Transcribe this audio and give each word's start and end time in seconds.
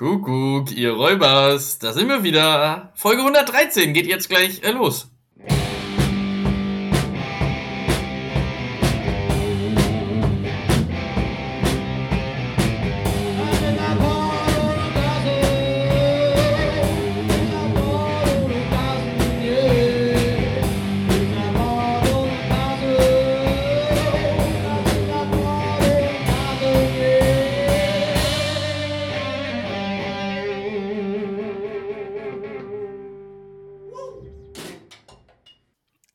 Kuckuck, 0.00 0.72
ihr 0.72 0.92
Räubers, 0.92 1.78
da 1.78 1.92
sind 1.92 2.08
wir 2.08 2.22
wieder. 2.22 2.90
Folge 2.94 3.20
113 3.20 3.92
geht 3.92 4.06
jetzt 4.06 4.30
gleich 4.30 4.62
äh, 4.62 4.70
los. 4.70 5.09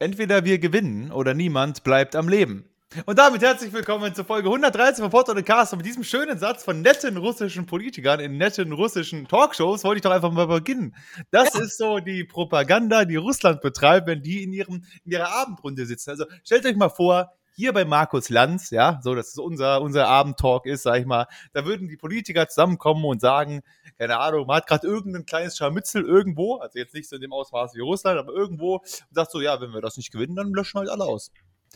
Entweder 0.05 0.45
wir 0.45 0.59
gewinnen 0.59 1.11
oder 1.11 1.33
niemand 1.33 1.83
bleibt 1.83 2.15
am 2.15 2.29
Leben. 2.29 2.69
Und 3.07 3.17
damit 3.17 3.41
herzlich 3.41 3.73
willkommen 3.73 4.13
zur 4.13 4.23
Folge 4.23 4.49
113 4.49 5.01
von 5.01 5.09
Pod 5.09 5.29
und 5.29 5.43
Cast. 5.43 5.73
Und 5.73 5.77
mit 5.77 5.87
diesem 5.87 6.03
schönen 6.03 6.37
Satz 6.37 6.63
von 6.63 6.83
netten 6.83 7.17
russischen 7.17 7.65
Politikern 7.65 8.19
in 8.19 8.37
netten 8.37 8.71
russischen 8.71 9.27
Talkshows 9.27 9.83
wollte 9.83 9.97
ich 9.97 10.01
doch 10.03 10.11
einfach 10.11 10.31
mal 10.31 10.45
beginnen. 10.45 10.95
Das 11.31 11.55
ja. 11.55 11.61
ist 11.61 11.79
so 11.79 11.97
die 11.97 12.23
Propaganda, 12.23 13.03
die 13.03 13.15
Russland 13.15 13.61
betreibt, 13.61 14.05
wenn 14.05 14.21
die 14.21 14.43
in, 14.43 14.53
ihrem, 14.53 14.83
in 15.05 15.11
ihrer 15.11 15.31
Abendrunde 15.31 15.87
sitzen. 15.87 16.11
Also 16.11 16.25
stellt 16.43 16.67
euch 16.67 16.75
mal 16.75 16.89
vor, 16.89 17.33
hier 17.55 17.71
bei 17.71 17.85
Markus 17.85 18.29
Lanz, 18.29 18.69
ja, 18.69 18.99
so 19.01 19.15
dass 19.15 19.29
es 19.29 19.37
unser, 19.37 19.81
unser 19.81 20.07
Abendtalk 20.07 20.65
ist, 20.65 20.83
sag 20.83 20.99
ich 20.99 21.05
mal, 21.05 21.27
da 21.53 21.65
würden 21.65 21.87
die 21.87 21.95
Politiker 21.95 22.47
zusammenkommen 22.47 23.05
und 23.05 23.21
sagen, 23.21 23.61
keine 23.97 24.19
Ahnung, 24.19 24.45
man 24.45 24.57
hat 24.57 24.67
gerade 24.67 24.85
irgendein 24.85 25.25
kleines 25.25 25.57
Scharmützel 25.57 26.03
irgendwo, 26.03 26.57
also 26.57 26.77
jetzt 26.77 26.93
nicht 26.93 27.07
so 27.07 27.15
in 27.15 27.21
dem 27.21 27.31
Ausmaß 27.31 27.73
wie 27.75 27.79
Russland, 27.79 28.19
aber 28.19 28.33
irgendwo 28.33 28.75
und 28.75 29.15
sagt 29.15 29.31
so, 29.31 29.39
ja, 29.39 29.59
wenn 29.61 29.71
wir 29.71 29.81
das 29.81 29.95
nicht 29.95 30.11
gewinnen, 30.11 30.35
dann 30.35 30.53
löschen 30.53 30.75
wir 30.75 30.79
halt 30.81 30.89
alle 30.89 31.05
aus. 31.05 31.31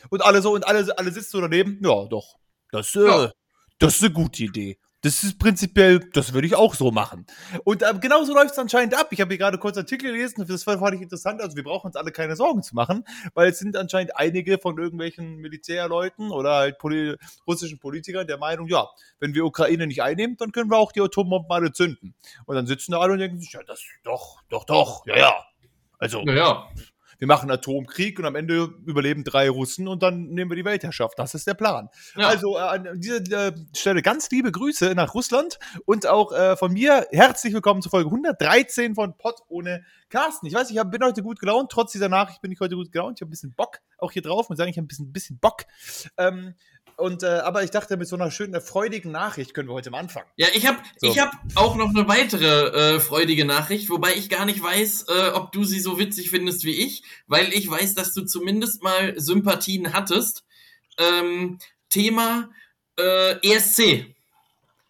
Und 0.10 0.24
alle 0.24 0.42
so, 0.42 0.54
und 0.54 0.68
alle, 0.68 0.98
alle 0.98 1.12
sitzen 1.12 1.32
so 1.32 1.42
daneben, 1.42 1.80
ja, 1.82 2.06
doch, 2.06 2.36
das, 2.72 2.96
äh, 2.96 3.08
ja. 3.08 3.32
das 3.80 3.96
ist 3.96 4.04
eine 4.04 4.14
gute 4.14 4.44
Idee. 4.44 4.78
Das 5.02 5.24
ist 5.24 5.40
prinzipiell, 5.40 6.00
das 6.12 6.34
würde 6.34 6.46
ich 6.46 6.56
auch 6.56 6.76
so 6.76 6.92
machen. 6.92 7.26
Und 7.64 7.84
äh, 7.84 7.94
genauso 8.02 8.34
läuft 8.34 8.52
es 8.52 8.60
anscheinend 8.60 9.00
ab. 9.00 9.08
Ich 9.12 9.22
habe 9.22 9.30
hier 9.30 9.38
gerade 9.38 9.58
kurz 9.58 9.78
Artikel 9.78 10.12
gelesen, 10.12 10.46
das 10.46 10.64
fand 10.64 10.96
ich 10.96 11.02
interessant. 11.02 11.42
Also 11.42 11.56
wir 11.56 11.64
brauchen 11.64 11.88
uns 11.88 11.96
alle 11.96 12.12
keine 12.12 12.36
Sorgen 12.36 12.64
zu 12.64 12.76
machen, 12.76 13.06
weil 13.34 13.50
es 13.50 13.60
sind 13.60 13.78
anscheinend 13.78 14.18
einige 14.18 14.58
von 14.58 14.78
irgendwelchen 14.78 15.38
Militärleuten 15.38 16.32
oder 16.32 16.56
halt 16.56 16.80
poli 16.80 17.16
russischen 17.48 17.80
Politikern 17.80 18.28
der 18.28 18.38
Meinung, 18.38 18.68
ja, 18.68 18.90
wenn 19.20 19.34
wir 19.34 19.46
Ukraine 19.46 19.88
nicht 19.88 20.04
einnehmen, 20.04 20.36
dann 20.38 20.52
können 20.52 20.70
wir 20.70 20.78
auch 20.78 20.92
die 20.92 21.02
Atombomben 21.02 21.50
alle 21.50 21.72
zünden. 21.72 22.14
Und 22.46 22.56
dann 22.56 22.68
sitzen 22.68 22.92
da 22.92 23.00
alle 23.00 23.14
und 23.14 23.20
denken 23.20 23.40
sich, 23.40 23.54
ja, 23.54 23.62
das 23.64 23.82
doch, 24.04 24.42
doch, 24.50 24.66
doch, 24.66 25.06
ja, 25.06 25.18
ja. 25.18 25.34
Also, 25.98 26.22
ja, 26.26 26.34
ja 26.34 26.70
wir 27.20 27.28
machen 27.28 27.52
Atomkrieg 27.52 28.18
und 28.18 28.26
am 28.26 28.36
Ende 28.36 28.74
überleben 28.86 29.24
drei 29.24 29.50
Russen 29.50 29.88
und 29.88 30.02
dann 30.02 30.30
nehmen 30.30 30.50
wir 30.50 30.56
die 30.56 30.66
Weltherrschaft. 30.66 31.20
Das 31.20 31.36
ist 31.36 31.46
der 31.46 31.54
Plan. 31.54 31.90
Ja. 32.16 32.28
Also 32.28 32.58
äh, 32.58 32.62
an 32.62 33.00
dieser 33.00 33.48
äh, 33.48 33.54
Stelle 33.76 34.02
ganz 34.02 34.32
liebe 34.32 34.52
Grüße 34.52 34.96
nach 34.96 35.14
Russland 35.14 35.60
und 35.86 36.08
auch 36.08 36.32
äh, 36.32 36.56
von 36.56 36.72
mir 36.72 37.08
herzlich 37.12 37.54
willkommen 37.54 37.82
zur 37.82 37.92
Folge 37.92 38.10
113 38.10 38.96
von 38.96 39.18
Pott 39.18 39.42
ohne 39.50 39.84
Carsten. 40.10 40.48
Ich 40.48 40.54
weiß, 40.54 40.72
ich 40.72 40.78
hab, 40.78 40.92
bin 40.92 41.04
heute 41.04 41.22
gut 41.22 41.40
gelaunt. 41.40 41.72
Trotz 41.72 41.92
dieser 41.92 42.10
Nachricht 42.10 42.42
bin 42.42 42.52
ich 42.52 42.60
heute 42.62 42.76
gut 42.76 42.92
gelaunt. 42.92 43.20
Ich 43.20 43.22
habe 43.22 43.30
ein 43.30 43.32
bisschen 43.32 43.54
Bock 43.54 43.80
auch 43.98 44.12
hier 44.12 44.22
drauf. 44.22 44.46
Ich 44.46 44.50
muss 44.50 44.58
sagen, 44.58 44.70
ich 44.70 44.78
habe 44.78 44.86
ein 44.86 44.88
bisschen, 44.88 45.12
bisschen 45.12 45.40
Bock. 45.40 45.66
Ähm, 46.18 46.56
und, 47.00 47.24
äh, 47.24 47.28
aber 47.28 47.64
ich 47.64 47.72
dachte, 47.72 47.98
mit 47.98 48.08
so 48.08 48.16
einer 48.16 48.32
schönen, 48.32 48.60
freudigen 48.62 49.12
Nachricht 49.12 49.54
können 49.54 49.70
wir 49.70 49.74
heute 49.74 49.90
mal 49.90 50.00
anfangen. 50.00 50.28
Ja, 50.36 50.48
ich 50.54 50.68
habe 50.68 50.78
so. 50.98 51.16
hab 51.18 51.32
auch 51.56 51.76
noch 51.76 51.90
eine 51.90 52.08
weitere 52.08 52.96
äh, 52.96 53.00
freudige 53.00 53.46
Nachricht, 53.46 53.90
wobei 53.90 54.14
ich 54.16 54.30
gar 54.30 54.46
nicht 54.46 54.62
weiß, 54.62 55.06
äh, 55.08 55.30
ob 55.34 55.52
du 55.52 55.64
sie 55.64 55.80
so 55.80 55.98
witzig 56.00 56.30
findest 56.30 56.64
wie 56.64 56.86
ich, 56.86 57.04
weil 57.28 57.54
ich 57.54 57.70
weiß, 57.70 57.96
dass 57.96 58.14
du 58.14 58.26
zumindest 58.26 58.84
mal 58.84 59.20
Sympathien 59.20 59.94
hattest. 59.94 60.44
Ähm, 60.98 61.60
Thema 61.90 62.50
äh, 63.00 63.38
ESC 63.42 64.16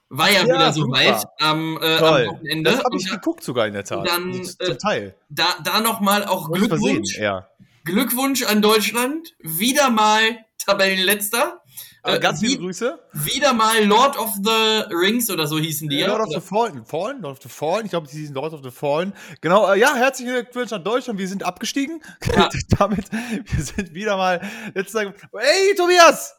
war 0.09 0.31
ja, 0.31 0.39
ja 0.39 0.45
wieder 0.45 0.73
so 0.73 0.81
weit 0.89 1.23
am, 1.39 1.77
äh, 1.81 1.97
am 1.97 2.27
Wochenende. 2.27 2.71
Das 2.71 2.83
habe 2.83 2.97
ich 2.97 3.09
geguckt 3.09 3.43
sogar 3.43 3.67
in 3.67 3.73
der 3.73 3.83
Tat. 3.83 4.07
Dann, 4.07 4.33
äh, 4.33 4.43
zum 4.43 4.77
Teil. 4.79 5.15
Da, 5.29 5.55
da 5.63 5.81
nochmal 5.81 6.25
auch 6.25 6.51
Glückwunsch. 6.51 7.13
Versehen, 7.13 7.23
ja. 7.23 7.47
Glückwunsch 7.85 8.43
an 8.43 8.61
Deutschland. 8.61 9.35
Wieder 9.39 9.89
mal 9.89 10.21
Tabellenletzter. 10.57 11.61
Äh, 12.03 12.19
ganz 12.19 12.39
viele 12.39 12.57
Grüße. 12.57 12.99
Wieder 13.13 13.53
mal 13.53 13.83
Lord 13.83 14.17
of 14.17 14.33
the 14.35 14.93
Rings 14.93 15.29
oder 15.29 15.47
so 15.47 15.59
hießen 15.59 15.89
die. 15.89 16.01
Äh, 16.01 16.07
Lord 16.07 16.21
of 16.21 16.33
the 16.33 16.39
Fallen. 16.39 16.85
Fallen? 16.85 17.21
Lord 17.21 17.37
of 17.37 17.43
the 17.43 17.49
Fallen. 17.49 17.85
Ich 17.85 17.91
glaube, 17.91 18.07
sie 18.07 18.19
hießen 18.19 18.35
Lord 18.35 18.53
of 18.53 18.61
the 18.63 18.71
Fallen. 18.71 19.13
Genau, 19.41 19.71
äh, 19.71 19.79
ja, 19.79 19.95
herzlichen 19.95 20.33
Glückwunsch 20.33 20.71
an 20.71 20.83
Deutschland. 20.83 21.19
Wir 21.19 21.27
sind 21.27 21.43
abgestiegen. 21.43 22.01
Ja. 22.35 22.49
Damit, 22.77 23.11
wir 23.11 23.63
sind 23.63 23.93
wieder 23.93 24.17
mal, 24.17 24.41
jetzt 24.75 24.91
sagen, 24.91 25.13
hey, 25.37 25.75
Tobias! 25.75 26.35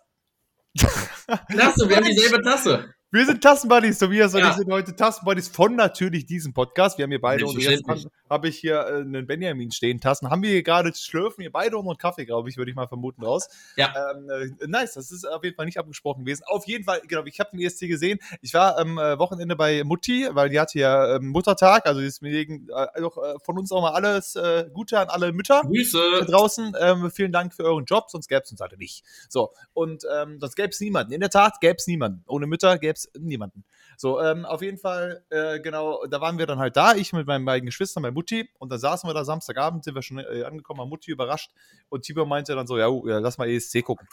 Klasse, 1.50 1.88
wir 1.88 1.96
haben 1.96 2.04
dieselbe 2.04 2.40
Tasse. 2.42 2.94
Wir 3.12 3.26
sind 3.26 3.42
Tassenbuddies. 3.42 3.98
Tobias 3.98 4.34
und 4.34 4.40
ja. 4.40 4.50
ich 4.50 4.56
sind 4.56 4.70
heute 4.70 4.94
Tassenbuddies 4.94 5.48
von 5.48 5.74
natürlich 5.74 6.26
diesem 6.26 6.54
Podcast. 6.54 6.96
Wir 6.96 7.02
haben 7.02 7.10
hier 7.10 7.20
beide 7.20 7.44
und 7.44 7.60
jetzt 7.60 7.82
habe 8.30 8.48
ich 8.48 8.58
hier 8.58 8.86
äh, 8.86 9.00
einen 9.00 9.26
Benjamin 9.26 9.72
stehen. 9.72 10.00
Tassen 10.00 10.30
haben 10.30 10.44
wir 10.44 10.50
hier 10.50 10.62
gerade 10.62 10.94
schlürfen 10.94 11.42
hier 11.42 11.50
beide 11.50 11.76
unseren 11.76 11.98
Kaffee, 11.98 12.24
glaube 12.24 12.48
ich, 12.48 12.56
würde 12.56 12.70
ich 12.70 12.76
mal 12.76 12.86
vermuten 12.86 13.24
raus. 13.24 13.48
Ja. 13.76 13.92
Ähm, 14.12 14.54
äh, 14.60 14.66
nice, 14.68 14.94
das 14.94 15.10
ist 15.10 15.24
auf 15.24 15.42
jeden 15.42 15.56
Fall 15.56 15.66
nicht 15.66 15.78
abgesprochen 15.78 16.24
gewesen. 16.24 16.44
Auf 16.46 16.68
jeden 16.68 16.84
Fall, 16.84 17.00
genau, 17.08 17.24
ich 17.24 17.40
habe 17.40 17.50
den 17.50 17.60
ESC 17.60 17.88
gesehen. 17.88 18.20
Ich 18.42 18.54
war 18.54 18.78
am 18.78 18.96
äh, 18.96 19.18
Wochenende 19.18 19.56
bei 19.56 19.82
Mutti, 19.82 20.28
weil 20.30 20.48
die 20.48 20.60
hatte 20.60 20.78
ja 20.78 21.16
ähm, 21.16 21.30
Muttertag. 21.30 21.86
Also 21.86 22.00
deswegen 22.00 22.68
äh, 22.68 23.02
auch, 23.02 23.18
äh, 23.18 23.34
von 23.42 23.58
uns 23.58 23.72
auch 23.72 23.82
mal 23.82 23.90
alles 23.90 24.36
äh, 24.36 24.66
Gute 24.72 25.00
an 25.00 25.08
alle 25.08 25.32
Mütter 25.32 25.62
Grüße 25.62 26.26
draußen. 26.26 26.74
Ähm, 26.80 27.10
vielen 27.10 27.32
Dank 27.32 27.54
für 27.54 27.64
euren 27.64 27.86
Job, 27.86 28.08
sonst 28.08 28.28
gäbe 28.28 28.42
es 28.44 28.52
uns 28.52 28.60
alle 28.60 28.76
nicht. 28.76 29.02
So 29.28 29.50
und 29.72 30.04
ähm, 30.14 30.38
sonst 30.38 30.54
gäbe 30.54 30.68
es 30.68 30.78
niemanden. 30.78 31.12
In 31.12 31.20
der 31.20 31.30
Tat 31.30 31.60
gäbe 31.60 31.74
es 31.76 31.88
niemanden. 31.88 32.22
Ohne 32.28 32.46
Mütter 32.46 32.78
gäbe 32.78 32.99
es 32.99 32.99
es 33.00 33.10
niemanden. 33.18 33.64
So, 33.96 34.20
ähm, 34.20 34.44
auf 34.44 34.62
jeden 34.62 34.78
Fall, 34.78 35.24
äh, 35.30 35.60
genau, 35.60 36.04
da 36.06 36.20
waren 36.20 36.38
wir 36.38 36.46
dann 36.46 36.58
halt 36.58 36.76
da, 36.76 36.94
ich 36.94 37.12
mit 37.12 37.26
meinen 37.26 37.44
beiden 37.44 37.66
Geschwistern, 37.66 38.02
bei 38.02 38.10
Mutti, 38.10 38.48
und 38.58 38.70
dann 38.70 38.78
saßen 38.78 39.08
wir 39.08 39.14
da 39.14 39.24
Samstagabend, 39.24 39.84
sind 39.84 39.94
wir 39.94 40.02
schon 40.02 40.18
äh, 40.18 40.44
angekommen, 40.44 40.88
Mutti 40.88 41.10
überrascht, 41.10 41.50
und 41.88 42.02
Tibor 42.02 42.26
meinte 42.26 42.54
dann 42.54 42.66
so, 42.66 42.78
ja, 42.78 42.88
ja 42.88 43.18
lass 43.18 43.38
mal 43.38 43.48
ESC 43.48 43.82
gucken. 43.84 44.08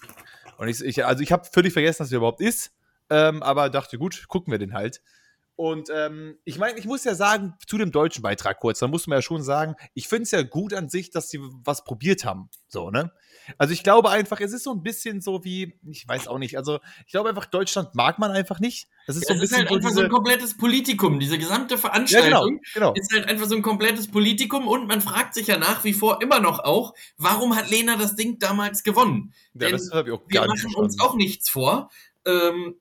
Und 0.57 0.67
ich, 0.67 0.83
ich 0.83 1.05
also 1.05 1.21
ich 1.23 1.31
habe 1.31 1.45
völlig 1.51 1.73
vergessen, 1.73 2.03
dass 2.03 2.11
er 2.11 2.17
überhaupt 2.17 2.41
ist, 2.41 2.71
ähm, 3.09 3.43
aber 3.43 3.69
dachte, 3.69 3.97
gut, 3.97 4.27
gucken 4.27 4.51
wir 4.51 4.59
den 4.59 4.73
halt. 4.73 5.01
Und 5.57 5.89
ähm, 5.91 6.37
ich 6.43 6.59
meine, 6.59 6.77
ich 6.77 6.85
muss 6.85 7.03
ja 7.03 7.15
sagen, 7.15 7.55
zu 7.65 7.79
dem 7.79 7.91
deutschen 7.91 8.21
Beitrag 8.21 8.59
kurz, 8.59 8.77
da 8.77 8.87
muss 8.87 9.07
man 9.07 9.17
ja 9.17 9.21
schon 9.23 9.41
sagen, 9.41 9.75
ich 9.95 10.07
finde 10.07 10.23
es 10.23 10.31
ja 10.31 10.43
gut 10.43 10.71
an 10.71 10.87
sich, 10.87 11.09
dass 11.09 11.31
sie 11.31 11.39
was 11.41 11.83
probiert 11.83 12.25
haben. 12.25 12.51
So, 12.67 12.91
ne? 12.91 13.11
Also 13.57 13.73
ich 13.73 13.83
glaube 13.83 14.09
einfach, 14.09 14.39
es 14.39 14.53
ist 14.53 14.63
so 14.63 14.71
ein 14.71 14.83
bisschen 14.83 15.21
so 15.21 15.43
wie, 15.43 15.73
ich 15.87 16.07
weiß 16.07 16.27
auch 16.27 16.37
nicht, 16.37 16.57
also 16.57 16.79
ich 17.05 17.11
glaube 17.11 17.29
einfach, 17.29 17.45
Deutschland 17.45 17.95
mag 17.95 18.19
man 18.19 18.31
einfach 18.31 18.59
nicht. 18.59 18.87
Das 19.05 19.15
ist, 19.15 19.23
ja, 19.23 19.27
so 19.27 19.33
ein 19.33 19.39
bisschen 19.39 19.63
ist 19.63 19.69
halt 19.69 19.77
einfach 19.77 19.95
so 19.95 20.01
ein 20.01 20.09
komplettes 20.09 20.57
Politikum. 20.57 21.19
Diese 21.19 21.37
gesamte 21.37 21.77
Veranstaltung 21.77 22.31
ja, 22.31 22.39
genau, 22.73 22.91
genau. 22.91 22.93
ist 22.93 23.13
halt 23.13 23.27
einfach 23.27 23.47
so 23.47 23.55
ein 23.55 23.61
komplettes 23.61 24.09
Politikum 24.09 24.67
und 24.67 24.87
man 24.87 25.01
fragt 25.01 25.33
sich 25.33 25.47
ja 25.47 25.57
nach 25.57 25.83
wie 25.83 25.93
vor 25.93 26.21
immer 26.21 26.39
noch 26.39 26.59
auch, 26.59 26.93
warum 27.17 27.55
hat 27.55 27.69
Lena 27.69 27.95
das 27.95 28.15
Ding 28.15 28.39
damals 28.39 28.83
gewonnen? 28.83 29.33
Ja, 29.53 29.69
Denn 29.69 29.79
wir 29.79 30.45
machen 30.45 30.75
uns 30.75 30.99
auch 30.99 31.15
nichts 31.15 31.49
vor. 31.49 31.89
Ähm, 32.25 32.75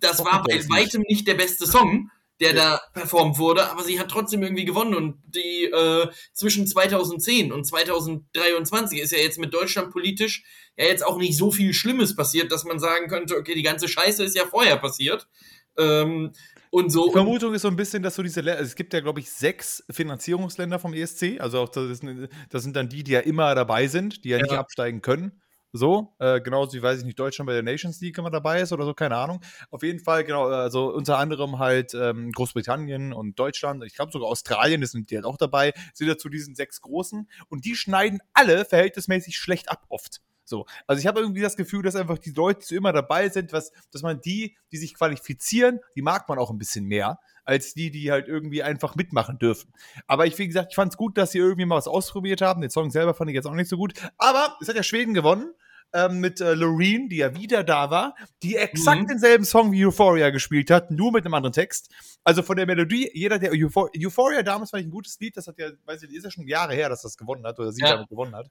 das 0.00 0.24
war 0.24 0.42
bei 0.42 0.60
weitem 0.68 1.02
nicht 1.08 1.26
der 1.26 1.34
beste 1.34 1.66
Song 1.66 2.10
der 2.40 2.54
da 2.54 2.80
performt 2.94 3.38
wurde, 3.38 3.70
aber 3.70 3.82
sie 3.82 4.00
hat 4.00 4.10
trotzdem 4.10 4.42
irgendwie 4.42 4.64
gewonnen 4.64 4.94
und 4.94 5.16
die 5.26 5.64
äh, 5.64 6.08
zwischen 6.32 6.66
2010 6.66 7.52
und 7.52 7.64
2023 7.64 8.98
ist 9.00 9.12
ja 9.12 9.18
jetzt 9.18 9.38
mit 9.38 9.52
Deutschland 9.52 9.90
politisch 9.90 10.42
ja 10.76 10.86
jetzt 10.86 11.04
auch 11.04 11.18
nicht 11.18 11.36
so 11.36 11.50
viel 11.50 11.74
Schlimmes 11.74 12.16
passiert, 12.16 12.50
dass 12.50 12.64
man 12.64 12.78
sagen 12.78 13.08
könnte, 13.08 13.36
okay, 13.36 13.54
die 13.54 13.62
ganze 13.62 13.88
Scheiße 13.88 14.24
ist 14.24 14.36
ja 14.36 14.46
vorher 14.46 14.78
passiert. 14.78 15.28
Ähm, 15.76 16.32
und 16.70 16.90
so. 16.90 17.06
Die 17.06 17.12
Vermutung 17.12 17.52
ist 17.52 17.62
so 17.62 17.68
ein 17.68 17.76
bisschen, 17.76 18.02
dass 18.02 18.14
so 18.14 18.22
diese 18.22 18.40
Länder, 18.40 18.58
also 18.58 18.68
es 18.68 18.76
gibt 18.76 18.94
ja, 18.94 19.00
glaube 19.00 19.20
ich, 19.20 19.30
sechs 19.30 19.84
Finanzierungsländer 19.90 20.78
vom 20.78 20.94
ESC, 20.94 21.40
also 21.40 21.60
auch 21.60 21.68
das, 21.68 22.00
das, 22.48 22.62
sind 22.62 22.76
dann 22.76 22.88
die, 22.88 23.02
die 23.02 23.12
ja 23.12 23.20
immer 23.20 23.54
dabei 23.54 23.88
sind, 23.88 24.24
die 24.24 24.30
ja, 24.30 24.38
ja. 24.38 24.44
nicht 24.44 24.52
absteigen 24.52 25.02
können. 25.02 25.42
So, 25.72 26.14
äh, 26.18 26.40
genauso 26.40 26.72
wie, 26.76 26.82
weiß 26.82 26.98
ich 26.98 27.04
nicht, 27.04 27.18
Deutschland 27.18 27.46
bei 27.46 27.52
der 27.52 27.62
Nations 27.62 28.00
League 28.00 28.18
immer 28.18 28.30
dabei 28.30 28.60
ist 28.60 28.72
oder 28.72 28.84
so, 28.84 28.92
keine 28.92 29.16
Ahnung. 29.16 29.40
Auf 29.70 29.82
jeden 29.82 30.00
Fall, 30.00 30.24
genau, 30.24 30.46
also 30.46 30.92
unter 30.92 31.18
anderem 31.18 31.60
halt 31.60 31.94
ähm, 31.94 32.32
Großbritannien 32.32 33.12
und 33.12 33.38
Deutschland, 33.38 33.84
ich 33.84 33.94
glaube 33.94 34.10
sogar 34.10 34.28
Australien, 34.28 34.80
das 34.80 34.90
sind 34.90 35.10
die 35.10 35.16
halt 35.16 35.24
auch 35.24 35.36
dabei, 35.36 35.72
sind 35.94 36.08
ja 36.08 36.16
zu 36.16 36.28
diesen 36.28 36.56
sechs 36.56 36.80
Großen 36.80 37.28
und 37.48 37.64
die 37.64 37.76
schneiden 37.76 38.20
alle 38.32 38.64
verhältnismäßig 38.64 39.36
schlecht 39.36 39.70
ab 39.70 39.86
oft. 39.88 40.20
So, 40.50 40.66
also 40.88 40.98
ich 40.98 41.06
habe 41.06 41.20
irgendwie 41.20 41.42
das 41.42 41.56
Gefühl, 41.56 41.82
dass 41.82 41.94
einfach 41.94 42.18
die 42.18 42.32
Leute, 42.32 42.58
die 42.60 42.66
so 42.66 42.74
immer 42.74 42.92
dabei 42.92 43.28
sind, 43.28 43.52
was, 43.52 43.70
dass 43.92 44.02
man 44.02 44.20
die, 44.20 44.56
die 44.72 44.78
sich 44.78 44.94
qualifizieren, 44.94 45.78
die 45.94 46.02
mag 46.02 46.28
man 46.28 46.40
auch 46.40 46.50
ein 46.50 46.58
bisschen 46.58 46.86
mehr, 46.86 47.20
als 47.44 47.72
die, 47.72 47.92
die 47.92 48.10
halt 48.10 48.26
irgendwie 48.26 48.64
einfach 48.64 48.96
mitmachen 48.96 49.38
dürfen. 49.38 49.72
Aber 50.08 50.26
ich, 50.26 50.36
wie 50.38 50.48
gesagt, 50.48 50.72
ich 50.72 50.74
fand 50.74 50.92
es 50.92 50.96
gut, 50.96 51.16
dass 51.16 51.30
sie 51.30 51.38
irgendwie 51.38 51.66
mal 51.66 51.76
was 51.76 51.86
ausprobiert 51.86 52.42
haben. 52.42 52.60
Den 52.60 52.70
Song 52.70 52.90
selber 52.90 53.14
fand 53.14 53.30
ich 53.30 53.36
jetzt 53.36 53.46
auch 53.46 53.54
nicht 53.54 53.68
so 53.68 53.76
gut. 53.76 53.94
Aber 54.18 54.56
es 54.60 54.68
hat 54.68 54.74
ja 54.74 54.82
Schweden 54.82 55.14
gewonnen. 55.14 55.54
Ähm, 55.92 56.20
mit 56.20 56.40
äh, 56.40 56.54
Loreen, 56.54 57.08
die 57.08 57.16
ja 57.16 57.34
wieder 57.34 57.64
da 57.64 57.90
war, 57.90 58.14
die 58.42 58.56
exakt 58.56 59.02
mhm. 59.02 59.06
denselben 59.06 59.44
Song 59.44 59.72
wie 59.72 59.84
Euphoria 59.86 60.30
gespielt 60.30 60.70
hat, 60.70 60.90
nur 60.90 61.12
mit 61.12 61.24
einem 61.24 61.34
anderen 61.34 61.52
Text. 61.52 61.90
Also 62.22 62.42
von 62.42 62.56
der 62.56 62.66
Melodie, 62.66 63.10
jeder, 63.14 63.38
der 63.38 63.52
Euphor 63.52 63.90
Euphoria 63.96 64.42
damals 64.42 64.70
fand 64.70 64.82
ich 64.82 64.88
ein 64.88 64.92
gutes 64.92 65.18
Lied, 65.20 65.36
das 65.36 65.46
hat 65.46 65.58
ja, 65.58 65.70
weiß 65.84 66.02
ich, 66.02 66.14
ist 66.14 66.24
ja 66.24 66.30
schon 66.30 66.46
Jahre 66.46 66.74
her, 66.74 66.88
dass 66.88 67.02
das 67.02 67.16
gewonnen 67.16 67.44
hat 67.46 67.58
oder 67.58 67.72
sie 67.72 67.82
ja. 67.82 67.92
damit 67.92 68.08
gewonnen 68.08 68.34
hat. 68.34 68.50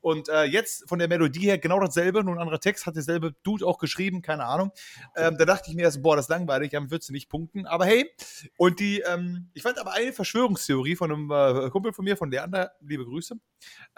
Und 0.00 0.28
äh, 0.28 0.44
jetzt 0.44 0.88
von 0.88 0.98
der 0.98 1.08
Melodie 1.08 1.46
her 1.46 1.58
genau 1.58 1.78
dasselbe, 1.80 2.24
nur 2.24 2.34
ein 2.34 2.40
anderer 2.40 2.60
Text, 2.60 2.86
hat 2.86 2.96
derselbe 2.96 3.34
Dude 3.42 3.66
auch 3.66 3.78
geschrieben, 3.78 4.22
keine 4.22 4.44
Ahnung. 4.46 4.72
Ähm, 5.16 5.36
da 5.38 5.44
dachte 5.44 5.70
ich 5.70 5.76
mir 5.76 5.82
erst, 5.82 6.02
boah, 6.02 6.16
das 6.16 6.26
ist 6.26 6.30
langweilig, 6.30 6.70
damit 6.70 6.90
würdest 6.90 7.10
du 7.10 7.12
nicht 7.12 7.28
punkten. 7.28 7.66
Aber 7.66 7.84
hey, 7.84 8.10
und 8.56 8.80
die, 8.80 9.00
ähm, 9.00 9.50
ich 9.52 9.62
fand 9.62 9.78
aber 9.78 9.92
eine 9.92 10.12
Verschwörungstheorie 10.12 10.96
von 10.96 11.12
einem 11.12 11.30
äh, 11.30 11.70
Kumpel 11.70 11.92
von 11.92 12.04
mir, 12.04 12.16
von 12.16 12.30
Leander, 12.30 12.72
liebe 12.80 13.04
Grüße, 13.04 13.36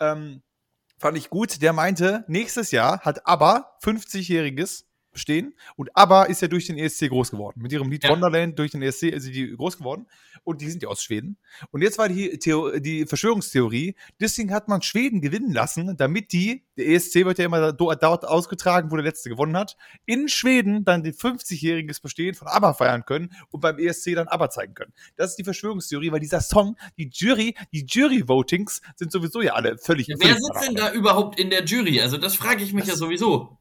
ähm, 0.01 0.43
fand 1.03 1.19
ich 1.19 1.29
gut. 1.29 1.61
Der 1.61 1.73
meinte, 1.73 2.25
nächstes 2.29 2.71
Jahr 2.71 3.01
hat 3.01 3.27
ABBA 3.27 3.77
50-jähriges 3.83 4.85
stehen. 5.15 5.55
Und 5.77 5.91
ABBA 5.95 6.25
ist 6.25 6.43
ja 6.43 6.49
durch 6.49 6.67
den 6.67 6.79
ESC 6.79 7.09
groß 7.09 7.31
geworden. 7.31 7.61
Mit 7.61 7.73
ihrem 7.73 7.91
Lied 7.91 8.05
ja. 8.05 8.11
Wonderland 8.11 8.59
durch 8.59 8.73
den 8.73 8.83
ESC 8.83 9.05
ist 9.05 9.29
die 9.29 9.55
groß 9.57 9.79
geworden. 9.79 10.07
Und 10.45 10.61
die 10.61 10.71
sind 10.71 10.83
ja 10.83 10.89
aus 10.89 11.03
Schweden. 11.03 11.37
Und 11.71 11.83
jetzt 11.83 11.99
war 11.99 12.09
die, 12.09 12.39
Theo 12.39 12.79
die 12.79 13.07
Verschwörungstheorie, 13.07 13.95
deswegen 14.21 14.53
hat 14.53 14.69
man 14.69 14.83
Schweden 14.83 15.21
gewinnen 15.21 15.53
lassen, 15.53 15.97
damit 15.97 16.33
die, 16.33 16.65
der 16.77 16.89
ESC 16.89 17.25
wird 17.25 17.39
ja 17.39 17.45
immer 17.45 17.73
dort 17.73 18.03
ausgetragen, 18.25 18.91
wo 18.91 18.97
der 18.97 19.05
Letzte 19.05 19.29
gewonnen 19.29 19.57
hat, 19.57 19.77
in 20.07 20.29
Schweden 20.29 20.85
dann 20.85 21.03
die 21.03 21.13
50-jähriges 21.13 22.03
Bestehen 22.03 22.35
von 22.35 22.49
ABBA 22.49 22.75
feiern 22.75 23.05
können 23.05 23.33
und 23.51 23.61
beim 23.61 23.79
ESC 23.79 24.15
dann 24.15 24.29
ABBA 24.29 24.51
zeigen 24.51 24.75
können. 24.75 24.93
Das 25.17 25.31
ist 25.31 25.37
die 25.37 25.45
Verschwörungstheorie, 25.45 26.11
weil 26.11 26.21
dieser 26.21 26.41
Song, 26.41 26.77
die 26.99 27.11
Jury, 27.13 27.55
die 27.73 27.87
Jury-Votings 27.87 28.81
sind 28.97 29.13
sowieso 29.13 29.43
ja 29.43 29.53
alle 29.53 29.79
völlig. 29.79 30.09
Ja, 30.09 30.17
wer 30.19 30.35
sitzt 30.35 30.67
denn 30.67 30.75
da 30.75 30.93
überhaupt 30.93 31.39
in 31.39 31.51
der 31.51 31.65
Jury? 31.65 32.01
Also 32.01 32.17
das 32.17 32.35
frage 32.35 32.65
ich 32.65 32.73
mich 32.73 32.85
das, 32.85 32.95
ja 32.95 32.97
sowieso. 32.97 33.59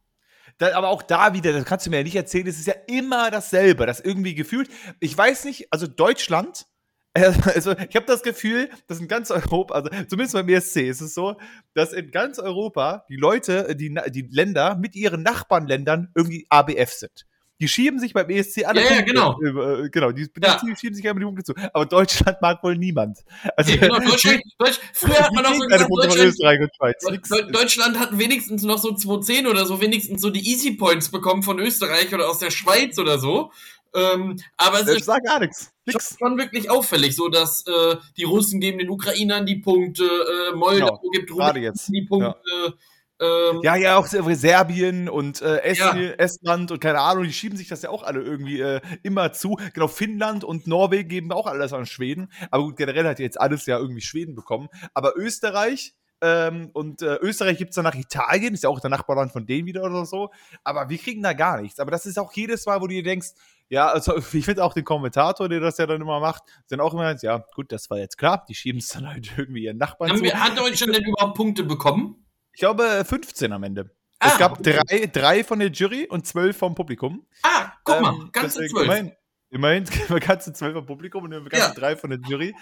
Da, 0.58 0.76
aber 0.76 0.90
auch 0.90 1.02
da 1.02 1.34
wieder, 1.34 1.54
das 1.54 1.66
kannst 1.66 1.86
du 1.86 1.90
mir 1.90 1.98
ja 1.98 2.04
nicht 2.04 2.16
erzählen, 2.16 2.48
es 2.48 2.60
ist 2.60 2.68
ja 2.68 2.76
immer 2.88 3.32
dasselbe, 3.32 3.86
das 3.86 4.00
irgendwie 4.00 4.36
gefühlt. 4.36 4.70
Ich 5.00 5.18
weiß 5.18 5.46
nicht, 5.46 5.68
also 5.72 5.88
Deutschland, 5.88 6.66
also 7.14 7.72
ich 7.72 7.96
habe 7.96 8.06
das 8.06 8.24
Gefühl, 8.24 8.70
dass 8.88 9.00
in 9.00 9.08
ganz 9.08 9.32
Europa, 9.32 9.74
also 9.74 9.90
zumindest 10.08 10.34
beim 10.34 10.48
ESC 10.48 10.78
ist 10.78 11.02
es 11.02 11.14
so, 11.14 11.36
dass 11.74 11.92
in 11.94 12.12
ganz 12.12 12.40
Europa 12.40 13.06
die 13.10 13.18
Leute, 13.18 13.76
die, 13.76 13.94
die 14.10 14.28
Länder 14.30 14.76
mit 14.76 14.96
ihren 14.96 15.22
Nachbarländern 15.22 16.12
irgendwie 16.16 16.46
ABF 16.50 16.94
sind. 16.94 17.26
Die 17.62 17.68
schieben 17.68 18.00
sich 18.00 18.12
beim 18.14 18.28
ESC 18.28 18.66
alle 18.66 18.82
ja, 18.82 18.88
Punkte. 18.88 19.16
Ja, 19.16 19.36
genau. 19.36 19.84
Äh, 19.84 19.90
genau, 19.90 20.12
die, 20.12 20.28
ja. 20.44 20.60
die, 20.64 20.76
schieben 20.76 20.96
sich 20.96 21.06
immer 21.06 21.20
die 21.20 21.26
Punkte 21.26 21.44
zu. 21.44 21.54
Aber 21.74 21.86
Deutschland 21.86 22.42
mag 22.42 22.64
wohl 22.64 22.76
niemand. 22.76 23.20
Also, 23.56 23.74
ja, 23.74 23.82
genau, 23.82 24.00
Deutschland, 24.00 24.42
Deutsch, 24.58 24.80
früher 24.94 25.20
hat 25.20 25.32
man 25.32 25.44
noch 25.44 25.54
so 25.54 25.60
gesagt, 25.60 25.90
Deutschland, 25.92 26.72
Schweiz, 26.76 27.30
Deutschland 27.52 28.00
hat 28.00 28.18
wenigstens 28.18 28.64
noch 28.64 28.80
so 28.80 28.96
210 28.96 29.46
oder 29.46 29.68
so 29.68 29.80
wenigstens 29.80 30.22
so 30.22 30.32
die 30.32 30.50
Easy 30.50 30.72
Points 30.72 31.10
bekommen 31.10 31.44
von 31.44 31.60
Österreich 31.60 32.12
oder 32.12 32.28
aus 32.28 32.40
der 32.40 32.50
Schweiz 32.50 32.98
oder 32.98 33.20
so. 33.20 33.52
Ähm, 33.94 34.40
aber 34.58 34.80
es 34.80 34.88
ist 34.88 35.06
gar 35.06 35.40
nichts. 35.40 35.72
Nix. 35.86 36.16
schon 36.18 36.38
wirklich 36.40 36.70
auffällig, 36.70 37.16
so 37.16 37.28
dass 37.28 37.66
äh, 37.68 37.98
die 38.18 38.24
Russen 38.24 38.60
geben 38.60 38.80
den 38.80 38.90
Ukrainern 38.90 39.46
die 39.46 39.58
Punkte, 39.58 40.04
äh, 40.04 40.56
Moldau 40.56 40.98
genau, 40.98 41.02
gibt 41.12 41.32
Rumänien 41.32 41.74
die 41.90 42.06
Punkte. 42.08 42.42
Ja. 42.66 42.74
Ähm, 43.22 43.60
ja, 43.62 43.76
ja, 43.76 43.98
auch 43.98 44.08
Serbien 44.08 45.08
und 45.08 45.42
äh, 45.44 45.58
Estland, 45.62 46.02
ja. 46.02 46.12
Estland 46.14 46.72
und 46.72 46.82
keine 46.82 47.00
Ahnung, 47.00 47.24
die 47.24 47.34
schieben 47.34 47.56
sich 47.56 47.68
das 47.68 47.84
ja 47.84 47.92
auch 47.92 48.02
alle 48.02 48.22
irgendwie 48.22 48.60
äh, 48.60 48.82
immer 49.04 49.32
zu. 49.32 49.60
Genau, 49.74 49.88
Finnland 49.88 50.44
und 50.44 50.66
Norwegen 50.66 51.08
geben 51.08 51.32
auch 51.32 51.46
alles 51.46 51.72
an 51.72 51.86
Schweden. 51.86 52.32
Aber 52.50 52.64
gut, 52.64 52.78
generell 52.78 53.06
hat 53.06 53.20
jetzt 53.20 53.40
alles 53.40 53.68
ja 53.68 53.78
irgendwie 53.78 54.02
Schweden 54.02 54.34
bekommen. 54.34 54.70
Aber 54.96 55.14
Österreich, 55.16 55.94
ähm, 56.24 56.70
und 56.74 57.02
äh, 57.02 57.16
Österreich 57.18 57.58
gibt 57.58 57.72
es 57.72 57.76
dann 57.76 57.84
nach 57.84 57.96
Italien, 57.96 58.54
ist 58.54 58.64
ja 58.64 58.70
auch 58.70 58.80
der 58.80 58.90
Nachbarland 58.90 59.32
von 59.32 59.46
denen 59.46 59.68
wieder 59.68 59.84
oder 59.84 60.06
so. 60.06 60.32
Aber 60.64 60.90
wir 60.90 60.98
kriegen 60.98 61.22
da 61.22 61.34
gar 61.34 61.62
nichts. 61.62 61.80
Aber 61.80 61.92
das 61.92 62.06
ist 62.06 62.18
auch 62.18 62.32
jedes 62.34 62.66
Mal, 62.66 62.82
wo 62.82 62.88
du 62.88 62.94
dir 62.94 63.04
denkst, 63.04 63.30
ja, 63.70 63.88
also 63.88 64.16
ich 64.34 64.46
finde 64.46 64.64
auch 64.64 64.74
den 64.74 64.84
Kommentator, 64.84 65.50
der 65.50 65.60
das 65.60 65.78
ja 65.78 65.88
dann 65.88 66.02
immer 66.02 66.20
macht, 66.20 66.44
dann 66.70 66.80
auch 66.80 66.94
immer, 66.94 67.16
ja, 67.22 67.44
gut, 67.56 67.72
das 67.72 67.90
war 67.90 67.98
jetzt 67.98 68.18
klar, 68.18 68.46
die 68.48 68.56
schieben 68.56 68.80
es 68.80 68.90
dann 68.90 69.08
halt 69.08 69.32
irgendwie 69.38 69.64
ihren 69.64 69.78
Nachbarn 69.78 70.12
Haben 70.12 70.18
zu. 70.18 70.24
Wir, 70.24 70.40
hat 70.40 70.58
Deutschland 70.58 70.96
denn 70.96 71.06
überhaupt 71.06 71.36
Punkte 71.36 71.64
bekommen? 71.64 72.24
Ich 72.54 72.60
glaube 72.60 73.04
15 73.06 73.52
am 73.54 73.64
Ende. 73.64 73.92
Ah, 74.20 74.30
es 74.34 74.38
gab 74.38 74.62
drei, 74.62 75.10
drei 75.12 75.44
von 75.44 75.60
der 75.60 75.70
Jury 75.70 76.06
und 76.08 76.28
zwölf 76.28 76.58
vom 76.58 76.76
Publikum. 76.76 77.26
Ah, 77.42 77.72
guck 77.84 78.02
mal, 78.02 78.14
ähm, 78.14 78.30
ganze 78.32 78.68
zwölf. 78.68 79.12
Immerhin, 79.54 79.84
immerhin 80.08 80.28
ganze 80.28 80.54
zwölf 80.54 80.74
vom 80.74 80.86
Publikum 80.86 81.26
und 81.26 81.32
ganze 81.32 81.68
ja. 81.68 81.74
drei 81.74 81.98
von 81.98 82.10
der 82.10 82.20
Jury. 82.20 82.56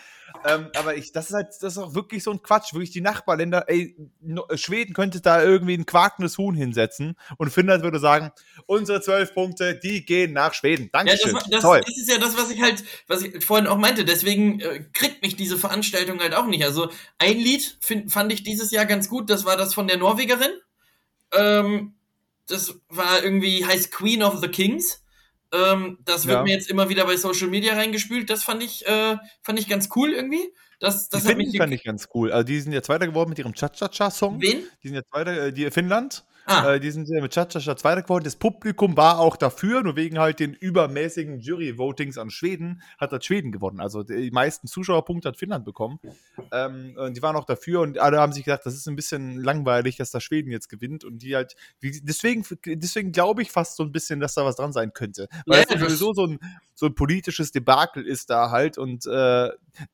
Ähm, 0.44 0.70
aber 0.76 0.96
ich, 0.96 1.12
das 1.12 1.30
ist 1.30 1.36
halt, 1.36 1.48
das 1.62 1.74
ist 1.74 1.78
auch 1.78 1.94
wirklich 1.94 2.24
so 2.24 2.32
ein 2.32 2.42
Quatsch. 2.42 2.74
Wirklich 2.74 2.90
die 2.90 3.02
Nachbarländer, 3.02 3.66
ey, 3.68 3.96
Schweden 4.56 4.94
könnte 4.94 5.22
da 5.22 5.44
irgendwie 5.44 5.76
ein 5.76 5.86
quakendes 5.86 6.38
Huhn 6.40 6.56
hinsetzen 6.56 7.16
und 7.38 7.52
Finnland 7.52 7.84
würde 7.84 8.00
sagen, 8.00 8.32
unsere 8.66 9.02
zwölf 9.02 9.36
Punkte, 9.36 9.76
die 9.76 10.04
gehen 10.04 10.34
nach 10.34 10.56
Schweden. 10.56 10.90
Dankeschön. 10.92 11.34
Ja, 11.34 11.40
das, 11.40 11.50
das, 11.50 11.62
Toll. 11.62 11.82
das 11.86 11.98
ist 11.98 12.10
ja 12.10 12.18
das, 12.18 12.36
was 12.36 12.50
ich 12.50 12.62
halt, 12.62 12.84
was 13.08 13.22
ich 13.22 13.46
vorhin 13.46 13.68
auch 13.68 13.78
meinte. 13.78 14.04
Deswegen 14.04 14.60
äh, 14.60 14.84
kriegt 14.92 15.22
mich 15.22 15.36
diese 15.36 15.58
Veranstaltung 15.58 16.20
halt 16.20 16.34
auch 16.34 16.48
nicht. 16.48 16.64
Also 16.64 16.90
ein 17.20 17.38
Lied 17.38 17.78
find, 17.82 18.12
fand 18.12 18.34
ich 18.34 18.44
dieses 18.44 18.72
Jahr 18.72 18.88
ganz 18.88 19.10
gut. 19.10 19.30
Das 19.30 19.46
war 19.46 19.58
das 19.58 19.76
von 19.76 19.88
der 19.88 19.98
Norwegerin. 19.98 20.52
Ähm, 21.34 21.94
das 22.48 22.80
war 22.90 23.24
irgendwie, 23.24 23.64
heißt 23.64 23.92
Queen 23.92 24.24
of 24.24 24.40
the 24.42 24.48
Kings. 24.48 25.04
Ähm, 25.52 25.98
das 26.06 26.28
wird 26.28 26.38
ja. 26.38 26.44
mir 26.44 26.54
jetzt 26.54 26.70
immer 26.70 26.90
wieder 26.90 27.06
bei 27.06 27.18
Social 27.18 27.48
Media 27.48 27.74
reingespült. 27.74 28.30
Das 28.30 28.44
fand 28.44 28.64
ich, 28.64 28.86
äh, 28.88 29.18
fand 29.42 29.60
ich 29.60 29.68
ganz 29.68 29.90
cool 29.96 30.12
irgendwie. 30.12 30.54
Das, 30.80 31.10
das 31.10 31.26
die 31.26 31.36
mich 31.36 31.58
fand 31.58 31.74
ich 31.74 31.84
ganz 31.84 32.08
cool. 32.14 32.32
Also 32.32 32.46
die 32.46 32.60
sind 32.60 32.72
ja 32.72 32.82
Zweiter 32.82 33.08
geworden 33.08 33.30
mit 33.30 33.40
ihrem 33.40 33.54
Cha-Cha-Cha-Song. 33.54 34.42
Wen? 34.42 34.64
Die 34.84 34.88
sind 34.88 34.96
ja 34.96 35.04
Zweiter, 35.04 35.48
äh, 35.48 35.54
die 35.54 35.70
Finnland. 35.72 36.24
Ah. 36.50 36.74
Äh, 36.74 36.80
die 36.80 36.90
sind 36.90 37.08
ja 37.08 37.22
mit 37.22 37.32
Cha-Cha-Cha 37.32 37.78
Zweiter 37.78 38.02
geworden. 38.02 38.24
Das 38.24 38.36
Publikum 38.36 38.98
war 38.98 39.20
auch 39.20 39.38
dafür, 39.38 39.84
nur 39.84 39.96
wegen 39.96 40.18
halt 40.18 40.40
den 40.40 40.54
übermäßigen 40.54 41.40
Jury-Votings 41.40 42.18
an 42.18 42.32
Schweden 42.32 42.82
hat 42.98 43.12
das 43.12 43.24
Schweden 43.24 43.52
gewonnen. 43.52 43.80
Also 43.80 44.02
die 44.02 44.32
meisten 44.32 44.68
Zuschauerpunkte 44.68 45.30
hat 45.30 45.38
Finnland 45.38 45.64
bekommen. 45.64 46.00
Ähm, 46.52 46.96
und 46.98 47.16
die 47.16 47.22
waren 47.22 47.36
auch 47.36 47.46
dafür 47.46 47.82
und 47.82 48.00
alle 48.00 48.20
haben 48.20 48.34
sich 48.34 48.46
gedacht, 48.46 48.62
das 48.66 48.74
ist 48.74 48.88
ein 48.88 48.96
bisschen 48.96 49.38
langweilig, 49.38 49.98
dass 49.98 50.10
da 50.10 50.20
Schweden 50.20 50.52
jetzt 50.52 50.70
gewinnt 50.70 51.04
und 51.04 51.20
die 51.20 51.36
halt, 51.36 51.56
deswegen, 51.84 52.44
deswegen 52.66 53.12
glaube 53.12 53.44
ich 53.44 53.52
fast 53.52 53.76
so 53.76 53.84
ein 53.84 53.92
bisschen, 53.92 54.20
dass 54.20 54.34
da 54.34 54.44
was 54.44 54.56
dran 54.56 54.74
sein 54.74 54.94
könnte. 54.94 55.28
Weil 55.46 55.60
ja, 55.60 55.76
es 55.76 55.80
sowieso 55.80 56.14
so 56.14 56.26
ein, 56.26 56.40
so 56.74 56.88
ein 56.88 56.96
politisches 56.96 57.52
Debakel 57.52 58.08
ist 58.08 58.32
da 58.32 58.50
halt 58.50 58.80
und 58.80 59.06
äh, 59.06 59.50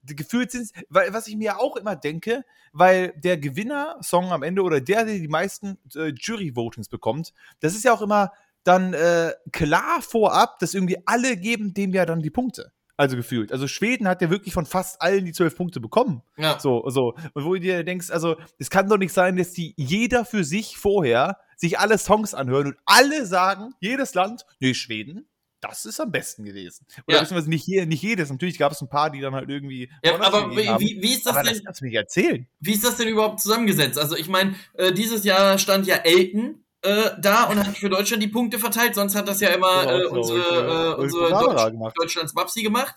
gefühlt 0.05 0.51
sind, 0.51 0.69
weil 0.87 1.13
was 1.13 1.27
ich 1.27 1.35
mir 1.35 1.59
auch 1.59 1.75
immer 1.75 1.97
denke, 1.97 2.43
weil 2.71 3.13
der 3.17 3.37
Gewinner-Song 3.37 4.31
am 4.31 4.43
Ende 4.43 4.61
oder 4.61 4.81
der, 4.81 5.05
der 5.05 5.15
die 5.17 5.27
meisten 5.27 5.77
äh, 5.95 6.11
Jury-Votings 6.45 6.89
bekommt, 6.89 7.33
das 7.59 7.75
ist 7.75 7.83
ja 7.83 7.93
auch 7.93 8.01
immer 8.01 8.31
dann 8.63 8.93
äh, 8.93 9.33
klar 9.51 10.01
vorab, 10.01 10.59
dass 10.59 10.73
irgendwie 10.73 10.97
alle 11.05 11.37
geben 11.37 11.73
dem 11.73 11.93
ja 11.93 12.05
dann 12.05 12.21
die 12.21 12.31
Punkte. 12.31 12.71
Also 12.97 13.17
gefühlt. 13.17 13.51
Also 13.51 13.67
Schweden 13.67 14.07
hat 14.07 14.21
ja 14.21 14.29
wirklich 14.29 14.53
von 14.53 14.65
fast 14.65 15.01
allen 15.01 15.25
die 15.25 15.33
zwölf 15.33 15.55
Punkte 15.55 15.81
bekommen. 15.81 16.21
Ja. 16.37 16.59
So, 16.59 16.89
so. 16.89 17.13
Und 17.33 17.43
wo 17.43 17.53
du 17.53 17.59
dir 17.59 17.83
denkst, 17.83 18.09
also, 18.09 18.37
es 18.57 18.69
kann 18.69 18.87
doch 18.87 18.97
nicht 18.97 19.11
sein, 19.11 19.35
dass 19.35 19.51
die 19.51 19.73
jeder 19.75 20.23
für 20.23 20.45
sich 20.45 20.77
vorher 20.77 21.37
sich 21.57 21.77
alle 21.77 21.97
Songs 21.97 22.33
anhören 22.33 22.67
und 22.67 22.77
alle 22.85 23.25
sagen, 23.25 23.73
jedes 23.79 24.13
Land, 24.13 24.45
nee, 24.59 24.73
Schweden, 24.73 25.27
das 25.67 25.85
ist 25.85 25.99
am 25.99 26.11
besten 26.11 26.43
gewesen. 26.43 26.85
Oder 27.07 27.17
ja. 27.17 27.21
beziehungsweise 27.21 27.49
nicht, 27.49 27.63
hier, 27.63 27.85
nicht 27.85 28.01
jedes. 28.01 28.29
Natürlich 28.29 28.57
gab 28.57 28.71
es 28.71 28.81
ein 28.81 28.89
paar, 28.89 29.09
die 29.09 29.21
dann 29.21 29.35
halt 29.35 29.49
irgendwie. 29.49 29.89
Ja, 30.03 30.19
aber 30.19 30.51
wie, 30.51 31.01
wie, 31.01 31.13
ist 31.13 31.25
das 31.25 31.35
aber 31.35 31.43
denn? 31.43 31.53
Das 31.53 31.63
kannst 31.63 31.81
du 31.81 31.85
mir 31.85 31.99
erzählen. 31.99 32.47
Wie 32.59 32.73
ist 32.73 32.83
das 32.83 32.97
denn 32.97 33.07
überhaupt 33.07 33.39
zusammengesetzt? 33.39 33.97
Also, 33.97 34.15
ich 34.15 34.27
meine, 34.27 34.55
äh, 34.73 34.91
dieses 34.91 35.23
Jahr 35.23 35.57
stand 35.57 35.87
ja 35.87 35.97
Elton 35.97 36.63
äh, 36.81 37.11
da 37.19 37.45
und 37.45 37.59
hat 37.59 37.77
für 37.77 37.89
Deutschland 37.89 38.21
die 38.21 38.27
Punkte 38.27 38.59
verteilt. 38.59 38.95
Sonst 38.95 39.15
hat 39.15 39.27
das 39.27 39.41
ja 39.41 39.49
immer 39.49 39.91
äh, 39.91 40.05
unsere, 40.05 40.93
äh, 40.93 41.01
unsere 41.01 41.29
Deutsch, 41.29 41.93
Deutschlands 41.99 42.33
Babsi 42.33 42.63
gemacht. 42.63 42.95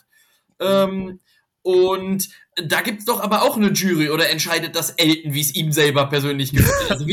Ähm, 0.60 1.20
und 1.62 2.28
da 2.56 2.80
gibt 2.80 3.00
es 3.00 3.04
doch 3.04 3.20
aber 3.20 3.42
auch 3.42 3.56
eine 3.56 3.70
Jury 3.72 4.10
oder 4.10 4.30
entscheidet 4.30 4.74
das 4.74 4.90
Elton, 4.90 5.34
wie 5.34 5.40
es 5.40 5.54
ihm 5.54 5.72
selber 5.72 6.06
persönlich 6.06 6.52
gefällt. 6.52 6.78
Also 6.90 7.04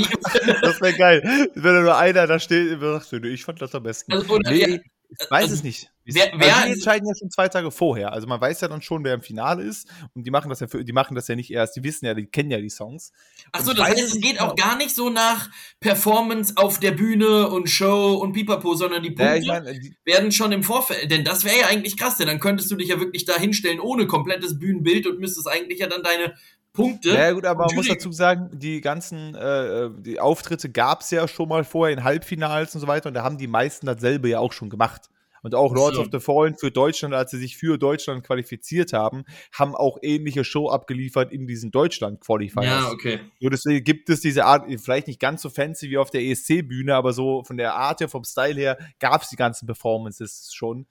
das 0.61 0.81
wäre 0.81 0.93
geil. 0.93 1.49
Wenn 1.55 1.83
nur 1.83 1.97
einer 1.97 2.27
da 2.27 2.39
steht, 2.39 2.79
sagt, 2.79 3.11
ich 3.25 3.43
fand 3.43 3.61
das 3.61 3.75
am 3.75 3.83
besten. 3.83 4.13
Also, 4.13 4.37
nee, 4.39 4.81
ich 5.09 5.31
weiß 5.31 5.43
also, 5.43 5.55
es 5.55 5.63
nicht. 5.63 5.91
Wer, 6.07 6.25
also 6.25 6.39
wer, 6.39 6.65
die 6.65 6.71
entscheiden 6.73 7.07
ja 7.07 7.15
schon 7.17 7.31
zwei 7.31 7.47
Tage 7.47 7.71
vorher. 7.71 8.13
Also 8.13 8.27
man 8.27 8.39
weiß 8.39 8.61
ja 8.61 8.67
dann 8.67 8.81
schon, 8.81 9.03
wer 9.03 9.15
im 9.15 9.21
Finale 9.21 9.63
ist. 9.63 9.87
Und 10.13 10.25
die 10.25 10.31
machen 10.31 10.49
das 10.49 10.59
ja 10.59 10.67
für, 10.67 10.85
die 10.85 10.93
machen 10.93 11.15
das 11.15 11.27
ja 11.27 11.35
nicht 11.35 11.51
erst. 11.51 11.75
Die 11.75 11.83
wissen 11.83 12.05
ja, 12.05 12.13
die 12.13 12.27
kennen 12.27 12.51
ja 12.51 12.59
die 12.59 12.69
Songs. 12.69 13.11
Achso, 13.51 13.73
das 13.73 13.87
heißt, 13.87 14.01
es 14.01 14.21
geht 14.21 14.39
auch 14.39 14.55
gar 14.55 14.77
nicht 14.77 14.93
so 14.93 15.09
nach 15.09 15.49
Performance 15.79 16.53
auf 16.57 16.79
der 16.79 16.91
Bühne 16.91 17.49
und 17.49 17.69
Show 17.69 18.13
und 18.21 18.33
Pipapo, 18.33 18.75
sondern 18.75 19.01
die 19.01 19.11
Punkte 19.11 19.25
ja, 19.25 19.35
ich 19.35 19.47
mein, 19.47 19.65
die, 19.81 19.95
werden 20.05 20.31
schon 20.31 20.51
im 20.51 20.61
Vorfeld. 20.61 21.09
Denn 21.09 21.23
das 21.23 21.43
wäre 21.43 21.59
ja 21.61 21.67
eigentlich 21.67 21.97
krass, 21.97 22.17
denn 22.17 22.27
dann 22.27 22.39
könntest 22.39 22.69
du 22.69 22.75
dich 22.75 22.89
ja 22.89 22.99
wirklich 22.99 23.25
da 23.25 23.39
hinstellen 23.39 23.79
ohne 23.79 24.05
komplettes 24.05 24.59
Bühnenbild 24.59 25.07
und 25.07 25.19
müsstest 25.19 25.47
eigentlich 25.47 25.79
ja 25.79 25.87
dann 25.87 26.03
deine 26.03 26.35
Punkte. 26.75 27.09
Ja, 27.09 27.31
gut, 27.31 27.45
aber 27.45 27.65
man 27.65 27.75
muss 27.75 27.87
dazu 27.87 28.11
sagen, 28.11 28.49
die 28.53 28.81
ganzen 28.81 29.33
äh, 29.33 29.89
die 29.97 30.19
Auftritte 30.19 30.69
gab 30.69 31.01
es 31.01 31.11
ja 31.11 31.27
schon 31.27 31.49
mal 31.49 31.63
vorher 31.63 31.97
in 31.97 32.03
Halbfinals 32.03 32.75
und 32.75 32.81
so 32.81 32.87
weiter 32.87 33.07
und 33.07 33.15
da 33.15 33.23
haben 33.23 33.37
die 33.37 33.47
meisten 33.47 33.87
dasselbe 33.87 34.29
ja 34.29 34.39
auch 34.39 34.53
schon 34.53 34.69
gemacht. 34.69 35.09
Und 35.45 35.53
auch 35.53 35.75
Lords 35.75 35.97
so. 35.97 36.01
of 36.01 36.07
the 36.11 36.19
Fallen 36.19 36.55
für 36.55 36.71
Deutschland, 36.71 37.13
als 37.13 37.29
sie 37.29 37.37
sich 37.37 37.55
für 37.55 37.77
Deutschland 37.77 38.23
qualifiziert 38.23 38.93
haben, 38.93 39.25
haben 39.53 39.75
auch 39.75 39.99
ähnliche 40.01 40.43
Show 40.43 40.69
abgeliefert 40.69 41.31
in 41.31 41.45
diesen 41.45 41.69
Deutschland-Qualifiers. 41.69 42.65
Ja, 42.65 42.89
okay. 42.89 43.19
So, 43.39 43.49
deswegen 43.49 43.83
gibt 43.83 44.09
es 44.09 44.21
diese 44.21 44.45
Art, 44.45 44.65
vielleicht 44.81 45.05
nicht 45.05 45.19
ganz 45.19 45.43
so 45.43 45.51
fancy 45.51 45.91
wie 45.91 45.99
auf 45.99 46.09
der 46.09 46.23
ESC-Bühne, 46.23 46.95
aber 46.95 47.13
so 47.13 47.43
von 47.43 47.57
der 47.57 47.75
Art 47.75 47.99
her, 47.99 48.09
vom 48.09 48.23
Style 48.23 48.59
her, 48.59 48.79
gab 48.99 49.21
es 49.21 49.29
die 49.29 49.35
ganzen 49.35 49.67
Performances 49.67 50.49
schon. 50.51 50.87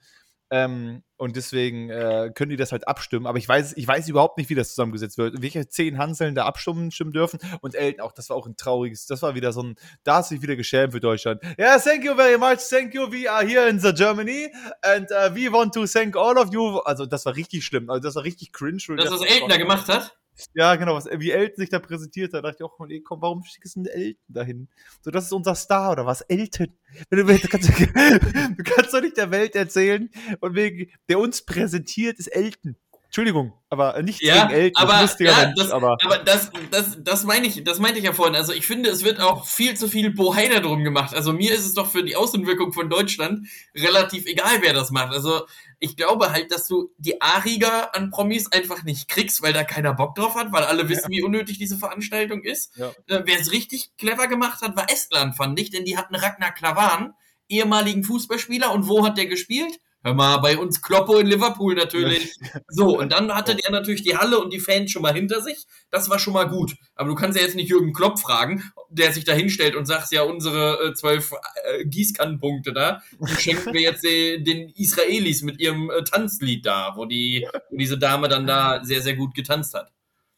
Ähm, 0.51 1.03
und 1.17 1.35
deswegen 1.35 1.89
äh, 1.89 2.31
können 2.35 2.49
die 2.49 2.57
das 2.57 2.71
halt 2.71 2.87
abstimmen. 2.87 3.25
Aber 3.25 3.37
ich 3.37 3.47
weiß, 3.47 3.73
ich 3.77 3.87
weiß 3.87 4.09
überhaupt 4.09 4.37
nicht, 4.37 4.49
wie 4.49 4.55
das 4.55 4.69
zusammengesetzt 4.69 5.17
wird. 5.17 5.41
Welche 5.41 5.67
zehn 5.67 5.97
Hanseln 5.97 6.35
da 6.35 6.45
abstimmen 6.45 6.91
stimmen 6.91 7.13
dürfen. 7.13 7.39
Und 7.61 7.73
Elton 7.73 8.01
auch, 8.01 8.11
das 8.11 8.29
war 8.29 8.37
auch 8.37 8.45
ein 8.45 8.57
trauriges, 8.57 9.05
das 9.05 9.21
war 9.21 9.33
wieder 9.33 9.53
so 9.53 9.63
ein, 9.63 9.75
da 10.03 10.17
hast 10.17 10.31
du 10.31 10.35
dich 10.35 10.43
wieder 10.43 10.55
geschämt 10.55 10.93
für 10.93 10.99
Deutschland. 10.99 11.41
Ja, 11.57 11.75
yeah, 11.75 11.79
thank 11.79 12.03
you 12.03 12.15
very 12.15 12.37
much, 12.37 12.59
thank 12.69 12.93
you. 12.93 13.11
We 13.11 13.31
are 13.31 13.45
here 13.45 13.67
in 13.69 13.79
the 13.79 13.93
Germany 13.93 14.51
and 14.81 15.09
uh, 15.11 15.33
we 15.33 15.51
want 15.51 15.73
to 15.73 15.85
thank 15.87 16.15
all 16.15 16.37
of 16.37 16.53
you. 16.53 16.79
Also 16.79 17.05
das 17.05 17.25
war 17.25 17.35
richtig 17.35 17.63
schlimm. 17.63 17.89
Also 17.89 18.01
das 18.01 18.15
war 18.15 18.23
richtig 18.23 18.51
cringe. 18.51 18.83
Das, 18.97 19.11
was 19.11 19.21
Elton 19.21 19.49
da 19.49 19.57
gemacht 19.57 19.87
hat? 19.87 20.17
Ja, 20.53 20.75
genau, 20.75 20.95
was, 20.95 21.05
wie 21.05 21.31
Elton 21.31 21.57
sich 21.57 21.69
da 21.69 21.79
präsentiert 21.79 22.33
hat, 22.33 22.43
da 22.43 22.49
dachte 22.49 22.63
ich 22.63 22.65
auch, 22.65 22.79
ey, 22.87 23.01
komm, 23.01 23.21
warum 23.21 23.43
schickst 23.43 23.75
du 23.75 23.83
denn 23.83 23.93
Elton 23.93 24.23
dahin? 24.27 24.67
So, 25.01 25.11
das 25.11 25.25
ist 25.25 25.33
unser 25.33 25.55
Star 25.55 25.91
oder 25.91 26.05
was? 26.05 26.21
Elton. 26.21 26.73
Du, 27.09 27.23
du, 27.23 27.47
kannst, 27.47 27.69
du 27.79 28.63
kannst 28.63 28.93
doch 28.93 29.01
nicht 29.01 29.17
der 29.17 29.31
Welt 29.31 29.55
erzählen 29.55 30.09
und 30.39 30.55
wegen, 30.55 30.91
der 31.09 31.19
uns 31.19 31.45
präsentiert, 31.45 32.19
ist 32.19 32.27
Elton. 32.27 32.75
Entschuldigung, 33.05 33.53
aber 33.69 34.01
nicht 34.01 34.21
ja, 34.21 34.45
gegen 34.45 34.59
Elton, 34.59 34.83
aber, 34.83 35.09
ja, 35.19 35.37
Mensch, 35.37 35.55
das, 35.55 35.71
aber, 35.71 35.95
aber 36.03 36.17
das, 36.17 36.51
das, 36.69 36.97
das 37.01 37.23
meine 37.23 37.47
ich, 37.47 37.63
das 37.63 37.79
meinte 37.79 37.99
ich 37.99 38.03
ja 38.03 38.11
vorhin. 38.11 38.35
Also 38.35 38.51
ich 38.51 38.67
finde, 38.67 38.89
es 38.89 39.05
wird 39.05 39.21
auch 39.21 39.45
viel 39.45 39.77
zu 39.77 39.87
viel 39.87 40.09
Bohai 40.11 40.49
darum 40.49 40.83
gemacht. 40.83 41.15
Also 41.15 41.31
mir 41.31 41.53
ist 41.53 41.65
es 41.65 41.73
doch 41.73 41.89
für 41.89 42.03
die 42.03 42.17
Außenwirkung 42.17 42.73
von 42.73 42.89
Deutschland 42.89 43.47
relativ 43.73 44.25
egal, 44.25 44.57
wer 44.59 44.73
das 44.73 44.91
macht. 44.91 45.13
Also 45.13 45.45
ich 45.79 45.97
glaube 45.97 46.31
halt, 46.31 46.51
dass 46.51 46.67
du 46.67 46.91
die 46.97 47.21
A-Riga 47.21 47.91
an 47.93 48.09
Promis 48.09 48.51
einfach 48.51 48.83
nicht 48.83 49.07
kriegst, 49.07 49.41
weil 49.41 49.53
da 49.53 49.63
keiner 49.63 49.93
Bock 49.93 50.15
drauf 50.15 50.35
hat, 50.35 50.51
weil 50.51 50.63
alle 50.63 50.89
wissen, 50.89 51.11
ja. 51.11 51.17
wie 51.17 51.23
unnötig 51.23 51.57
diese 51.57 51.77
Veranstaltung 51.77 52.43
ist. 52.43 52.75
Ja. 52.77 52.89
Äh, 53.07 53.23
wer 53.25 53.39
es 53.39 53.51
richtig 53.51 53.91
clever 53.97 54.27
gemacht 54.27 54.61
hat, 54.61 54.75
war 54.75 54.89
Estland, 54.89 55.35
fand 55.35 55.59
ich, 55.59 55.69
denn 55.69 55.85
die 55.85 55.97
hatten 55.97 56.15
Ragnar 56.15 56.53
Klavan, 56.53 57.13
ehemaligen 57.49 58.03
Fußballspieler. 58.03 58.71
Und 58.71 58.87
wo 58.87 59.05
hat 59.05 59.17
der 59.17 59.27
gespielt? 59.27 59.79
Hör 60.05 60.13
mal, 60.13 60.37
bei 60.37 60.55
uns 60.55 60.83
Kloppo 60.83 61.17
in 61.17 61.25
Liverpool 61.25 61.73
natürlich. 61.73 62.37
So, 62.67 62.99
und 62.99 63.11
dann 63.11 63.33
hatte 63.33 63.55
der 63.55 63.71
natürlich 63.71 64.03
die 64.03 64.17
Halle 64.17 64.39
und 64.39 64.51
die 64.51 64.59
Fans 64.59 64.91
schon 64.91 65.01
mal 65.01 65.13
hinter 65.13 65.41
sich. 65.41 65.65
Das 65.89 66.09
war 66.09 66.19
schon 66.19 66.33
mal 66.33 66.47
gut. 66.47 66.75
Aber 66.95 67.09
du 67.09 67.15
kannst 67.15 67.37
ja 67.37 67.43
jetzt 67.43 67.55
nicht 67.55 67.69
Jürgen 67.69 67.93
Klopp 67.93 68.19
fragen, 68.19 68.63
der 68.89 69.13
sich 69.13 69.23
da 69.23 69.33
hinstellt 69.33 69.75
und 69.75 69.85
sagt, 69.85 70.11
ja, 70.11 70.23
unsere 70.23 70.89
äh, 70.89 70.93
zwölf 70.93 71.31
äh, 71.31 71.85
Gießkannenpunkte 71.85 72.73
da, 72.73 73.01
die 73.19 73.33
schenken 73.41 73.73
wir 73.73 73.81
jetzt 73.81 74.05
äh, 74.05 74.39
den 74.39 74.69
Israelis 74.75 75.41
mit 75.41 75.59
ihrem 75.59 75.89
äh, 75.89 76.03
Tanzlied 76.03 76.65
da, 76.65 76.93
wo, 76.95 77.05
die, 77.05 77.47
wo 77.69 77.77
diese 77.77 77.97
Dame 77.97 78.27
dann 78.27 78.45
da 78.45 78.83
sehr, 78.83 79.01
sehr 79.01 79.15
gut 79.15 79.33
getanzt 79.33 79.73
hat. 79.73 79.91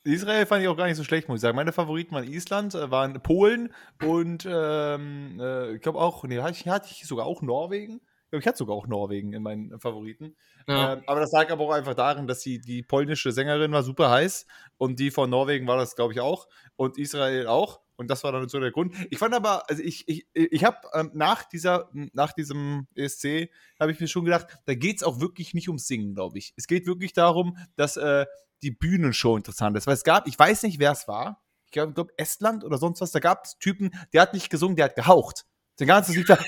Israel 0.04 0.46
fand 0.46 0.62
ich 0.62 0.70
auch 0.70 0.78
gar 0.78 0.88
nicht 0.88 0.98
so 0.98 1.04
schlecht, 1.04 1.28
muss 1.28 1.38
ich 1.38 1.42
sagen. 1.42 1.56
Meine 1.58 1.74
Favoriten 1.74 2.16
waren 2.16 2.32
Island, 2.32 2.76
äh, 2.76 2.90
waren 2.92 3.22
Polen 3.22 3.74
und 4.02 4.48
ähm, 4.50 5.40
äh, 5.42 5.76
ich 5.76 5.82
glaube 5.82 6.00
auch, 6.00 6.24
nee, 6.24 6.40
hatte 6.40 6.58
ich, 6.58 6.68
hatte 6.68 6.90
ich 6.92 7.06
sogar 7.06 7.26
auch 7.26 7.42
Norwegen 7.42 8.00
ich 8.32 8.46
hatte 8.46 8.58
sogar 8.58 8.76
auch 8.76 8.88
Norwegen 8.88 9.34
in 9.34 9.44
meinen 9.44 9.80
Favoriten. 9.80 10.36
Ja. 10.68 10.94
Ähm, 10.94 11.04
aber 11.08 11.22
das 11.22 11.32
lag 11.32 11.50
aber 11.50 11.64
auch 11.64 11.72
einfach 11.72 11.96
darin, 11.96 12.28
dass 12.28 12.40
die, 12.40 12.60
die 12.60 12.84
polnische 12.84 13.32
Sängerin 13.32 13.72
war 13.72 13.84
super 13.84 14.10
heiß 14.10 14.46
und 14.78 15.00
die 15.00 15.12
von 15.12 15.30
Norwegen 15.30 15.68
war 15.68 15.78
das, 15.78 15.96
glaube 15.96 16.14
ich, 16.14 16.20
auch 16.20 16.48
und 16.76 16.98
Israel 16.98 17.48
auch. 17.48 17.82
Und 17.96 18.12
das 18.12 18.24
war 18.24 18.32
dann 18.32 18.48
so 18.48 18.60
der 18.60 18.72
Grund. 18.72 18.96
Ich 19.10 19.18
fand 19.18 19.34
aber, 19.34 19.68
also 19.70 19.82
ich, 19.82 20.08
ich, 20.08 20.28
ich 20.34 20.64
habe 20.64 20.78
ähm, 20.94 21.10
nach 21.14 21.46
dieser, 21.46 21.90
nach 22.14 22.32
diesem 22.32 22.88
ESC, 22.96 23.50
habe 23.80 23.92
ich 23.92 24.00
mir 24.00 24.08
schon 24.08 24.26
gedacht, 24.26 24.48
da 24.66 24.76
geht 24.76 24.98
es 24.98 25.04
auch 25.04 25.20
wirklich 25.20 25.56
nicht 25.56 25.68
ums 25.68 25.88
Singen, 25.88 26.14
glaube 26.14 26.38
ich. 26.38 26.54
Es 26.58 26.68
geht 26.68 26.86
wirklich 26.86 27.14
darum, 27.14 27.58
dass 27.76 27.98
äh, 27.98 28.28
die 28.62 28.72
Bühnenshow 28.72 29.36
interessant 29.36 29.76
ist. 29.78 29.88
Weil 29.88 29.96
es 29.96 30.04
gab, 30.04 30.28
ich 30.28 30.38
weiß 30.38 30.64
nicht, 30.64 30.80
wer 30.80 30.92
es 30.92 31.08
war. 31.08 31.44
Ich 31.66 31.72
glaube, 31.72 31.94
glaub, 31.94 32.12
Estland 32.18 32.64
oder 32.64 32.78
sonst 32.78 33.02
was, 33.02 33.12
da 33.12 33.20
gab 33.20 33.46
es 33.46 33.58
Typen, 33.58 33.92
der 34.14 34.22
hat 34.22 34.34
nicht 34.34 34.50
gesungen, 34.50 34.76
der 34.76 34.86
hat 34.86 34.96
gehaucht. 34.96 35.46
Der 35.80 35.88
ganze 35.88 36.12
Lied 36.12 36.28
war. 36.28 36.40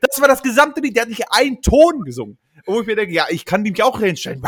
Das 0.00 0.20
war 0.20 0.28
das 0.28 0.42
gesamte 0.42 0.80
Lied, 0.80 0.96
der 0.96 1.02
hat 1.02 1.08
nicht 1.08 1.24
einen 1.30 1.62
Ton 1.62 2.04
gesungen. 2.04 2.38
Wo 2.66 2.80
ich 2.80 2.86
mir 2.86 2.96
denke, 2.96 3.14
ja, 3.14 3.26
ich 3.30 3.44
kann 3.44 3.62
mich 3.62 3.82
auch 3.82 3.98
hinstellen. 3.98 4.42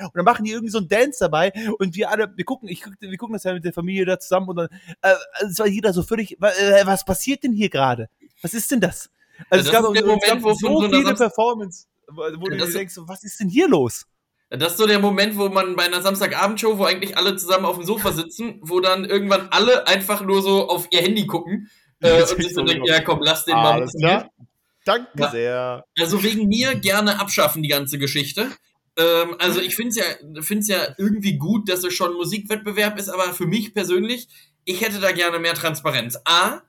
Und 0.00 0.14
dann 0.14 0.24
machen 0.24 0.44
die 0.44 0.50
irgendwie 0.50 0.70
so 0.70 0.78
einen 0.78 0.88
Dance 0.88 1.18
dabei 1.20 1.52
und 1.78 1.94
wir 1.94 2.10
alle, 2.10 2.32
wir 2.36 2.44
gucken, 2.44 2.68
ich, 2.68 2.84
wir 2.98 3.16
gucken 3.16 3.34
das 3.34 3.44
ja 3.44 3.52
mit 3.54 3.64
der 3.64 3.72
Familie 3.72 4.04
da 4.04 4.18
zusammen 4.18 4.48
und 4.48 4.56
dann, 4.56 4.68
äh, 5.02 5.14
es 5.48 5.58
war 5.58 5.66
jeder 5.66 5.92
so 5.92 6.02
völlig, 6.02 6.40
äh, 6.42 6.86
was 6.86 7.04
passiert 7.04 7.44
denn 7.44 7.52
hier 7.52 7.68
gerade? 7.68 8.08
Was 8.42 8.54
ist 8.54 8.70
denn 8.70 8.80
das? 8.80 9.10
Also 9.50 9.64
das 9.64 9.66
es 9.66 9.72
gab, 9.72 9.82
Moment, 9.82 10.22
es 10.22 10.28
gab 10.28 10.40
so 10.40 10.88
viele 10.90 11.14
Performance, 11.14 11.86
wo 12.08 12.48
du 12.48 12.56
dir 12.56 12.72
denkst, 12.72 12.94
was 12.98 13.22
ist 13.22 13.38
denn 13.40 13.48
hier 13.48 13.68
los? 13.68 14.06
Das 14.50 14.72
ist 14.72 14.78
so 14.78 14.86
der 14.86 14.98
Moment, 14.98 15.36
wo 15.36 15.48
man 15.48 15.76
bei 15.76 15.84
einer 15.84 16.00
Samstagabendshow, 16.00 16.78
wo 16.78 16.84
eigentlich 16.84 17.18
alle 17.18 17.36
zusammen 17.36 17.66
auf 17.66 17.76
dem 17.76 17.84
Sofa 17.84 18.12
sitzen, 18.12 18.58
wo 18.62 18.80
dann 18.80 19.04
irgendwann 19.04 19.48
alle 19.50 19.86
einfach 19.86 20.22
nur 20.22 20.40
so 20.40 20.68
auf 20.68 20.88
ihr 20.90 21.02
Handy 21.02 21.26
gucken 21.26 21.70
äh, 22.00 22.22
und 22.22 22.42
sich 22.42 22.54
so 22.54 22.62
denken, 22.62 22.84
ja 22.86 23.00
komm, 23.00 23.20
lass 23.22 23.44
den 23.44 23.56
mal 23.56 23.80
machen. 23.80 24.30
Danke 24.84 25.10
ja. 25.16 25.30
sehr. 25.30 25.84
Also 25.98 26.22
wegen 26.22 26.48
mir 26.48 26.74
gerne 26.76 27.20
abschaffen, 27.20 27.62
die 27.62 27.68
ganze 27.68 27.98
Geschichte. 27.98 28.48
Ähm, 28.98 29.36
also 29.38 29.60
ich 29.60 29.76
finde 29.76 29.90
es 29.90 29.96
ja, 29.96 30.42
find's 30.42 30.68
ja 30.68 30.94
irgendwie 30.96 31.36
gut, 31.36 31.68
dass 31.68 31.84
es 31.84 31.92
schon 31.92 32.14
Musikwettbewerb 32.14 32.98
ist, 32.98 33.10
aber 33.10 33.34
für 33.34 33.46
mich 33.46 33.74
persönlich, 33.74 34.28
ich 34.64 34.80
hätte 34.80 34.98
da 34.98 35.12
gerne 35.12 35.38
mehr 35.38 35.52
Transparenz. 35.52 36.18
A, 36.24 36.62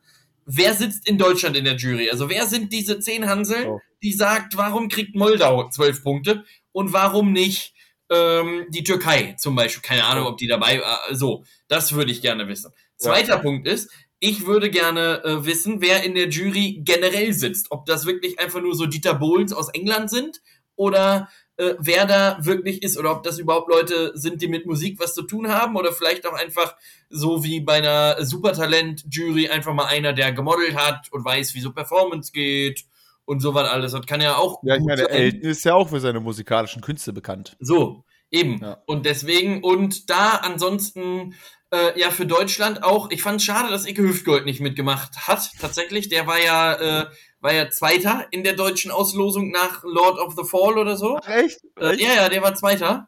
wer 0.46 0.74
sitzt 0.74 1.08
in 1.08 1.18
Deutschland 1.18 1.56
in 1.56 1.64
der 1.64 1.78
Jury? 1.78 2.10
Also 2.10 2.30
wer 2.30 2.46
sind 2.46 2.74
diese 2.74 3.00
zehn 3.00 3.30
Hansel, 3.30 3.68
oh. 3.68 3.80
die 4.04 4.12
sagt, 4.12 4.58
warum 4.58 4.90
kriegt 4.90 5.16
Moldau 5.16 5.70
zwölf 5.70 6.04
Punkte? 6.04 6.44
Und 6.72 6.94
warum 6.94 7.32
nicht 7.32 7.74
ähm, 8.10 8.66
die 8.70 8.84
Türkei 8.84 9.36
zum 9.38 9.56
Beispiel? 9.56 9.82
Keine 9.82 10.06
Ahnung, 10.06 10.28
ob 10.28 10.38
die 10.38 10.48
dabei 10.48 10.82
war. 10.82 11.10
Äh, 11.10 11.16
so, 11.16 11.44
das 11.68 11.94
würde 11.94 12.12
ich 12.12 12.22
gerne 12.22 12.48
wissen. 12.48 12.72
Zweiter 12.98 13.36
ja. 13.36 13.38
Punkt 13.38 13.68
ist, 13.68 13.90
ich 14.20 14.46
würde 14.46 14.70
gerne 14.70 15.24
äh, 15.24 15.46
wissen, 15.46 15.82
wer 15.82 16.04
in 16.04 16.16
der 16.16 16.30
Jury 16.30 16.82
generell 16.84 17.34
sitzt. 17.34 17.68
Ob 17.72 17.86
das 17.86 18.06
wirklich 18.06 18.40
einfach 18.40 18.62
nur 18.62 18.76
so 18.76 18.86
Dieter 18.86 19.14
Bohlens 19.14 19.54
aus 19.54 19.70
England 19.70 20.10
sind 20.10 20.42
oder 20.76 21.30
äh, 21.56 21.76
wer 21.80 22.06
da 22.06 22.38
wirklich 22.42 22.84
ist 22.84 22.98
oder 22.98 23.12
ob 23.12 23.24
das 23.24 23.40
überhaupt 23.40 23.70
Leute 23.70 24.12
sind, 24.16 24.42
die 24.42 24.48
mit 24.48 24.66
Musik 24.66 25.00
was 25.00 25.14
zu 25.14 25.24
tun 25.24 25.50
haben 25.50 25.76
oder 25.76 25.94
vielleicht 25.94 26.26
auch 26.26 26.34
einfach 26.34 26.76
so 27.10 27.44
wie 27.44 27.62
bei 27.62 27.76
einer 27.76 28.24
Supertalent-Jury 28.26 29.50
einfach 29.50 29.74
mal 29.74 29.86
einer, 29.86 30.14
der 30.14 30.32
gemodelt 30.32 30.76
hat 30.76 31.12
und 31.12 31.24
weiß, 31.24 31.56
wie 31.56 31.62
so 31.62 31.72
Performance 31.72 32.32
geht 32.32 32.86
und 33.30 33.42
so 33.42 33.54
was 33.54 33.70
alles. 33.70 33.92
Das 33.92 34.08
kann 34.08 34.22
ja 34.22 34.38
auch. 34.38 34.60
Ja, 34.64 34.76
ich 34.76 34.84
meine, 34.84 35.08
Elton 35.08 35.42
ist 35.42 35.64
ja 35.64 35.76
auch 35.76 35.90
für 35.90 36.00
seine 36.00 36.20
musikalischen 36.20 36.82
Künste 36.82 37.14
bekannt. 37.14 37.56
So, 37.60 38.04
eben. 38.32 38.58
Ja. 38.60 38.82
Und 38.88 39.06
deswegen, 39.06 39.64
und 39.64 40.10
da 40.10 40.40
ansonsten, 40.42 41.36
äh, 41.72 42.00
ja, 42.00 42.10
für 42.10 42.26
Deutschland 42.26 42.82
auch, 42.82 43.12
ich 43.12 43.22
fand 43.22 43.38
es 43.40 43.44
schade, 43.46 43.70
dass 43.70 43.86
Icke 43.86 44.02
Hüftgold 44.02 44.46
nicht 44.46 44.62
mitgemacht 44.62 45.28
hat, 45.28 45.48
tatsächlich. 45.62 46.10
Der 46.10 46.26
war 46.26 46.44
ja, 46.44 46.74
äh, 47.04 47.06
war 47.40 47.54
ja 47.54 47.70
Zweiter 47.70 48.26
in 48.32 48.44
der 48.44 48.54
deutschen 48.54 48.90
Auslosung 48.90 49.52
nach 49.52 49.84
Lord 49.84 50.18
of 50.18 50.34
the 50.36 50.44
Fall 50.44 50.80
oder 50.80 50.98
so. 50.98 51.20
Ach, 51.22 51.28
echt? 51.28 51.60
Äh, 51.80 52.02
ja, 52.02 52.16
ja, 52.16 52.30
der 52.30 52.42
war 52.42 52.56
Zweiter. 52.56 53.08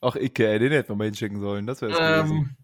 Ach, 0.00 0.16
Icke, 0.16 0.48
ey, 0.48 0.58
den 0.58 0.72
hätten 0.72 0.88
wir 0.88 0.96
mal 0.96 1.04
hinschicken 1.04 1.38
sollen. 1.38 1.68
Das 1.68 1.80
wäre 1.80 2.22
ähm, 2.22 2.56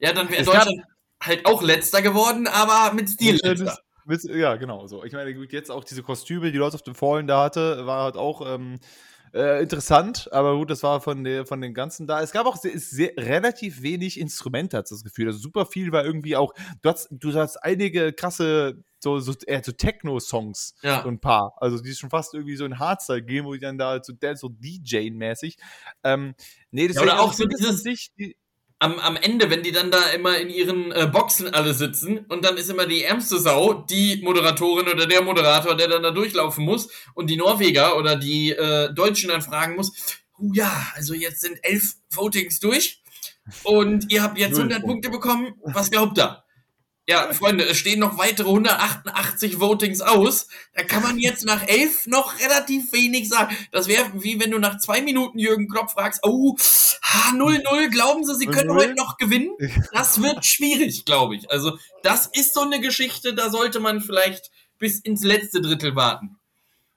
Ja, 0.00 0.12
dann 0.12 0.28
wäre 0.28 0.42
Deutschland 0.42 0.82
halt 1.22 1.46
auch 1.46 1.62
Letzter 1.62 2.02
geworden, 2.02 2.48
aber 2.48 2.92
mit 2.92 3.08
Stil. 3.08 3.38
Letzter. 3.40 3.78
Ja, 4.24 4.56
genau 4.56 4.86
so. 4.86 5.04
Ich 5.04 5.12
meine, 5.12 5.30
jetzt 5.30 5.70
auch 5.70 5.84
diese 5.84 6.02
Kostüme, 6.02 6.52
die 6.52 6.58
Leute 6.58 6.74
auf 6.74 6.82
dem 6.82 6.94
Fallen 6.94 7.26
da 7.26 7.44
hatte, 7.44 7.86
war 7.86 8.04
halt 8.04 8.16
auch 8.16 8.42
ähm, 8.46 8.78
äh, 9.32 9.62
interessant, 9.62 10.28
aber 10.32 10.56
gut, 10.56 10.70
das 10.70 10.82
war 10.82 11.00
von, 11.00 11.22
der, 11.22 11.46
von 11.46 11.60
den 11.60 11.72
ganzen 11.72 12.06
da. 12.06 12.20
Es 12.20 12.32
gab 12.32 12.46
auch 12.46 12.56
sehr, 12.56 12.76
sehr, 12.78 13.12
relativ 13.16 13.82
wenig 13.82 14.18
Instrumente, 14.18 14.76
hat 14.76 14.90
das 14.90 15.04
Gefühl. 15.04 15.28
Also 15.28 15.38
super 15.38 15.66
viel 15.66 15.92
war 15.92 16.04
irgendwie 16.04 16.34
auch, 16.36 16.52
du 16.82 16.90
hast, 16.90 17.08
du 17.12 17.32
hast 17.34 17.56
einige 17.58 18.12
krasse, 18.12 18.82
so, 18.98 19.20
so, 19.20 19.32
eher 19.46 19.62
so 19.62 19.72
Techno-Songs, 19.72 20.74
ja. 20.82 21.02
so 21.02 21.08
ein 21.08 21.20
paar. 21.20 21.54
Also 21.58 21.80
die 21.80 21.90
ist 21.90 22.00
schon 22.00 22.10
fast 22.10 22.34
irgendwie 22.34 22.56
so 22.56 22.64
ein 22.64 22.78
Hardstyle 22.78 23.22
gehen, 23.22 23.44
wo 23.44 23.52
die 23.52 23.60
dann 23.60 23.78
da 23.78 24.02
so, 24.02 24.12
so 24.34 24.48
DJ-mäßig. 24.48 25.56
Ähm, 26.02 26.34
nee, 26.72 26.88
deswegen, 26.88 27.06
ja, 27.06 27.14
oder 27.14 27.22
auch 27.22 27.32
so 27.32 27.46
dieses, 27.46 27.82
sich, 27.82 28.12
die, 28.18 28.36
am, 28.80 28.98
am 28.98 29.16
Ende, 29.16 29.50
wenn 29.50 29.62
die 29.62 29.72
dann 29.72 29.90
da 29.90 30.02
immer 30.14 30.38
in 30.38 30.48
ihren 30.48 30.90
äh, 30.90 31.06
Boxen 31.06 31.52
alle 31.52 31.74
sitzen 31.74 32.24
und 32.28 32.44
dann 32.44 32.56
ist 32.56 32.70
immer 32.70 32.86
die 32.86 33.04
ärmste 33.04 33.38
Sau 33.38 33.74
die 33.74 34.20
Moderatorin 34.22 34.88
oder 34.88 35.06
der 35.06 35.22
Moderator, 35.22 35.76
der 35.76 35.88
dann 35.88 36.02
da 36.02 36.10
durchlaufen 36.10 36.64
muss 36.64 36.88
und 37.14 37.28
die 37.28 37.36
Norweger 37.36 37.96
oder 37.98 38.16
die 38.16 38.50
äh, 38.50 38.92
Deutschen 38.92 39.28
dann 39.28 39.42
fragen 39.42 39.76
muss, 39.76 39.92
uh, 40.38 40.50
ja, 40.54 40.88
also 40.94 41.12
jetzt 41.14 41.42
sind 41.42 41.58
elf 41.62 41.94
Votings 42.08 42.58
durch 42.58 43.02
und 43.64 44.10
ihr 44.10 44.22
habt 44.22 44.38
jetzt 44.38 44.56
100 44.56 44.82
Punkte 44.82 45.10
bekommen, 45.10 45.54
was 45.62 45.90
glaubt 45.90 46.18
ihr? 46.18 46.42
Ja, 47.10 47.32
Freunde, 47.32 47.64
es 47.64 47.76
stehen 47.76 47.98
noch 47.98 48.18
weitere 48.18 48.46
188 48.46 49.58
Votings 49.58 50.00
aus. 50.00 50.46
Da 50.76 50.84
kann 50.84 51.02
man 51.02 51.18
jetzt 51.18 51.44
nach 51.44 51.66
elf 51.66 52.06
noch 52.06 52.38
relativ 52.38 52.92
wenig 52.92 53.28
sagen. 53.28 53.56
Das 53.72 53.88
wäre 53.88 54.04
wie 54.14 54.38
wenn 54.38 54.52
du 54.52 54.60
nach 54.60 54.78
zwei 54.78 55.02
Minuten 55.02 55.40
Jürgen 55.40 55.68
Klopp 55.68 55.90
fragst, 55.90 56.20
oh, 56.22 56.54
0-0, 57.32 57.88
glauben 57.88 58.24
Sie, 58.24 58.36
Sie 58.36 58.46
können 58.46 58.70
heute 58.70 58.94
noch 58.94 59.16
gewinnen? 59.16 59.50
Das 59.92 60.22
wird 60.22 60.46
schwierig, 60.46 61.04
glaube 61.04 61.34
ich. 61.34 61.50
Also, 61.50 61.78
das 62.04 62.28
ist 62.28 62.54
so 62.54 62.60
eine 62.60 62.78
Geschichte, 62.80 63.34
da 63.34 63.50
sollte 63.50 63.80
man 63.80 64.00
vielleicht 64.00 64.52
bis 64.78 65.00
ins 65.00 65.24
letzte 65.24 65.60
Drittel 65.60 65.96
warten. 65.96 66.36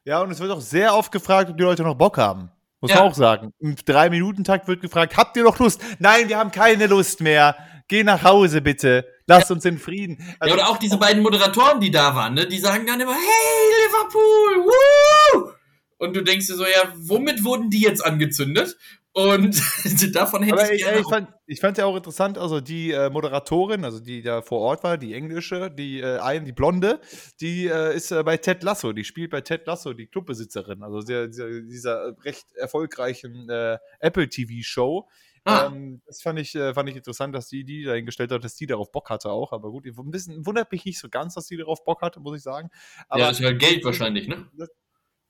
Ja, 0.06 0.22
und 0.22 0.30
es 0.30 0.40
wird 0.40 0.52
auch 0.52 0.62
sehr 0.62 0.96
oft 0.96 1.12
gefragt, 1.12 1.50
ob 1.50 1.58
die 1.58 1.64
Leute 1.64 1.82
noch 1.82 1.96
Bock 1.96 2.20
haben. 2.20 2.52
Muss 2.82 2.92
ja. 2.92 2.98
man 2.98 3.08
auch 3.08 3.16
sagen. 3.16 3.52
Im 3.58 3.76
Drei-Minuten-Takt 3.78 4.68
wird 4.68 4.82
gefragt, 4.82 5.18
habt 5.18 5.36
ihr 5.38 5.44
noch 5.44 5.58
Lust? 5.58 5.82
Nein, 5.98 6.30
wir 6.30 6.38
haben 6.38 6.52
keine 6.52 6.86
Lust 6.86 7.20
mehr. 7.20 7.56
Geh 7.88 8.04
nach 8.04 8.24
Hause 8.24 8.62
bitte. 8.62 9.06
Lass 9.28 9.50
ja. 9.50 9.56
uns 9.56 9.66
in 9.66 9.78
Frieden. 9.78 10.18
Also, 10.40 10.56
ja, 10.56 10.62
oder 10.62 10.70
auch 10.70 10.78
diese 10.78 10.98
beiden 10.98 11.22
Moderatoren, 11.24 11.80
die 11.80 11.92
da 11.92 12.16
waren, 12.16 12.34
ne? 12.34 12.48
die 12.48 12.60
sagen 12.60 12.86
dann 12.86 13.00
immer, 13.00 13.14
hey, 13.14 13.88
Liverpool, 13.88 14.66
woo! 14.66 15.52
Und 15.98 16.16
du 16.16 16.22
denkst 16.22 16.48
dir 16.48 16.56
so, 16.56 16.66
ja, 16.66 16.94
womit 16.96 17.44
wurden 17.44 17.70
die 17.70 17.82
jetzt 17.82 18.06
angezündet? 18.06 18.78
Und 19.14 19.62
davon 20.16 20.42
hätte 20.42 20.60
Aber 20.60 20.74
ich, 20.74 20.82
gerne 20.82 21.00
ich, 21.00 21.08
fand, 21.08 21.30
ich 21.46 21.60
fand 21.60 21.78
ja 21.78 21.86
auch 21.86 21.96
interessant, 21.96 22.40
also 22.40 22.60
die 22.60 22.92
äh, 22.92 23.12
Moderatorin, 23.12 23.86
also 23.86 24.00
die 24.00 24.24
da 24.24 24.42
vor 24.42 24.60
Ort 24.60 24.84
war, 24.84 24.98
die 24.98 25.14
englische, 25.14 25.70
die 25.70 26.02
äh, 26.02 26.18
eine, 26.18 26.46
die 26.46 26.52
blonde, 26.52 27.00
die 27.40 27.68
äh, 27.68 27.96
ist 27.96 28.12
äh, 28.12 28.24
bei 28.24 28.38
Ted 28.38 28.64
Lasso, 28.64 28.92
die 28.92 29.04
spielt 29.04 29.30
bei 29.30 29.42
Ted 29.42 29.68
Lasso, 29.68 29.94
die 29.94 30.08
Clubbesitzerin, 30.08 30.82
also 30.82 31.02
der, 31.04 31.28
dieser, 31.28 31.62
dieser 31.62 32.16
recht 32.26 32.52
erfolgreichen 32.56 33.48
äh, 33.50 33.78
Apple 34.00 34.28
TV 34.30 34.54
Show. 34.64 35.08
Ah. 35.46 35.68
Ähm, 35.68 36.02
das 36.06 36.22
fand 36.22 36.40
ich, 36.40 36.56
äh, 36.56 36.74
fand 36.74 36.90
ich 36.90 36.96
interessant, 36.96 37.36
dass 37.36 37.50
die 37.50 37.66
die 37.66 37.84
dahingestellt 37.84 38.32
hat, 38.32 38.44
dass 38.44 38.56
die 38.56 38.66
darauf 38.66 38.92
Bock 38.92 39.10
hatte 39.10 39.30
auch. 39.30 39.52
Aber 39.52 39.72
gut, 39.72 39.86
ein 39.86 40.12
bisschen 40.12 40.46
wundert 40.46 40.72
mich 40.72 40.86
nicht 40.86 41.00
so 41.00 41.10
ganz, 41.10 41.34
dass 41.36 41.48
die 41.48 41.58
darauf 41.58 41.84
Bock 41.84 42.02
hatte, 42.02 42.20
muss 42.22 42.38
ich 42.38 42.44
sagen. 42.44 42.70
Aber, 43.10 43.20
ja, 43.20 43.28
das 43.28 43.40
ist 43.40 43.44
ja 43.44 43.52
Geld 43.52 43.84
wahrscheinlich, 43.84 44.28
ne? 44.28 44.50
Das, 44.54 44.70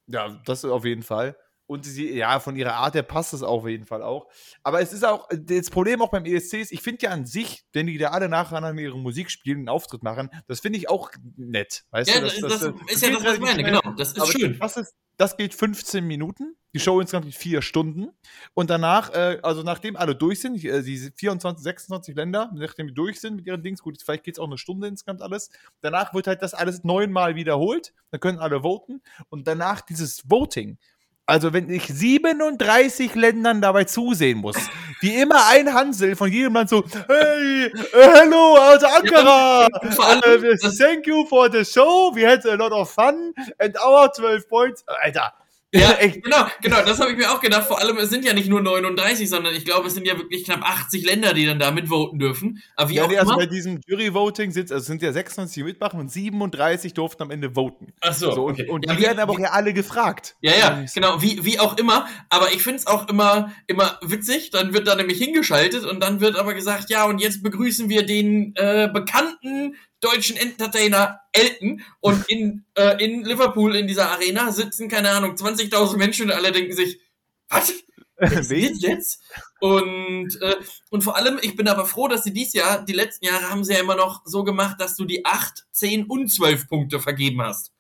ja, 0.07 0.41
das 0.45 0.65
auf 0.65 0.85
jeden 0.85 1.03
Fall. 1.03 1.37
Und 1.65 1.85
sie, 1.85 2.13
ja, 2.13 2.39
von 2.39 2.55
ihrer 2.55 2.75
Art 2.75 2.93
her 2.93 3.03
passt 3.03 3.33
es 3.33 3.41
auf 3.41 3.67
jeden 3.67 3.85
Fall 3.85 4.03
auch. 4.03 4.27
Aber 4.63 4.81
es 4.81 4.91
ist 4.91 5.05
auch, 5.05 5.27
das 5.31 5.69
Problem 5.69 6.01
auch 6.01 6.09
beim 6.09 6.25
ESC 6.25 6.55
ist, 6.55 6.71
ich 6.71 6.81
finde 6.81 7.05
ja 7.05 7.11
an 7.11 7.25
sich, 7.25 7.63
wenn 7.71 7.87
die 7.87 7.97
da 7.97 8.09
alle 8.09 8.27
nacheinander 8.27 8.81
ihre 8.81 8.99
Musik 8.99 9.31
spielen, 9.31 9.59
einen 9.59 9.69
Auftritt 9.69 10.03
machen, 10.03 10.29
das 10.47 10.59
finde 10.59 10.77
ich 10.77 10.89
auch 10.89 11.11
nett. 11.37 11.85
Weißt 11.91 12.09
ja, 12.09 12.19
du, 12.19 12.25
das, 12.25 12.39
das, 12.39 12.59
das, 12.59 12.73
ist 12.89 13.03
ja 13.03 13.11
das, 13.11 13.23
was 13.23 13.33
ich 13.35 13.39
meine, 13.39 13.63
genau. 13.63 13.81
Das 13.97 14.13
ist 14.13 14.27
schön. 14.27 14.59
Das, 14.59 14.77
ist, 14.77 14.93
das 15.17 15.37
geht 15.37 15.53
15 15.53 16.05
Minuten. 16.05 16.55
Die 16.73 16.79
Show 16.79 16.99
insgesamt 16.99 17.25
geht 17.25 17.35
vier 17.35 17.61
Stunden. 17.61 18.09
Und 18.55 18.69
danach, 18.71 19.13
äh, 19.13 19.39
also 19.43 19.61
nachdem 19.61 19.95
alle 19.95 20.15
durch 20.15 20.41
sind, 20.41 20.55
die, 20.55 20.83
die 20.83 21.11
24, 21.15 21.63
26 21.63 22.15
Länder, 22.15 22.51
nachdem 22.55 22.87
die 22.87 22.93
durch 22.93 23.19
sind 23.21 23.35
mit 23.35 23.45
ihren 23.45 23.61
Dings, 23.61 23.81
gut, 23.81 24.01
vielleicht 24.01 24.23
geht 24.23 24.35
es 24.35 24.39
auch 24.39 24.47
eine 24.47 24.57
Stunde 24.57 24.87
insgesamt 24.87 25.21
alles. 25.21 25.51
Danach 25.81 26.13
wird 26.15 26.25
halt 26.25 26.41
das 26.41 26.55
alles 26.55 26.83
neunmal 26.83 27.35
wiederholt. 27.35 27.93
Dann 28.09 28.19
können 28.19 28.39
alle 28.39 28.61
voten. 28.61 29.01
Und 29.29 29.47
danach 29.47 29.81
dieses 29.81 30.29
Voting 30.29 30.79
also 31.25 31.53
wenn 31.53 31.69
ich 31.69 31.87
37 31.87 33.15
Ländern 33.15 33.61
dabei 33.61 33.85
zusehen 33.85 34.39
muss, 34.39 34.57
wie 35.01 35.15
immer 35.15 35.47
ein 35.47 35.73
Hansel 35.73 36.15
von 36.15 36.31
jedem 36.31 36.53
Land 36.53 36.69
so, 36.69 36.83
hey, 37.07 37.67
uh, 37.67 37.79
hello, 37.93 38.55
also 38.55 38.87
Ankara, 38.87 39.67
ja, 39.83 40.17
uh, 40.17 40.71
thank 40.77 41.07
you 41.07 41.25
for 41.25 41.49
the 41.49 41.63
show, 41.63 42.11
we 42.13 42.27
had 42.27 42.45
a 42.45 42.55
lot 42.55 42.71
of 42.71 42.89
fun 42.89 43.33
and 43.59 43.77
our 43.79 44.11
12 44.11 44.49
points, 44.49 44.83
Alter, 45.03 45.31
ja, 45.73 45.93
echt. 45.99 46.23
genau, 46.23 46.45
genau, 46.61 46.83
das 46.85 46.99
habe 46.99 47.11
ich 47.11 47.17
mir 47.17 47.31
auch 47.31 47.41
gedacht. 47.41 47.67
Vor 47.67 47.79
allem, 47.79 47.97
es 47.97 48.09
sind 48.09 48.25
ja 48.25 48.33
nicht 48.33 48.49
nur 48.49 48.61
39, 48.61 49.27
sondern 49.27 49.55
ich 49.55 49.65
glaube, 49.65 49.87
es 49.87 49.93
sind 49.93 50.05
ja 50.05 50.17
wirklich 50.17 50.43
knapp 50.43 50.61
80 50.61 51.05
Länder, 51.05 51.33
die 51.33 51.45
dann 51.45 51.59
da 51.59 51.71
mitvoten 51.71 52.19
dürfen. 52.19 52.61
Aber 52.75 52.89
wie 52.89 52.95
ja, 52.95 53.03
auch 53.03 53.09
nee, 53.09 53.17
also 53.17 53.35
bei 53.35 53.45
diesem 53.45 53.81
Jury-Voting 53.85 54.51
sind 54.51 54.71
also 54.71 54.81
es 54.81 54.87
sind 54.87 55.01
ja 55.01 55.11
26, 55.11 55.55
die 55.55 55.63
mitmachen 55.63 55.99
und 55.99 56.11
37 56.11 56.93
durften 56.93 57.23
am 57.23 57.31
Ende 57.31 57.55
voten. 57.55 57.93
Ach 58.01 58.13
so, 58.13 58.31
so 58.31 58.47
okay. 58.47 58.63
Und, 58.63 58.69
und 58.69 58.85
ja, 58.87 58.95
die 58.95 59.03
werden 59.03 59.19
aber 59.19 59.33
auch 59.33 59.39
ja 59.39 59.51
alle 59.51 59.73
gefragt. 59.73 60.35
Ja, 60.41 60.51
ja, 60.57 60.85
genau, 60.93 61.21
wie, 61.21 61.43
wie 61.43 61.59
auch 61.59 61.77
immer. 61.77 62.07
Aber 62.29 62.51
ich 62.51 62.61
finde 62.61 62.79
es 62.79 62.87
auch 62.87 63.09
immer, 63.09 63.51
immer 63.67 63.99
witzig. 64.01 64.51
Dann 64.51 64.73
wird 64.73 64.87
da 64.87 64.95
nämlich 64.95 65.17
hingeschaltet 65.17 65.85
und 65.85 66.01
dann 66.01 66.21
wird 66.21 66.37
aber 66.37 66.53
gesagt, 66.53 66.89
ja, 66.89 67.05
und 67.05 67.19
jetzt 67.19 67.43
begrüßen 67.43 67.89
wir 67.89 68.05
den 68.05 68.55
äh, 68.55 68.89
bekannten 68.93 69.75
deutschen 70.03 70.37
Entertainer 70.37 71.21
Elton 71.31 71.81
und 71.99 72.27
in, 72.29 72.65
äh, 72.75 73.03
in 73.03 73.23
Liverpool 73.23 73.75
in 73.75 73.87
dieser 73.87 74.11
Arena 74.11 74.51
sitzen, 74.51 74.89
keine 74.89 75.11
Ahnung, 75.11 75.35
20.000 75.35 75.97
Menschen 75.97 76.25
und 76.25 76.31
alle 76.31 76.51
denken 76.51 76.73
sich, 76.73 76.99
was? 77.49 77.73
Was 78.15 78.51
ist 78.51 78.83
jetzt? 78.83 79.21
Und, 79.59 80.39
äh, 80.41 80.55
und 80.91 81.03
vor 81.03 81.17
allem, 81.17 81.39
ich 81.41 81.55
bin 81.55 81.67
aber 81.67 81.85
froh, 81.85 82.07
dass 82.07 82.23
sie 82.23 82.31
dieses 82.31 82.53
Jahr, 82.53 82.85
die 82.85 82.93
letzten 82.93 83.25
Jahre 83.25 83.49
haben 83.49 83.63
sie 83.63 83.73
ja 83.73 83.79
immer 83.79 83.95
noch 83.95 84.21
so 84.23 84.43
gemacht, 84.43 84.79
dass 84.79 84.95
du 84.95 85.03
die 85.03 85.25
8, 85.25 85.65
10 85.71 86.05
und 86.05 86.29
12 86.29 86.69
Punkte 86.69 86.99
vergeben 86.99 87.41
hast. 87.41 87.71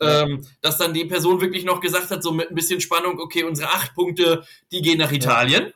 Ähm, 0.00 0.46
dass 0.60 0.78
dann 0.78 0.92
die 0.92 1.04
Person 1.04 1.40
wirklich 1.40 1.64
noch 1.64 1.80
gesagt 1.80 2.10
hat, 2.10 2.22
so 2.22 2.32
mit 2.32 2.50
ein 2.50 2.54
bisschen 2.54 2.80
Spannung, 2.80 3.18
okay, 3.20 3.44
unsere 3.44 3.70
8 3.70 3.94
Punkte, 3.94 4.44
die 4.72 4.82
gehen 4.82 4.98
nach 4.98 5.12
Italien. 5.12 5.72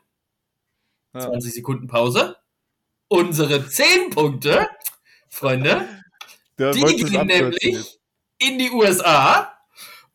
Ja. 1.14 1.20
20 1.20 1.54
Sekunden 1.54 1.86
Pause. 1.86 2.36
Unsere 3.08 3.66
10 3.66 4.10
Punkte, 4.10 4.68
Freunde, 5.30 5.88
Der 6.58 6.72
die 6.72 6.80
gehen 6.82 7.26
nämlich 7.26 7.98
in 8.38 8.58
die 8.58 8.70
USA. 8.70 9.54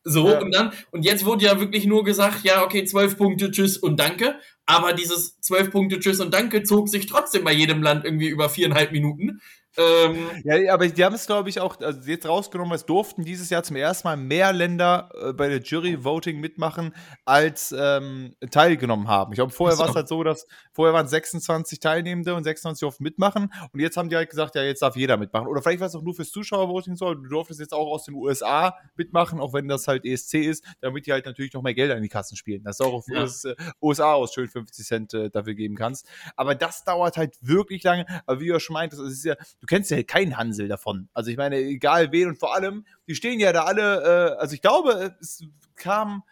So, 0.04 0.30
ja. 0.30 0.40
und 0.40 0.54
dann, 0.54 0.72
und 0.92 1.04
jetzt 1.04 1.26
wurde 1.26 1.46
ja 1.46 1.60
wirklich 1.60 1.88
nur 1.88 2.04
gesagt, 2.04 2.44
ja, 2.44 2.64
okay, 2.64 2.84
zwölf 2.84 3.18
Punkte, 3.18 3.50
tschüss 3.50 3.78
und 3.78 4.00
danke. 4.00 4.40
Aber 4.68 4.94
dieses 4.94 5.40
zwölf 5.42 5.72
Punkte, 5.72 6.00
tschüss 6.00 6.20
und 6.20 6.34
danke 6.34 6.62
zog 6.62 6.90
sich 6.90 7.08
trotzdem 7.08 7.44
bei 7.44 7.54
jedem 7.54 7.82
Land 7.82 8.06
irgendwie 8.06 8.28
über 8.28 8.50
viereinhalb 8.50 8.92
Minuten. 8.92 9.42
Ähm, 9.78 10.30
ja, 10.44 10.74
aber 10.74 10.88
die 10.88 11.04
haben 11.04 11.16
es, 11.16 11.26
glaube 11.26 11.50
ich, 11.50 11.60
auch 11.60 11.80
also 11.80 12.00
jetzt 12.10 12.28
rausgenommen, 12.28 12.74
es 12.74 12.86
durften 12.86 13.24
dieses 13.24 13.50
Jahr 13.50 13.64
zum 13.64 13.76
ersten 13.76 14.08
Mal 14.08 14.18
mehr 14.18 14.54
Länder 14.54 15.10
äh, 15.22 15.34
bei 15.34 15.50
der 15.50 15.62
Jury-Voting 15.62 16.40
mitmachen, 16.40 16.96
als 17.26 17.76
ähm, 17.78 18.36
teilgenommen 18.52 19.08
haben. 19.08 19.34
Ich 19.34 19.38
glaube, 19.38 19.52
vorher 19.52 19.78
war 19.78 19.90
es 19.90 19.96
halt 19.96 20.08
so, 20.08 20.24
dass 20.24 20.48
vorher 20.72 20.94
waren 20.94 21.08
26 21.08 21.80
Teilnehmende 21.80 22.36
und 22.36 22.44
26 22.44 22.80
durften 22.80 23.04
mitmachen 23.04 23.52
und 23.74 23.80
jetzt 23.80 23.98
haben 23.98 24.10
die 24.10 24.16
halt 24.16 24.30
gesagt, 24.30 24.56
ja, 24.56 24.64
jetzt 24.64 24.82
darf 24.82 24.96
jeder 24.96 25.18
mitmachen. 25.18 25.48
Oder 25.48 25.62
vielleicht 25.62 25.80
war 25.80 25.88
es 25.88 25.96
auch 25.96 26.04
nur 26.04 26.16
fürs 26.16 26.32
Zuschauervoting 26.32 26.96
so, 26.96 27.14
du 27.14 27.28
durftest 27.28 27.60
jetzt 27.60 27.74
auch 27.74 27.88
aus 27.88 28.06
den 28.06 28.16
USA 28.16 28.76
mitmachen, 28.96 29.40
auch 29.40 29.54
wenn 29.54 29.68
das 29.68 29.88
halt 29.88 30.06
ESC 30.06 30.36
ist, 30.36 30.64
damit 30.82 31.06
die 31.06 31.12
halt 31.12 31.26
natürlich 31.26 31.54
noch 31.54 31.62
mehr 31.62 31.74
Geld 31.74 31.92
in 31.92 32.02
die 32.02 32.10
Kassen 32.10 32.36
spielen. 32.38 32.64
Das 32.64 32.80
ist 32.80 32.86
auch 32.86 32.94
auf 32.94 33.06
ja. 33.08 33.24
äh, 33.24 33.56
USA 33.82 34.14
aus 34.14 34.34
schön 34.34 34.48
50 34.48 34.86
Cent 34.86 35.14
äh, 35.14 35.30
dafür 35.30 35.54
geben 35.54 35.76
kannst. 35.76 36.08
Aber 36.36 36.56
das 36.56 36.84
dauert 36.84 37.18
halt 37.18 37.36
wirklich 37.42 37.84
lange. 37.84 38.06
Aber 38.26 38.40
wie 38.40 38.48
du 38.48 38.54
ja 38.54 38.60
schon 38.60 38.74
meintest, 38.74 39.02
es 39.02 39.14
ist 39.14 39.26
ja, 39.26 39.36
du 39.66 39.76
kennst 39.76 39.90
ja 39.90 40.02
keinen 40.04 40.38
Hansel 40.38 40.68
davon. 40.68 41.10
Also 41.14 41.32
ich 41.32 41.38
meine, 41.38 41.58
egal 41.58 42.12
wen 42.12 42.30
und 42.30 42.38
vor 42.38 42.54
allem, 42.54 42.86
die 43.08 43.16
stehen 43.16 43.40
ja 43.40 43.52
da 43.52 43.64
alle, 43.64 44.36
äh, 44.36 44.40
also 44.40 44.54
ich 44.54 44.62
glaube, 44.62 45.16
es 45.20 45.44
kam 45.76 46.24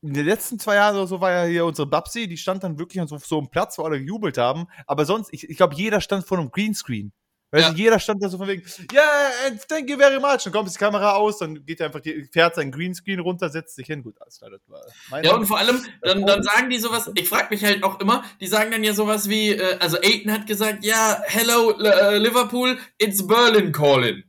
in 0.00 0.14
den 0.14 0.24
letzten 0.24 0.58
zwei 0.58 0.76
Jahren 0.76 0.96
oder 0.96 1.06
so 1.06 1.20
war 1.20 1.32
ja 1.32 1.44
hier 1.44 1.66
unsere 1.66 1.86
Babsi, 1.86 2.28
die 2.28 2.38
stand 2.38 2.64
dann 2.64 2.78
wirklich 2.78 3.02
auf 3.02 3.10
so, 3.10 3.18
so 3.18 3.38
einem 3.38 3.48
Platz, 3.48 3.78
wo 3.78 3.82
alle 3.82 3.98
gejubelt 3.98 4.38
haben. 4.38 4.68
Aber 4.86 5.04
sonst, 5.04 5.32
ich, 5.32 5.50
ich 5.50 5.56
glaube, 5.56 5.74
jeder 5.74 6.00
stand 6.00 6.24
vor 6.24 6.38
einem 6.38 6.50
Greenscreen. 6.50 7.12
Weil 7.50 7.62
ja. 7.62 7.72
jeder 7.72 7.98
stand 7.98 8.22
da 8.22 8.28
so 8.28 8.36
von 8.36 8.46
wegen, 8.46 8.62
yeah, 8.92 9.30
and 9.46 9.66
thank 9.68 9.88
you 9.88 9.96
very 9.96 10.20
much. 10.20 10.44
Dann 10.44 10.52
kommt 10.52 10.72
die 10.72 10.78
Kamera 10.78 11.12
aus, 11.12 11.38
dann 11.38 11.64
geht 11.64 11.80
er 11.80 11.86
einfach, 11.86 12.00
die, 12.00 12.28
fährt 12.30 12.54
sein 12.56 12.70
Greenscreen 12.70 13.20
runter, 13.20 13.48
setzt 13.48 13.76
sich 13.76 13.86
hin. 13.86 14.02
Gut, 14.02 14.20
alles 14.20 14.38
klar, 14.38 14.50
das 14.50 14.60
war 14.68 15.24
Ja, 15.24 15.34
und 15.34 15.46
vor 15.46 15.58
allem, 15.58 15.82
dann, 16.02 16.26
dann 16.26 16.42
sagen 16.42 16.68
die 16.68 16.78
sowas, 16.78 17.10
ich 17.14 17.26
frage 17.26 17.46
mich 17.50 17.64
halt 17.64 17.82
auch 17.82 18.00
immer, 18.00 18.22
die 18.40 18.46
sagen 18.46 18.70
dann 18.70 18.84
ja 18.84 18.92
sowas 18.92 19.30
wie, 19.30 19.52
äh, 19.52 19.78
also 19.80 19.96
Aiden 19.98 20.30
hat 20.30 20.46
gesagt, 20.46 20.84
ja, 20.84 21.22
hello 21.24 21.70
uh, 21.70 22.18
Liverpool, 22.18 22.78
it's 22.98 23.26
Berlin 23.26 23.72
calling. 23.72 24.24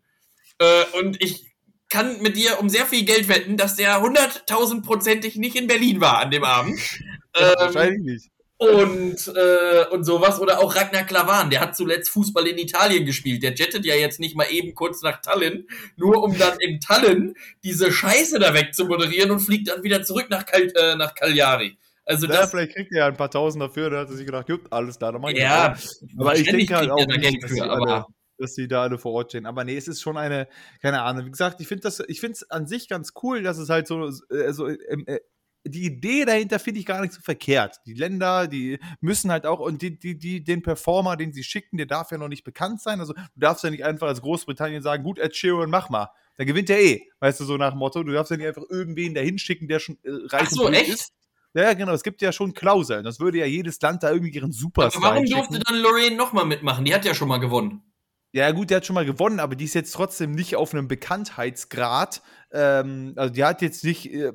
Äh, 0.59 0.83
und 0.99 1.21
ich 1.21 1.45
kann 1.89 2.21
mit 2.21 2.37
dir 2.37 2.59
um 2.61 2.69
sehr 2.69 2.85
viel 2.85 3.03
Geld 3.03 3.27
wetten, 3.27 3.57
dass 3.57 3.75
der 3.75 3.99
hunderttausendprozentig 3.99 5.35
nicht 5.35 5.57
in 5.57 5.67
Berlin 5.67 5.99
war 5.99 6.19
an 6.19 6.31
dem 6.31 6.45
Abend. 6.45 6.79
ähm, 7.35 7.53
Wahrscheinlich 7.57 8.01
nicht 8.01 8.29
und, 8.59 9.33
äh, 9.35 9.85
und 9.89 10.03
sowas. 10.03 10.39
Oder 10.39 10.59
auch 10.59 10.75
Ragnar 10.75 11.03
Klavan, 11.03 11.49
der 11.49 11.61
hat 11.61 11.75
zuletzt 11.75 12.09
Fußball 12.09 12.45
in 12.45 12.57
Italien 12.57 13.05
gespielt. 13.05 13.41
Der 13.41 13.55
jettet 13.55 13.85
ja 13.85 13.95
jetzt 13.95 14.19
nicht 14.19 14.35
mal 14.35 14.47
eben 14.51 14.75
kurz 14.75 15.01
nach 15.01 15.21
Tallinn, 15.21 15.67
nur 15.95 16.21
um 16.21 16.37
dann 16.37 16.59
in 16.59 16.79
Tallinn 16.81 17.35
diese 17.63 17.91
Scheiße 17.91 18.37
da 18.37 18.53
weg 18.53 18.75
zu 18.75 18.85
moderieren 18.85 19.31
und 19.31 19.39
fliegt 19.39 19.69
dann 19.69 19.83
wieder 19.83 20.03
zurück 20.03 20.27
nach, 20.29 20.45
Kal 20.45 20.71
äh, 20.75 20.95
nach 20.95 21.15
Cagliari. 21.15 21.77
Also 22.05 22.27
ja, 22.27 22.33
das, 22.33 22.51
vielleicht 22.51 22.73
kriegt 22.73 22.91
er 22.91 22.97
ja 22.97 23.07
ein 23.07 23.15
paar 23.15 23.31
Tausend 23.31 23.63
dafür, 23.63 23.89
dann 23.89 23.99
hat 23.99 24.09
er 24.09 24.15
sich 24.15 24.25
gedacht, 24.25 24.47
gut, 24.47 24.61
alles 24.71 24.97
da, 24.97 25.11
dann 25.11 25.21
mach 25.21 25.29
ich 25.29 25.37
Ja, 25.37 25.77
aber 26.17 26.35
ich 26.35 26.49
denke 26.49 26.75
halt 26.75 26.89
auch, 26.89 27.05
nicht, 27.05 27.43
dass, 27.43 27.51
für, 27.51 27.69
alle, 27.69 28.05
dass 28.37 28.55
die 28.55 28.67
da 28.67 28.81
alle 28.81 28.97
vor 28.97 29.13
Ort 29.13 29.31
stehen. 29.31 29.45
Aber 29.45 29.63
nee, 29.63 29.77
es 29.77 29.87
ist 29.87 30.01
schon 30.01 30.17
eine, 30.17 30.47
keine 30.81 31.03
Ahnung, 31.03 31.27
wie 31.27 31.31
gesagt, 31.31 31.61
ich 31.61 31.67
finde 31.67 31.83
das, 31.83 32.03
ich 32.07 32.19
finde 32.19 32.33
es 32.33 32.49
an 32.49 32.67
sich 32.67 32.89
ganz 32.89 33.13
cool, 33.23 33.43
dass 33.43 33.57
es 33.57 33.69
halt 33.69 33.87
so, 33.87 34.07
äh, 34.31 34.51
so 34.51 34.67
äh, 34.67 35.19
die 35.65 35.85
Idee 35.85 36.25
dahinter 36.25 36.59
finde 36.59 36.79
ich 36.79 36.85
gar 36.85 37.01
nicht 37.01 37.13
so 37.13 37.21
verkehrt. 37.21 37.77
Die 37.85 37.93
Länder, 37.93 38.47
die 38.47 38.79
müssen 39.01 39.31
halt 39.31 39.45
auch, 39.45 39.59
und 39.59 39.81
die, 39.81 39.99
die, 39.99 40.17
die, 40.17 40.43
den 40.43 40.61
Performer, 40.61 41.17
den 41.17 41.33
sie 41.33 41.43
schicken, 41.43 41.77
der 41.77 41.85
darf 41.85 42.11
ja 42.11 42.17
noch 42.17 42.27
nicht 42.29 42.43
bekannt 42.43 42.81
sein. 42.81 42.99
Also 42.99 43.13
du 43.13 43.39
darfst 43.39 43.63
ja 43.63 43.69
nicht 43.69 43.83
einfach 43.83 44.07
als 44.07 44.21
Großbritannien 44.21 44.81
sagen, 44.81 45.03
gut, 45.03 45.19
Ed 45.19 45.35
Sheeran, 45.35 45.69
mach 45.69 45.89
mal. 45.89 46.09
Dann 46.37 46.47
gewinnt 46.47 46.69
er 46.69 46.81
eh. 46.81 47.01
Weißt 47.19 47.39
du, 47.41 47.43
so 47.43 47.57
nach 47.57 47.71
dem 47.71 47.79
Motto, 47.79 48.01
du 48.01 48.13
darfst 48.13 48.31
ja 48.31 48.37
nicht 48.37 48.47
einfach 48.47 48.63
irgendwen 48.69 49.13
dahin 49.13 49.37
schicken, 49.37 49.67
der 49.67 49.79
schon 49.79 49.97
äh, 50.03 50.11
reich 50.27 50.47
Ach 50.47 50.51
so, 50.51 50.69
echt? 50.69 50.89
ist. 50.89 51.13
Ja, 51.53 51.73
genau, 51.73 51.93
es 51.93 52.03
gibt 52.03 52.21
ja 52.21 52.31
schon 52.31 52.53
Klauseln. 52.53 53.03
Das 53.03 53.19
würde 53.19 53.39
ja 53.39 53.45
jedes 53.45 53.81
Land 53.81 54.03
da 54.03 54.11
irgendwie 54.11 54.31
ihren 54.31 54.51
Superstar 54.51 55.03
Aber 55.03 55.15
warum 55.15 55.25
durfte 55.25 55.59
dann 55.59 55.77
Lorraine 55.79 56.15
nochmal 56.15 56.45
mitmachen? 56.45 56.85
Die 56.85 56.93
hat 56.93 57.05
ja 57.05 57.15
schon 57.15 57.27
mal 57.27 57.39
gewonnen. 57.39 57.81
Ja, 58.31 58.51
gut, 58.51 58.69
der 58.69 58.77
hat 58.77 58.85
schon 58.85 58.93
mal 58.93 59.05
gewonnen, 59.05 59.39
aber 59.39 59.55
die 59.55 59.65
ist 59.65 59.73
jetzt 59.73 59.91
trotzdem 59.91 60.31
nicht 60.31 60.55
auf 60.55 60.73
einem 60.73 60.87
Bekanntheitsgrad. 60.87 62.21
Ähm, 62.51 63.13
also, 63.15 63.33
die 63.33 63.43
hat 63.43 63.63
jetzt 63.63 63.83
nicht, 63.83 64.13
äh, 64.13 64.31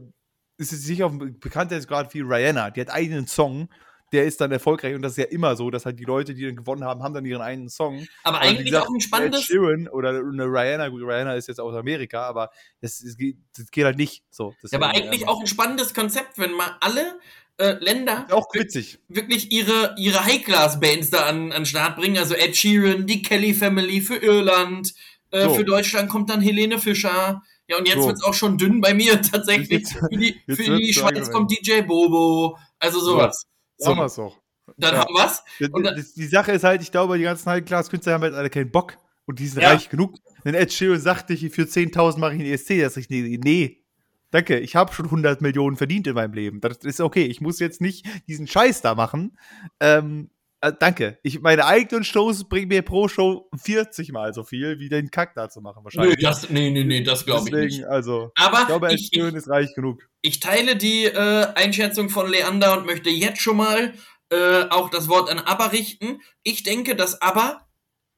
ist 0.56 0.72
jetzt 0.72 0.88
nicht 0.88 1.02
auf 1.02 1.12
einem 1.12 1.38
Bekanntheitsgrad 1.38 2.12
wie 2.14 2.20
Rihanna. 2.20 2.70
Die 2.70 2.80
hat 2.80 2.90
einen 2.90 3.26
Song, 3.26 3.68
der 4.12 4.24
ist 4.24 4.40
dann 4.40 4.52
erfolgreich 4.52 4.94
und 4.94 5.02
das 5.02 5.12
ist 5.12 5.18
ja 5.18 5.24
immer 5.24 5.56
so, 5.56 5.70
dass 5.70 5.86
halt 5.86 5.98
die 5.98 6.04
Leute, 6.04 6.34
die 6.34 6.44
dann 6.44 6.56
gewonnen 6.56 6.84
haben, 6.84 7.02
haben 7.02 7.14
dann 7.14 7.24
ihren 7.24 7.42
einen 7.42 7.68
Song. 7.68 8.06
Aber 8.22 8.40
also, 8.40 8.50
eigentlich 8.50 8.66
gesagt, 8.70 8.86
auch 8.86 8.94
ein 8.94 9.00
spannendes. 9.00 9.42
Sheeran 9.42 9.88
oder 9.88 10.10
eine 10.10 10.44
Rihanna, 10.44 10.88
gut, 10.88 11.02
Rihanna 11.02 11.34
ist 11.34 11.48
jetzt 11.48 11.60
aus 11.60 11.74
Amerika, 11.74 12.22
aber 12.22 12.50
das, 12.80 13.00
das, 13.00 13.16
geht, 13.16 13.36
das 13.56 13.70
geht, 13.70 13.84
halt 13.84 13.96
nicht 13.96 14.22
so. 14.30 14.54
ja, 14.62 14.78
aber 14.78 14.90
eigentlich 14.90 15.26
auch 15.26 15.40
ein 15.40 15.46
spannendes 15.46 15.94
Konzept, 15.94 16.38
wenn 16.38 16.52
mal 16.52 16.76
alle 16.80 17.18
äh, 17.58 17.72
Länder 17.84 18.26
auch 18.30 18.46
witzig. 18.52 18.98
wirklich 19.08 19.52
ihre, 19.52 19.94
ihre 19.98 20.24
High-Class-Bands 20.24 21.10
da 21.10 21.26
an, 21.26 21.52
an 21.52 21.66
Start 21.66 21.96
bringen. 21.96 22.18
Also 22.18 22.34
Ed 22.34 22.56
Sheeran, 22.56 23.06
die 23.06 23.22
Kelly 23.22 23.54
Family 23.54 24.00
für 24.00 24.16
Irland, 24.16 24.94
äh, 25.30 25.44
so. 25.44 25.54
für 25.54 25.64
Deutschland 25.64 26.08
kommt 26.08 26.30
dann 26.30 26.40
Helene 26.40 26.78
Fischer. 26.78 27.42
Ja, 27.68 27.78
und 27.78 27.88
jetzt 27.88 27.98
so. 28.00 28.06
wird 28.06 28.16
es 28.16 28.24
auch 28.24 28.34
schon 28.34 28.58
dünn 28.58 28.80
bei 28.80 28.94
mir 28.94 29.20
tatsächlich. 29.22 29.70
Jetzt, 29.70 29.92
für 29.92 30.08
die, 30.08 30.40
für 30.48 30.76
die 30.76 30.92
Schweiz 30.92 31.30
kommt 31.30 31.50
DJ 31.50 31.82
Bobo. 31.82 32.58
Also 32.78 33.00
sowas. 33.00 33.46
So. 33.78 33.90
Haben 33.90 33.98
wir 33.98 34.04
es 34.06 34.14
doch. 34.14 34.40
Dann 34.76 34.94
ja. 34.94 35.00
haben 35.00 35.14
wir 35.14 35.96
es. 35.96 36.14
Die 36.14 36.26
Sache 36.26 36.52
ist 36.52 36.64
halt, 36.64 36.82
ich 36.82 36.90
glaube, 36.90 37.18
die 37.18 37.24
ganzen 37.24 37.50
High-Class-Künstler 37.50 38.14
haben 38.14 38.22
halt 38.22 38.34
alle 38.34 38.50
keinen 38.50 38.70
Bock. 38.70 38.96
Und 39.26 39.38
die 39.38 39.46
sind 39.46 39.62
ja. 39.62 39.70
reich 39.70 39.88
genug. 39.88 40.18
Wenn 40.42 40.54
Ed 40.54 40.72
Sheeran 40.72 41.00
sagt, 41.00 41.30
ich 41.30 41.40
für 41.52 41.62
10.000 41.62 42.18
mache 42.18 42.34
ich 42.34 42.40
einen 42.40 42.52
ESC, 42.52 42.80
das 42.80 42.96
ist 42.98 43.10
nee, 43.10 43.38
nee, 43.42 43.82
danke, 44.30 44.58
ich 44.58 44.76
habe 44.76 44.92
schon 44.92 45.06
100 45.06 45.40
Millionen 45.40 45.76
verdient 45.76 46.06
in 46.06 46.14
meinem 46.14 46.34
Leben. 46.34 46.60
Das 46.60 46.78
ist 46.78 47.00
okay. 47.00 47.24
Ich 47.24 47.40
muss 47.40 47.58
jetzt 47.60 47.80
nicht 47.80 48.06
diesen 48.28 48.46
Scheiß 48.46 48.82
da 48.82 48.94
machen. 48.94 49.38
Ähm, 49.80 50.28
äh, 50.28 50.33
danke. 50.72 51.18
Ich, 51.22 51.40
meine 51.40 51.66
eigenen 51.66 52.04
Shows 52.04 52.48
bringen 52.48 52.68
mir 52.68 52.82
pro 52.82 53.08
Show 53.08 53.48
40 53.56 54.12
mal 54.12 54.32
so 54.32 54.44
viel, 54.44 54.78
wie 54.78 54.88
den 54.88 55.10
Kack 55.10 55.34
da 55.34 55.48
zu 55.48 55.60
machen, 55.60 55.84
wahrscheinlich. 55.84 56.16
Nee, 56.16 56.22
das, 56.22 56.50
nee, 56.50 56.70
nee, 56.70 56.84
nee, 56.84 57.02
das 57.02 57.24
glaube 57.24 57.48
ich 57.48 57.54
nicht. 57.54 57.84
Also, 57.84 58.32
Aber 58.36 58.60
ich 58.60 58.66
glaube, 58.66 58.94
ich, 58.94 59.12
ist 59.12 59.48
reich 59.48 59.74
genug. 59.74 60.08
Ich 60.22 60.40
teile 60.40 60.76
die 60.76 61.04
äh, 61.04 61.46
Einschätzung 61.54 62.08
von 62.08 62.30
Leander 62.30 62.78
und 62.78 62.86
möchte 62.86 63.10
jetzt 63.10 63.40
schon 63.40 63.56
mal 63.56 63.94
äh, 64.30 64.64
auch 64.70 64.90
das 64.90 65.08
Wort 65.08 65.30
an 65.30 65.38
ABBA 65.38 65.66
richten. 65.66 66.20
Ich 66.42 66.62
denke, 66.62 66.96
dass 66.96 67.20
ABBA 67.20 67.66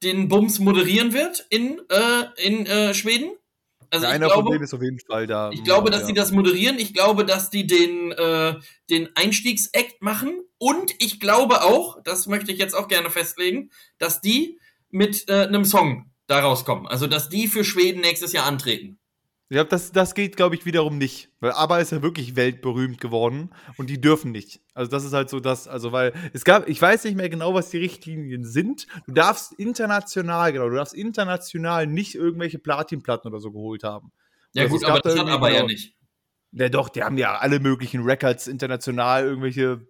den 0.02 0.28
Bums 0.28 0.58
moderieren 0.58 1.12
wird 1.12 1.46
in, 1.50 1.80
äh, 1.88 2.24
in 2.36 2.66
äh, 2.66 2.94
Schweden. 2.94 3.32
Also 3.90 4.06
einer 4.06 4.26
glaube, 4.26 4.42
von 4.42 4.52
denen 4.52 4.64
ist 4.64 4.74
auf 4.74 4.82
jeden 4.82 5.00
Fall 5.00 5.26
da. 5.26 5.50
Ich 5.52 5.64
glaube, 5.64 5.90
dass 5.90 6.02
ja. 6.02 6.06
die 6.08 6.14
das 6.14 6.32
moderieren. 6.32 6.78
Ich 6.78 6.92
glaube, 6.92 7.24
dass 7.24 7.50
die 7.50 7.66
den, 7.66 8.12
äh, 8.12 8.54
den 8.90 9.08
Einstiegsakt 9.14 10.02
machen. 10.02 10.45
Und 10.58 10.94
ich 10.98 11.20
glaube 11.20 11.62
auch, 11.62 12.02
das 12.02 12.26
möchte 12.26 12.52
ich 12.52 12.58
jetzt 12.58 12.74
auch 12.74 12.88
gerne 12.88 13.10
festlegen, 13.10 13.70
dass 13.98 14.20
die 14.20 14.58
mit 14.90 15.28
äh, 15.28 15.42
einem 15.42 15.64
Song 15.64 16.10
da 16.26 16.40
rauskommen. 16.40 16.86
Also, 16.86 17.06
dass 17.06 17.28
die 17.28 17.48
für 17.48 17.64
Schweden 17.64 18.00
nächstes 18.00 18.32
Jahr 18.32 18.46
antreten. 18.46 18.98
Ich 19.48 19.54
glaube, 19.54 19.70
das, 19.70 19.92
das 19.92 20.14
geht, 20.14 20.36
glaube 20.36 20.56
ich, 20.56 20.66
wiederum 20.66 20.98
nicht. 20.98 21.30
Weil 21.38 21.52
ABBA 21.52 21.78
ist 21.78 21.92
ja 21.92 22.02
wirklich 22.02 22.34
weltberühmt 22.34 23.00
geworden 23.00 23.50
und 23.76 23.88
die 23.90 24.00
dürfen 24.00 24.32
nicht. 24.32 24.60
Also, 24.74 24.90
das 24.90 25.04
ist 25.04 25.12
halt 25.12 25.30
so 25.30 25.38
das, 25.38 25.68
also, 25.68 25.92
weil 25.92 26.12
es 26.32 26.44
gab, 26.44 26.68
ich 26.68 26.80
weiß 26.82 27.04
nicht 27.04 27.16
mehr 27.16 27.28
genau, 27.28 27.54
was 27.54 27.70
die 27.70 27.78
Richtlinien 27.78 28.44
sind. 28.44 28.86
Du 29.06 29.12
darfst 29.12 29.52
international, 29.52 30.52
genau, 30.52 30.68
du 30.68 30.74
darfst 30.74 30.94
international 30.94 31.86
nicht 31.86 32.14
irgendwelche 32.14 32.58
Platinplatten 32.58 33.30
oder 33.30 33.40
so 33.40 33.52
geholt 33.52 33.84
haben. 33.84 34.10
Ja, 34.52 34.64
also, 34.64 34.76
gut, 34.76 34.84
aber 34.84 35.00
das 35.00 35.18
hat 35.18 35.28
aber 35.28 35.52
ja 35.52 35.62
nicht. 35.64 35.94
Ja, 36.52 36.68
doch, 36.68 36.88
die 36.88 37.02
haben 37.02 37.18
ja 37.18 37.36
alle 37.36 37.60
möglichen 37.60 38.02
Records 38.02 38.46
international, 38.46 39.24
irgendwelche 39.24 39.86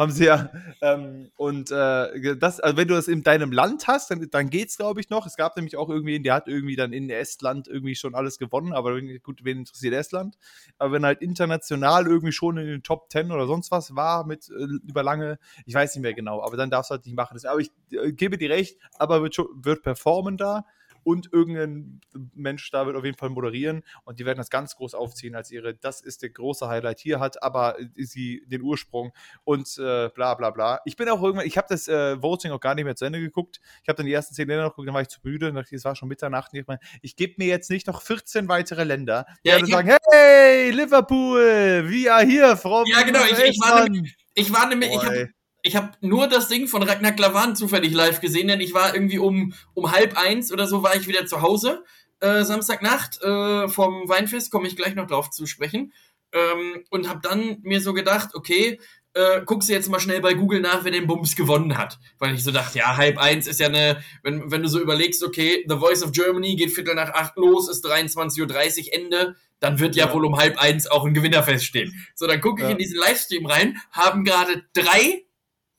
haben 0.00 0.12
sie 0.12 0.24
ja. 0.24 0.50
Ähm, 0.80 1.30
und 1.36 1.70
äh, 1.70 2.36
das, 2.36 2.58
also 2.58 2.76
wenn 2.78 2.88
du 2.88 2.94
das 2.94 3.06
in 3.06 3.22
deinem 3.22 3.52
Land 3.52 3.86
hast, 3.86 4.10
dann, 4.10 4.26
dann 4.30 4.48
es, 4.50 4.78
glaube 4.78 4.98
ich, 5.00 5.10
noch. 5.10 5.26
Es 5.26 5.36
gab 5.36 5.56
nämlich 5.56 5.76
auch 5.76 5.90
irgendwie, 5.90 6.18
der 6.20 6.34
hat 6.34 6.48
irgendwie 6.48 6.74
dann 6.74 6.94
in 6.94 7.10
Estland 7.10 7.68
irgendwie 7.68 7.94
schon 7.94 8.14
alles 8.14 8.38
gewonnen, 8.38 8.72
aber 8.72 8.98
gut, 9.22 9.44
wen 9.44 9.58
interessiert 9.58 9.92
Estland? 9.92 10.38
Aber 10.78 10.92
wenn 10.92 11.04
halt 11.04 11.20
international 11.20 12.06
irgendwie 12.06 12.32
schon 12.32 12.56
in 12.56 12.66
den 12.66 12.82
Top 12.82 13.10
10 13.12 13.30
oder 13.30 13.46
sonst 13.46 13.70
was 13.70 13.94
war 13.94 14.26
mit 14.26 14.48
äh, 14.48 14.88
über 14.88 15.02
lange, 15.02 15.38
ich 15.66 15.74
weiß 15.74 15.94
nicht 15.94 16.02
mehr 16.02 16.14
genau, 16.14 16.42
aber 16.42 16.56
dann 16.56 16.70
darfst 16.70 16.90
du 16.90 16.94
halt 16.94 17.04
nicht 17.04 17.14
machen. 17.14 17.38
Aber 17.46 17.60
ich 17.60 17.70
äh, 17.92 18.12
gebe 18.12 18.38
dir 18.38 18.48
recht, 18.48 18.78
aber 18.98 19.22
wird, 19.22 19.34
schon, 19.34 19.48
wird 19.54 19.82
performen 19.82 20.38
da 20.38 20.64
und 21.04 21.32
irgendein 21.32 22.00
Mensch 22.34 22.70
da 22.70 22.86
wird 22.86 22.96
auf 22.96 23.04
jeden 23.04 23.16
Fall 23.16 23.30
moderieren 23.30 23.82
und 24.04 24.18
die 24.18 24.26
werden 24.26 24.38
das 24.38 24.50
ganz 24.50 24.76
groß 24.76 24.94
aufziehen 24.94 25.34
als 25.34 25.50
ihre, 25.50 25.74
das 25.74 26.00
ist 26.00 26.22
der 26.22 26.30
große 26.30 26.68
Highlight 26.68 27.00
hier 27.00 27.20
hat, 27.20 27.42
aber 27.42 27.76
sie 27.96 28.42
den 28.46 28.62
Ursprung 28.62 29.12
und 29.44 29.78
äh, 29.78 30.08
bla 30.08 30.34
bla 30.34 30.50
bla. 30.50 30.80
Ich 30.84 30.96
bin 30.96 31.08
auch 31.08 31.22
irgendwann, 31.22 31.46
ich 31.46 31.56
habe 31.56 31.66
das 31.68 31.88
äh, 31.88 32.20
Voting 32.22 32.52
auch 32.52 32.60
gar 32.60 32.74
nicht 32.74 32.84
mehr 32.84 32.96
zu 32.96 33.04
Ende 33.04 33.20
geguckt. 33.20 33.60
Ich 33.82 33.88
habe 33.88 33.96
dann 33.96 34.06
die 34.06 34.12
ersten 34.12 34.34
zehn 34.34 34.48
Länder 34.48 34.64
noch 34.64 34.70
geguckt, 34.70 34.88
dann 34.88 34.94
war 34.94 35.02
ich 35.02 35.08
zu 35.08 35.20
müde, 35.22 35.52
dachte, 35.52 35.74
es 35.74 35.84
war 35.84 35.96
schon 35.96 36.08
Mitternacht. 36.08 36.52
Ich, 36.54 36.64
ich 37.02 37.16
gebe 37.16 37.34
mir 37.38 37.46
jetzt 37.46 37.70
nicht 37.70 37.86
noch 37.86 38.02
14 38.02 38.48
weitere 38.48 38.84
Länder, 38.84 39.26
die 39.44 39.50
ja, 39.50 39.64
sagen, 39.64 39.96
hey, 40.10 40.70
Liverpool, 40.70 41.40
we 41.88 42.12
are 42.12 42.24
here 42.24 42.56
from 42.56 42.86
Ja, 42.86 43.02
genau, 43.02 43.24
ich, 43.24 43.38
ich, 43.38 43.60
war 43.60 43.88
nämlich, 43.88 44.16
ich 44.34 44.52
war 44.52 44.68
nämlich, 44.68 44.90
ich 44.90 45.04
habe 45.04 45.30
ich 45.62 45.76
habe 45.76 45.92
nur 46.00 46.26
das 46.26 46.48
Ding 46.48 46.66
von 46.66 46.82
Ragnar 46.82 47.12
Klavan 47.12 47.56
zufällig 47.56 47.92
live 47.92 48.20
gesehen, 48.20 48.48
denn 48.48 48.60
ich 48.60 48.74
war 48.74 48.94
irgendwie 48.94 49.18
um, 49.18 49.52
um 49.74 49.92
halb 49.92 50.16
eins 50.16 50.52
oder 50.52 50.66
so 50.66 50.82
war 50.82 50.96
ich 50.96 51.06
wieder 51.06 51.26
zu 51.26 51.42
Hause. 51.42 51.84
Äh, 52.20 52.44
Samstagnacht 52.44 53.22
äh, 53.22 53.68
vom 53.68 54.08
Weinfest, 54.08 54.50
komme 54.50 54.68
ich 54.68 54.76
gleich 54.76 54.94
noch 54.94 55.06
drauf 55.06 55.30
zu 55.30 55.46
sprechen. 55.46 55.92
Ähm, 56.32 56.84
und 56.90 57.08
habe 57.08 57.20
dann 57.22 57.58
mir 57.62 57.80
so 57.80 57.92
gedacht, 57.92 58.34
okay, 58.34 58.78
äh, 59.14 59.42
guckst 59.44 59.68
du 59.68 59.72
jetzt 59.72 59.88
mal 59.88 59.98
schnell 59.98 60.20
bei 60.20 60.34
Google 60.34 60.60
nach, 60.60 60.84
wer 60.84 60.92
den 60.92 61.06
Bums 61.06 61.34
gewonnen 61.34 61.76
hat. 61.76 61.98
Weil 62.18 62.34
ich 62.34 62.44
so 62.44 62.52
dachte, 62.52 62.78
ja, 62.78 62.96
halb 62.96 63.18
eins 63.18 63.46
ist 63.46 63.58
ja 63.58 63.66
eine, 63.66 64.02
wenn, 64.22 64.50
wenn 64.50 64.62
du 64.62 64.68
so 64.68 64.80
überlegst, 64.80 65.24
okay, 65.24 65.64
The 65.68 65.76
Voice 65.76 66.02
of 66.02 66.12
Germany 66.12 66.54
geht 66.54 66.72
Viertel 66.72 66.94
nach 66.94 67.12
acht 67.14 67.36
los, 67.36 67.68
ist 67.68 67.84
23.30 67.84 68.38
Uhr 68.86 68.94
Ende, 68.94 69.36
dann 69.58 69.80
wird 69.80 69.96
ja, 69.96 70.06
ja, 70.06 70.14
wohl 70.14 70.24
um 70.24 70.36
halb 70.36 70.58
eins 70.58 70.86
auch 70.86 71.04
ein 71.04 71.14
Gewinner 71.14 71.42
feststehen. 71.42 72.06
So, 72.14 72.26
dann 72.26 72.40
gucke 72.40 72.62
ich 72.62 72.68
ja. 72.68 72.72
in 72.72 72.78
diesen 72.78 72.98
Livestream 72.98 73.46
rein, 73.46 73.78
haben 73.90 74.24
gerade 74.24 74.64
drei 74.72 75.24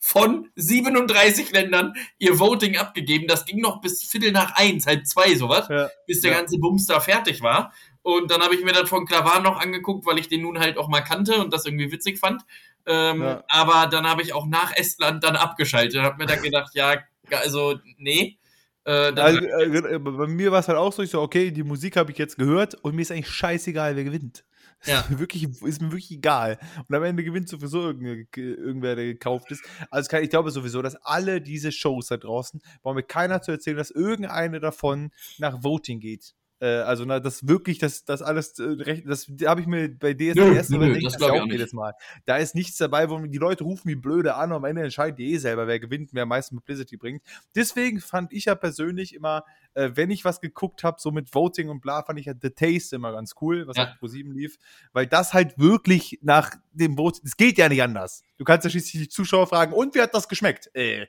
von 0.04 0.50
37 0.56 1.52
Ländern 1.52 1.94
ihr 2.18 2.40
Voting 2.40 2.76
abgegeben. 2.76 3.28
Das 3.28 3.46
ging 3.46 3.62
noch 3.62 3.82
bis 3.82 4.04
Viertel 4.04 4.32
nach 4.32 4.56
eins, 4.56 4.88
halb 4.88 5.06
zwei, 5.06 5.36
sowas, 5.36 5.68
ja. 5.70 5.90
bis 6.08 6.22
der 6.22 6.32
ja. 6.32 6.38
ganze 6.40 6.58
Bums 6.58 6.88
da 6.88 7.00
fertig 7.00 7.42
war. 7.42 7.72
Und 8.02 8.32
dann 8.32 8.42
habe 8.42 8.56
ich 8.56 8.64
mir 8.64 8.74
das 8.74 8.90
von 8.90 9.06
Klavan 9.06 9.44
noch 9.44 9.60
angeguckt, 9.60 10.08
weil 10.08 10.18
ich 10.18 10.28
den 10.28 10.42
nun 10.42 10.60
halt 10.60 10.80
auch 10.80 10.88
mal 10.88 11.02
kannte 11.02 11.40
und 11.40 11.54
das 11.54 11.68
irgendwie 11.68 11.92
witzig 11.92 12.18
fand. 12.18 12.42
Ähm, 12.88 13.22
ja. 13.22 13.44
Aber 13.48 13.88
dann 13.88 14.08
habe 14.08 14.24
ich 14.24 14.34
auch 14.34 14.48
nach 14.48 14.76
Estland 14.76 15.24
dann 15.24 15.36
abgeschaltet 15.36 16.00
und 16.00 16.04
habe 16.04 16.18
mir 16.18 16.26
dann 16.26 16.42
gedacht, 16.42 16.72
ja, 16.74 16.96
also, 17.30 17.76
nee. 17.98 18.40
Äh, 18.86 19.14
also, 19.14 19.40
äh, 19.40 20.00
bei 20.00 20.26
mir 20.26 20.52
war 20.52 20.62
es 20.62 20.68
halt 20.68 20.80
auch 20.80 20.92
so, 20.92 21.04
ich 21.04 21.12
so, 21.12 21.22
okay, 21.22 21.52
die 21.52 21.64
Musik 21.64 21.96
habe 21.96 22.12
ich 22.12 22.18
jetzt 22.18 22.40
gehört 22.40 22.74
und 22.74 22.96
mir 22.96 23.04
ist 23.04 23.12
eigentlich 23.12 23.30
scheißegal, 23.30 23.96
wer 23.96 24.04
gewinnt. 24.04 24.44
Ja. 24.86 25.02
Ist, 25.02 25.10
wirklich, 25.20 25.44
ist 25.62 25.82
mir 25.82 25.92
wirklich 25.92 26.12
egal. 26.12 26.58
Und 26.88 26.96
am 26.96 27.04
Ende 27.04 27.24
gewinnt 27.24 27.50
sowieso 27.50 27.90
irgendwer, 27.90 28.96
der 28.96 29.06
gekauft 29.06 29.52
ist. 29.52 29.64
Also 29.90 30.18
ich 30.18 30.30
glaube 30.30 30.52
sowieso, 30.52 30.82
dass 30.82 30.96
alle 30.96 31.42
diese 31.42 31.72
Shows 31.72 32.08
da 32.08 32.18
draußen, 32.18 32.62
brauchen 32.82 32.96
mir 32.96 33.04
keiner 33.04 33.42
zu 33.42 33.52
erzählen, 33.52 33.78
dass 33.78 33.92
irgendeine 33.92 34.60
davon 34.60 35.12
nach 35.38 35.64
Voting 35.64 36.00
geht. 36.00 36.34
Äh, 36.62 36.68
also, 36.68 37.06
na, 37.06 37.20
das 37.20 37.48
wirklich, 37.48 37.80
das, 37.80 38.06
das 38.06 38.22
alles, 38.22 38.60
äh, 38.60 39.02
das 39.04 39.28
habe 39.46 39.62
ich 39.62 39.68
mir 39.68 39.90
bei 39.90 40.14
DSDS 40.14 40.70
nö, 40.70 40.78
nö, 40.78 41.00
das, 41.02 41.18
das 41.18 41.24
auch 41.24 41.46
jedes 41.48 41.74
Mal. 41.74 41.94
Da 42.26 42.38
ist 42.38 42.54
nichts 42.54 42.78
dabei, 42.78 43.10
wo 43.10 43.18
die 43.18 43.38
Leute 43.40 43.64
rufen 43.64 43.90
wie 43.90 43.96
blöde 43.96 44.36
an 44.36 44.52
und 44.52 44.58
am 44.58 44.66
Ende 44.66 44.84
entscheiden 44.84 45.16
die 45.16 45.34
eh 45.34 45.38
selber, 45.38 45.66
wer 45.66 45.80
gewinnt, 45.80 46.12
wer 46.14 46.24
am 46.24 46.30
meisten 46.30 46.56
Publicity 46.56 46.98
bringt. 46.98 47.24
Deswegen 47.56 48.00
fand 48.00 48.32
ich 48.32 48.46
ja 48.46 48.54
persönlich 48.54 49.16
immer, 49.16 49.44
äh, 49.74 49.90
wenn 49.96 50.12
ich 50.12 50.24
was 50.24 50.40
geguckt 50.40 50.84
habe, 50.84 50.98
so 51.02 51.10
mit 51.10 51.34
Voting 51.34 51.70
und 51.70 51.82
bla, 51.82 52.04
fand 52.04 52.20
ich 52.20 52.28
ja 52.28 52.34
The 52.40 52.52
Taste 52.52 52.96
immer 52.96 53.12
ganz 53.12 53.34
cool, 53.42 53.66
was 53.66 53.78
ja. 53.78 53.86
auf 53.86 53.98
Pro 53.98 54.06
7 54.06 54.32
lief, 54.32 54.58
weil 54.94 55.08
das 55.08 55.34
halt 55.34 55.58
wirklich 55.58 56.20
nach 56.22 56.52
dem 56.74 56.96
Voting, 56.96 57.24
es 57.26 57.38
geht 57.38 57.58
ja 57.58 57.70
nicht 57.70 57.82
anders. 57.82 58.22
Du 58.38 58.46
kannst 58.46 58.66
ja 58.66 58.70
schließlich 58.70 59.04
die 59.04 59.10
Zuschauer 59.10 59.48
fragen, 59.48 59.74
und 59.74 59.96
wie 59.96 60.02
hat 60.02 60.14
das 60.14 60.30
geschmeckt? 60.30 60.70
Äh. 60.76 61.08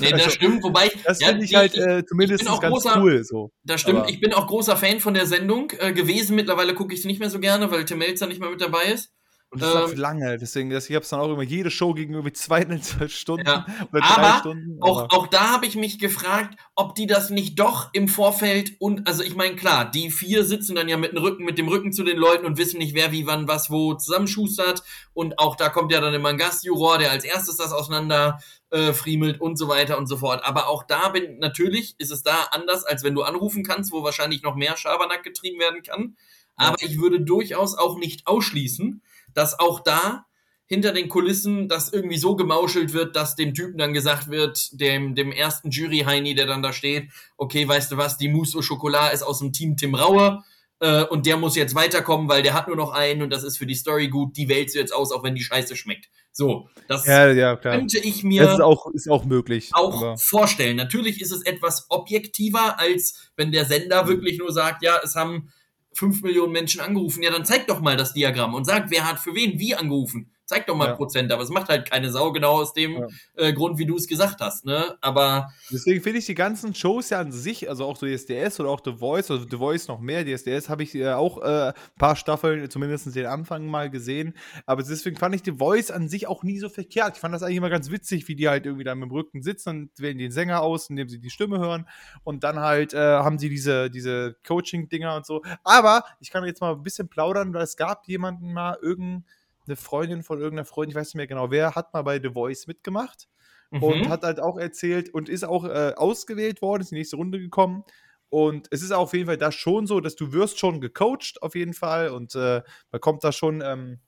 Nee, 0.00 0.10
das 0.10 0.22
also, 0.22 0.30
stimmt, 0.30 0.62
wobei. 0.62 0.90
Das 1.04 1.20
ja, 1.20 1.28
finde 1.28 1.44
ich 1.44 1.54
halt 1.54 1.74
äh, 1.76 2.04
zumindest 2.04 2.44
ganz 2.44 2.60
großer, 2.60 3.00
cool. 3.00 3.22
So. 3.22 3.50
Das 3.62 3.80
stimmt, 3.80 4.00
Aber 4.00 4.08
ich 4.08 4.20
bin 4.20 4.32
auch 4.32 4.46
großer 4.46 4.76
Fan 4.76 4.98
von 4.98 5.14
der 5.14 5.26
Sendung 5.26 5.72
äh, 5.78 5.92
gewesen. 5.92 6.34
Mittlerweile 6.34 6.74
gucke 6.74 6.94
ich 6.94 7.02
sie 7.02 7.08
nicht 7.08 7.20
mehr 7.20 7.30
so 7.30 7.38
gerne, 7.38 7.70
weil 7.70 7.84
Tim 7.84 7.98
Melzer 7.98 8.26
nicht 8.26 8.40
mehr 8.40 8.50
mit 8.50 8.60
dabei 8.60 8.84
ist. 8.86 9.13
Und 9.54 9.62
das 9.62 9.72
ähm, 9.72 9.80
war 9.80 9.88
für 9.88 9.94
lange, 9.94 10.36
deswegen, 10.36 10.70
ich 10.72 10.90
habe 10.90 10.98
es 11.04 11.08
dann 11.10 11.20
auch 11.20 11.32
immer 11.32 11.44
jede 11.44 11.70
Show 11.70 11.94
gegen 11.94 12.14
irgendwie 12.14 12.32
zweieinhalb 12.32 13.08
Stunden 13.10 13.46
ja. 13.46 13.64
oder 13.92 14.00
drei 14.00 14.16
aber 14.16 14.38
Stunden. 14.40 14.78
Aber 14.80 14.90
auch, 14.90 15.10
auch 15.10 15.26
da 15.28 15.52
habe 15.52 15.66
ich 15.66 15.76
mich 15.76 16.00
gefragt, 16.00 16.58
ob 16.74 16.96
die 16.96 17.06
das 17.06 17.30
nicht 17.30 17.60
doch 17.60 17.90
im 17.92 18.08
Vorfeld 18.08 18.72
und, 18.80 19.06
also 19.06 19.22
ich 19.22 19.36
meine, 19.36 19.54
klar, 19.54 19.88
die 19.88 20.10
vier 20.10 20.44
sitzen 20.44 20.74
dann 20.74 20.88
ja 20.88 20.96
mit 20.96 21.12
dem 21.12 21.18
Rücken, 21.18 21.44
mit 21.44 21.56
dem 21.56 21.68
Rücken 21.68 21.92
zu 21.92 22.02
den 22.02 22.16
Leuten 22.16 22.46
und 22.46 22.58
wissen 22.58 22.78
nicht, 22.78 22.94
wer 22.94 23.12
wie 23.12 23.26
wann 23.26 23.46
was 23.46 23.70
wo 23.70 23.94
zusammenschustert. 23.94 24.82
Und 25.12 25.38
auch 25.38 25.54
da 25.54 25.68
kommt 25.68 25.92
ja 25.92 26.00
dann 26.00 26.14
immer 26.14 26.30
ein 26.30 26.38
Gastjuror, 26.38 26.98
der 26.98 27.12
als 27.12 27.24
erstes 27.24 27.56
das 27.56 27.72
auseinander 27.72 28.40
äh, 28.70 28.92
friemelt 28.92 29.40
und 29.40 29.56
so 29.56 29.68
weiter 29.68 29.98
und 29.98 30.08
so 30.08 30.16
fort. 30.16 30.44
Aber 30.44 30.68
auch 30.68 30.82
da 30.82 31.10
bin, 31.10 31.38
natürlich 31.38 31.94
ist 31.98 32.10
es 32.10 32.24
da 32.24 32.48
anders, 32.50 32.84
als 32.84 33.04
wenn 33.04 33.14
du 33.14 33.22
anrufen 33.22 33.62
kannst, 33.62 33.92
wo 33.92 34.02
wahrscheinlich 34.02 34.42
noch 34.42 34.56
mehr 34.56 34.76
Schabernack 34.76 35.22
getrieben 35.22 35.60
werden 35.60 35.84
kann. 35.84 36.16
Aber 36.56 36.76
ich 36.80 36.98
würde 37.00 37.20
durchaus 37.20 37.76
auch 37.76 37.98
nicht 37.98 38.26
ausschließen, 38.26 39.02
dass 39.34 39.58
auch 39.58 39.80
da 39.80 40.26
hinter 40.66 40.92
den 40.92 41.08
Kulissen 41.08 41.68
das 41.68 41.92
irgendwie 41.92 42.16
so 42.16 42.36
gemauschelt 42.36 42.92
wird, 42.92 43.16
dass 43.16 43.36
dem 43.36 43.54
Typen 43.54 43.76
dann 43.76 43.92
gesagt 43.92 44.30
wird, 44.30 44.80
dem, 44.80 45.14
dem 45.14 45.30
ersten 45.30 45.70
Jury-Heini, 45.70 46.34
der 46.34 46.46
dann 46.46 46.62
da 46.62 46.72
steht, 46.72 47.10
okay, 47.36 47.68
weißt 47.68 47.92
du 47.92 47.96
was, 47.96 48.16
die 48.16 48.28
Mousse 48.28 48.58
au 48.58 48.62
Chocolat 48.62 49.12
ist 49.12 49.22
aus 49.22 49.40
dem 49.40 49.52
Team 49.52 49.76
Tim 49.76 49.94
Rauer 49.94 50.44
äh, 50.80 51.04
und 51.04 51.26
der 51.26 51.36
muss 51.36 51.54
jetzt 51.54 51.74
weiterkommen, 51.74 52.28
weil 52.28 52.42
der 52.42 52.54
hat 52.54 52.66
nur 52.66 52.76
noch 52.76 52.92
einen 52.92 53.22
und 53.22 53.30
das 53.30 53.44
ist 53.44 53.58
für 53.58 53.66
die 53.66 53.74
Story 53.74 54.08
gut, 54.08 54.36
die 54.36 54.48
wählst 54.48 54.74
du 54.74 54.78
jetzt 54.78 54.94
aus, 54.94 55.12
auch 55.12 55.22
wenn 55.22 55.34
die 55.34 55.42
Scheiße 55.42 55.76
schmeckt. 55.76 56.08
So, 56.32 56.68
das 56.88 57.06
ja, 57.06 57.30
ja, 57.30 57.56
könnte 57.56 57.98
ich 57.98 58.24
mir 58.24 58.42
das 58.42 58.54
ist 58.54 58.60
auch, 58.60 58.90
ist 58.92 59.08
auch 59.08 59.24
möglich. 59.24 59.70
Auch 59.72 60.18
vorstellen. 60.18 60.76
Natürlich 60.76 61.20
ist 61.20 61.30
es 61.30 61.42
etwas 61.42 61.86
objektiver, 61.90 62.80
als 62.80 63.30
wenn 63.36 63.52
der 63.52 63.66
Sender 63.66 64.04
mhm. 64.04 64.08
wirklich 64.08 64.38
nur 64.38 64.50
sagt, 64.50 64.82
ja, 64.82 64.98
es 65.04 65.14
haben 65.14 65.52
fünf 65.94 66.22
Millionen 66.22 66.52
Menschen 66.52 66.80
angerufen. 66.80 67.22
Ja, 67.22 67.30
dann 67.30 67.44
zeig 67.44 67.66
doch 67.66 67.80
mal 67.80 67.96
das 67.96 68.12
Diagramm 68.12 68.54
und 68.54 68.64
sag, 68.64 68.90
wer 68.90 69.08
hat 69.08 69.18
für 69.18 69.34
wen 69.34 69.58
wie 69.58 69.74
angerufen. 69.74 70.33
Zeig 70.46 70.66
doch 70.66 70.76
mal 70.76 70.88
ja. 70.88 70.94
Prozent, 70.94 71.32
aber 71.32 71.42
es 71.42 71.48
macht 71.48 71.70
halt 71.70 71.90
keine 71.90 72.10
Sau, 72.10 72.30
genau 72.32 72.60
aus 72.60 72.74
dem 72.74 72.98
ja. 72.98 73.06
äh, 73.36 73.52
Grund, 73.54 73.78
wie 73.78 73.86
du 73.86 73.96
es 73.96 74.06
gesagt 74.06 74.40
hast, 74.40 74.66
ne? 74.66 74.96
Aber. 75.00 75.48
Deswegen 75.70 76.02
finde 76.02 76.18
ich 76.18 76.26
die 76.26 76.34
ganzen 76.34 76.74
Shows 76.74 77.08
ja 77.10 77.20
an 77.20 77.32
sich, 77.32 77.70
also 77.70 77.86
auch 77.86 77.96
so 77.96 78.04
SDS 78.04 78.60
oder 78.60 78.68
auch 78.68 78.80
The 78.84 78.92
Voice, 78.98 79.30
also 79.30 79.46
The 79.48 79.56
Voice 79.56 79.88
noch 79.88 80.00
mehr, 80.00 80.24
DSDS 80.24 80.68
habe 80.68 80.82
ich 80.82 80.94
äh, 80.94 81.12
auch 81.12 81.38
ein 81.38 81.70
äh, 81.70 81.72
paar 81.98 82.14
Staffeln, 82.16 82.68
zumindest 82.68 83.14
den 83.14 83.26
Anfang 83.26 83.66
mal 83.66 83.88
gesehen. 83.88 84.34
Aber 84.66 84.82
deswegen 84.82 85.16
fand 85.16 85.34
ich 85.34 85.42
The 85.44 85.52
Voice 85.52 85.90
an 85.90 86.08
sich 86.08 86.26
auch 86.26 86.42
nie 86.42 86.58
so 86.58 86.68
verkehrt. 86.68 87.16
Ich 87.16 87.20
fand 87.20 87.34
das 87.34 87.42
eigentlich 87.42 87.56
immer 87.56 87.70
ganz 87.70 87.90
witzig, 87.90 88.28
wie 88.28 88.36
die 88.36 88.48
halt 88.48 88.66
irgendwie 88.66 88.84
da 88.84 88.94
mit 88.94 89.08
dem 89.08 89.12
Rücken 89.12 89.42
sitzen 89.42 89.68
und 89.68 89.90
wählen 89.98 90.18
den 90.18 90.30
Sänger 90.30 90.60
aus, 90.60 90.90
indem 90.90 91.08
sie 91.08 91.20
die 91.20 91.30
Stimme 91.30 91.58
hören. 91.58 91.88
Und 92.22 92.44
dann 92.44 92.60
halt 92.60 92.92
äh, 92.92 92.98
haben 92.98 93.38
sie 93.38 93.48
diese, 93.48 93.90
diese 93.90 94.36
Coaching-Dinger 94.46 95.16
und 95.16 95.24
so. 95.24 95.42
Aber 95.62 96.04
ich 96.20 96.30
kann 96.30 96.44
jetzt 96.44 96.60
mal 96.60 96.72
ein 96.72 96.82
bisschen 96.82 97.08
plaudern, 97.08 97.54
weil 97.54 97.62
es 97.62 97.76
gab 97.76 98.06
jemanden 98.06 98.52
mal, 98.52 98.76
irgendeinen 98.82 99.24
eine 99.66 99.76
Freundin 99.76 100.22
von 100.22 100.38
irgendeiner 100.38 100.66
Freundin, 100.66 100.90
ich 100.90 100.96
weiß 100.96 101.08
nicht 101.08 101.16
mehr 101.16 101.26
genau 101.26 101.50
wer, 101.50 101.74
hat 101.74 101.92
mal 101.92 102.02
bei 102.02 102.20
The 102.20 102.30
Voice 102.30 102.66
mitgemacht 102.66 103.28
mhm. 103.70 103.82
und 103.82 104.08
hat 104.08 104.22
halt 104.22 104.40
auch 104.40 104.56
erzählt 104.56 105.12
und 105.12 105.28
ist 105.28 105.44
auch 105.44 105.64
äh, 105.64 105.92
ausgewählt 105.96 106.62
worden, 106.62 106.82
ist 106.82 106.92
in 106.92 106.96
die 106.96 107.00
nächste 107.00 107.16
Runde 107.16 107.38
gekommen. 107.38 107.84
Und 108.28 108.66
es 108.72 108.82
ist 108.82 108.90
auf 108.90 109.12
jeden 109.12 109.26
Fall 109.26 109.36
da 109.36 109.52
schon 109.52 109.86
so, 109.86 110.00
dass 110.00 110.16
du 110.16 110.32
wirst 110.32 110.58
schon 110.58 110.80
gecoacht, 110.80 111.40
auf 111.40 111.54
jeden 111.54 111.74
Fall. 111.74 112.08
Und 112.08 112.34
äh, 112.34 112.62
man 112.90 113.00
kommt 113.00 113.22
da 113.22 113.30
schon, 113.30 113.60
ähm, 113.60 114.00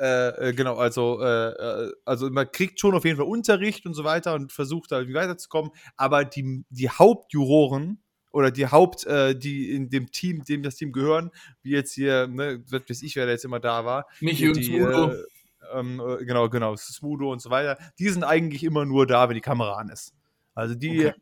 äh, 0.00 0.48
äh 0.48 0.52
genau, 0.54 0.76
also, 0.76 1.20
äh, 1.20 1.50
äh, 1.50 1.92
also 2.06 2.30
man 2.30 2.50
kriegt 2.50 2.80
schon 2.80 2.94
auf 2.94 3.04
jeden 3.04 3.18
Fall 3.18 3.26
Unterricht 3.26 3.84
und 3.84 3.92
so 3.92 4.04
weiter 4.04 4.34
und 4.34 4.52
versucht 4.52 4.92
da 4.92 5.06
weiterzukommen. 5.06 5.72
Aber 5.96 6.24
die, 6.24 6.64
die 6.70 6.88
Hauptjuroren, 6.88 8.02
oder 8.30 8.50
die 8.50 8.66
Haupt, 8.66 9.06
äh, 9.06 9.34
die 9.36 9.72
in 9.72 9.90
dem 9.90 10.10
Team, 10.10 10.44
dem 10.44 10.62
das 10.62 10.76
Team 10.76 10.92
gehören, 10.92 11.30
wie 11.62 11.70
jetzt 11.70 11.92
hier, 11.92 12.26
ne, 12.26 12.62
weiß 12.68 13.02
ich, 13.02 13.16
wer 13.16 13.26
da 13.26 13.32
jetzt 13.32 13.44
immer 13.44 13.60
da 13.60 13.84
war. 13.84 14.06
Michi 14.20 14.48
und 14.48 14.62
Smudo. 14.62 15.12
Äh, 15.12 15.24
ähm, 15.74 16.00
äh, 16.00 16.24
genau, 16.24 16.48
genau, 16.48 16.76
Smudo 16.76 17.32
und 17.32 17.40
so 17.40 17.50
weiter. 17.50 17.78
Die 17.98 18.08
sind 18.08 18.24
eigentlich 18.24 18.64
immer 18.64 18.84
nur 18.84 19.06
da, 19.06 19.28
wenn 19.28 19.34
die 19.34 19.40
Kamera 19.40 19.76
an 19.76 19.90
ist. 19.90 20.14
Also 20.54 20.74
die 20.74 21.06
okay 21.06 21.14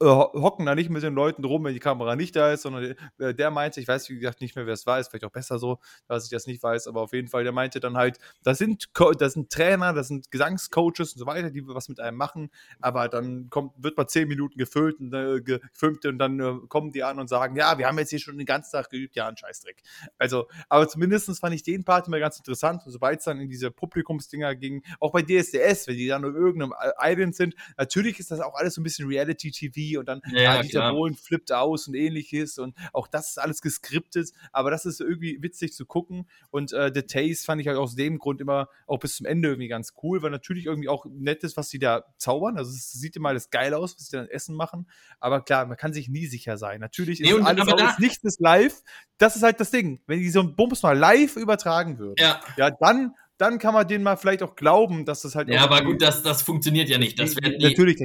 hocken 0.00 0.66
da 0.66 0.74
nicht 0.74 0.88
mit 0.88 1.02
den 1.02 1.14
Leuten 1.14 1.44
rum, 1.44 1.64
wenn 1.64 1.74
die 1.74 1.80
Kamera 1.80 2.16
nicht 2.16 2.34
da 2.34 2.52
ist, 2.52 2.62
sondern 2.62 2.94
äh, 3.18 3.34
der 3.34 3.50
meinte, 3.50 3.80
ich 3.80 3.88
weiß 3.88 4.08
wie 4.08 4.18
gesagt 4.18 4.40
nicht 4.40 4.56
mehr, 4.56 4.66
wer 4.66 4.74
es 4.74 4.86
war, 4.86 4.98
ist 4.98 5.08
vielleicht 5.10 5.24
auch 5.24 5.30
besser 5.30 5.58
so, 5.58 5.78
dass 6.08 6.24
ich 6.24 6.30
das 6.30 6.46
nicht 6.46 6.62
weiß, 6.62 6.86
aber 6.86 7.02
auf 7.02 7.12
jeden 7.12 7.28
Fall, 7.28 7.44
der 7.44 7.52
meinte 7.52 7.80
dann 7.80 7.96
halt, 7.96 8.18
das 8.42 8.58
sind, 8.58 8.88
das 9.18 9.34
sind 9.34 9.50
Trainer, 9.50 9.92
das 9.92 10.08
sind 10.08 10.30
Gesangscoaches 10.30 11.12
und 11.12 11.18
so 11.18 11.26
weiter, 11.26 11.50
die 11.50 11.66
was 11.66 11.88
mit 11.88 12.00
einem 12.00 12.16
machen, 12.16 12.50
aber 12.80 13.08
dann 13.08 13.50
kommt, 13.50 13.72
wird 13.76 13.96
mal 13.96 14.06
zehn 14.06 14.26
Minuten 14.26 14.56
gefüllt 14.56 15.00
und 15.00 15.12
äh, 15.12 15.40
gefilmt 15.40 16.06
und 16.06 16.18
dann 16.18 16.40
äh, 16.40 16.54
kommen 16.68 16.92
die 16.92 17.02
an 17.02 17.18
und 17.18 17.28
sagen, 17.28 17.56
ja, 17.56 17.76
wir 17.76 17.86
haben 17.86 17.98
jetzt 17.98 18.10
hier 18.10 18.20
schon 18.20 18.38
den 18.38 18.46
ganzen 18.46 18.72
Tag 18.72 18.88
geübt, 18.90 19.16
ja, 19.16 19.28
ein 19.28 19.36
Scheißdreck. 19.36 19.82
Also, 20.18 20.48
aber 20.68 20.88
zumindest 20.88 21.38
fand 21.38 21.54
ich 21.54 21.62
den 21.62 21.84
Part 21.84 22.08
immer 22.08 22.18
ganz 22.18 22.38
interessant 22.38 22.82
und 22.86 22.92
sobald 22.92 23.18
es 23.18 23.24
dann 23.26 23.38
in 23.38 23.48
diese 23.48 23.70
Publikumsdinger 23.70 24.54
ging, 24.56 24.82
auch 24.98 25.12
bei 25.12 25.22
DSDS, 25.22 25.86
wenn 25.88 25.96
die 25.96 26.08
dann 26.08 26.24
auf 26.24 26.34
irgendeinem 26.34 26.72
Island 26.98 27.36
sind, 27.36 27.54
natürlich 27.76 28.18
ist 28.18 28.30
das 28.30 28.40
auch 28.40 28.54
alles 28.54 28.74
so 28.74 28.80
ein 28.80 28.84
bisschen 28.84 29.06
Reality-TV 29.06 29.89
und 29.96 30.06
dann 30.06 30.20
ja, 30.32 30.40
ja, 30.40 30.62
Dieter 30.62 30.92
Bohlen 30.92 31.14
flippt 31.14 31.52
aus 31.52 31.88
und 31.88 31.94
ähnliches 31.94 32.58
und 32.58 32.76
auch 32.92 33.06
das 33.06 33.30
ist 33.30 33.38
alles 33.38 33.60
geskriptet, 33.60 34.30
aber 34.52 34.70
das 34.70 34.86
ist 34.86 35.00
irgendwie 35.00 35.42
witzig 35.42 35.72
zu 35.72 35.86
gucken 35.86 36.28
und 36.50 36.72
äh, 36.72 36.90
The 36.94 37.02
Taste 37.02 37.44
fand 37.44 37.60
ich 37.60 37.68
halt 37.68 37.78
aus 37.78 37.94
dem 37.94 38.18
Grund 38.18 38.40
immer 38.40 38.68
auch 38.86 38.98
bis 38.98 39.16
zum 39.16 39.26
Ende 39.26 39.48
irgendwie 39.48 39.68
ganz 39.68 39.94
cool, 40.02 40.22
weil 40.22 40.30
natürlich 40.30 40.66
irgendwie 40.66 40.88
auch 40.88 41.06
nett 41.06 41.44
ist, 41.44 41.56
was 41.56 41.68
sie 41.68 41.78
da 41.78 42.04
zaubern, 42.18 42.56
also 42.56 42.70
es 42.70 42.92
sieht 42.92 43.16
immer 43.16 43.30
alles 43.30 43.50
geil 43.50 43.74
aus, 43.74 43.96
was 43.96 44.06
sie 44.06 44.16
dann 44.16 44.28
essen 44.28 44.54
machen, 44.54 44.88
aber 45.18 45.42
klar, 45.42 45.66
man 45.66 45.76
kann 45.76 45.92
sich 45.92 46.08
nie 46.08 46.26
sicher 46.26 46.56
sein. 46.56 46.80
Natürlich 46.80 47.20
ist 47.20 47.30
nee, 47.30 47.40
alles 47.42 47.60
aber 47.60 47.76
da, 47.76 47.96
nichts 47.98 48.24
ist 48.24 48.40
live, 48.40 48.82
das 49.18 49.36
ist 49.36 49.42
halt 49.42 49.60
das 49.60 49.70
Ding, 49.70 50.00
wenn 50.06 50.20
die 50.20 50.30
so 50.30 50.40
ein 50.40 50.56
Bums 50.56 50.82
mal 50.82 50.96
live 50.96 51.36
übertragen 51.36 51.98
würden, 51.98 52.16
ja, 52.18 52.40
ja 52.56 52.70
dann 52.70 53.14
dann 53.40 53.58
kann 53.58 53.72
man 53.72 53.88
denen 53.88 54.04
mal 54.04 54.16
vielleicht 54.16 54.42
auch 54.42 54.54
glauben, 54.54 55.04
dass 55.06 55.22
das 55.22 55.34
halt. 55.34 55.48
Ja, 55.48 55.62
aber 55.62 55.82
gut, 55.82 56.02
das, 56.02 56.22
das 56.22 56.42
funktioniert 56.42 56.88
ja 56.88 56.98
nicht. 56.98 57.18
Das 57.18 57.34
die, 57.34 57.56
natürlich, 57.58 57.98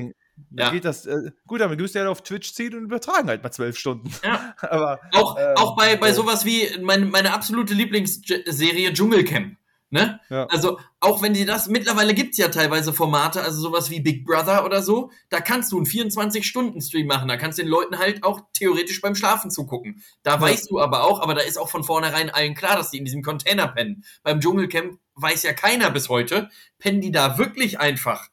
ja. 0.51 0.69
geht 0.71 0.85
das. 0.85 1.05
Äh, 1.05 1.31
gut, 1.47 1.61
aber 1.61 1.75
du 1.75 1.85
ja 1.85 2.09
auf 2.09 2.23
Twitch 2.23 2.53
ziehen 2.53 2.75
und 2.75 2.83
übertragen 2.83 3.27
halt 3.27 3.43
mal 3.43 3.51
zwölf 3.51 3.77
Stunden. 3.77 4.11
Ja. 4.23 4.55
aber, 4.61 4.99
auch, 5.13 5.37
äh, 5.37 5.53
auch 5.55 5.75
bei, 5.75 5.95
bei 5.95 6.13
sowas 6.13 6.45
wie 6.45 6.67
meine, 6.81 7.05
meine 7.05 7.33
absolute 7.33 7.73
Lieblingsserie 7.73 8.93
Dschungelcamp. 8.93 9.57
Ne? 9.91 10.19
Ja. 10.29 10.45
Also, 10.47 10.79
auch 10.99 11.21
wenn 11.21 11.33
die 11.33 11.45
das, 11.45 11.69
mittlerweile 11.69 12.13
gibt 12.15 12.31
es 12.31 12.37
ja 12.37 12.49
teilweise 12.49 12.91
Formate, 12.91 13.41
also 13.41 13.61
sowas 13.61 13.89
wie 13.91 14.01
Big 14.01 14.25
Brother 14.25 14.65
oder 14.65 14.81
so, 14.81 15.11
da 15.29 15.39
kannst 15.39 15.71
du 15.71 15.77
einen 15.77 15.85
24-Stunden-Stream 15.85 17.05
machen, 17.05 17.27
da 17.27 17.37
kannst 17.37 17.59
du 17.59 17.61
den 17.61 17.69
Leuten 17.69 17.97
halt 17.97 18.23
auch 18.23 18.41
theoretisch 18.51 18.99
beim 18.99 19.15
Schlafen 19.15 19.51
zugucken. 19.51 20.03
Da 20.23 20.35
ja. 20.35 20.41
weißt 20.41 20.71
du 20.71 20.81
aber 20.81 21.03
auch, 21.03 21.21
aber 21.21 21.35
da 21.35 21.41
ist 21.41 21.57
auch 21.57 21.69
von 21.69 21.83
vornherein 21.83 22.29
allen 22.29 22.55
klar, 22.55 22.75
dass 22.75 22.91
die 22.91 22.97
in 22.97 23.05
diesem 23.05 23.21
Container 23.21 23.67
pennen. 23.67 24.03
Beim 24.23 24.41
Dschungelcamp 24.41 24.99
weiß 25.13 25.43
ja 25.43 25.53
keiner 25.53 25.91
bis 25.91 26.09
heute, 26.09 26.49
pennen 26.77 26.99
die 26.99 27.11
da 27.11 27.37
wirklich 27.37 27.79
einfach 27.79 28.27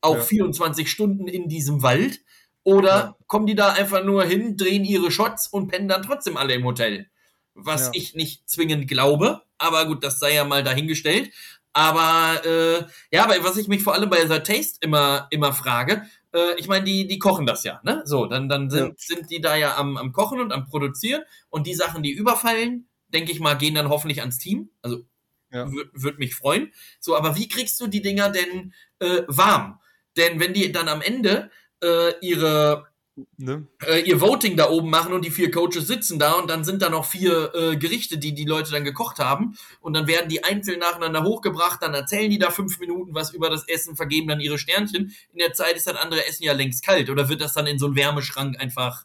auch 0.00 0.16
ja. 0.16 0.22
24 0.22 0.90
Stunden 0.90 1.28
in 1.28 1.48
diesem 1.48 1.82
Wald? 1.82 2.20
Oder 2.62 2.88
ja. 2.88 3.16
kommen 3.26 3.46
die 3.46 3.54
da 3.54 3.72
einfach 3.72 4.04
nur 4.04 4.24
hin, 4.24 4.56
drehen 4.56 4.84
ihre 4.84 5.10
Shots 5.10 5.48
und 5.48 5.68
pennen 5.68 5.88
dann 5.88 6.02
trotzdem 6.02 6.36
alle 6.36 6.54
im 6.54 6.64
Hotel? 6.64 7.06
Was 7.54 7.86
ja. 7.86 7.90
ich 7.94 8.14
nicht 8.14 8.48
zwingend 8.48 8.88
glaube, 8.88 9.42
aber 9.58 9.86
gut, 9.86 10.04
das 10.04 10.18
sei 10.18 10.34
ja 10.34 10.44
mal 10.44 10.62
dahingestellt. 10.62 11.30
Aber 11.72 12.44
äh, 12.44 12.84
ja, 13.12 13.24
aber 13.24 13.42
was 13.44 13.56
ich 13.56 13.68
mich 13.68 13.82
vor 13.82 13.94
allem 13.94 14.10
bei 14.10 14.26
The 14.26 14.40
Taste 14.40 14.78
immer, 14.80 15.28
immer 15.30 15.52
frage, 15.52 16.02
äh, 16.34 16.58
ich 16.58 16.68
meine, 16.68 16.84
die, 16.84 17.06
die 17.06 17.18
kochen 17.18 17.46
das 17.46 17.64
ja, 17.64 17.80
ne? 17.84 18.02
So, 18.04 18.26
dann, 18.26 18.48
dann 18.48 18.70
sind, 18.70 18.88
ja. 18.88 18.94
sind 18.96 19.30
die 19.30 19.40
da 19.40 19.56
ja 19.56 19.76
am, 19.76 19.96
am 19.96 20.12
Kochen 20.12 20.40
und 20.40 20.52
am 20.52 20.66
Produzieren 20.66 21.22
und 21.48 21.66
die 21.66 21.74
Sachen, 21.74 22.02
die 22.02 22.12
überfallen, 22.12 22.88
denke 23.08 23.32
ich 23.32 23.40
mal, 23.40 23.54
gehen 23.54 23.74
dann 23.74 23.88
hoffentlich 23.88 24.20
ans 24.20 24.38
Team. 24.38 24.70
Also 24.82 25.04
ja. 25.52 25.70
würde 25.70 26.18
mich 26.18 26.34
freuen. 26.34 26.72
So, 27.00 27.16
aber 27.16 27.36
wie 27.36 27.48
kriegst 27.48 27.80
du 27.80 27.86
die 27.86 28.02
Dinger 28.02 28.30
denn 28.30 28.72
äh, 29.00 29.22
warm? 29.26 29.79
Denn 30.16 30.40
wenn 30.40 30.54
die 30.54 30.72
dann 30.72 30.88
am 30.88 31.02
Ende 31.02 31.50
äh, 31.82 32.12
ihre 32.20 32.90
Ne? 33.36 33.66
Äh, 33.86 34.00
ihr 34.02 34.20
Voting 34.20 34.56
da 34.56 34.70
oben 34.70 34.88
machen 34.90 35.12
und 35.12 35.24
die 35.24 35.30
vier 35.30 35.50
Coaches 35.50 35.86
sitzen 35.86 36.18
da 36.18 36.32
und 36.34 36.48
dann 36.48 36.64
sind 36.64 36.82
da 36.82 36.88
noch 36.88 37.04
vier 37.04 37.52
äh, 37.54 37.76
Gerichte, 37.76 38.18
die 38.18 38.34
die 38.34 38.44
Leute 38.44 38.70
dann 38.70 38.84
gekocht 38.84 39.18
haben 39.18 39.56
und 39.80 39.94
dann 39.94 40.06
werden 40.06 40.28
die 40.28 40.44
einzeln 40.44 40.78
nacheinander 40.78 41.24
hochgebracht, 41.24 41.82
dann 41.82 41.92
erzählen 41.92 42.30
die 42.30 42.38
da 42.38 42.50
fünf 42.50 42.78
Minuten 42.78 43.14
was 43.14 43.32
über 43.32 43.50
das 43.50 43.66
Essen, 43.68 43.96
vergeben 43.96 44.28
dann 44.28 44.40
ihre 44.40 44.58
Sternchen. 44.58 45.14
In 45.32 45.38
der 45.38 45.52
Zeit 45.52 45.76
ist 45.76 45.86
das 45.86 45.96
andere 45.96 46.26
Essen 46.26 46.44
ja 46.44 46.52
längst 46.52 46.84
kalt 46.84 47.10
oder 47.10 47.28
wird 47.28 47.40
das 47.40 47.52
dann 47.52 47.66
in 47.66 47.78
so 47.78 47.86
einen 47.86 47.96
Wärmeschrank 47.96 48.58
einfach 48.60 49.04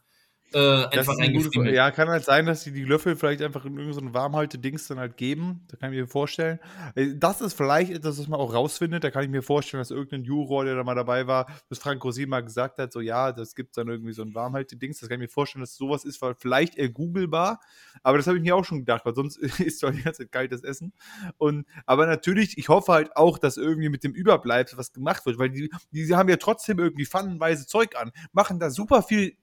äh, 0.55 0.85
einfach 0.97 1.17
eingefriemelt. 1.19 1.75
Ja, 1.75 1.91
kann 1.91 2.07
halt 2.07 2.23
sein, 2.23 2.45
dass 2.45 2.63
sie 2.63 2.71
die 2.71 2.85
Löffel 2.85 3.17
vielleicht 3.17 3.41
einfach 3.41 3.65
in 3.65 3.77
irgendein 3.77 4.07
so 4.07 4.13
Warmhalte-Dings 4.13 4.87
dann 4.87 4.99
halt 4.99 5.17
geben. 5.17 5.65
Da 5.67 5.75
kann 5.75 5.91
ich 5.91 5.99
mir 5.99 6.07
vorstellen. 6.07 6.59
Äh, 6.95 7.15
das 7.15 7.41
ist 7.41 7.55
vielleicht 7.55 7.91
etwas, 7.91 8.17
was 8.17 8.29
man 8.29 8.39
auch 8.39 8.53
rausfindet. 8.53 9.03
Da 9.03 9.11
kann 9.11 9.23
ich 9.23 9.29
mir 9.29 9.41
vorstellen, 9.41 9.81
dass 9.81 9.91
irgendein 9.91 10.23
Juror, 10.23 10.63
der 10.63 10.75
da 10.75 10.85
mal 10.85 10.95
dabei 10.95 11.27
war, 11.27 11.47
das 11.67 11.79
Frank 11.79 12.01
Rosin 12.05 12.29
mal 12.29 12.41
gesagt 12.41 12.77
hat, 12.77 12.93
so 12.93 13.01
ja, 13.01 13.33
das 13.33 13.53
gibt 13.53 13.75
dann 13.75 13.89
irgendwie 13.89 14.13
so 14.13 14.21
ein 14.21 14.33
Warmhalte-Dings. 14.33 15.01
Das 15.01 15.09
kann 15.09 15.19
ich 15.19 15.27
mir 15.27 15.33
vorstellen, 15.33 15.61
dass 15.61 15.75
sowas 15.75 16.05
ist, 16.05 16.21
weil 16.21 16.35
vielleicht 16.35 16.77
eher 16.77 16.89
googelbar. 16.89 17.59
Aber 18.01 18.17
das 18.17 18.25
habe 18.27 18.37
ich 18.37 18.43
mir 18.43 18.55
auch 18.55 18.63
schon 18.63 18.79
gedacht, 18.79 19.05
weil 19.05 19.13
sonst 19.13 19.35
ist 19.59 19.83
doch 19.83 19.91
die 19.91 20.03
ganze 20.03 20.21
Zeit 20.21 20.31
kaltes 20.31 20.63
Essen. 20.63 20.93
Und, 21.37 21.65
aber 21.85 22.05
natürlich, 22.05 22.57
ich 22.57 22.69
hoffe 22.69 22.93
halt 22.93 23.17
auch, 23.17 23.37
dass 23.39 23.57
irgendwie 23.57 23.89
mit 23.89 24.05
dem 24.05 24.13
Überbleibsel 24.13 24.77
was 24.77 24.93
gemacht 24.93 25.25
wird, 25.25 25.37
weil 25.37 25.49
die, 25.49 25.69
die 25.91 26.15
haben 26.15 26.29
ja 26.29 26.37
trotzdem 26.37 26.79
irgendwie 26.79 27.05
pfannenweise 27.05 27.67
Zeug 27.67 27.97
an, 27.97 28.13
machen 28.31 28.57
da 28.57 28.69
super 28.69 29.03
viel 29.03 29.35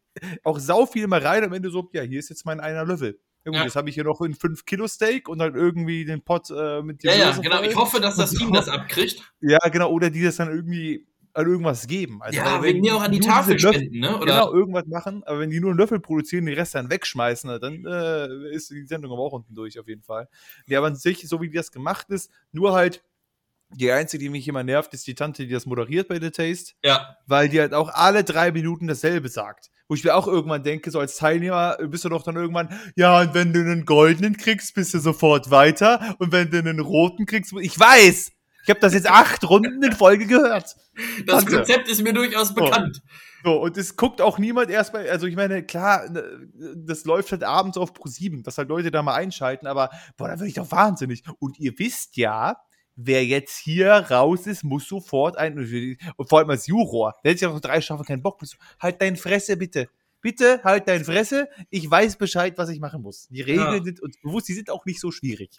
auch 0.45 0.59
sau 0.59 0.87
viel 0.87 1.05
immer 1.05 1.23
rein 1.23 1.45
am 1.45 1.53
Ende 1.53 1.71
so, 1.71 1.89
ja, 1.93 2.03
hier 2.03 2.19
ist 2.19 2.29
jetzt 2.29 2.47
mein 2.47 2.61
einer 2.61 2.85
Löffel. 2.85 3.19
Ja, 3.45 3.53
ja. 3.53 3.65
Jetzt 3.65 3.77
habe 3.77 3.89
ich 3.89 3.95
hier 3.97 4.05
noch 4.05 4.21
ein 4.21 4.35
5 4.35 4.65
Kilo 4.65 4.87
Steak 4.87 5.29
und 5.29 5.39
dann 5.39 5.55
irgendwie 5.55 6.05
den 6.05 6.23
Pot 6.23 6.51
äh, 6.51 6.81
mit. 6.83 7.03
Ja, 7.03 7.15
ja, 7.15 7.37
genau. 7.37 7.63
Ich 7.63 7.75
hoffe, 7.75 8.01
dass 8.01 8.17
das 8.17 8.31
Team 8.33 8.53
das 8.53 8.69
abkriegt. 8.69 9.23
Ja, 9.41 9.59
genau. 9.71 9.91
Oder 9.91 10.11
die 10.11 10.23
das 10.23 10.37
dann 10.37 10.49
irgendwie 10.49 11.07
an 11.35 11.47
irgendwas 11.47 11.87
geben. 11.87 12.23
Also, 12.23 12.39
ja, 12.39 12.63
wegen 12.63 12.81
mir 12.81 12.95
auch 12.95 13.03
an 13.03 13.11
die 13.11 13.21
Tafel 13.21 13.59
spenden, 13.59 14.01
ne? 14.01 14.17
Oder? 14.17 14.27
Genau, 14.27 14.53
irgendwas 14.53 14.87
machen. 14.87 15.25
Aber 15.25 15.41
wenn 15.41 15.51
die 15.51 15.61
nur 15.61 15.71
einen 15.71 15.79
Löffel 15.79 15.99
produzieren, 15.99 16.47
den 16.47 16.55
Rest 16.55 16.75
dann 16.75 16.91
wegschmeißen, 16.91 17.59
dann 17.59 17.85
äh, 17.87 18.55
ist 18.55 18.71
die 18.71 18.85
Sendung 18.85 19.13
aber 19.13 19.23
auch 19.23 19.33
unten 19.33 19.55
durch, 19.55 19.79
auf 19.79 19.89
jeden 19.89 20.03
Fall. 20.03 20.29
Ja, 20.67 20.79
aber 20.79 20.89
an 20.89 20.97
sich, 20.97 21.27
so 21.27 21.41
wie 21.41 21.51
das 21.51 21.73
gemacht 21.73 22.11
ist, 22.11 22.31
nur 22.53 22.75
halt 22.75 23.03
die 23.71 23.91
einzige, 23.91 24.25
die 24.25 24.29
mich 24.29 24.47
immer 24.47 24.63
nervt, 24.63 24.93
ist 24.93 25.07
die 25.07 25.15
Tante, 25.15 25.47
die 25.47 25.53
das 25.53 25.65
moderiert 25.65 26.09
bei 26.09 26.21
The 26.21 26.31
Taste. 26.31 26.75
Ja. 26.85 27.17
Weil 27.27 27.49
die 27.49 27.61
halt 27.61 27.73
auch 27.73 27.89
alle 27.89 28.25
drei 28.25 28.53
Minuten 28.53 28.87
dasselbe 28.87 29.29
sagt. 29.29 29.71
Wo 29.89 29.95
ich 29.95 30.05
mir 30.05 30.15
auch 30.15 30.27
irgendwann 30.27 30.63
denke, 30.63 30.91
so 30.91 31.01
als 31.01 31.17
Teilnehmer 31.17 31.77
bist 31.89 32.05
du 32.05 32.09
doch 32.09 32.23
dann 32.23 32.37
irgendwann, 32.37 32.69
ja, 32.97 33.21
und 33.21 33.35
wenn 33.35 33.53
du 33.53 33.61
einen 33.61 33.85
goldenen 33.85 34.37
kriegst, 34.37 34.75
bist 34.75 34.95
du 34.95 34.99
sofort 34.99 35.51
weiter. 35.51 36.17
Und 36.19 36.33
wenn 36.33 36.51
du 36.51 36.59
einen 36.59 36.81
roten 36.81 37.27
kriegst, 37.27 37.53
ich 37.61 37.79
weiß, 37.79 38.33
Ich 38.63 38.71
habe 38.71 38.81
das 38.81 38.95
jetzt 38.95 39.11
acht 39.11 39.49
Runden 39.49 39.83
in 39.83 39.93
Folge 39.93 40.27
gehört. 40.27 40.77
Das 41.27 41.45
Warte. 41.45 41.57
Konzept 41.57 41.89
ist 41.89 42.03
mir 42.03 42.13
durchaus 42.13 42.55
bekannt. 42.55 43.03
So, 43.45 43.61
und 43.61 43.77
es 43.77 43.97
guckt 43.97 44.21
auch 44.21 44.39
niemand 44.39 44.71
erst 44.71 44.93
bei, 44.93 45.11
also 45.11 45.27
ich 45.27 45.35
meine, 45.35 45.65
klar, 45.65 46.09
ne, 46.09 46.49
das 46.77 47.05
läuft 47.05 47.33
halt 47.33 47.43
abends 47.43 47.77
auf 47.77 47.93
Pro 47.93 48.07
7, 48.07 48.45
dass 48.45 48.57
halt 48.57 48.69
Leute 48.69 48.93
da 48.93 49.03
mal 49.03 49.15
einschalten, 49.15 49.67
aber 49.67 49.91
boah, 50.17 50.29
da 50.29 50.39
würde 50.39 50.47
ich 50.47 50.55
doch 50.55 50.71
wahnsinnig. 50.71 51.25
Und 51.41 51.59
ihr 51.59 51.73
wisst 51.77 52.17
ja, 52.17 52.57
wer 52.97 53.25
jetzt 53.25 53.59
hier 53.59 53.93
raus 53.93 54.47
ist, 54.47 54.65
muss 54.65 54.87
sofort 54.87 55.37
ein, 55.39 55.59
und 56.17 56.29
vor 56.29 56.39
allem 56.39 56.51
als 56.51 56.67
Juror, 56.67 57.15
der 57.25 57.33
hätte 57.33 57.43
ja 57.43 57.51
noch 57.51 57.61
drei 57.61 57.81
Staffeln 57.81 58.07
keinen 58.07 58.23
Bock, 58.23 58.41
halt 58.81 59.01
dein 59.01 59.17
Fresse 59.17 59.57
bitte. 59.57 59.89
Bitte 60.21 60.61
halt 60.63 60.87
dein 60.87 61.05
Fresse. 61.05 61.49
Ich 61.69 61.91
weiß 61.91 62.17
Bescheid, 62.17 62.57
was 62.57 62.69
ich 62.69 62.79
machen 62.79 63.03
muss. 63.03 63.27
Die 63.29 63.41
Regeln 63.41 63.75
ja. 63.75 63.83
sind 63.83 64.01
uns 64.01 64.17
bewusst, 64.23 64.49
die 64.49 64.53
sind 64.53 64.71
auch 64.71 64.85
nicht 64.85 65.01
so 65.01 65.11
schwierig. 65.11 65.51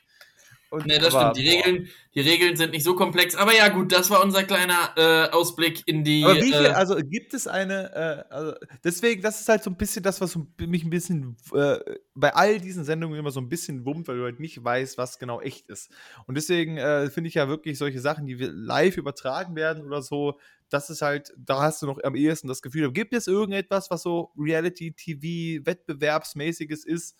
Und, 0.74 0.88
ne, 0.88 0.98
das 0.98 1.14
aber, 1.14 1.36
stimmt. 1.36 1.38
Die 1.38 1.56
Regeln, 1.56 1.88
die 2.16 2.22
Regeln 2.22 2.56
sind 2.56 2.72
nicht 2.72 2.84
so 2.84 2.96
komplex. 2.96 3.36
Aber 3.36 3.56
ja, 3.56 3.70
gut, 3.70 3.92
das 3.92 4.10
war 4.10 4.24
unser 4.24 4.44
kleiner 4.44 4.90
äh, 4.98 5.30
Ausblick 5.30 5.84
in 5.86 6.04
die. 6.04 6.26
Aber 6.26 6.38
wie 6.38 6.52
viel, 6.52 6.66
äh, 6.66 6.70
also 6.70 6.96
gibt 6.96 7.36
es 7.36 7.48
eine, 7.48 7.94
äh, 7.94 8.24
also 8.34 8.56
deswegen, 8.84 9.22
das 9.22 9.40
ist 9.40 9.50
halt 9.50 9.62
so 9.62 9.70
ein 9.70 9.78
bisschen 9.78 10.02
das, 10.02 10.20
was 10.20 10.36
mich 10.58 10.84
ein 10.84 10.90
bisschen 10.90 11.38
äh, 11.54 11.78
bei 12.16 12.34
all 12.34 12.60
diesen 12.60 12.86
Sendungen 12.86 13.20
immer 13.20 13.30
so 13.30 13.40
ein 13.40 13.50
bisschen 13.50 13.86
wummt, 13.86 14.08
weil 14.08 14.18
du 14.18 14.24
halt 14.24 14.40
nicht 14.40 14.64
weißt, 14.64 14.98
was 14.98 15.20
genau 15.20 15.42
echt 15.42 15.70
ist. 15.70 15.92
Und 16.26 16.34
deswegen 16.36 16.78
äh, 16.78 17.12
finde 17.12 17.28
ich 17.28 17.36
ja 17.36 17.48
wirklich 17.48 17.78
solche 17.78 18.00
Sachen, 18.00 18.26
die 18.26 18.34
live 18.34 18.98
übertragen 18.98 19.56
werden 19.56 19.86
oder 19.86 20.02
so, 20.02 20.40
das 20.70 20.90
ist 20.90 21.04
halt, 21.04 21.32
da 21.38 21.62
hast 21.62 21.84
du 21.84 21.86
noch 21.86 22.00
am 22.04 22.16
ehesten 22.16 22.48
das 22.48 22.64
Gefühl, 22.64 22.92
gibt 22.92 23.14
es 23.14 23.28
irgendetwas, 23.28 23.92
was 23.92 24.02
so 24.02 24.32
Reality-TV-Wettbewerbsmäßiges 24.36 26.84
ist, 26.84 27.16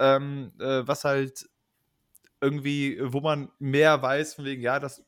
ähm, 0.00 0.50
äh, 0.58 0.82
was 0.84 1.04
halt 1.04 1.48
irgendwie, 2.40 2.98
wo 3.00 3.20
man 3.20 3.50
mehr 3.58 4.00
weiß, 4.00 4.34
von 4.34 4.44
wegen, 4.44 4.62
ja, 4.62 4.78
das 4.78 5.04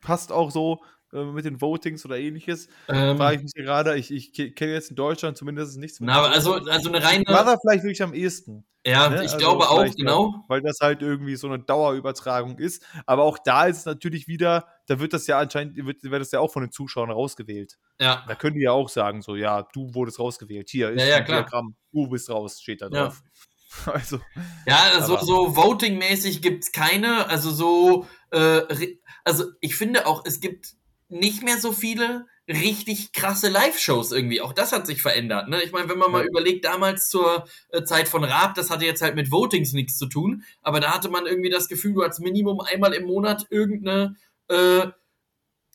passt 0.00 0.32
auch 0.32 0.50
so 0.50 0.82
äh, 1.12 1.24
mit 1.24 1.44
den 1.44 1.60
Votings 1.60 2.04
oder 2.04 2.18
ähnliches. 2.18 2.68
Ähm, 2.88 3.16
Frage 3.16 3.36
ich 3.36 3.42
mich 3.42 3.54
gerade, 3.54 3.96
ich, 3.96 4.10
ich 4.10 4.54
kenne 4.54 4.72
jetzt 4.72 4.90
in 4.90 4.96
Deutschland 4.96 5.36
zumindest 5.36 5.78
nichts 5.78 6.00
mehr. 6.00 6.14
Na, 6.14 6.22
also, 6.24 6.54
also 6.54 6.88
eine 6.88 7.02
reine. 7.02 7.24
War 7.26 7.44
da 7.44 7.56
vielleicht 7.60 7.84
wirklich 7.84 8.02
am 8.02 8.14
ehesten. 8.14 8.64
Ja, 8.84 9.08
ne? 9.08 9.16
ich 9.16 9.32
also 9.32 9.38
glaube 9.38 9.68
auch, 9.68 9.84
genau. 9.94 10.44
Weil 10.48 10.60
das 10.60 10.78
halt 10.80 11.02
irgendwie 11.02 11.36
so 11.36 11.46
eine 11.46 11.60
Dauerübertragung 11.60 12.58
ist. 12.58 12.84
Aber 13.06 13.22
auch 13.22 13.38
da 13.38 13.66
ist 13.66 13.78
es 13.78 13.84
natürlich 13.84 14.26
wieder, 14.26 14.66
da 14.86 14.98
wird 14.98 15.12
das 15.12 15.26
ja 15.28 15.38
anscheinend, 15.38 15.76
wird, 15.76 16.02
wird 16.02 16.20
das 16.20 16.32
ja 16.32 16.40
auch 16.40 16.52
von 16.52 16.62
den 16.62 16.72
Zuschauern 16.72 17.10
rausgewählt. 17.10 17.78
Ja. 18.00 18.24
Da 18.26 18.34
können 18.34 18.56
die 18.56 18.62
ja 18.62 18.72
auch 18.72 18.88
sagen, 18.88 19.22
so, 19.22 19.36
ja, 19.36 19.62
du 19.72 19.94
wurdest 19.94 20.18
rausgewählt. 20.18 20.68
Hier 20.68 20.90
ist 20.90 21.00
ja, 21.00 21.06
ja, 21.06 21.20
klar. 21.20 21.42
Diagramm, 21.42 21.76
du 21.92 22.08
bist 22.08 22.28
raus, 22.28 22.60
steht 22.60 22.82
da 22.82 22.88
drauf. 22.88 23.22
Ja. 23.24 23.30
Also, 23.86 24.20
ja, 24.66 24.78
also 24.94 25.18
so 25.18 25.56
Voting-mäßig 25.56 26.42
gibt 26.42 26.64
es 26.64 26.72
keine. 26.72 27.28
Also 27.28 27.50
so, 27.50 28.06
äh, 28.30 28.62
also 29.24 29.46
ich 29.60 29.76
finde 29.76 30.06
auch, 30.06 30.24
es 30.24 30.40
gibt 30.40 30.74
nicht 31.08 31.42
mehr 31.42 31.58
so 31.58 31.72
viele 31.72 32.26
richtig 32.48 33.12
krasse 33.12 33.48
Live-Shows 33.48 34.12
irgendwie. 34.12 34.40
Auch 34.40 34.52
das 34.52 34.72
hat 34.72 34.86
sich 34.86 35.02
verändert. 35.02 35.48
Ne? 35.48 35.62
Ich 35.62 35.72
meine, 35.72 35.88
wenn 35.88 35.98
man 35.98 36.10
mal 36.10 36.26
überlegt, 36.26 36.64
damals 36.64 37.08
zur 37.08 37.46
äh, 37.68 37.84
Zeit 37.84 38.08
von 38.08 38.24
Raab, 38.24 38.54
das 38.54 38.70
hatte 38.70 38.84
jetzt 38.84 39.02
halt 39.02 39.14
mit 39.14 39.30
Votings 39.30 39.72
nichts 39.72 39.96
zu 39.96 40.06
tun, 40.06 40.44
aber 40.60 40.80
da 40.80 40.92
hatte 40.92 41.08
man 41.08 41.26
irgendwie 41.26 41.50
das 41.50 41.68
Gefühl, 41.68 41.94
du 41.94 42.04
hast 42.04 42.20
Minimum 42.20 42.60
einmal 42.60 42.94
im 42.94 43.04
Monat 43.04 43.46
irgendeine 43.50 44.16
äh, 44.48 44.88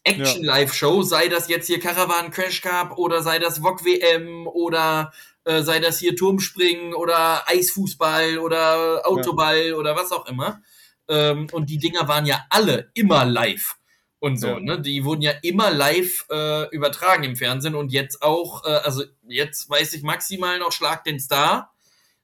Action-Live-Show, 0.07 1.01
sei 1.03 1.27
das 1.27 1.47
jetzt 1.47 1.67
hier 1.67 1.79
Caravan 1.79 2.31
Crash 2.31 2.61
Cup 2.61 2.97
oder 2.97 3.21
sei 3.21 3.39
das 3.39 3.59
VOG 3.59 3.85
WM 3.85 4.47
oder 4.47 5.11
äh, 5.43 5.61
sei 5.61 5.79
das 5.79 5.99
hier 5.99 6.15
Turmspringen 6.15 6.93
oder 6.93 7.47
Eisfußball 7.47 8.37
oder 8.37 9.01
Autoball 9.05 9.67
ja. 9.69 9.75
oder 9.75 9.95
was 9.95 10.11
auch 10.11 10.25
immer. 10.27 10.61
Ähm, 11.07 11.47
und 11.51 11.69
die 11.69 11.77
Dinger 11.77 12.07
waren 12.07 12.25
ja 12.25 12.45
alle 12.49 12.91
immer 12.93 13.25
live 13.25 13.77
und 14.19 14.37
so, 14.37 14.47
ja. 14.47 14.59
ne? 14.59 14.81
Die 14.81 15.05
wurden 15.05 15.21
ja 15.21 15.31
immer 15.41 15.71
live 15.71 16.25
äh, 16.29 16.69
übertragen 16.75 17.23
im 17.23 17.35
Fernsehen 17.35 17.75
und 17.75 17.91
jetzt 17.91 18.21
auch, 18.21 18.65
äh, 18.65 18.69
also 18.69 19.03
jetzt 19.27 19.69
weiß 19.69 19.93
ich 19.93 20.03
maximal 20.03 20.59
noch 20.59 20.71
Schlag 20.71 21.03
den 21.03 21.19
Star. 21.19 21.73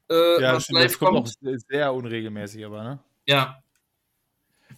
Äh, 0.09 0.41
ja, 0.41 0.55
was 0.55 0.63
stimmt, 0.63 0.79
live 0.79 0.91
das 0.91 0.99
kommt, 0.99 1.13
kommt 1.13 1.27
auch 1.27 1.59
sehr 1.69 1.93
unregelmäßig, 1.93 2.65
aber 2.65 2.83
ne? 2.83 2.99
Ja, 3.25 3.62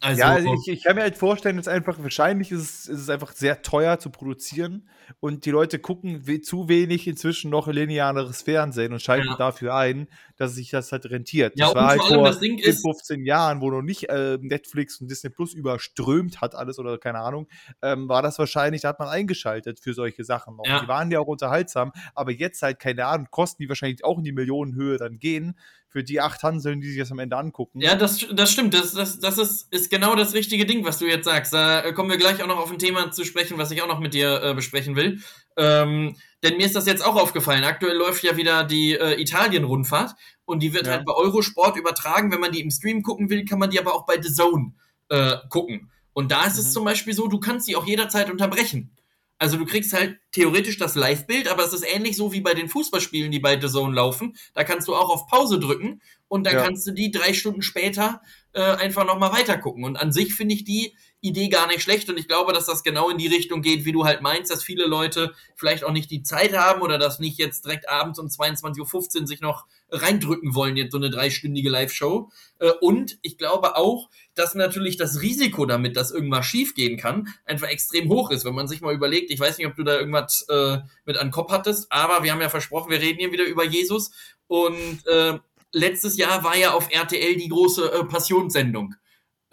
also, 0.01 0.19
ja, 0.19 0.27
also 0.29 0.53
ich, 0.53 0.67
ich, 0.67 0.83
kann 0.83 0.95
mir 0.95 1.03
halt 1.03 1.17
vorstellen, 1.17 1.57
dass 1.57 1.67
einfach 1.67 2.01
wahrscheinlich 2.01 2.51
ist 2.51 2.61
es, 2.61 2.87
ist 2.87 3.01
es 3.01 3.09
einfach 3.09 3.33
sehr 3.33 3.61
teuer 3.61 3.99
zu 3.99 4.09
produzieren 4.09 4.87
und 5.19 5.45
die 5.45 5.51
Leute 5.51 5.79
gucken 5.79 6.27
we 6.27 6.41
zu 6.41 6.67
wenig 6.69 7.07
inzwischen 7.07 7.51
noch 7.51 7.67
lineares 7.67 8.41
Fernsehen 8.41 8.93
und 8.93 9.01
schalten 9.01 9.27
ja. 9.27 9.35
dafür 9.35 9.75
ein, 9.75 10.07
dass 10.37 10.55
sich 10.55 10.69
das 10.69 10.91
halt 10.91 11.09
rentiert. 11.09 11.53
Ja, 11.57 11.67
das 11.67 11.75
war 11.75 11.87
halt 11.87 12.01
vor 12.03 12.23
das 12.23 12.39
Ding 12.39 12.57
ist, 12.59 12.81
15 12.81 13.25
Jahren, 13.25 13.61
wo 13.61 13.69
noch 13.69 13.81
nicht 13.81 14.09
äh, 14.09 14.37
Netflix 14.41 14.99
und 15.01 15.09
Disney 15.09 15.29
Plus 15.29 15.53
überströmt 15.53 16.41
hat 16.41 16.55
alles 16.55 16.79
oder 16.79 16.97
keine 16.97 17.19
Ahnung, 17.19 17.47
ähm, 17.81 18.09
war 18.09 18.21
das 18.21 18.39
wahrscheinlich, 18.39 18.81
da 18.81 18.89
hat 18.89 18.99
man 18.99 19.09
eingeschaltet 19.09 19.79
für 19.79 19.93
solche 19.93 20.23
Sachen 20.23 20.55
noch. 20.55 20.65
Ja. 20.65 20.81
Die 20.81 20.87
waren 20.87 21.11
ja 21.11 21.19
auch 21.19 21.27
unterhaltsam, 21.27 21.91
aber 22.13 22.31
jetzt 22.31 22.61
halt 22.61 22.79
keine 22.79 23.05
Ahnung, 23.05 23.27
kosten 23.29 23.63
die 23.63 23.69
wahrscheinlich 23.69 24.03
auch 24.03 24.17
in 24.17 24.23
die 24.23 24.31
Millionenhöhe 24.31 24.97
dann 24.97 25.19
gehen 25.19 25.55
für 25.95 26.03
die 26.03 26.19
acht 26.19 26.43
Hanseln, 26.43 26.81
die 26.81 26.89
sich 26.89 26.97
das 26.97 27.13
am 27.13 27.19
Ende 27.19 27.37
angucken. 27.37 27.79
Ja, 27.79 27.95
das, 27.95 28.27
das 28.33 28.51
stimmt. 28.51 28.73
Das, 28.73 28.91
das, 28.91 29.17
das 29.21 29.37
ist, 29.37 29.71
ist 29.71 29.89
genau 29.89 30.13
das 30.13 30.33
richtige 30.33 30.65
Ding, 30.65 30.83
was 30.83 30.99
du 30.99 31.05
jetzt 31.05 31.23
sagst. 31.23 31.53
Da 31.53 31.89
kommen 31.93 32.09
wir 32.09 32.17
gleich 32.17 32.43
auch 32.43 32.47
noch 32.47 32.57
auf 32.57 32.69
ein 32.69 32.79
Thema 32.79 33.11
zu 33.11 33.23
sprechen, 33.23 33.57
was 33.57 33.71
ich 33.71 33.81
auch 33.81 33.87
noch 33.87 34.01
mit 34.01 34.13
dir 34.13 34.43
äh, 34.43 34.53
besprechen 34.53 34.97
will. 34.97 35.21
Ähm, 35.55 36.17
denn 36.43 36.57
mir 36.57 36.65
ist 36.65 36.75
das 36.75 36.85
jetzt 36.85 37.01
auch 37.01 37.15
aufgefallen. 37.15 37.63
Aktuell 37.63 37.95
läuft 37.95 38.23
ja 38.23 38.35
wieder 38.35 38.65
die 38.65 38.91
äh, 38.91 39.21
Italien-Rundfahrt 39.21 40.15
und 40.43 40.61
die 40.61 40.73
wird 40.73 40.85
ja. 40.85 40.95
halt 40.95 41.05
bei 41.05 41.13
Eurosport 41.13 41.77
übertragen. 41.77 42.29
Wenn 42.29 42.41
man 42.41 42.51
die 42.51 42.59
im 42.59 42.71
Stream 42.71 43.01
gucken 43.01 43.29
will, 43.29 43.45
kann 43.45 43.59
man 43.59 43.69
die 43.69 43.79
aber 43.79 43.95
auch 43.95 44.05
bei 44.05 44.21
The 44.21 44.33
Zone 44.33 44.73
äh, 45.07 45.37
gucken. 45.49 45.91
Und 46.11 46.29
da 46.29 46.43
ist 46.43 46.55
mhm. 46.55 46.59
es 46.59 46.73
zum 46.73 46.83
Beispiel 46.83 47.13
so, 47.13 47.29
du 47.29 47.39
kannst 47.39 47.69
die 47.69 47.77
auch 47.77 47.87
jederzeit 47.87 48.29
unterbrechen. 48.29 48.91
Also 49.37 49.57
du 49.57 49.65
kriegst 49.65 49.91
halt 49.93 50.19
theoretisch 50.31 50.77
das 50.77 50.95
Live-Bild, 50.95 51.49
aber 51.49 51.65
es 51.65 51.73
ist 51.73 51.85
ähnlich 51.85 52.15
so 52.15 52.31
wie 52.31 52.41
bei 52.41 52.53
den 52.53 52.69
Fußballspielen, 52.69 53.31
die 53.31 53.39
bei 53.39 53.59
The 53.59 53.67
Zone 53.67 53.93
laufen. 53.93 54.35
Da 54.53 54.63
kannst 54.63 54.87
du 54.87 54.95
auch 54.95 55.09
auf 55.09 55.27
Pause 55.27 55.59
drücken 55.59 56.01
und 56.27 56.45
dann 56.45 56.55
ja. 56.55 56.63
kannst 56.63 56.87
du 56.87 56.91
die 56.91 57.11
drei 57.11 57.33
Stunden 57.33 57.61
später 57.61 58.21
äh, 58.53 58.61
einfach 58.61 59.05
nochmal 59.05 59.33
weitergucken. 59.33 59.83
Und 59.83 59.97
an 59.97 60.13
sich 60.13 60.33
finde 60.33 60.55
ich 60.55 60.63
die 60.63 60.95
Idee 61.25 61.49
gar 61.49 61.67
nicht 61.67 61.81
schlecht 61.81 62.09
und 62.09 62.17
ich 62.17 62.27
glaube, 62.27 62.53
dass 62.53 62.65
das 62.65 62.83
genau 62.83 63.09
in 63.09 63.17
die 63.17 63.27
Richtung 63.27 63.61
geht, 63.61 63.85
wie 63.85 63.91
du 63.91 64.05
halt 64.05 64.21
meinst, 64.21 64.51
dass 64.51 64.63
viele 64.63 64.85
Leute 64.85 65.33
vielleicht 65.55 65.83
auch 65.83 65.91
nicht 65.91 66.11
die 66.11 66.23
Zeit 66.23 66.57
haben 66.57 66.81
oder 66.81 66.97
das 66.97 67.19
nicht 67.19 67.37
jetzt 67.37 67.65
direkt 67.65 67.89
abends 67.89 68.19
um 68.19 68.27
22.15 68.27 69.21
Uhr 69.21 69.27
sich 69.27 69.41
noch 69.41 69.65
reindrücken 69.89 70.55
wollen, 70.55 70.77
jetzt 70.77 70.91
so 70.91 70.97
eine 70.97 71.09
dreistündige 71.09 71.69
Live-Show. 71.69 72.29
Äh, 72.59 72.71
und 72.81 73.17
ich 73.21 73.37
glaube 73.37 73.75
auch, 73.75 74.09
dass 74.33 74.55
natürlich 74.55 74.97
das 74.97 75.21
Risiko 75.21 75.65
damit, 75.65 75.95
dass 75.95 76.11
irgendwas 76.11 76.45
schiefgehen 76.45 76.97
kann, 76.97 77.27
einfach 77.45 77.67
extrem 77.67 78.09
hoch 78.09 78.31
ist. 78.31 78.45
Wenn 78.45 78.55
man 78.55 78.67
sich 78.67 78.81
mal 78.81 78.93
überlegt, 78.93 79.31
ich 79.31 79.39
weiß 79.39 79.57
nicht, 79.57 79.67
ob 79.67 79.75
du 79.75 79.83
da 79.83 79.97
irgendwas 79.97 80.45
äh, 80.49 80.79
mit 81.05 81.17
an 81.17 81.31
Kopf 81.31 81.51
hattest, 81.51 81.91
aber 81.91 82.23
wir 82.23 82.31
haben 82.31 82.41
ja 82.41 82.49
versprochen, 82.49 82.91
wir 82.91 83.01
reden 83.01 83.19
hier 83.19 83.31
wieder 83.31 83.45
über 83.45 83.63
Jesus 83.63 84.11
und 84.47 85.05
äh, 85.07 85.39
letztes 85.71 86.17
Jahr 86.17 86.43
war 86.43 86.57
ja 86.57 86.73
auf 86.73 86.91
RTL 86.91 87.35
die 87.35 87.49
große 87.49 87.91
äh, 87.91 88.03
Passionssendung. 88.05 88.95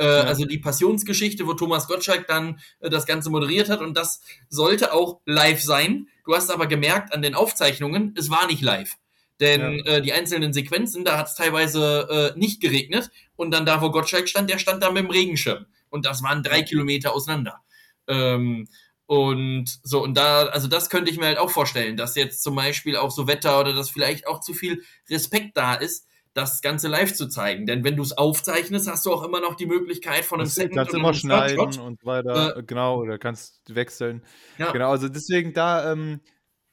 Äh, 0.02 0.06
ja. 0.06 0.24
Also 0.24 0.44
die 0.44 0.58
Passionsgeschichte, 0.58 1.46
wo 1.46 1.54
Thomas 1.54 1.86
Gottschalk 1.86 2.26
dann 2.26 2.60
äh, 2.80 2.90
das 2.90 3.06
Ganze 3.06 3.30
moderiert 3.30 3.68
hat 3.68 3.80
und 3.80 3.96
das 3.96 4.20
sollte 4.48 4.92
auch 4.92 5.20
live 5.24 5.62
sein. 5.62 6.08
Du 6.24 6.34
hast 6.34 6.50
aber 6.50 6.66
gemerkt 6.66 7.14
an 7.14 7.22
den 7.22 7.34
Aufzeichnungen, 7.34 8.14
es 8.18 8.28
war 8.28 8.46
nicht 8.46 8.62
live. 8.62 8.96
Denn 9.38 9.78
ja. 9.78 9.84
äh, 9.84 10.02
die 10.02 10.12
einzelnen 10.12 10.52
Sequenzen, 10.52 11.04
da 11.04 11.18
hat 11.18 11.28
es 11.28 11.34
teilweise 11.34 12.32
äh, 12.34 12.38
nicht 12.38 12.60
geregnet 12.60 13.10
und 13.36 13.52
dann 13.52 13.64
da, 13.64 13.80
wo 13.80 13.90
Gottschalk 13.90 14.28
stand, 14.28 14.50
der 14.50 14.58
stand 14.58 14.82
da 14.82 14.90
mit 14.90 15.04
dem 15.04 15.10
Regenschirm. 15.10 15.66
Und 15.88 16.04
das 16.06 16.22
waren 16.22 16.42
drei 16.42 16.62
Kilometer 16.62 17.14
auseinander. 17.14 17.60
Ähm, 18.08 18.68
und 19.06 19.66
so, 19.82 20.02
und 20.02 20.16
da, 20.16 20.46
also 20.46 20.68
das 20.68 20.90
könnte 20.90 21.10
ich 21.10 21.18
mir 21.18 21.26
halt 21.26 21.38
auch 21.38 21.50
vorstellen, 21.50 21.96
dass 21.96 22.16
jetzt 22.16 22.42
zum 22.42 22.56
Beispiel 22.56 22.96
auch 22.96 23.10
so 23.10 23.26
Wetter 23.26 23.60
oder 23.60 23.74
dass 23.74 23.90
vielleicht 23.90 24.26
auch 24.26 24.40
zu 24.40 24.54
viel 24.54 24.82
Respekt 25.10 25.56
da 25.56 25.74
ist, 25.74 26.06
das 26.35 26.62
Ganze 26.62 26.88
live 26.88 27.12
zu 27.14 27.29
zeigen. 27.29 27.66
Denn 27.66 27.85
wenn 27.85 27.97
du 27.97 28.03
es 28.03 28.16
aufzeichnest, 28.16 28.88
hast 28.88 29.05
du 29.05 29.12
auch 29.12 29.23
immer 29.23 29.40
noch 29.40 29.55
die 29.55 29.66
Möglichkeit 29.66 30.25
von 30.25 30.40
einem 30.40 30.47
das 30.47 30.55
Second 30.55 30.77
kannst 30.77 30.95
immer 30.95 31.14
schneiden 31.14 31.61
und 31.81 32.01
so 32.01 32.07
weiter. 32.07 32.57
Äh, 32.57 32.62
genau, 32.62 33.01
oder 33.01 33.18
kannst 33.18 33.75
wechseln. 33.75 34.23
Ja. 34.59 34.73
Genau, 34.73 34.90
also 34.90 35.09
deswegen 35.09 35.53
da, 35.53 35.92
ähm, 35.92 36.21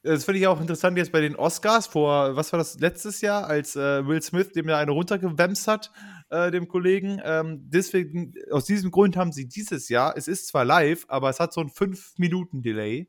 das 0.02 0.24
finde 0.24 0.40
ich 0.40 0.46
auch 0.46 0.60
interessant 0.60 0.96
jetzt 0.96 1.12
bei 1.12 1.20
den 1.20 1.36
Oscars 1.36 1.86
vor, 1.86 2.34
was 2.36 2.52
war 2.52 2.58
das, 2.58 2.80
letztes 2.80 3.20
Jahr, 3.20 3.46
als 3.46 3.76
äh, 3.76 4.06
Will 4.06 4.22
Smith 4.22 4.52
dem 4.52 4.68
ja 4.68 4.78
eine 4.78 4.92
runtergewämst 4.92 5.68
hat, 5.68 5.92
äh, 6.30 6.50
dem 6.50 6.66
Kollegen. 6.66 7.20
Ähm, 7.22 7.60
deswegen, 7.68 8.32
aus 8.50 8.64
diesem 8.64 8.90
Grund 8.90 9.18
haben 9.18 9.32
sie 9.32 9.46
dieses 9.46 9.90
Jahr, 9.90 10.16
es 10.16 10.26
ist 10.26 10.48
zwar 10.48 10.64
live, 10.64 11.04
aber 11.08 11.28
es 11.28 11.38
hat 11.38 11.52
so 11.52 11.60
ein 11.60 11.68
5-Minuten-Delay, 11.68 13.08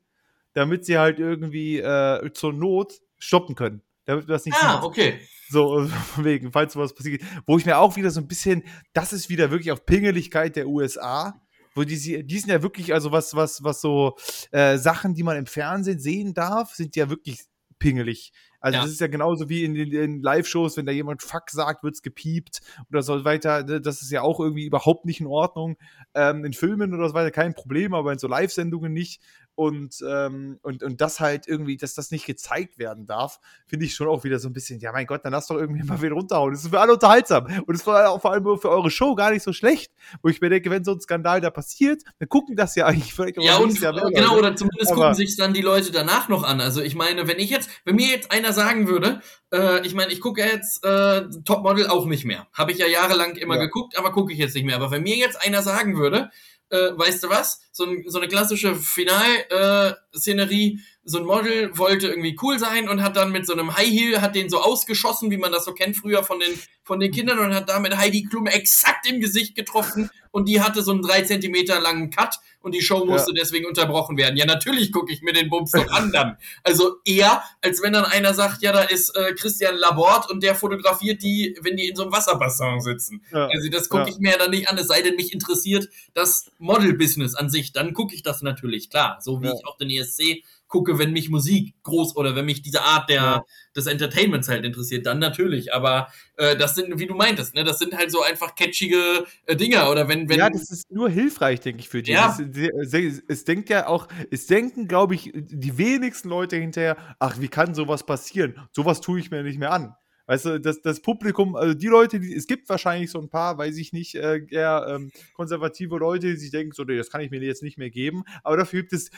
damit 0.53 0.83
sie 0.83 0.97
halt 0.97 1.17
irgendwie 1.19 1.79
äh, 1.79 2.29
zur 2.33 2.51
Not 2.51 2.99
stoppen 3.17 3.55
können 3.55 3.83
damit 4.11 4.29
das 4.29 4.45
nicht 4.45 4.57
Ah, 4.61 4.75
sieht. 4.75 4.83
okay. 4.83 5.19
So, 5.49 5.89
wegen, 6.17 6.51
falls 6.51 6.73
sowas 6.73 6.93
passiert. 6.93 7.21
Wo 7.45 7.57
ich 7.57 7.65
mir 7.65 7.77
auch 7.77 7.95
wieder 7.95 8.11
so 8.11 8.21
ein 8.21 8.27
bisschen, 8.27 8.63
das 8.93 9.13
ist 9.13 9.29
wieder 9.29 9.51
wirklich 9.51 9.71
auf 9.71 9.85
Pingeligkeit 9.85 10.55
der 10.55 10.67
USA. 10.67 11.41
Wo 11.73 11.83
die, 11.83 12.25
die 12.25 12.39
sind 12.39 12.49
ja 12.49 12.61
wirklich, 12.61 12.93
also 12.93 13.11
was, 13.11 13.33
was, 13.33 13.63
was 13.63 13.79
so 13.79 14.17
äh, 14.51 14.77
Sachen, 14.77 15.13
die 15.13 15.23
man 15.23 15.37
im 15.37 15.45
Fernsehen 15.45 15.99
sehen 15.99 16.33
darf, 16.33 16.73
sind 16.73 16.95
ja 16.95 17.09
wirklich 17.09 17.39
pingelig. 17.79 18.31
Also 18.61 18.77
ja. 18.77 18.83
das 18.83 18.91
ist 18.91 19.01
ja 19.01 19.07
genauso 19.07 19.49
wie 19.49 19.63
in 19.63 19.73
den, 19.73 20.21
Live-Shows, 20.21 20.77
wenn 20.77 20.85
da 20.85 20.91
jemand 20.91 21.23
Fuck 21.23 21.49
sagt, 21.49 21.83
wird's 21.83 22.03
gepiept 22.03 22.61
oder 22.89 23.01
so 23.01 23.25
weiter. 23.25 23.63
Das 23.63 24.03
ist 24.03 24.11
ja 24.11 24.21
auch 24.21 24.39
irgendwie 24.39 24.67
überhaupt 24.67 25.05
nicht 25.05 25.19
in 25.19 25.27
Ordnung. 25.27 25.77
Ähm, 26.13 26.45
in 26.45 26.53
Filmen 26.53 26.93
oder 26.93 27.09
so 27.09 27.15
weiter 27.15 27.31
kein 27.31 27.55
Problem, 27.55 27.95
aber 27.95 28.13
in 28.13 28.19
so 28.19 28.27
Live-Sendungen 28.27 28.93
nicht 28.93 29.19
und, 29.61 30.03
ähm, 30.09 30.57
und, 30.63 30.81
und 30.81 31.01
das 31.01 31.19
halt 31.19 31.47
irgendwie, 31.47 31.77
dass 31.77 31.93
das 31.93 32.09
nicht 32.09 32.25
gezeigt 32.25 32.79
werden 32.79 33.05
darf, 33.05 33.39
finde 33.67 33.85
ich 33.85 33.93
schon 33.93 34.07
auch 34.07 34.23
wieder 34.23 34.39
so 34.39 34.49
ein 34.49 34.53
bisschen, 34.53 34.79
ja 34.79 34.91
mein 34.91 35.05
Gott, 35.05 35.23
dann 35.23 35.33
lass 35.33 35.45
doch 35.45 35.55
irgendwie 35.55 35.83
mal 35.83 36.01
wieder 36.01 36.15
runterhauen. 36.15 36.51
Das 36.51 36.63
ist 36.63 36.71
für 36.71 36.79
alle 36.79 36.93
unterhaltsam 36.93 37.45
und 37.67 37.75
es 37.75 37.85
war 37.85 38.09
auch 38.09 38.19
vor 38.19 38.31
allem 38.31 38.43
für 38.57 38.71
eure 38.71 38.89
Show 38.89 39.13
gar 39.13 39.29
nicht 39.29 39.43
so 39.43 39.53
schlecht, 39.53 39.91
wo 40.23 40.29
ich 40.29 40.41
mir 40.41 40.49
denke, 40.49 40.71
wenn 40.71 40.83
so 40.83 40.93
ein 40.93 40.99
Skandal 40.99 41.41
da 41.41 41.51
passiert, 41.51 42.01
dann 42.17 42.27
gucken 42.27 42.55
das 42.55 42.73
ja 42.73 42.87
eigentlich 42.87 43.13
völlig 43.13 43.37
Ja 43.37 43.57
und 43.57 43.79
ja 43.79 43.91
genau, 43.91 44.35
oder 44.35 44.55
zumindest 44.55 44.93
gucken 44.93 45.13
sich 45.13 45.37
dann 45.37 45.53
die 45.53 45.61
Leute 45.61 45.91
danach 45.91 46.27
noch 46.27 46.41
an. 46.41 46.59
Also 46.59 46.81
ich 46.81 46.95
meine, 46.95 47.27
wenn 47.27 47.37
ich 47.37 47.51
jetzt, 47.51 47.69
wenn 47.85 47.97
mir 47.97 48.07
jetzt 48.07 48.31
einer 48.31 48.53
sagen 48.53 48.87
würde, 48.87 49.21
äh, 49.53 49.85
ich 49.85 49.93
meine, 49.93 50.11
ich 50.11 50.21
gucke 50.21 50.41
jetzt 50.41 50.83
äh, 50.83 51.25
Topmodel 51.45 51.85
auch 51.85 52.07
nicht 52.07 52.25
mehr. 52.25 52.47
Habe 52.53 52.71
ich 52.71 52.79
ja 52.79 52.87
jahrelang 52.87 53.35
immer 53.35 53.57
ja. 53.57 53.61
geguckt, 53.61 53.95
aber 53.99 54.11
gucke 54.11 54.33
ich 54.33 54.39
jetzt 54.39 54.55
nicht 54.55 54.65
mehr. 54.65 54.75
Aber 54.75 54.89
wenn 54.89 55.03
mir 55.03 55.17
jetzt 55.17 55.45
einer 55.45 55.61
sagen 55.61 55.97
würde, 55.97 56.31
äh, 56.71 56.97
weißt 56.97 57.23
du 57.23 57.29
was? 57.29 57.61
So, 57.71 57.85
ein, 57.85 58.03
so 58.07 58.19
eine 58.19 58.27
klassische 58.27 58.75
Final-Szenerie. 58.75 60.79
So 61.03 61.17
ein 61.17 61.25
Model 61.25 61.77
wollte 61.77 62.07
irgendwie 62.07 62.37
cool 62.41 62.59
sein 62.59 62.87
und 62.87 63.01
hat 63.01 63.15
dann 63.15 63.31
mit 63.31 63.47
so 63.47 63.53
einem 63.53 63.75
High 63.75 63.89
Heel, 63.89 64.21
hat 64.21 64.35
den 64.35 64.49
so 64.49 64.59
ausgeschossen, 64.59 65.31
wie 65.31 65.37
man 65.37 65.51
das 65.51 65.65
so 65.65 65.73
kennt 65.73 65.97
früher 65.97 66.23
von 66.23 66.39
den, 66.39 66.51
von 66.83 66.99
den 66.99 67.11
Kindern 67.11 67.39
und 67.39 67.55
hat 67.55 67.69
damit 67.69 67.97
Heidi 67.97 68.23
Klum 68.23 68.47
exakt 68.47 69.09
im 69.09 69.19
Gesicht 69.19 69.55
getroffen 69.55 70.09
und 70.31 70.47
die 70.47 70.61
hatte 70.61 70.81
so 70.81 70.91
einen 70.91 71.01
drei 71.01 71.21
Zentimeter 71.21 71.79
langen 71.79 72.09
Cut 72.09 72.39
und 72.61 72.73
die 72.73 72.81
Show 72.81 73.05
musste 73.05 73.31
ja. 73.31 73.41
deswegen 73.41 73.65
unterbrochen 73.65 74.17
werden. 74.17 74.37
Ja, 74.37 74.45
natürlich 74.45 74.91
gucke 74.91 75.11
ich 75.11 75.21
mir 75.21 75.33
den 75.33 75.49
Bums 75.49 75.71
doch 75.71 75.89
an 75.91 76.11
dann. 76.11 76.37
Also 76.63 76.97
eher, 77.05 77.43
als 77.61 77.81
wenn 77.81 77.93
dann 77.93 78.05
einer 78.05 78.33
sagt, 78.33 78.61
ja, 78.61 78.71
da 78.71 78.81
ist 78.81 79.15
äh, 79.15 79.33
Christian 79.33 79.75
Laborde 79.75 80.27
und 80.31 80.43
der 80.43 80.55
fotografiert 80.55 81.21
die, 81.21 81.57
wenn 81.61 81.75
die 81.75 81.89
in 81.89 81.95
so 81.95 82.03
einem 82.03 82.11
Wasserbassin 82.11 82.79
sitzen. 82.79 83.23
Ja. 83.31 83.47
Also 83.47 83.69
das 83.69 83.89
gucke 83.89 84.03
ja. 84.03 84.09
ich 84.09 84.19
mir 84.19 84.37
dann 84.37 84.51
nicht 84.51 84.69
an, 84.69 84.77
es 84.77 84.87
sei 84.87 85.01
denn, 85.01 85.15
mich 85.15 85.33
interessiert 85.33 85.89
das 86.13 86.51
Model-Business 86.59 87.35
an 87.35 87.49
sich. 87.49 87.73
Dann 87.73 87.93
gucke 87.93 88.13
ich 88.15 88.23
das 88.23 88.41
natürlich, 88.41 88.89
klar. 88.89 89.17
So 89.21 89.41
wie 89.41 89.47
ich 89.47 89.65
auch 89.65 89.77
den 89.77 89.89
ESC 89.89 90.43
gucke, 90.71 90.97
wenn 90.97 91.11
mich 91.11 91.29
Musik 91.29 91.75
groß 91.83 92.15
oder 92.15 92.35
wenn 92.35 92.45
mich 92.45 92.63
diese 92.63 92.81
Art 92.81 93.09
der, 93.09 93.21
ja. 93.21 93.45
des 93.75 93.85
Entertainments 93.85 94.47
halt 94.47 94.65
interessiert, 94.65 95.05
dann 95.05 95.19
natürlich. 95.19 95.73
Aber 95.73 96.07
äh, 96.37 96.55
das 96.55 96.73
sind, 96.73 96.97
wie 96.97 97.05
du 97.05 97.13
meintest, 97.13 97.53
ne, 97.53 97.63
das 97.63 97.77
sind 97.77 97.95
halt 97.95 98.09
so 98.09 98.23
einfach 98.23 98.55
catchige 98.55 99.25
äh, 99.45 99.55
Dinger. 99.55 99.91
Oder 99.91 100.07
wenn, 100.07 100.27
wenn. 100.27 100.39
Ja, 100.39 100.49
das 100.49 100.71
ist 100.71 100.89
nur 100.89 101.09
hilfreich, 101.09 101.59
denke 101.59 101.81
ich, 101.81 101.89
für 101.89 102.01
die. 102.01 102.13
Ja. 102.13 102.35
Es, 102.39 102.93
es, 102.93 103.23
es 103.27 103.43
denkt 103.43 103.69
ja 103.69 103.85
auch, 103.85 104.07
es 104.31 104.47
denken, 104.47 104.87
glaube 104.87 105.13
ich, 105.13 105.31
die 105.33 105.77
wenigsten 105.77 106.29
Leute 106.29 106.55
hinterher, 106.55 106.97
ach, 107.19 107.39
wie 107.39 107.49
kann 107.49 107.75
sowas 107.75 108.05
passieren? 108.05 108.55
Sowas 108.71 109.01
tue 109.01 109.19
ich 109.19 109.29
mir 109.29 109.43
nicht 109.43 109.59
mehr 109.59 109.71
an. 109.71 109.95
Weißt 110.31 110.45
du, 110.45 110.61
das, 110.61 110.81
das 110.81 111.01
Publikum, 111.01 111.57
also 111.57 111.73
die 111.73 111.87
Leute, 111.87 112.21
die, 112.21 112.33
es 112.33 112.47
gibt 112.47 112.69
wahrscheinlich 112.69 113.11
so 113.11 113.19
ein 113.19 113.27
paar, 113.27 113.57
weiß 113.57 113.75
ich 113.75 113.91
nicht, 113.91 114.15
äh, 114.15 114.39
eher 114.49 114.85
ähm, 114.87 115.11
konservative 115.33 115.97
Leute, 115.97 116.27
die 116.27 116.37
sich 116.37 116.51
denken, 116.51 116.71
so, 116.71 116.85
nee, 116.85 116.95
das 116.95 117.09
kann 117.09 117.19
ich 117.19 117.31
mir 117.31 117.41
jetzt 117.41 117.61
nicht 117.61 117.77
mehr 117.77 117.89
geben. 117.89 118.23
Aber 118.41 118.55
dafür 118.55 118.83
gibt 118.83 118.93
es 118.93 119.11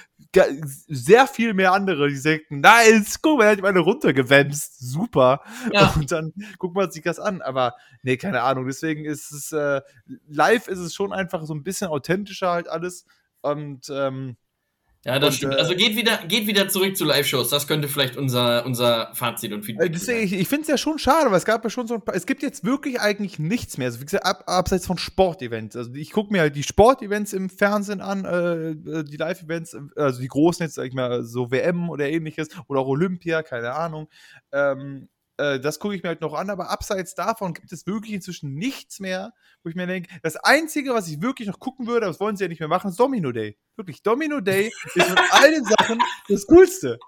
sehr 0.88 1.28
viel 1.28 1.53
mehr 1.53 1.72
andere, 1.72 2.09
die 2.09 2.20
denken, 2.20 2.61
nice, 2.61 3.22
guck 3.22 3.38
mal, 3.38 3.43
er 3.43 3.51
hat 3.51 3.61
meine 3.61 3.82
runtergewämst, 3.82 4.80
super. 4.80 5.43
Ja. 5.72 5.93
Und 5.95 6.11
dann 6.11 6.34
guckt 6.57 6.76
man 6.76 6.89
sich 6.89 7.03
das 7.03 7.20
an. 7.20 7.43
Aber 7.43 7.76
nee, 8.01 8.18
keine 8.18 8.41
Ahnung. 8.41 8.66
Deswegen 8.66 9.05
ist 9.05 9.32
es, 9.32 9.51
äh, 9.51 9.82
live 10.28 10.68
ist 10.68 10.80
es 10.80 10.95
schon 10.95 11.14
einfach 11.14 11.45
so 11.45 11.53
ein 11.53 11.61
bisschen 11.61 11.89
authentischer 11.89 12.49
halt 12.49 12.68
alles. 12.68 13.05
Und 13.41 13.88
ähm, 13.93 14.36
ja, 15.06 15.20
das 15.20 15.32
und, 15.32 15.36
stimmt. 15.36 15.56
also 15.56 15.74
äh, 15.74 15.76
geht 15.76 15.97
wieder, 15.97 16.18
geht 16.28 16.47
wieder 16.47 16.70
zurück 16.70 16.95
zu 16.95 17.04
Live-Shows. 17.04 17.49
Das 17.49 17.68
könnte 17.68 17.89
vielleicht 17.89 18.16
unser, 18.16 18.66
unser 18.66 19.14
Fazit 19.14 19.51
und 19.51 19.64
Feedback 19.64 19.88
äh, 19.88 19.91
deswegen, 19.91 20.20
sein. 20.20 20.28
Ich, 20.28 20.41
ich 20.41 20.47
finde 20.47 20.62
es 20.62 20.68
ja 20.70 20.78
schon 20.78 20.97
schade, 20.97 21.30
weil 21.30 21.38
es 21.38 21.45
gab 21.45 21.62
ja 21.64 21.70
schon 21.70 21.88
so 21.88 21.95
ein 21.95 22.01
paar, 22.01 22.16
es 22.16 22.26
gibt 22.26 22.41
jetzt 22.41 22.64
wirklich 22.64 23.01
eigentlich 23.01 23.38
nichts 23.38 23.78
mehr. 23.78 23.88
Also 23.88 23.99
wie 23.99 24.06
gesagt, 24.06 24.26
ab, 24.26 24.43
abseits 24.47 24.88
von 24.88 24.97
Sportevents. 24.97 25.76
Also 25.76 25.93
ich 25.93 26.12
gucke 26.12 26.32
mir 26.32 26.39
halt 26.39 26.56
die 26.56 26.64
Sportevents 26.64 27.34
im 27.34 27.49
Fernsehen 27.49 27.99
an, 27.99 28.24
äh, 28.24 28.70
äh 28.70 29.04
die 29.04 29.18
Live-Events, 29.18 29.76
also 29.97 30.22
die 30.22 30.28
großen 30.28 30.66
jetzt, 30.66 30.76
sag 30.76 30.88
ich 30.88 30.93
mal, 30.93 31.24
so 31.24 31.51
WM 31.51 31.89
oder 31.89 32.10
ähnliches 32.10 32.47
oder 32.68 32.80
auch 32.80 32.88
Olympia, 32.88 33.43
keine 33.43 33.74
Ahnung. 33.74 34.08
Ähm, 34.54 35.10
äh, 35.38 35.60
das 35.60 35.80
gucke 35.80 35.96
ich 35.96 36.04
mir 36.04 36.10
halt 36.10 36.22
noch 36.22 36.34
an, 36.34 36.50
aber 36.50 36.70
abseits 36.70 37.16
davon 37.16 37.54
gibt 37.54 37.72
es 37.72 37.88
wirklich 37.88 38.14
inzwischen 38.14 38.54
nichts 38.54 39.00
mehr, 39.00 39.34
wo 39.64 39.70
ich 39.70 39.76
mir 39.76 39.88
denke, 39.88 40.10
das 40.22 40.36
Einzige, 40.36 40.94
was 40.94 41.08
ich 41.08 41.22
wirklich 41.22 41.48
noch 41.48 41.60
gucken 41.60 41.88
würde, 41.88 42.06
das 42.06 42.20
wollen 42.20 42.38
sie 42.38 42.44
ja 42.44 42.48
nicht 42.48 42.60
mehr 42.60 42.70
machen, 42.70 42.90
ist 42.90 43.00
Domino 43.00 43.32
Day. 43.32 43.58
Wirklich, 43.76 44.04
Domino 44.04 44.40
Day 44.42 44.72
ist 44.96 45.08
von 45.08 45.18
all 45.32 45.52
den 45.52 45.66
Sachen 45.66 46.00
das 46.30 46.46
Coolste. 46.46 47.00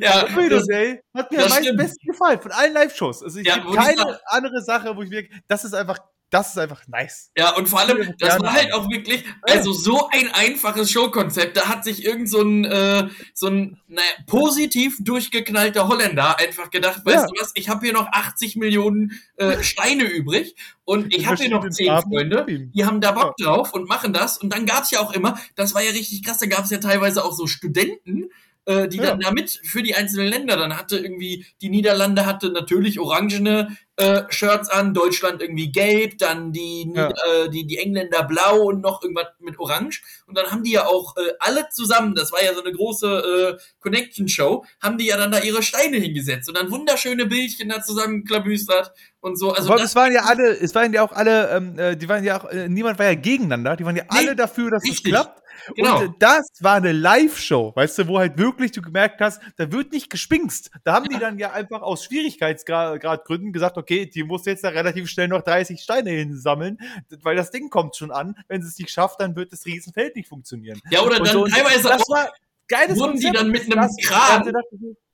Ja, 0.00 0.24
Domino 0.26 0.56
das, 0.56 0.66
Day 0.66 1.02
hat 1.14 1.32
mir 1.32 1.42
am 1.42 1.50
meisten 1.50 1.76
besten 1.76 2.06
gefallen 2.06 2.40
von 2.40 2.52
allen 2.52 2.72
Live-Shows. 2.74 3.22
Also 3.22 3.40
ich 3.40 3.46
ja, 3.46 3.58
keine 3.74 4.20
andere 4.26 4.62
Sache, 4.62 4.96
wo 4.96 5.02
ich 5.02 5.10
mir, 5.10 5.26
das 5.48 5.64
ist 5.64 5.74
einfach 5.74 5.98
das 6.30 6.50
ist 6.50 6.58
einfach 6.58 6.86
nice. 6.88 7.30
Ja, 7.36 7.56
und 7.56 7.68
vor 7.68 7.80
allem, 7.80 8.14
das 8.18 8.38
war 8.40 8.52
halt 8.52 8.72
auch 8.74 8.90
wirklich, 8.90 9.24
also 9.42 9.72
so 9.72 10.08
ein 10.10 10.30
einfaches 10.32 10.90
Showkonzept. 10.90 11.56
Da 11.56 11.68
hat 11.68 11.84
sich 11.84 12.04
irgend 12.04 12.28
so 12.28 12.42
ein, 12.42 12.64
äh, 12.66 13.08
so 13.32 13.46
ein 13.46 13.80
naja, 13.88 14.08
positiv 14.26 14.96
durchgeknallter 15.00 15.88
Holländer 15.88 16.38
einfach 16.38 16.70
gedacht, 16.70 17.04
weißt 17.04 17.16
ja. 17.16 17.26
du 17.26 17.40
was, 17.40 17.52
ich 17.54 17.70
habe 17.70 17.80
hier 17.84 17.94
noch 17.94 18.08
80 18.08 18.56
Millionen 18.56 19.18
äh, 19.36 19.62
Steine 19.62 20.04
übrig 20.04 20.54
und 20.84 21.14
ich 21.14 21.26
habe 21.26 21.36
hier 21.36 21.50
noch 21.50 21.66
10 21.66 22.02
Freunde, 22.02 22.44
die 22.46 22.84
haben 22.84 23.00
da 23.00 23.12
Bock 23.12 23.36
drauf 23.38 23.72
und 23.72 23.88
machen 23.88 24.12
das. 24.12 24.36
Und 24.36 24.52
dann 24.52 24.66
gab's 24.66 24.90
ja 24.90 25.00
auch 25.00 25.12
immer, 25.12 25.38
das 25.54 25.74
war 25.74 25.82
ja 25.82 25.92
richtig 25.92 26.22
krass, 26.22 26.38
da 26.38 26.46
gab's 26.46 26.70
ja 26.70 26.78
teilweise 26.78 27.24
auch 27.24 27.32
so 27.32 27.46
Studenten, 27.46 28.28
äh, 28.68 28.86
die 28.86 28.98
ja. 28.98 29.06
dann 29.06 29.20
damit 29.20 29.60
für 29.64 29.82
die 29.82 29.94
einzelnen 29.94 30.28
Länder, 30.28 30.56
dann 30.58 30.76
hatte 30.76 30.98
irgendwie, 30.98 31.46
die 31.62 31.70
Niederlande 31.70 32.26
hatte 32.26 32.50
natürlich 32.50 33.00
orangene 33.00 33.76
äh, 33.96 34.24
Shirts 34.28 34.68
an, 34.68 34.92
Deutschland 34.92 35.40
irgendwie 35.40 35.72
gelb, 35.72 36.18
dann 36.18 36.52
die, 36.52 36.92
ja. 36.94 37.08
äh, 37.08 37.48
die, 37.48 37.66
die 37.66 37.78
Engländer 37.78 38.24
blau 38.24 38.64
und 38.64 38.82
noch 38.82 39.02
irgendwas 39.02 39.28
mit 39.40 39.58
orange. 39.58 40.02
Und 40.26 40.36
dann 40.36 40.50
haben 40.50 40.64
die 40.64 40.72
ja 40.72 40.86
auch 40.86 41.16
äh, 41.16 41.32
alle 41.40 41.66
zusammen, 41.70 42.14
das 42.14 42.30
war 42.30 42.44
ja 42.44 42.52
so 42.52 42.62
eine 42.62 42.72
große 42.72 43.56
äh, 43.56 43.62
Connection-Show, 43.80 44.66
haben 44.82 44.98
die 44.98 45.06
ja 45.06 45.16
dann 45.16 45.32
da 45.32 45.40
ihre 45.40 45.62
Steine 45.62 45.96
hingesetzt 45.96 46.48
und 46.50 46.58
dann 46.58 46.70
wunderschöne 46.70 47.24
Bildchen 47.24 47.70
da 47.70 47.80
zusammenklabüstert 47.80 48.92
und 49.20 49.38
so. 49.38 49.50
Also 49.50 49.70
das, 49.70 49.80
das 49.80 49.96
waren 49.96 50.12
ja 50.12 50.24
alle, 50.24 50.50
es 50.50 50.74
waren 50.74 50.92
ja 50.92 51.02
auch 51.02 51.12
alle, 51.12 51.48
ähm, 51.48 51.78
äh, 51.78 51.96
die 51.96 52.08
waren 52.08 52.22
ja 52.22 52.38
auch, 52.38 52.50
äh, 52.50 52.68
niemand 52.68 52.98
war 52.98 53.06
ja 53.06 53.14
gegeneinander, 53.14 53.76
die 53.76 53.86
waren 53.86 53.96
ja 53.96 54.04
nee, 54.12 54.18
alle 54.18 54.36
dafür, 54.36 54.70
dass 54.70 54.82
es 54.86 55.02
klappt. 55.02 55.42
Genau. 55.74 56.00
Und 56.00 56.22
das 56.22 56.48
war 56.60 56.74
eine 56.74 56.92
Live-Show, 56.92 57.72
weißt 57.74 57.98
du, 57.98 58.08
wo 58.08 58.18
halt 58.18 58.38
wirklich 58.38 58.72
du 58.72 58.82
gemerkt 58.82 59.20
hast, 59.20 59.40
da 59.56 59.70
wird 59.72 59.92
nicht 59.92 60.10
gespinkst. 60.10 60.70
Da 60.84 60.94
haben 60.94 61.08
die 61.08 61.18
dann 61.18 61.38
ja 61.38 61.52
einfach 61.52 61.82
aus 61.82 62.04
Schwierigkeitsgradgründen 62.04 63.52
gesagt, 63.52 63.76
okay, 63.76 64.06
die 64.06 64.24
muss 64.24 64.44
jetzt 64.46 64.64
da 64.64 64.70
relativ 64.70 65.08
schnell 65.08 65.28
noch 65.28 65.42
30 65.42 65.80
Steine 65.80 66.10
hinsammeln, 66.10 66.78
weil 67.22 67.36
das 67.36 67.50
Ding 67.50 67.70
kommt 67.70 67.96
schon 67.96 68.10
an. 68.10 68.34
Wenn 68.48 68.62
sie 68.62 68.68
es 68.68 68.78
nicht 68.78 68.90
schafft, 68.90 69.20
dann 69.20 69.36
wird 69.36 69.52
das 69.52 69.66
Riesenfeld 69.66 70.16
nicht 70.16 70.28
funktionieren. 70.28 70.80
Ja, 70.90 71.02
oder 71.02 71.18
dann 71.18 71.26
so, 71.26 71.46
teilweise 71.46 71.88
das 71.88 72.02
auch, 72.02 72.08
war 72.10 72.32
geiles 72.68 72.98
wurden 72.98 73.12
Konzept, 73.12 73.34
die 73.34 73.38
dann 73.38 73.50
mit 73.50 73.62
einem 73.72 73.90
Kran. 74.02 74.52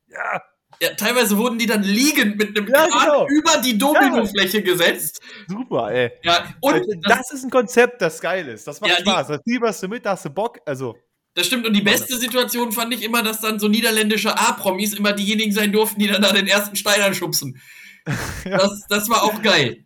Ja, 0.09 0.43
ja, 0.81 0.95
teilweise 0.95 1.37
wurden 1.37 1.59
die 1.59 1.67
dann 1.67 1.83
liegend 1.83 2.37
mit 2.37 2.57
einem 2.57 2.69
ja, 2.69 2.87
genau. 2.87 3.27
über 3.29 3.59
die 3.59 3.77
Dominofläche 3.77 4.59
ja. 4.59 4.65
gesetzt. 4.65 5.21
Super, 5.49 5.93
ey. 5.93 6.13
Ja, 6.23 6.55
und 6.61 6.75
also, 6.75 6.91
das, 7.03 7.19
das, 7.19 7.33
ist 7.33 7.45
ein 7.45 7.51
Konzept, 7.51 8.03
das 8.03 8.21
geil 8.21 8.49
ist. 8.49 8.67
Das 8.67 8.81
macht 8.81 8.91
ja, 8.91 8.99
Spaß. 8.99 9.29
Da 9.29 9.39
fieberst 9.43 9.83
du 9.83 9.89
mit, 9.89 10.05
da 10.05 10.11
hast 10.11 10.25
du 10.25 10.31
Bock. 10.31 10.59
Also. 10.67 10.97
Das 11.35 11.47
stimmt. 11.47 11.67
Und 11.67 11.75
die 11.75 11.83
beste 11.83 12.17
Situation 12.17 12.73
fand 12.73 12.95
ich 12.95 13.03
immer, 13.03 13.23
dass 13.23 13.41
dann 13.41 13.59
so 13.59 13.69
niederländische 13.69 14.37
A-Promis 14.39 14.95
immer 14.95 15.13
diejenigen 15.13 15.53
sein 15.53 15.73
durften, 15.73 16.01
die 16.01 16.09
dann 16.09 16.23
da 16.23 16.33
den 16.33 16.47
ersten 16.47 16.77
Stein 16.77 17.03
anschubsen. 17.03 17.61
ja. 18.45 18.59
das, 18.59 18.87
das 18.89 19.09
war 19.09 19.25
auch 19.25 19.43
geil. 19.43 19.85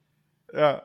Ja. 0.53 0.82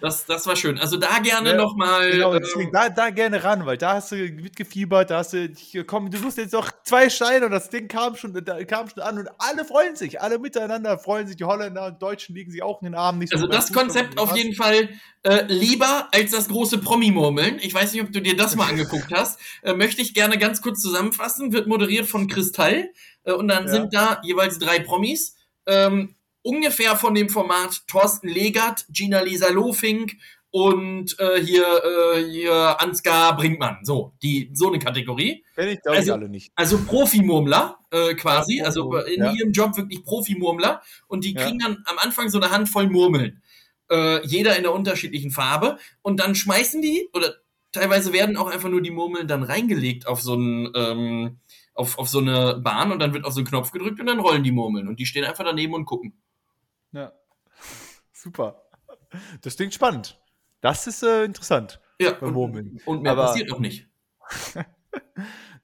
Das, 0.00 0.26
das 0.26 0.46
war 0.46 0.56
schön. 0.56 0.78
Also 0.78 0.96
da 0.96 1.18
gerne 1.18 1.50
ja, 1.50 1.56
nochmal. 1.56 2.10
Genau, 2.10 2.34
ähm, 2.34 2.40
deswegen 2.42 2.72
da, 2.72 2.88
da 2.88 3.10
gerne 3.10 3.42
ran, 3.42 3.66
weil 3.66 3.78
da 3.78 3.94
hast 3.94 4.12
du 4.12 4.16
mitgefiebert, 4.16 5.10
da 5.10 5.18
hast 5.18 5.32
du, 5.32 5.48
komm, 5.86 6.10
du 6.10 6.18
suchst 6.18 6.38
jetzt 6.38 6.52
noch 6.52 6.70
zwei 6.84 7.08
Steine 7.08 7.46
und 7.46 7.52
das 7.52 7.70
Ding 7.70 7.88
kam 7.88 8.16
schon, 8.16 8.32
da 8.44 8.62
kam 8.64 8.88
schon 8.88 9.02
an 9.02 9.18
und 9.18 9.28
alle 9.38 9.64
freuen 9.64 9.96
sich, 9.96 10.20
alle 10.20 10.38
miteinander 10.38 10.98
freuen 10.98 11.26
sich, 11.26 11.36
die 11.36 11.44
Holländer 11.44 11.86
und 11.86 12.02
Deutschen 12.02 12.34
liegen 12.34 12.50
sich 12.50 12.62
auch 12.62 12.82
in 12.82 12.86
den 12.86 12.94
Armen. 12.94 13.18
Nicht 13.18 13.32
also 13.32 13.46
so 13.46 13.50
das 13.50 13.72
Konzept 13.72 14.18
auf 14.18 14.36
jeden 14.36 14.54
Fall 14.54 14.88
äh, 15.22 15.44
lieber 15.48 16.08
als 16.12 16.30
das 16.30 16.48
große 16.48 16.78
Promi-Murmeln. 16.78 17.58
Ich 17.60 17.74
weiß 17.74 17.92
nicht, 17.92 18.02
ob 18.02 18.12
du 18.12 18.20
dir 18.20 18.36
das 18.36 18.54
mal 18.54 18.68
angeguckt 18.68 19.12
hast. 19.12 19.40
Äh, 19.62 19.74
möchte 19.74 20.02
ich 20.02 20.14
gerne 20.14 20.38
ganz 20.38 20.62
kurz 20.62 20.80
zusammenfassen. 20.80 21.52
Wird 21.52 21.66
moderiert 21.66 22.06
von 22.06 22.28
Kristall 22.28 22.90
äh, 23.24 23.32
und 23.32 23.48
dann 23.48 23.66
ja. 23.66 23.72
sind 23.72 23.94
da 23.94 24.20
jeweils 24.22 24.58
drei 24.58 24.78
Promis. 24.78 25.36
Ähm, 25.66 26.14
ungefähr 26.46 26.96
von 26.96 27.14
dem 27.14 27.28
Format 27.28 27.86
Thorsten 27.88 28.28
Legert, 28.28 28.86
Gina 28.88 29.20
Lisa 29.20 29.50
Lofink 29.50 30.16
und 30.50 31.18
äh, 31.18 31.40
hier, 31.42 31.66
äh, 31.66 32.24
hier 32.30 32.80
Ansgar 32.80 33.36
Brinkmann. 33.36 33.78
So, 33.82 34.14
die, 34.22 34.50
so 34.54 34.68
eine 34.68 34.78
Kategorie. 34.78 35.44
Kenn 35.54 35.68
ich, 35.68 35.82
glaube 35.82 35.98
also, 35.98 36.12
ich, 36.12 36.12
alle 36.12 36.28
nicht. 36.28 36.52
Also 36.54 36.78
Profimurmler 36.78 37.78
äh, 37.90 38.14
quasi, 38.14 38.58
ja, 38.58 38.64
also 38.64 38.96
in 38.96 39.22
ja. 39.22 39.32
ihrem 39.32 39.52
Job 39.52 39.76
wirklich 39.76 40.04
Profimurmler 40.04 40.82
und 41.08 41.24
die 41.24 41.34
kriegen 41.34 41.58
ja. 41.60 41.68
dann 41.68 41.82
am 41.84 41.98
Anfang 41.98 42.30
so 42.30 42.40
eine 42.40 42.50
Handvoll 42.50 42.88
Murmeln. 42.88 43.42
Äh, 43.90 44.24
jeder 44.26 44.56
in 44.56 44.64
einer 44.64 44.72
unterschiedlichen 44.72 45.30
Farbe 45.30 45.78
und 46.02 46.20
dann 46.20 46.34
schmeißen 46.34 46.80
die 46.80 47.08
oder 47.12 47.34
teilweise 47.72 48.12
werden 48.12 48.36
auch 48.36 48.48
einfach 48.48 48.68
nur 48.68 48.82
die 48.82 48.90
Murmeln 48.90 49.28
dann 49.28 49.42
reingelegt 49.42 50.06
auf 50.06 50.22
so 50.22 50.34
ein 50.34 50.70
ähm, 50.74 51.38
auf, 51.74 51.98
auf 51.98 52.08
so 52.08 52.18
eine 52.18 52.56
Bahn 52.56 52.90
und 52.90 52.98
dann 53.00 53.12
wird 53.12 53.24
auf 53.24 53.34
so 53.34 53.40
einen 53.40 53.46
Knopf 53.46 53.70
gedrückt 53.70 54.00
und 54.00 54.06
dann 54.06 54.20
rollen 54.20 54.42
die 54.42 54.52
Murmeln 54.52 54.88
und 54.88 54.98
die 54.98 55.06
stehen 55.06 55.24
einfach 55.24 55.44
daneben 55.44 55.74
und 55.74 55.84
gucken. 55.84 56.14
Ja. 56.92 57.12
Super. 58.12 58.62
Das 59.42 59.56
klingt 59.56 59.74
spannend. 59.74 60.20
Das 60.60 60.86
ist 60.86 61.02
äh, 61.02 61.24
interessant. 61.24 61.80
Ja, 62.00 62.18
und, 62.18 62.34
und, 62.84 63.02
mehr 63.02 63.12
Aber, 63.12 63.26
passiert 63.26 63.48
noch 63.48 63.60
nicht. 63.60 63.88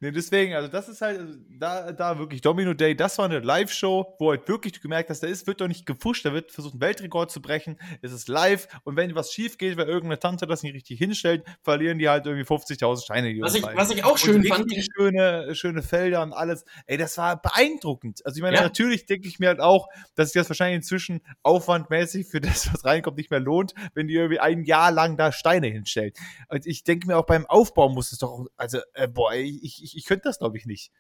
Nee, 0.03 0.11
deswegen, 0.11 0.55
also 0.55 0.67
das 0.67 0.89
ist 0.89 1.01
halt, 1.01 1.21
also 1.21 1.35
da, 1.49 1.93
da 1.93 2.19
wirklich 2.19 2.41
Domino 2.41 2.75
Day, 2.75 2.97
das 2.97 3.19
war 3.19 3.27
eine 3.27 3.39
Live-Show, 3.39 4.17
wo 4.19 4.31
halt 4.31 4.49
wirklich 4.49 4.73
du 4.73 4.81
gemerkt 4.81 5.11
hast, 5.11 5.23
da 5.23 5.29
ist, 5.29 5.47
wird 5.47 5.61
doch 5.61 5.69
nicht 5.69 5.87
gepusht, 5.87 6.25
da 6.25 6.33
wird 6.33 6.51
versucht, 6.51 6.75
einen 6.75 6.81
Weltrekord 6.81 7.31
zu 7.31 7.41
brechen, 7.41 7.79
es 8.01 8.11
ist 8.11 8.27
live 8.27 8.67
und 8.83 8.97
wenn 8.97 9.15
was 9.15 9.33
schief 9.33 9.59
geht, 9.59 9.77
weil 9.77 9.87
irgendeine 9.87 10.19
Tante 10.19 10.49
das 10.49 10.65
nicht 10.65 10.75
richtig 10.75 10.99
hinstellt, 10.99 11.45
verlieren 11.63 12.01
die 12.01 12.09
halt 12.09 12.27
irgendwie 12.27 12.45
50.000 12.45 13.05
Steine. 13.05 13.41
Was 13.43 13.55
ich, 13.55 13.63
was 13.63 13.91
ich 13.93 14.03
auch 14.03 14.19
schön 14.19 14.43
fand. 14.43 14.73
Schöne, 14.97 15.55
schöne 15.55 15.85
Felder 15.85 16.23
und 16.23 16.33
alles. 16.33 16.65
Ey, 16.87 16.97
das 16.97 17.17
war 17.17 17.41
beeindruckend. 17.41 18.27
Also 18.27 18.39
ich 18.39 18.43
meine, 18.43 18.57
ja. 18.57 18.63
natürlich 18.63 19.07
denke 19.07 19.29
ich 19.29 19.39
mir 19.39 19.51
halt 19.51 19.61
auch, 19.61 19.87
dass 20.17 20.33
sich 20.33 20.41
das 20.41 20.51
wahrscheinlich 20.51 20.79
inzwischen 20.79 21.21
aufwandmäßig 21.45 22.27
für 22.27 22.41
das, 22.41 22.73
was 22.73 22.85
reinkommt, 22.85 23.19
nicht 23.19 23.31
mehr 23.31 23.39
lohnt, 23.39 23.73
wenn 23.95 24.09
die 24.09 24.15
irgendwie 24.15 24.41
ein 24.41 24.65
Jahr 24.65 24.91
lang 24.91 25.17
da 25.17 25.31
Steine 25.31 25.69
hinstellt. 25.69 26.19
Und 26.49 26.67
ich 26.67 26.83
denke 26.83 27.07
mir 27.07 27.17
auch 27.19 27.27
beim 27.27 27.47
Aufbau 27.47 27.89
muss 27.89 28.11
es 28.11 28.19
doch, 28.19 28.47
also, 28.57 28.81
äh, 28.95 29.07
boah, 29.07 29.33
ich, 29.35 29.81
ich 29.85 29.91
ich, 29.93 29.99
ich 29.99 30.05
könnte 30.07 30.24
das, 30.24 30.38
glaube 30.38 30.59
ich, 30.59 30.66
nicht. 30.66 30.90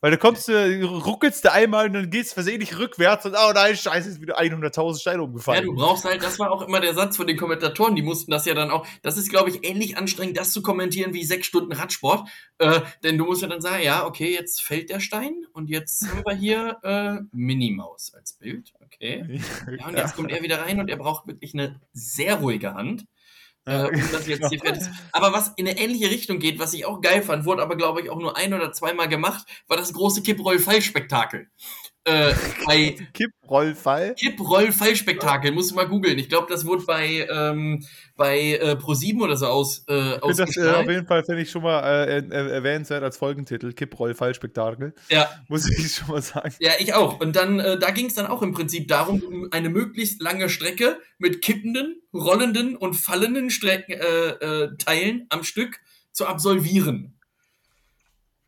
Weil 0.00 0.12
du 0.12 0.18
kommst, 0.18 0.46
du 0.46 0.84
ruckelst 0.86 1.44
du 1.44 1.52
einmal 1.52 1.86
und 1.86 1.92
dann 1.92 2.10
gehst 2.10 2.34
versehentlich 2.34 2.78
rückwärts 2.78 3.26
und 3.26 3.34
oh 3.34 3.52
nein, 3.52 3.76
scheiße, 3.76 4.08
ist 4.08 4.20
wieder 4.20 4.38
100.000 4.38 5.00
Steine 5.00 5.24
umgefallen. 5.24 5.64
Ja, 5.64 5.66
du 5.66 5.74
brauchst 5.74 6.04
halt, 6.04 6.22
das 6.22 6.38
war 6.38 6.52
auch 6.52 6.62
immer 6.62 6.80
der 6.80 6.94
Satz 6.94 7.16
von 7.16 7.26
den 7.26 7.36
Kommentatoren, 7.36 7.96
die 7.96 8.02
mussten 8.02 8.30
das 8.30 8.46
ja 8.46 8.54
dann 8.54 8.70
auch, 8.70 8.86
das 9.02 9.18
ist, 9.18 9.28
glaube 9.28 9.50
ich, 9.50 9.68
ähnlich 9.68 9.96
anstrengend, 9.96 10.36
das 10.36 10.52
zu 10.52 10.62
kommentieren 10.62 11.14
wie 11.14 11.24
sechs 11.24 11.48
Stunden 11.48 11.72
Radsport, 11.72 12.28
äh, 12.58 12.80
denn 13.02 13.18
du 13.18 13.24
musst 13.24 13.42
ja 13.42 13.48
dann 13.48 13.60
sagen, 13.60 13.82
ja, 13.82 14.06
okay, 14.06 14.32
jetzt 14.32 14.62
fällt 14.62 14.88
der 14.90 15.00
Stein 15.00 15.34
und 15.52 15.68
jetzt 15.68 16.08
haben 16.08 16.22
wir 16.24 16.36
hier 16.36 16.78
äh, 16.84 17.16
Minimaus 17.32 18.14
als 18.14 18.34
Bild, 18.34 18.72
okay. 18.80 19.40
Ja, 19.78 19.88
und 19.88 19.96
jetzt 19.96 20.14
kommt 20.14 20.30
er 20.30 20.42
wieder 20.42 20.60
rein 20.60 20.78
und 20.78 20.88
er 20.88 20.96
braucht 20.96 21.26
wirklich 21.26 21.54
eine 21.54 21.80
sehr 21.92 22.36
ruhige 22.36 22.74
Hand 22.74 23.04
äh, 23.66 23.84
um 23.84 24.12
das 24.12 24.26
jetzt 24.26 24.48
hier 24.50 24.60
fertig 24.60 24.84
Aber 25.12 25.32
was 25.32 25.52
in 25.56 25.68
eine 25.68 25.78
ähnliche 25.78 26.10
Richtung 26.10 26.38
geht, 26.38 26.58
was 26.58 26.74
ich 26.74 26.86
auch 26.86 27.00
geil 27.00 27.22
fand, 27.22 27.44
wurde 27.44 27.62
aber, 27.62 27.76
glaube 27.76 28.00
ich, 28.00 28.10
auch 28.10 28.18
nur 28.18 28.36
ein 28.36 28.54
oder 28.54 28.72
zweimal 28.72 29.08
gemacht, 29.08 29.46
war 29.66 29.76
das 29.76 29.92
große 29.92 30.22
Kipproll-Fall-Spektakel. 30.22 31.48
Äh, 32.08 32.34
bei 32.64 32.96
Kipprollfall? 33.12 34.14
Kipprollfall-Spektakel, 34.14 35.52
musst 35.52 35.70
du 35.70 35.74
mal 35.74 35.86
googeln. 35.86 36.18
Ich 36.18 36.28
glaube, 36.28 36.46
das 36.48 36.64
wurde 36.64 36.84
bei, 36.84 37.26
ähm, 37.30 37.84
bei 38.16 38.54
äh, 38.54 38.76
Pro7 38.80 39.20
oder 39.20 39.36
so 39.36 39.46
aus. 39.46 39.84
Äh, 39.88 40.14
ich 40.14 40.36
das 40.36 40.56
äh, 40.56 40.70
auf 40.70 40.88
jeden 40.88 41.06
Fall, 41.06 41.22
finde 41.24 41.42
ich 41.42 41.50
schon 41.50 41.62
mal 41.62 41.80
äh, 42.08 42.26
erwähnenswert 42.30 43.02
als 43.02 43.18
Folgentitel: 43.18 43.72
Kipprollfall-Spektakel. 43.72 44.94
Ja. 45.10 45.28
Muss 45.48 45.68
ich 45.68 45.94
schon 45.94 46.08
mal 46.08 46.22
sagen. 46.22 46.54
Ja, 46.60 46.72
ich 46.78 46.94
auch. 46.94 47.20
Und 47.20 47.36
dann, 47.36 47.60
äh, 47.60 47.78
da 47.78 47.90
ging 47.90 48.06
es 48.06 48.14
dann 48.14 48.26
auch 48.26 48.40
im 48.42 48.52
Prinzip 48.52 48.88
darum, 48.88 49.48
eine 49.50 49.68
möglichst 49.68 50.22
lange 50.22 50.48
Strecke 50.48 50.98
mit 51.18 51.42
kippenden, 51.42 52.00
rollenden 52.14 52.76
und 52.76 52.94
fallenden 52.94 53.50
Strecken, 53.50 53.92
äh, 53.92 54.28
äh, 54.28 54.76
Teilen 54.78 55.26
am 55.28 55.44
Stück 55.44 55.80
zu 56.12 56.26
absolvieren. 56.26 57.18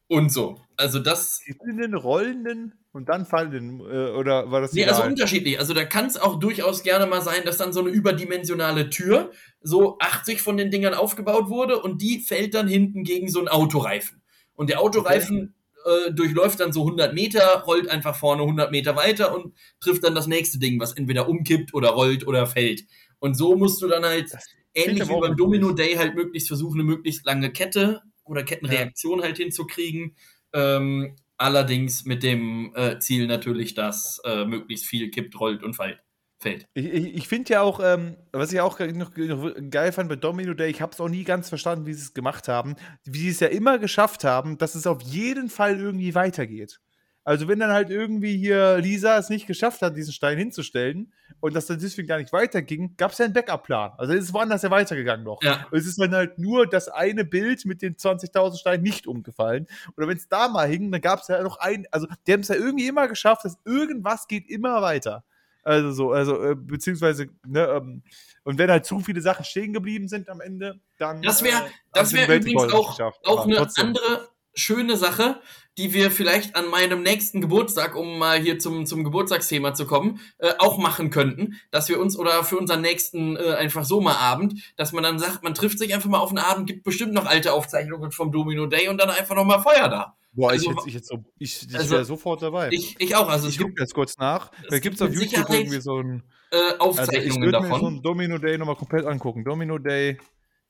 Und 0.09 0.33
so. 0.33 0.61
Also 0.81 0.99
das. 0.99 1.41
Kippenden, 1.45 1.95
rollenden 1.95 2.72
und 2.93 3.09
dann 3.09 3.26
fallen, 3.26 3.81
äh, 3.81 4.11
oder 4.11 4.51
war 4.51 4.61
das 4.61 4.72
Nee, 4.72 4.87
also 4.87 5.05
unterschiedlich. 5.05 5.59
Also 5.59 5.74
da 5.74 5.85
kann 5.85 6.07
es 6.07 6.16
auch 6.16 6.41
durchaus 6.41 6.83
gerne 6.83 7.07
mal 7.07 7.20
sein, 7.20 7.43
dass 7.45 7.57
dann 7.57 7.72
so 7.72 7.81
eine 7.81 7.91
überdimensionale 7.91 8.91
Tür 8.91 9.31
so 9.61 9.99
80 10.01 10.41
von 10.41 10.57
den 10.57 10.70
Dingern 10.70 10.95
aufgebaut 10.95 11.49
wurde 11.49 11.81
und 11.81 12.03
die 12.03 12.20
fällt 12.20 12.55
dann 12.55 12.66
hinten 12.66 13.05
gegen 13.05 13.28
so 13.28 13.39
einen 13.39 13.49
Autoreifen. 13.49 14.22
Und 14.55 14.70
der 14.70 14.81
Autoreifen 14.81 15.55
okay. 15.85 16.09
äh, 16.09 16.12
durchläuft 16.12 16.61
dann 16.61 16.72
so 16.72 16.81
100 16.81 17.14
Meter, 17.14 17.62
rollt 17.66 17.89
einfach 17.89 18.16
vorne 18.16 18.43
100 18.43 18.70
Meter 18.72 18.97
weiter 18.97 19.35
und 19.35 19.55
trifft 19.81 20.03
dann 20.03 20.14
das 20.14 20.26
nächste 20.26 20.59
Ding, 20.59 20.81
was 20.81 20.93
entweder 20.93 21.28
umkippt 21.28 21.74
oder 21.74 21.91
rollt 21.91 22.26
oder 22.26 22.47
fällt. 22.47 22.85
Und 23.20 23.35
so 23.37 23.55
musst 23.55 23.81
du 23.83 23.87
dann 23.87 24.05
halt, 24.05 24.33
das 24.33 24.47
ähnlich 24.74 25.09
wie 25.09 25.20
beim 25.20 25.37
Domino 25.37 25.72
Day, 25.72 25.95
halt 25.95 26.14
möglichst 26.14 26.49
versuchen, 26.49 26.81
eine 26.81 26.89
möglichst 26.89 27.24
lange 27.24 27.53
Kette 27.53 28.03
oder 28.24 28.43
Kettenreaktion 28.43 29.20
ja. 29.20 29.26
halt 29.26 29.37
hinzukriegen. 29.37 30.16
Ähm, 30.53 31.17
Allerdings 31.41 32.05
mit 32.05 32.23
dem 32.23 32.71
äh, 32.77 32.99
Ziel 32.99 33.27
natürlich, 33.27 33.73
dass 33.73 34.21
äh, 34.27 34.45
möglichst 34.45 34.85
viel 34.85 35.11
kippt, 35.11 35.41
rollt 35.41 35.63
und 35.63 35.73
fällt. 35.73 36.67
Ich, 36.75 36.85
ich, 36.85 37.15
ich 37.15 37.29
finde 37.29 37.55
ja 37.55 37.63
auch, 37.63 37.81
ähm, 37.83 38.19
was 38.31 38.53
ich 38.53 38.61
auch 38.61 38.79
noch, 38.79 39.17
noch, 39.17 39.55
geil 39.71 39.93
fand 39.93 40.11
bei 40.11 40.17
Domino 40.17 40.53
Day, 40.53 40.69
ich 40.69 40.83
habe 40.83 40.93
es 40.93 41.01
auch 41.01 41.09
nie 41.09 41.25
ganz 41.25 41.49
verstanden, 41.49 41.87
wie 41.87 41.95
sie 41.95 42.03
es 42.03 42.13
gemacht 42.13 42.47
haben, 42.47 42.77
wie 43.05 43.21
sie 43.21 43.31
es 43.31 43.41
ja 43.41 43.49
immer 43.49 43.79
geschafft 43.79 44.23
haben, 44.23 44.59
dass 44.59 44.75
es 44.75 44.87
auf 44.87 45.01
jeden 45.01 45.49
Fall 45.49 45.81
irgendwie 45.81 46.15
weitergeht. 46.15 46.83
Also 47.25 47.49
wenn 47.49 47.59
dann 47.59 47.71
halt 47.71 47.91
irgendwie 47.91 48.37
hier 48.37 48.79
Lisa 48.79 49.18
es 49.18 49.29
nicht 49.29 49.47
geschafft 49.47 49.83
hat, 49.83 49.97
diesen 49.97 50.12
Stein 50.12 50.39
hinzustellen 50.39 51.12
und 51.41 51.55
das 51.55 51.66
dann 51.66 51.79
deswegen 51.79 52.09
gar 52.09 52.18
nicht 52.18 52.33
weiterging, 52.33 52.97
gab 52.97 53.12
es 53.12 53.18
ja 53.18 53.27
einen 53.27 53.35
Backup-Plan. 53.35 53.93
Also 53.99 54.14
es 54.14 54.25
ist 54.25 54.33
woanders 54.33 54.62
ja 54.62 54.71
weitergegangen 54.71 55.25
noch. 55.25 55.43
Ja. 55.43 55.66
Es 55.71 55.87
ist 55.87 56.01
dann 56.01 56.14
halt 56.14 56.39
nur 56.39 56.66
das 56.66 56.89
eine 56.89 57.25
Bild 57.25 57.66
mit 57.66 57.83
den 57.83 57.97
20.000 57.97 58.59
Steinen 58.59 58.83
nicht 58.83 59.07
umgefallen. 59.07 59.66
Oder 59.97 60.09
wenn 60.09 60.16
es 60.16 60.29
da 60.29 60.49
mal 60.49 60.66
hing, 60.66 60.91
dann 60.91 61.01
gab 61.01 61.21
es 61.21 61.29
ja 61.29 61.43
noch 61.43 61.59
ein, 61.59 61.87
also 61.91 62.07
die 62.27 62.33
haben 62.33 62.41
es 62.41 62.49
ja 62.49 62.55
irgendwie 62.55 62.89
immer 62.89 63.07
geschafft, 63.07 63.45
dass 63.45 63.59
irgendwas 63.66 64.27
geht 64.27 64.49
immer 64.49 64.81
weiter. 64.81 65.23
Also 65.62 65.93
so, 65.93 66.12
also 66.12 66.43
äh, 66.43 66.55
beziehungsweise, 66.55 67.29
ne, 67.47 67.66
ähm, 67.66 68.03
und 68.45 68.59
wenn 68.59 68.71
halt 68.71 68.87
zu 68.87 69.01
viele 69.01 69.21
Sachen 69.21 69.45
stehen 69.45 69.75
geblieben 69.75 70.09
sind 70.09 70.31
am 70.31 70.41
Ende, 70.41 70.81
dann. 70.99 71.21
Das 71.21 71.43
wäre, 71.43 71.66
äh, 71.66 71.71
das 71.93 72.14
wäre 72.14 72.37
übrigens 72.37 72.73
auch, 72.73 72.99
auch 73.25 73.45
eine 73.45 73.59
andere 73.59 74.29
schöne 74.55 74.97
Sache, 74.97 75.41
die 75.79 75.95
wir 75.95 76.11
vielleicht 76.11 76.57
an 76.57 76.69
meinem 76.69 77.03
nächsten 77.03 77.41
Geburtstag, 77.41 77.97
um 77.97 78.19
mal 78.19 78.39
hier 78.39 78.59
zum, 78.59 78.87
zum 78.87 79.05
Geburtstagsthema 79.05 79.73
zu 79.73 79.87
kommen, 79.87 80.21
äh, 80.39 80.53
auch 80.59 80.79
machen 80.79 81.11
könnten, 81.11 81.61
dass 81.71 81.89
wir 81.89 82.01
uns 82.01 82.19
oder 82.19 82.45
für 82.45 82.59
unseren 82.59 82.83
nächsten 82.83 83.37
äh, 83.37 83.55
einfach 83.55 83.85
so 83.85 84.01
mal 84.01 84.17
Abend, 84.17 84.75
dass 84.77 84.93
man 84.93 85.03
dann 85.03 85.19
sagt, 85.19 85.43
man 85.43 85.55
trifft 85.55 85.79
sich 85.79 85.95
einfach 85.95 86.11
mal 86.11 86.19
auf 86.19 86.31
einen 86.31 86.39
Abend, 86.39 86.67
gibt 86.67 86.83
bestimmt 86.83 87.13
noch 87.13 87.27
alte 87.27 87.53
Aufzeichnungen 87.53 88.11
vom 88.11 88.33
Domino 88.33 88.67
Day 88.67 88.89
und 88.89 88.99
dann 88.99 89.11
einfach 89.11 89.37
noch 89.37 89.45
mal 89.45 89.61
Feuer 89.61 89.89
da. 89.89 90.17
Boah, 90.33 90.51
also, 90.51 90.71
ich, 90.71 90.77
jetzt, 90.77 90.87
ich, 90.87 90.95
jetzt 90.95 91.09
so, 91.09 91.25
ich, 91.39 91.67
ich 91.69 91.77
also, 91.77 91.91
wäre 91.91 92.05
sofort 92.05 92.43
dabei. 92.43 92.69
Ich, 92.71 92.97
ich 93.01 93.17
auch. 93.17 93.29
Also 93.29 93.49
ich 93.49 93.59
gucke 93.59 93.75
jetzt 93.79 93.95
kurz 93.95 94.17
nach. 94.19 94.53
Da 94.69 94.79
gibt 94.79 94.97
es 94.97 95.03
auf 95.03 95.09
YouTube 95.09 95.29
Sicherheit, 95.31 95.51
irgendwie 95.51 95.81
so 95.81 95.99
ein. 95.99 96.23
Äh, 96.53 96.79
Aufzeichnungen 96.79 97.43
also 97.45 97.47
ich 97.47 97.53
davon. 97.53 97.69
Mir 97.71 97.79
so 97.79 97.87
ein 97.87 98.03
Domino 98.03 98.39
Day 98.39 98.59
nochmal 98.59 98.77
komplett 98.77 99.07
angucken. 99.07 99.45
Domino 99.45 99.79
Day 99.79 100.19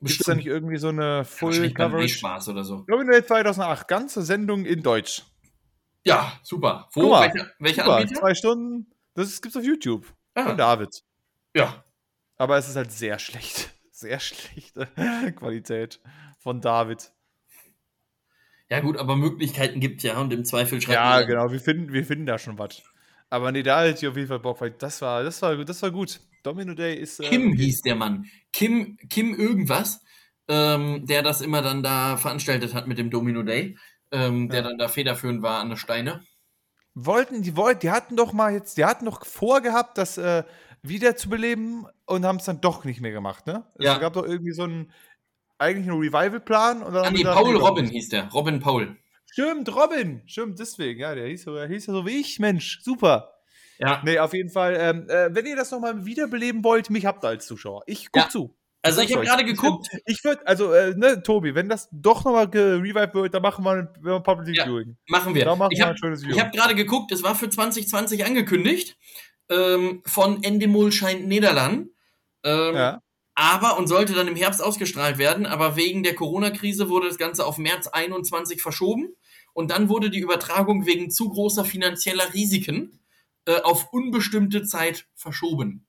Gibt 0.01 0.21
es 0.21 0.27
da 0.27 0.35
nicht 0.35 0.47
irgendwie 0.47 0.79
so 0.79 0.89
eine 0.89 1.25
Full 1.25 1.73
Coverage? 1.73 2.09
Spaß 2.09 2.49
oder 2.49 2.65
so. 2.65 2.85
Nominal 2.87 3.25
2008, 3.25 3.87
ganze 3.87 4.23
Sendung 4.23 4.65
in 4.65 4.83
Deutsch. 4.83 5.23
Ja, 6.05 6.33
super. 6.43 6.89
Wo? 6.95 7.11
Mal, 7.11 7.33
welcher, 7.33 7.51
welcher 7.59 7.83
super, 7.83 7.97
Anbieter? 7.97 8.21
Zwei 8.21 8.35
Stunden. 8.35 8.87
Das 9.15 9.43
gibt's 9.43 9.57
auf 9.57 9.65
YouTube. 9.65 10.07
Ah. 10.35 10.45
Von 10.45 10.57
David. 10.57 11.05
Ja. 11.55 11.85
Aber 12.37 12.57
es 12.57 12.69
ist 12.69 12.77
halt 12.77 12.93
sehr 12.93 13.19
schlecht. 13.19 13.71
Sehr 13.93 14.19
schlechte 14.19 14.87
Qualität 15.37 16.01
von 16.39 16.63
David. 16.63 17.13
Ja, 18.71 18.81
gut, 18.81 18.97
aber 18.97 19.15
Möglichkeiten 19.15 19.79
gibt 19.79 20.03
ja 20.03 20.19
und 20.19 20.33
im 20.33 20.47
Zweifel 20.47 20.81
schreibt 20.81 20.95
Ja, 20.95 21.21
genau, 21.21 21.53
wir 21.53 21.61
finden, 21.61 21.93
wir 21.93 22.07
finden 22.07 22.25
da 22.25 22.39
schon 22.39 22.59
was. 22.59 22.83
Aber 23.29 23.53
nee, 23.53 23.63
da 23.63 23.83
hätte 23.83 23.99
ich 23.99 24.09
auf 24.09 24.17
jeden 24.17 24.29
Fall 24.29 24.39
Bock, 24.39 24.59
weil 24.63 24.71
das 24.71 25.03
war, 25.03 25.23
das 25.23 25.43
war, 25.43 25.55
das 25.67 25.83
war 25.83 25.91
gut. 25.91 26.19
Domino 26.43 26.75
Day 26.75 26.97
ist. 26.97 27.21
Äh, 27.21 27.29
Kim 27.29 27.53
hieß 27.53 27.83
der 27.83 27.97
Mann. 27.97 28.27
Kim, 28.53 28.97
Kim 29.09 29.35
irgendwas, 29.35 30.03
ähm, 30.49 31.07
der 31.07 31.23
das 31.23 31.41
immer 31.41 31.63
dann 31.63 31.83
da 31.83 32.17
veranstaltet 32.17 32.75
hat 32.75 32.87
mit 32.87 32.99
dem 32.99 33.11
Domino 33.11 33.43
Day, 33.43 33.77
ähm, 34.11 34.49
der 34.49 34.63
dann 34.63 34.79
da 34.79 34.89
federführend 34.89 35.43
war 35.43 35.61
an 35.61 35.71
der 35.71 35.77
Steine. 35.77 36.23
Wollten, 36.95 37.43
die 37.43 37.57
wollten, 37.57 37.81
die 37.81 37.91
hatten 37.91 38.17
doch 38.17 38.33
mal 38.33 38.53
jetzt, 38.53 38.77
die 38.77 38.85
hatten 38.85 39.05
doch 39.05 39.25
vorgehabt, 39.25 39.97
das 39.97 40.19
äh, 40.19 40.43
wieder 40.83 41.17
zu 41.17 41.29
beleben 41.29 41.87
und 42.07 42.25
haben 42.25 42.37
es 42.37 42.45
dann 42.45 42.61
doch 42.61 42.85
nicht 42.85 43.01
mehr 43.01 43.13
gemacht, 43.13 43.47
ne? 43.47 43.65
Ja. 43.79 43.95
Es 43.95 44.01
gab 44.01 44.15
doch 44.15 44.25
irgendwie 44.25 44.53
so 44.53 44.65
einen, 44.65 44.93
eigentlich 45.59 45.89
einen 45.89 46.01
Revival-Plan. 46.01 46.83
Ah, 46.83 47.11
nee, 47.11 47.23
Paul 47.23 47.57
Robin 47.57 47.87
hieß 47.87 48.09
der. 48.09 48.29
Robin 48.31 48.61
Paul. 48.61 48.97
Stimmt, 49.27 49.75
Robin. 49.75 50.23
Stimmt, 50.27 50.59
deswegen. 50.59 51.01
Ja, 51.01 51.15
der 51.15 51.29
hieß, 51.29 51.45
der 51.45 51.69
hieß 51.69 51.87
ja 51.87 51.93
so 51.93 52.07
wie 52.07 52.19
ich, 52.19 52.41
Mensch. 52.41 52.81
Super. 52.83 53.40
Ja. 53.81 54.03
Nee, 54.05 54.19
auf 54.19 54.35
jeden 54.35 54.51
Fall. 54.51 54.77
Ähm, 54.79 55.09
äh, 55.09 55.35
wenn 55.35 55.47
ihr 55.47 55.57
das 55.57 55.71
nochmal 55.71 56.05
wiederbeleben 56.05 56.63
wollt, 56.63 56.91
mich 56.91 57.07
habt 57.07 57.25
ihr 57.25 57.29
als 57.29 57.47
Zuschauer. 57.47 57.83
Ich 57.87 58.13
guck 58.13 58.25
ja. 58.25 58.29
zu. 58.29 58.55
Also 58.83 59.03
ich 59.03 59.15
habe 59.15 59.25
gerade 59.25 59.45
geguckt. 59.45 59.89
Ich 60.07 60.25
würde, 60.25 60.47
also, 60.47 60.73
äh, 60.73 60.95
ne, 60.95 61.23
Tobi, 61.23 61.55
wenn 61.55 61.69
das 61.69 61.89
doch 61.93 62.25
nochmal 62.25 62.49
gerevived 62.49 63.15
wird, 63.15 63.35
dann 63.35 63.43
machen 63.43 63.65
wir 63.65 64.17
ein 64.17 64.23
Public 64.23 64.57
ja, 64.57 64.65
Viewing. 64.65 64.97
Machen 65.09 65.35
wir. 65.35 65.45
machen 65.55 65.73
ich 65.73 65.83
habe 65.83 65.95
hab 65.95 66.53
gerade 66.53 66.75
geguckt, 66.75 67.13
es 67.13 67.23
war 67.23 67.35
für 67.35 67.51
2020 67.51 68.25
angekündigt 68.25 68.97
ähm, 69.51 70.03
von 70.07 70.43
Endemol 70.43 70.93
scheint 70.93 71.27
Niederland. 71.27 71.91
Ähm, 72.45 72.75
ja. 72.75 73.03
Aber 73.35 73.79
und 73.79 73.89
sollte 73.89 74.15
dann 74.15 74.29
im 74.29 74.37
Herbst 74.37 74.63
ausgestrahlt 74.63 75.19
werden, 75.19 75.47
aber 75.47 75.77
wegen 75.77 76.03
der 76.03 76.15
Corona-Krise 76.15 76.89
wurde 76.89 77.09
das 77.09 77.19
Ganze 77.19 77.47
auf 77.47 77.59
März 77.59 77.87
21 77.89 78.63
verschoben. 78.63 79.15
Und 79.53 79.71
dann 79.71 79.89
wurde 79.89 80.11
die 80.11 80.21
Übertragung 80.21 80.87
wegen 80.87 81.11
zu 81.11 81.29
großer 81.29 81.65
finanzieller 81.65 82.33
Risiken 82.33 83.00
äh, 83.51 83.61
auf 83.63 83.93
unbestimmte 83.93 84.63
Zeit 84.65 85.07
verschoben. 85.15 85.87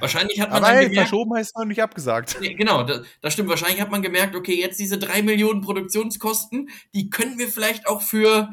Wahrscheinlich 0.00 0.40
hat 0.40 0.48
man 0.48 0.58
Aber 0.58 0.68
dann 0.68 0.76
hey, 0.76 0.88
gemerkt, 0.88 1.08
verschoben 1.08 1.34
heißt 1.34 1.56
noch 1.56 1.66
nicht 1.66 1.82
abgesagt. 1.82 2.38
Nee, 2.40 2.54
genau, 2.54 2.84
das, 2.84 3.02
das, 3.20 3.34
stimmt. 3.34 3.50
Wahrscheinlich 3.50 3.82
hat 3.82 3.90
man 3.90 4.00
gemerkt, 4.00 4.34
okay, 4.34 4.58
jetzt 4.58 4.78
diese 4.80 4.96
drei 4.96 5.22
Millionen 5.22 5.60
Produktionskosten, 5.60 6.70
die 6.94 7.10
können 7.10 7.38
wir 7.38 7.48
vielleicht 7.48 7.86
auch 7.86 8.00
für 8.00 8.48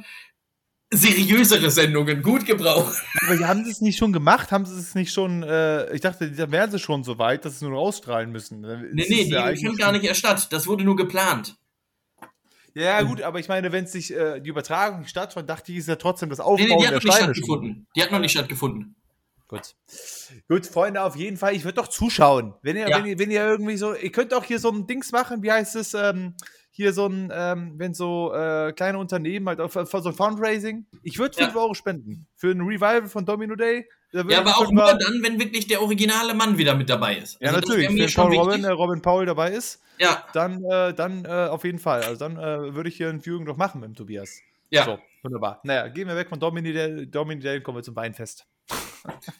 seriösere 0.94 1.72
Sendungen 1.72 2.22
gut 2.22 2.46
gebrauchen. 2.46 2.94
Aber 3.26 3.38
die 3.38 3.46
haben 3.46 3.64
sie 3.64 3.72
es 3.72 3.80
nicht 3.80 3.98
schon 3.98 4.12
gemacht? 4.12 4.52
Haben 4.52 4.66
sie 4.66 4.78
es 4.78 4.94
nicht 4.94 5.14
schon, 5.14 5.42
äh, 5.44 5.94
ich 5.94 6.02
dachte, 6.02 6.30
da 6.30 6.52
wären 6.52 6.70
sie 6.70 6.80
schon 6.80 7.06
so 7.06 7.18
weit, 7.18 7.46
dass 7.46 7.60
sie 7.60 7.66
nur 7.66 7.78
rausstrahlen 7.78 8.30
müssen. 8.30 8.60
Nee, 8.60 9.06
nee, 9.08 9.24
die 9.24 9.30
ja 9.30 9.48
findet 9.56 9.78
gar 9.78 9.94
nicht 9.94 10.04
erst 10.04 10.20
statt. 10.20 10.52
Das 10.52 10.68
wurde 10.68 10.84
nur 10.84 10.98
geplant. 10.98 11.56
Ja, 12.74 13.02
gut, 13.02 13.22
aber 13.22 13.40
ich 13.40 13.48
meine, 13.48 13.72
wenn 13.72 13.84
es 13.84 13.92
sich 13.92 14.14
äh, 14.14 14.40
die 14.40 14.50
Übertragung 14.50 15.00
nicht 15.00 15.10
stattfand, 15.10 15.50
dachte 15.50 15.72
ich, 15.72 15.80
ist 15.80 15.88
ja 15.88 15.96
trotzdem 15.96 16.30
das 16.30 16.40
Aufbauen 16.40 16.68
nee, 16.68 16.76
nee, 16.76 16.82
die 16.82 16.88
hat 16.88 16.94
noch 16.94 17.04
nicht 17.04 17.16
stattgefunden. 17.16 17.88
Die 17.96 18.02
hat 18.02 18.12
noch 18.12 18.20
nicht 18.20 18.32
stattgefunden. 18.32 18.96
Gut. 19.48 19.76
Gut, 20.48 20.66
Freunde, 20.66 21.04
auf 21.04 21.18
jeden 21.18 21.36
Fall. 21.36 21.54
Ich 21.54 21.66
würde 21.66 21.76
doch 21.76 21.90
zuschauen. 21.90 22.54
Wenn 22.62 22.78
ihr, 22.78 22.88
ja. 22.88 22.98
wenn, 22.98 23.06
ihr, 23.06 23.20
wenn 23.20 23.32
ihr 23.32 23.46
irgendwie 23.46 23.76
so, 23.76 23.94
ihr 23.94 24.12
könnt 24.12 24.34
auch 24.34 24.46
hier 24.46 24.60
so 24.60 24.72
ein 24.72 24.88
Dings 24.88 25.12
machen, 25.12 25.44
wie 25.44 25.52
heißt 25.52 25.76
es, 25.76 25.94
ähm, 25.94 26.36
hier 26.70 26.94
so 26.94 27.08
ein, 27.08 27.30
ähm, 27.34 27.74
wenn 27.76 27.94
so 27.94 28.34
äh, 28.34 28.72
kleine 28.72 28.98
Unternehmen 28.98 29.50
halt 29.50 29.60
auf, 29.60 29.76
auf 29.76 29.92
so 29.92 30.08
ein 30.08 30.16
Fundraising. 30.16 30.86
Ich 31.04 31.20
würde 31.20 31.36
5 31.36 31.54
ja. 31.54 31.60
Euro 31.60 31.74
spenden 31.74 32.28
für 32.38 32.52
ein 32.52 32.62
Revival 32.62 33.08
von 33.08 33.26
Domino 33.26 33.56
Day. 33.56 33.90
Ja, 34.14 34.39
aber 34.39 34.57
auch 34.57 34.72
nur 34.72 34.86
dann, 34.86 35.22
wenn 35.22 35.39
wirklich 35.39 35.68
der 35.68 35.82
originale 35.82 36.34
Mann 36.34 36.57
wieder 36.57 36.76
mit 36.76 36.89
dabei 36.89 37.18
ist. 37.18 37.41
Also 37.41 37.45
ja, 37.45 37.51
natürlich. 37.62 37.89
Wenn 37.89 38.14
Paul 38.14 38.36
Robin, 38.36 38.64
äh, 38.64 38.72
Robin 38.72 39.01
Paul 39.01 39.26
dabei 39.26 39.51
ist, 39.51 39.82
ja. 39.99 40.26
dann, 40.34 40.64
äh, 40.66 40.93
dann 40.93 41.24
äh, 41.24 41.47
auf 41.49 41.64
jeden 41.64 41.80
Fall. 41.80 42.03
Also 42.03 42.20
dann 42.20 42.38
äh, 42.38 42.76
würde 42.76 42.89
ich 42.89 42.97
hier 42.97 43.09
ein 43.09 43.22
Viewing 43.22 43.45
doch 43.45 43.57
machen 43.57 43.80
mit 43.80 43.89
dem 43.89 43.95
Tobias. 43.95 44.41
Ja. 44.70 44.86
So, 44.86 44.99
wunderbar. 45.24 45.62
Naja, 45.64 45.88
gehen 45.88 46.07
wir 46.07 46.16
weg 46.16 46.30
von 46.30 46.39
Domini 46.39 46.72
und 46.72 47.12
kommen 47.12 47.78
wir 47.78 47.84
zum 47.84 47.95
Weinfest. 47.95 48.45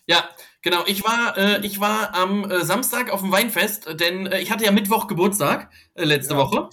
Ja, 0.08 0.28
genau. 0.64 0.84
Ich 0.88 1.04
war, 1.04 1.38
äh, 1.38 1.64
ich 1.64 1.80
war 1.80 2.16
am 2.16 2.50
äh, 2.50 2.66
Samstag 2.66 3.12
auf 3.12 3.22
dem 3.22 3.32
Weinfest, 3.32 4.00
denn 4.00 4.26
äh, 4.26 4.40
ich 4.40 4.52
hatte 4.52 4.66
ja 4.66 4.72
Mittwoch 4.72 5.06
Geburtstag 5.06 5.72
äh, 5.94 6.04
letzte 6.04 6.34
ja, 6.34 6.40
Woche. 6.40 6.70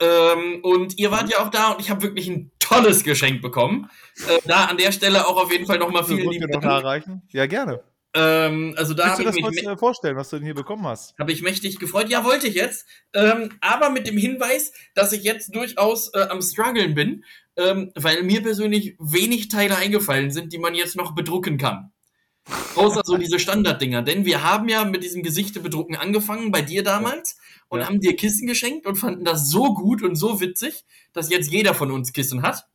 Ähm, 0.00 0.60
und 0.62 0.98
ihr 0.98 1.10
wart 1.10 1.28
ja 1.32 1.40
auch 1.40 1.50
da 1.50 1.72
und 1.72 1.80
ich 1.80 1.90
habe 1.90 2.02
wirklich 2.02 2.28
ein 2.28 2.51
tolles 2.62 3.04
Geschenk 3.04 3.42
bekommen. 3.42 3.90
Äh, 4.28 4.38
da 4.46 4.64
an 4.66 4.76
der 4.76 4.92
Stelle 4.92 5.26
auch 5.26 5.36
auf 5.36 5.52
jeden 5.52 5.66
Fall 5.66 5.78
nochmal 5.78 6.04
vielen 6.04 6.30
lieben 6.30 6.50
Dank. 6.50 6.64
Erreichen? 6.64 7.22
Ja, 7.30 7.46
gerne. 7.46 7.82
Ähm, 8.14 8.74
also 8.76 8.92
da 8.92 9.16
du 9.16 9.24
das 9.24 9.36
mich 9.36 9.66
vorstellen, 9.78 10.16
was 10.16 10.28
du 10.28 10.36
denn 10.36 10.44
hier 10.44 10.54
bekommen 10.54 10.86
hast? 10.86 11.18
Habe 11.18 11.32
ich 11.32 11.40
mächtig 11.40 11.78
gefreut. 11.78 12.10
Ja, 12.10 12.24
wollte 12.24 12.46
ich 12.46 12.54
jetzt. 12.54 12.86
Ähm, 13.14 13.50
aber 13.60 13.88
mit 13.88 14.06
dem 14.06 14.18
Hinweis, 14.18 14.72
dass 14.94 15.12
ich 15.12 15.22
jetzt 15.22 15.54
durchaus 15.54 16.12
äh, 16.12 16.26
am 16.28 16.42
struggeln 16.42 16.94
bin, 16.94 17.24
ähm, 17.56 17.90
weil 17.94 18.22
mir 18.22 18.42
persönlich 18.42 18.96
wenig 18.98 19.48
Teile 19.48 19.76
eingefallen 19.76 20.30
sind, 20.30 20.52
die 20.52 20.58
man 20.58 20.74
jetzt 20.74 20.96
noch 20.96 21.14
bedrucken 21.14 21.56
kann. 21.56 21.91
Außer 22.74 23.02
so 23.04 23.16
diese 23.16 23.38
Standarddinger. 23.38 24.02
Denn 24.02 24.24
wir 24.24 24.42
haben 24.42 24.68
ja 24.68 24.84
mit 24.84 25.04
diesem 25.04 25.22
Gesichtebedrucken 25.22 25.96
angefangen, 25.96 26.50
bei 26.50 26.62
dir 26.62 26.82
damals, 26.82 27.36
und 27.68 27.80
ja. 27.80 27.86
haben 27.86 28.00
dir 28.00 28.16
Kissen 28.16 28.46
geschenkt 28.46 28.86
und 28.86 28.96
fanden 28.96 29.24
das 29.24 29.48
so 29.48 29.74
gut 29.74 30.02
und 30.02 30.16
so 30.16 30.40
witzig, 30.40 30.84
dass 31.12 31.30
jetzt 31.30 31.50
jeder 31.50 31.74
von 31.74 31.90
uns 31.90 32.12
Kissen 32.12 32.42
hat. 32.42 32.66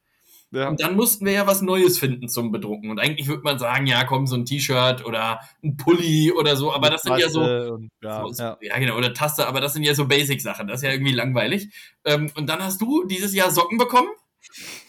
Ja. 0.51 0.69
Und 0.69 0.81
dann 0.81 0.95
mussten 0.95 1.25
wir 1.25 1.33
ja 1.33 1.45
was 1.45 1.61
Neues 1.61 1.99
finden 1.99 2.29
zum 2.29 2.51
Bedrucken. 2.51 2.89
Und 2.89 2.99
eigentlich 2.99 3.27
würde 3.27 3.43
man 3.43 3.59
sagen, 3.59 3.85
ja, 3.85 4.05
komm, 4.05 4.27
so 4.27 4.35
ein 4.35 4.45
T-Shirt 4.45 5.05
oder 5.05 5.41
ein 5.61 5.75
Pulli 5.75 6.31
oder 6.31 6.55
so, 6.55 6.71
aber 6.71 6.89
das 6.89 7.01
sind 7.01 7.17
ja 7.17 7.29
so, 7.29 7.41
und, 7.41 7.89
ja, 8.01 8.23
so, 8.25 8.43
ja. 8.43 8.57
ja, 8.61 8.79
genau, 8.79 8.95
oder 8.95 9.13
Taste, 9.13 9.45
aber 9.45 9.59
das 9.59 9.73
sind 9.73 9.83
ja 9.83 9.93
so 9.93 10.07
Basic-Sachen. 10.07 10.67
Das 10.67 10.77
ist 10.77 10.83
ja 10.83 10.91
irgendwie 10.91 11.13
langweilig. 11.13 11.69
Ähm, 12.05 12.31
und 12.35 12.47
dann 12.47 12.63
hast 12.63 12.81
du 12.81 13.03
dieses 13.05 13.33
Jahr 13.33 13.51
Socken 13.51 13.77
bekommen 13.77 14.09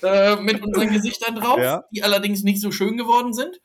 äh, 0.02 0.36
mit 0.36 0.62
unseren 0.62 0.88
Gesichtern 0.92 1.34
drauf, 1.34 1.82
die 1.90 2.04
allerdings 2.04 2.44
nicht 2.44 2.60
so 2.60 2.70
schön 2.70 2.96
geworden 2.96 3.32
sind. 3.32 3.60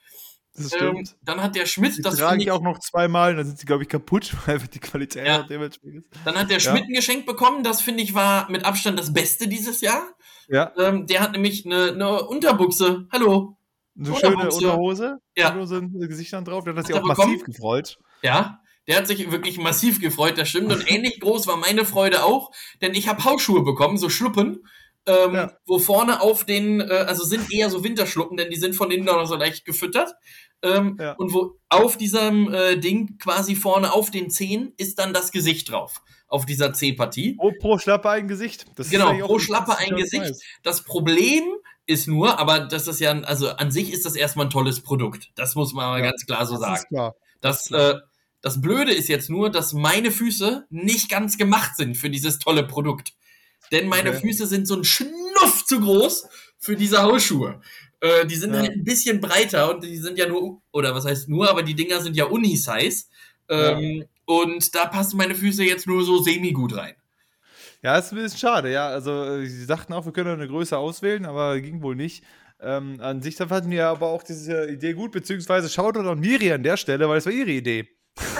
Das 0.55 0.67
stimmt. 0.67 1.09
Ähm, 1.09 1.15
dann 1.23 1.41
hat 1.41 1.55
der 1.55 1.65
Schmidt 1.65 1.97
die 1.97 2.01
das. 2.01 2.17
trage 2.17 2.41
ich 2.41 2.51
auch 2.51 2.61
noch 2.61 2.79
zweimal, 2.79 3.35
dann 3.35 3.45
sind 3.45 3.57
sie, 3.57 3.65
glaube 3.65 3.83
ich, 3.83 3.89
kaputt, 3.89 4.33
weil 4.45 4.59
die 4.59 4.79
Qualität 4.79 5.25
ja. 5.25 5.43
dementsprechend 5.43 6.05
ist. 6.05 6.09
Dann 6.25 6.35
hat 6.35 6.51
der 6.51 6.59
Schmidt 6.59 6.83
ein 6.83 6.93
Geschenk 6.93 7.25
bekommen, 7.25 7.63
das 7.63 7.81
finde 7.81 8.03
ich 8.03 8.13
war 8.13 8.49
mit 8.51 8.65
Abstand 8.65 8.99
das 8.99 9.13
Beste 9.13 9.47
dieses 9.47 9.81
Jahr. 9.81 10.03
Ja. 10.47 10.71
Ähm, 10.77 11.07
der 11.07 11.21
hat 11.21 11.31
nämlich 11.31 11.65
eine, 11.65 11.91
eine 11.91 12.23
Unterbuchse. 12.25 13.07
Hallo. 13.11 13.57
Eine 13.97 14.15
schöne 14.15 14.49
Unterhose. 14.49 15.19
Ja. 15.35 15.51
Mit 15.51 15.61
unseren 15.61 15.91
Gesichtern 15.99 16.45
drauf. 16.45 16.63
Der 16.65 16.75
hat 16.75 16.85
sich 16.85 16.95
auch 16.95 17.03
massiv 17.03 17.43
gefreut. 17.43 17.97
Ja. 18.21 18.59
Der 18.87 18.97
hat 18.97 19.07
sich 19.07 19.31
wirklich 19.31 19.57
massiv 19.57 20.01
gefreut, 20.01 20.37
das 20.37 20.49
stimmt. 20.49 20.71
Und 20.71 20.83
ähnlich 20.91 21.19
groß 21.21 21.47
war 21.47 21.57
meine 21.57 21.85
Freude 21.85 22.23
auch, 22.23 22.51
denn 22.81 22.93
ich 22.93 23.07
habe 23.07 23.23
Hausschuhe 23.23 23.63
bekommen, 23.63 23.97
so 23.97 24.09
Schluppen 24.09 24.59
ähm, 25.05 25.33
ja. 25.33 25.51
wo 25.65 25.79
vorne 25.79 26.21
auf 26.21 26.45
den, 26.45 26.79
äh, 26.79 27.05
also 27.07 27.23
sind 27.23 27.51
eher 27.51 27.69
so 27.69 27.83
Winterschluppen, 27.83 28.37
denn 28.37 28.49
die 28.49 28.57
sind 28.57 28.75
von 28.75 28.91
innen 28.91 29.05
noch 29.05 29.25
so 29.25 29.35
leicht 29.35 29.65
gefüttert. 29.65 30.13
Ähm, 30.63 30.97
ja. 30.99 31.13
Und 31.13 31.33
wo 31.33 31.59
auf 31.69 31.97
diesem 31.97 32.53
äh, 32.53 32.77
Ding 32.77 33.17
quasi 33.17 33.55
vorne 33.55 33.93
auf 33.93 34.11
den 34.11 34.29
Zehen 34.29 34.73
ist 34.77 34.97
dann 34.99 35.13
das 35.13 35.31
Gesicht 35.31 35.71
drauf. 35.71 36.01
Auf 36.27 36.45
dieser 36.45 36.73
C-Partie. 36.73 37.35
Oh, 37.37 37.51
pro 37.59 37.77
Schlappe 37.77 38.09
ein 38.09 38.27
Gesicht. 38.27 38.65
Das 38.75 38.89
genau, 38.89 39.13
pro 39.19 39.37
Schlappe 39.39 39.77
ein 39.77 39.95
Gesicht. 39.95 40.23
Nice. 40.23 40.41
Das 40.63 40.83
Problem 40.83 41.43
ist 41.85 42.07
nur, 42.07 42.39
aber 42.39 42.61
das 42.61 42.87
ist 42.87 42.99
ja, 42.99 43.11
also 43.11 43.49
an 43.49 43.69
sich 43.69 43.91
ist 43.93 44.05
das 44.05 44.15
erstmal 44.15 44.47
ein 44.47 44.49
tolles 44.49 44.81
Produkt. 44.81 45.31
Das 45.35 45.53
muss 45.55 45.73
man 45.73 45.89
mal 45.89 45.99
ja, 45.99 46.05
ganz 46.05 46.25
klar 46.25 46.45
so 46.45 46.53
das 46.53 46.61
sagen. 46.61 46.75
Ist 46.75 46.87
klar. 46.87 47.15
Das, 47.41 47.65
das, 47.65 47.95
äh, 47.95 47.99
das 48.41 48.61
Blöde 48.61 48.93
ist 48.93 49.09
jetzt 49.09 49.29
nur, 49.29 49.51
dass 49.51 49.73
meine 49.73 50.11
Füße 50.11 50.65
nicht 50.69 51.09
ganz 51.09 51.37
gemacht 51.37 51.75
sind 51.75 51.97
für 51.97 52.09
dieses 52.09 52.39
tolle 52.39 52.63
Produkt 52.65 53.13
denn 53.73 53.87
meine 53.87 54.11
okay. 54.11 54.19
Füße 54.21 54.47
sind 54.47 54.67
so 54.67 54.75
ein 54.75 54.83
Schnuff 54.83 55.65
zu 55.65 55.79
groß 55.79 56.27
für 56.57 56.75
diese 56.75 57.01
Hausschuhe. 57.01 57.59
Äh, 58.03 58.25
die 58.25 58.35
sind 58.35 58.53
ja. 58.53 58.59
halt 58.59 58.71
ein 58.71 58.83
bisschen 58.83 59.21
breiter 59.21 59.73
und 59.73 59.81
die 59.81 59.95
sind 59.95 60.17
ja 60.17 60.27
nur, 60.27 60.61
oder 60.73 60.93
was 60.93 61.05
heißt 61.05 61.29
nur, 61.29 61.49
aber 61.49 61.63
die 61.63 61.73
Dinger 61.73 62.01
sind 62.01 62.17
ja 62.17 62.25
Uni-Size. 62.25 63.05
Ähm, 63.47 63.81
ja. 63.81 64.05
Und 64.25 64.75
da 64.75 64.87
passen 64.87 65.15
meine 65.15 65.35
Füße 65.35 65.63
jetzt 65.63 65.87
nur 65.87 66.03
so 66.03 66.21
semi-gut 66.21 66.75
rein. 66.75 66.95
Ja, 67.81 67.97
ist 67.97 68.11
ein 68.11 68.17
bisschen 68.17 68.39
schade, 68.39 68.71
ja. 68.73 68.87
Also, 68.87 69.23
äh, 69.23 69.45
sie 69.45 69.63
sagten 69.63 69.93
auch, 69.93 70.03
wir 70.03 70.11
können 70.11 70.33
eine 70.33 70.49
Größe 70.49 70.77
auswählen, 70.77 71.25
aber 71.25 71.61
ging 71.61 71.81
wohl 71.81 71.95
nicht. 71.95 72.25
Ähm, 72.59 72.97
an 72.99 73.21
sich 73.21 73.37
fanden 73.37 73.71
wir 73.71 73.87
aber 73.87 74.07
auch 74.07 74.23
diese 74.23 74.69
Idee 74.69 74.93
gut, 74.93 75.13
beziehungsweise 75.13 75.69
schaut 75.69 75.95
doch 75.95 76.03
an 76.03 76.19
Miri 76.19 76.51
an 76.51 76.63
der 76.63 76.75
Stelle, 76.75 77.07
weil 77.07 77.19
es 77.19 77.25
war 77.25 77.31
ihre 77.31 77.51
Idee. 77.51 77.87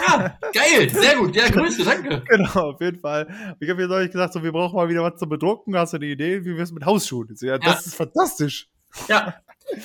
Ja, 0.06 0.38
geil, 0.52 0.90
sehr 0.90 1.16
gut. 1.16 1.34
Ja, 1.34 1.48
Grüße, 1.48 1.84
danke. 1.84 2.22
Genau, 2.28 2.72
auf 2.72 2.80
jeden 2.82 3.00
Fall. 3.00 3.56
Ich 3.60 3.70
habe 3.70 3.80
jetzt 3.80 3.90
euch 3.90 4.10
gesagt, 4.10 4.34
so, 4.34 4.42
wir 4.42 4.52
brauchen 4.52 4.76
mal 4.76 4.90
wieder 4.90 5.02
was 5.02 5.18
zu 5.18 5.26
bedrucken. 5.26 5.74
Hast 5.74 5.94
du 5.94 5.96
eine 5.96 6.06
Idee, 6.06 6.44
wie 6.44 6.54
wir 6.54 6.62
es 6.62 6.70
mit 6.70 6.84
Hausschuhen? 6.84 7.34
Ja, 7.40 7.56
das 7.56 7.66
ja. 7.66 7.80
ist 7.80 7.94
fantastisch. 7.94 8.68
Ja, 9.08 9.34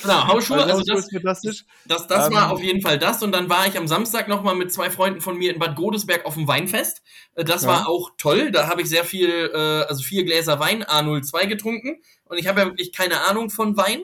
genau, 0.02 0.26
Hausschuhe, 0.28 0.62
also, 0.62 0.92
also 0.92 1.18
das, 1.22 1.42
das, 1.86 2.06
das 2.06 2.26
ähm, 2.28 2.34
war 2.34 2.52
auf 2.52 2.62
jeden 2.62 2.80
Fall 2.80 2.98
das. 2.98 3.22
Und 3.22 3.32
dann 3.32 3.48
war 3.48 3.66
ich 3.66 3.76
am 3.76 3.86
Samstag 3.86 4.28
nochmal 4.28 4.54
mit 4.54 4.72
zwei 4.72 4.90
Freunden 4.90 5.20
von 5.20 5.36
mir 5.36 5.52
in 5.52 5.58
Bad 5.58 5.76
Godesberg 5.76 6.24
auf 6.26 6.34
dem 6.34 6.48
Weinfest. 6.48 7.02
Äh, 7.34 7.44
das 7.44 7.62
ja. 7.62 7.68
war 7.68 7.88
auch 7.88 8.10
toll. 8.18 8.50
Da 8.50 8.68
habe 8.68 8.82
ich 8.82 8.88
sehr 8.88 9.04
viel, 9.04 9.50
äh, 9.52 9.58
also 9.88 10.02
vier 10.02 10.24
Gläser 10.24 10.60
Wein 10.60 10.84
A02 10.84 11.46
getrunken. 11.46 12.00
Und 12.24 12.38
ich 12.38 12.46
habe 12.46 12.60
ja 12.60 12.66
wirklich 12.66 12.92
keine 12.92 13.20
Ahnung 13.22 13.50
von 13.50 13.76
Wein 13.76 14.02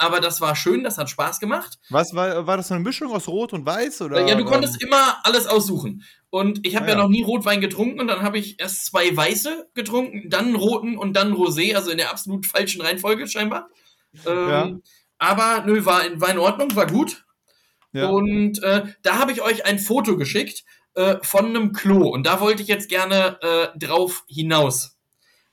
aber 0.00 0.20
das 0.20 0.40
war 0.40 0.54
schön, 0.54 0.84
das 0.84 0.96
hat 0.96 1.10
Spaß 1.10 1.40
gemacht. 1.40 1.78
Was 1.90 2.14
war, 2.14 2.46
war 2.46 2.56
das 2.56 2.70
eine 2.70 2.80
Mischung 2.80 3.12
aus 3.12 3.26
Rot 3.26 3.52
und 3.52 3.66
Weiß? 3.66 4.00
Oder? 4.02 4.26
Ja, 4.26 4.36
du 4.36 4.44
konntest 4.44 4.80
immer 4.80 5.18
alles 5.24 5.48
aussuchen. 5.48 6.04
Und 6.30 6.64
ich 6.64 6.76
habe 6.76 6.86
ah, 6.86 6.90
ja. 6.90 6.94
ja. 6.94 7.02
noch 7.02 7.08
nie 7.08 7.22
Rotwein 7.22 7.60
getrunken 7.60 8.00
und 8.00 8.06
dann 8.06 8.22
habe 8.22 8.38
ich 8.38 8.60
erst 8.60 8.86
zwei 8.86 9.14
Weiße 9.14 9.70
getrunken, 9.74 10.30
dann 10.30 10.54
roten 10.54 10.96
und 10.96 11.14
dann 11.14 11.34
Rosé, 11.34 11.74
also 11.74 11.90
in 11.90 11.98
der 11.98 12.10
absolut 12.10 12.46
falschen 12.46 12.80
Reihenfolge 12.80 13.26
scheinbar. 13.26 13.68
Ähm, 14.24 14.48
ja. 14.48 14.72
Aber 15.18 15.64
nö, 15.66 15.84
war 15.84 16.04
in, 16.06 16.20
war 16.20 16.30
in 16.30 16.38
Ordnung, 16.38 16.74
war 16.76 16.86
gut. 16.86 17.24
Ja. 17.92 18.08
Und 18.08 18.62
äh, 18.62 18.84
da 19.02 19.18
habe 19.18 19.32
ich 19.32 19.42
euch 19.42 19.66
ein 19.66 19.78
Foto 19.78 20.16
geschickt 20.16 20.64
äh, 20.94 21.16
von 21.22 21.46
einem 21.46 21.72
Klo 21.72 22.08
und 22.08 22.26
da 22.26 22.40
wollte 22.40 22.62
ich 22.62 22.68
jetzt 22.68 22.88
gerne 22.88 23.38
äh, 23.40 23.78
drauf 23.78 24.24
hinaus 24.28 24.98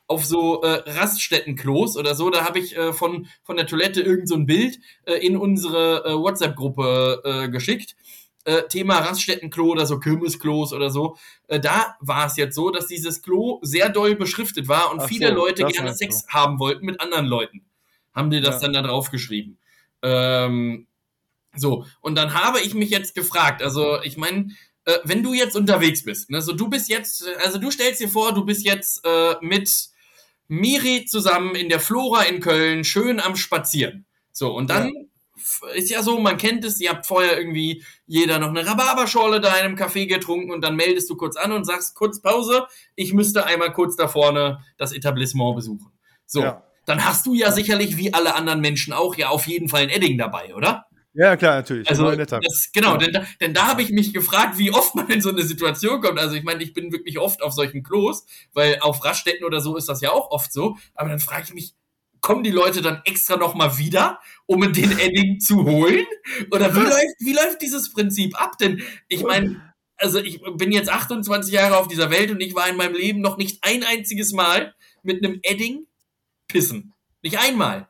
auf 0.07 0.25
so 0.25 0.61
äh, 0.61 0.83
Raststättenklos 0.89 1.97
oder 1.97 2.15
so. 2.15 2.29
Da 2.29 2.45
habe 2.45 2.59
ich 2.59 2.77
äh, 2.77 2.93
von, 2.93 3.27
von 3.43 3.57
der 3.57 3.67
Toilette 3.67 4.01
irgend 4.01 4.29
so 4.29 4.35
ein 4.35 4.45
Bild 4.45 4.79
äh, 5.05 5.13
in 5.15 5.37
unsere 5.37 6.05
äh, 6.05 6.13
WhatsApp-Gruppe 6.13 7.21
äh, 7.23 7.49
geschickt. 7.49 7.95
Äh, 8.43 8.67
Thema 8.67 8.99
Raststättenklo 8.99 9.65
oder 9.65 9.87
so 9.87 9.99
Kirmesklos 9.99 10.73
oder 10.73 10.91
so. 10.91 11.17
Äh, 11.47 11.59
da 11.59 11.95
war 11.99 12.27
es 12.27 12.37
jetzt 12.37 12.55
so, 12.55 12.69
dass 12.69 12.85
dieses 12.85 13.23
Klo 13.23 13.59
sehr 13.63 13.89
doll 13.89 14.15
beschriftet 14.15 14.67
war 14.67 14.91
und 14.91 15.01
Ach 15.01 15.07
viele 15.07 15.29
so, 15.29 15.33
Leute 15.33 15.65
gerne 15.65 15.95
Sex 15.95 16.21
so. 16.21 16.27
haben 16.27 16.59
wollten 16.59 16.85
mit 16.85 17.01
anderen 17.01 17.25
Leuten. 17.25 17.65
Haben 18.15 18.31
die 18.31 18.41
das 18.41 18.55
ja. 18.55 18.61
dann 18.61 18.73
da 18.73 18.81
drauf 18.81 19.11
geschrieben. 19.11 19.57
Ähm, 20.01 20.87
so, 21.55 21.85
und 22.01 22.15
dann 22.15 22.33
habe 22.33 22.59
ich 22.61 22.73
mich 22.73 22.89
jetzt 22.89 23.15
gefragt, 23.15 23.61
also 23.61 24.01
ich 24.03 24.17
meine, 24.17 24.49
äh, 24.85 24.99
wenn 25.03 25.23
du 25.23 25.33
jetzt 25.33 25.55
unterwegs 25.55 26.03
bist, 26.03 26.29
ne, 26.29 26.41
so 26.41 26.53
du 26.53 26.69
bist 26.69 26.89
jetzt, 26.89 27.25
also 27.43 27.57
du 27.57 27.71
stellst 27.71 28.01
dir 28.01 28.09
vor, 28.09 28.33
du 28.33 28.45
bist 28.45 28.65
jetzt 28.65 29.05
äh, 29.05 29.35
mit 29.41 29.89
Miri 30.47 31.05
zusammen 31.05 31.55
in 31.55 31.69
der 31.69 31.79
Flora 31.79 32.23
in 32.23 32.39
Köln 32.39 32.83
schön 32.83 33.19
am 33.19 33.35
Spazieren. 33.35 34.05
So, 34.31 34.53
und 34.53 34.69
dann 34.69 34.91
ja. 34.93 35.71
ist 35.73 35.89
ja 35.89 36.03
so, 36.03 36.19
man 36.19 36.37
kennt 36.37 36.63
es, 36.65 36.79
ihr 36.79 36.89
habt 36.91 37.05
vorher 37.05 37.37
irgendwie 37.37 37.83
jeder 38.05 38.37
noch 38.37 38.49
eine 38.49 38.65
Rhabarberschorle 38.65 39.41
da 39.41 39.55
in 39.57 39.65
einem 39.65 39.75
Café 39.75 40.07
getrunken 40.07 40.51
und 40.51 40.61
dann 40.61 40.75
meldest 40.75 41.09
du 41.09 41.15
kurz 41.15 41.35
an 41.35 41.51
und 41.51 41.65
sagst, 41.65 41.95
kurz 41.95 42.21
Pause, 42.21 42.67
ich 42.95 43.13
müsste 43.13 43.45
einmal 43.45 43.73
kurz 43.73 43.95
da 43.95 44.07
vorne 44.07 44.59
das 44.77 44.91
Etablissement 44.91 45.55
besuchen. 45.55 45.91
So, 46.25 46.41
ja. 46.41 46.63
Dann 46.85 47.05
hast 47.05 47.25
du 47.25 47.33
ja 47.33 47.51
sicherlich, 47.51 47.97
wie 47.97 48.13
alle 48.13 48.35
anderen 48.35 48.61
Menschen 48.61 48.93
auch, 48.93 49.15
ja 49.15 49.29
auf 49.29 49.47
jeden 49.47 49.67
Fall 49.67 49.83
ein 49.83 49.89
Edding 49.89 50.17
dabei, 50.17 50.55
oder? 50.55 50.85
Ja, 51.17 51.37
klar, 51.37 51.55
natürlich. 51.55 51.89
Also, 51.89 52.11
das, 52.11 52.71
genau, 52.73 52.97
denn 52.97 53.13
da, 53.13 53.25
denn 53.39 53.53
da 53.53 53.67
habe 53.67 53.81
ich 53.81 53.89
mich 53.89 54.13
gefragt, 54.13 54.57
wie 54.57 54.71
oft 54.71 54.95
man 54.95 55.07
in 55.09 55.21
so 55.21 55.29
eine 55.29 55.43
Situation 55.43 56.01
kommt. 56.01 56.19
Also 56.19 56.35
ich 56.35 56.43
meine, 56.43 56.61
ich 56.61 56.73
bin 56.73 56.91
wirklich 56.91 57.19
oft 57.19 57.41
auf 57.41 57.53
solchen 57.53 57.83
Klos, 57.83 58.25
weil 58.53 58.79
auf 58.81 59.03
Raststätten 59.03 59.45
oder 59.45 59.61
so 59.61 59.77
ist 59.77 59.87
das 59.87 60.01
ja 60.01 60.11
auch 60.11 60.29
oft 60.31 60.51
so. 60.51 60.77
Aber 60.93 61.09
dann 61.09 61.21
frage 61.21 61.43
ich 61.45 61.53
mich, 61.53 61.73
kommen 62.19 62.43
die 62.43 62.51
Leute 62.51 62.81
dann 62.81 63.01
extra 63.05 63.37
nochmal 63.37 63.77
wieder, 63.77 64.19
um 64.45 64.73
den 64.73 64.99
Edding 64.99 65.39
zu 65.39 65.63
holen? 65.63 66.05
Oder 66.51 66.75
wie 66.75 66.79
läuft, 66.79 67.15
wie 67.19 67.33
läuft 67.33 67.61
dieses 67.61 67.93
Prinzip 67.93 68.35
ab? 68.41 68.57
Denn 68.57 68.81
ich 69.07 69.23
meine, 69.23 69.73
also 69.95 70.19
ich 70.19 70.41
bin 70.57 70.73
jetzt 70.73 70.89
28 70.89 71.53
Jahre 71.53 71.77
auf 71.77 71.87
dieser 71.87 72.09
Welt 72.09 72.29
und 72.29 72.41
ich 72.41 72.55
war 72.55 72.67
in 72.67 72.75
meinem 72.75 72.95
Leben 72.95 73.21
noch 73.21 73.37
nicht 73.37 73.59
ein 73.61 73.85
einziges 73.85 74.33
Mal 74.33 74.75
mit 75.01 75.23
einem 75.23 75.39
Edding 75.43 75.85
pissen. 76.47 76.93
Nicht 77.21 77.39
einmal. 77.39 77.87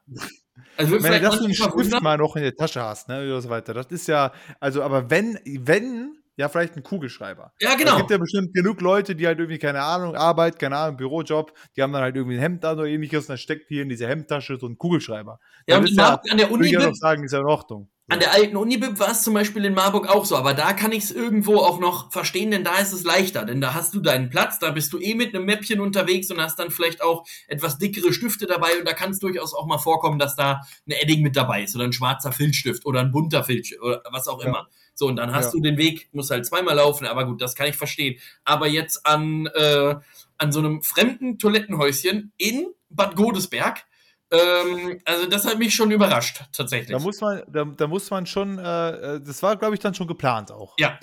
Also 0.78 1.02
wenn 1.02 1.22
du 1.22 1.32
einen 1.32 1.54
Stift 1.54 2.02
mal 2.02 2.18
noch 2.18 2.36
in 2.36 2.44
der 2.44 2.56
Tasche 2.56 2.82
hast, 2.82 3.08
ne, 3.08 3.24
oder 3.26 3.42
so 3.42 3.50
weiter. 3.50 3.74
Das 3.74 3.88
ist 3.88 4.08
ja, 4.08 4.32
also, 4.60 4.84
aber 4.84 5.10
wenn, 5.10 5.40
wenn, 5.46 6.18
ja, 6.38 6.50
vielleicht 6.50 6.76
ein 6.76 6.84
Kugelschreiber. 6.84 7.54
Ja, 7.60 7.76
genau. 7.76 7.94
Es 7.94 7.98
gibt 7.98 8.12
ja 8.12 8.18
bestimmt 8.18 8.54
genug 8.54 8.82
Leute, 8.82 9.16
die 9.16 9.26
halt 9.26 9.40
irgendwie, 9.40 9.60
keine 9.60 9.82
Ahnung, 9.82 10.16
Arbeit, 10.16 10.60
keine 10.60 10.78
Ahnung, 10.78 10.98
Bürojob, 10.98 11.54
die 11.76 11.82
haben 11.82 11.94
dann 11.94 12.02
halt 12.02 12.16
irgendwie 12.16 12.38
ein 12.38 12.42
Hemd 12.42 12.66
an 12.66 12.78
oder 12.78 12.88
ähnliches 12.88 13.26
und 13.26 13.30
dann 13.30 13.38
steckt 13.38 13.70
hier 13.70 13.84
in 13.84 13.90
diese 13.90 14.08
Hemdtasche 14.08 14.58
so 14.58 14.68
ein 14.68 14.78
Kugelschreiber. 14.78 15.40
Ja, 15.68 15.78
und 15.78 15.90
ja, 15.90 16.22
an 16.30 16.38
der 16.38 16.52
Uni. 16.52 16.68
Ich 16.68 16.72
ja 16.74 16.94
sagen, 16.94 17.24
ist 17.24 17.32
ja 17.32 17.40
in 17.40 17.46
Ordnung. 17.46 17.90
An 18.08 18.20
der 18.20 18.34
alten 18.34 18.56
Unibib 18.56 19.00
war 19.00 19.10
es 19.10 19.24
zum 19.24 19.34
Beispiel 19.34 19.66
in 19.66 19.74
Marburg 19.74 20.08
auch 20.08 20.26
so, 20.26 20.38
aber 20.38 20.54
da 20.54 20.74
kann 20.74 20.92
ich 20.92 21.06
es 21.06 21.12
irgendwo 21.12 21.58
auch 21.58 21.80
noch 21.80 22.12
verstehen, 22.12 22.52
denn 22.52 22.64
da 22.64 22.78
ist 22.78 22.94
es 22.94 23.04
leichter, 23.04 23.46
denn 23.46 23.62
da 23.62 23.74
hast 23.74 23.96
du 23.96 24.00
deinen 24.00 24.30
Platz, 24.30 24.60
da 24.60 24.70
bist 24.70 24.94
du 24.94 25.00
eh 25.00 25.16
mit 25.16 25.34
einem 25.34 25.46
Mäppchen 25.46 25.80
unterwegs 25.80 26.30
und 26.30 26.40
hast 26.40 26.60
dann 26.60 26.70
vielleicht 26.70 27.02
auch 27.02 27.26
etwas 27.48 27.80
dickere 27.80 28.14
Stifte 28.14 28.46
dabei 28.46 28.78
und 28.78 28.88
da 28.88 28.94
kann 28.94 29.10
es 29.10 29.18
durchaus 29.18 29.56
auch 29.56 29.66
mal 29.66 29.80
vorkommen, 29.80 30.20
dass 30.20 30.36
da 30.36 30.62
ein 30.88 30.92
Edding 30.92 31.24
mit 31.24 31.36
dabei 31.36 31.64
ist 31.64 31.76
oder 31.76 31.86
ein 31.86 31.94
schwarzer 31.94 32.32
Filzstift 32.32 32.86
oder 32.86 33.00
ein 33.00 33.12
bunter 33.12 33.44
Filzstift 33.44 33.82
oder 33.82 34.04
was 34.12 34.28
auch 34.28 34.40
immer. 34.40 34.68
Ja. 34.70 34.85
So, 34.96 35.08
und 35.08 35.18
dann 35.18 35.34
hast 35.34 35.48
ja. 35.48 35.52
du 35.52 35.60
den 35.60 35.78
Weg, 35.78 36.10
musst 36.14 36.32
halt 36.32 36.46
zweimal 36.46 36.76
laufen, 36.76 37.06
aber 37.06 37.26
gut, 37.26 37.42
das 37.42 37.54
kann 37.54 37.68
ich 37.68 37.76
verstehen. 37.76 38.20
Aber 38.46 38.68
jetzt 38.68 39.06
an, 39.06 39.46
äh, 39.54 39.96
an 40.38 40.52
so 40.52 40.60
einem 40.60 40.82
fremden 40.82 41.38
Toilettenhäuschen 41.38 42.32
in 42.38 42.68
Bad 42.90 43.16
Godesberg, 43.16 43.86
ähm, 44.32 45.00
also 45.06 45.28
das 45.28 45.46
hat 45.46 45.60
mich 45.60 45.76
schon 45.76 45.92
überrascht, 45.92 46.44
tatsächlich. 46.52 46.92
Da 46.98 47.00
muss 47.00 47.22
man, 47.22 47.44
da, 47.48 47.66
da 47.66 47.88
muss 47.88 48.10
man 48.10 48.26
schon, 48.26 48.58
äh, 48.58 48.90
äh 48.90 49.22
das 49.22 49.44
war, 49.44 49.58
glaube 49.58 49.76
ich, 49.76 49.82
dann 49.82 49.94
schon 49.94 50.08
geplant 50.08 50.52
auch. 50.52 50.76
Ja. 50.80 50.98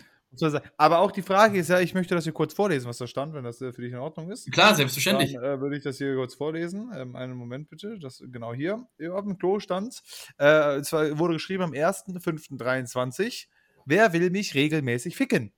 Aber 0.79 1.01
auch 1.01 1.13
die 1.13 1.21
Frage 1.21 1.59
ist 1.59 1.69
ja, 1.69 1.81
ich 1.81 1.93
möchte 1.93 2.15
das 2.15 2.25
hier 2.25 2.33
kurz 2.33 2.55
vorlesen, 2.55 2.89
was 2.89 2.97
da 2.97 3.07
stand, 3.07 3.35
wenn 3.35 3.45
das 3.45 3.61
äh, 3.61 3.73
für 3.73 3.83
dich 3.83 3.93
in 3.93 3.99
Ordnung 3.99 4.31
ist. 4.31 4.51
Klar, 4.51 4.75
selbstverständlich. 4.75 5.35
Dann 5.35 5.45
äh, 5.45 5.61
würde 5.61 5.77
ich 5.77 5.85
das 5.85 5.99
hier 5.99 6.15
kurz 6.15 6.35
vorlesen. 6.35 6.91
Ähm, 6.97 7.17
einen 7.17 7.35
Moment 7.35 7.69
bitte. 7.69 7.99
Das 7.99 8.23
genau 8.27 8.55
hier. 8.55 8.87
Auf 9.11 9.25
dem 9.25 9.37
Klo 9.37 9.61
stand. 9.61 10.03
Äh, 10.39 10.77
es 10.77 10.91
wurde 10.93 11.35
geschrieben 11.35 11.65
am 11.65 11.73
1.5.23. 11.73 13.47
Wer 13.87 14.13
will 14.13 14.31
mich 14.31 14.55
regelmäßig 14.55 15.17
ficken? 15.17 15.53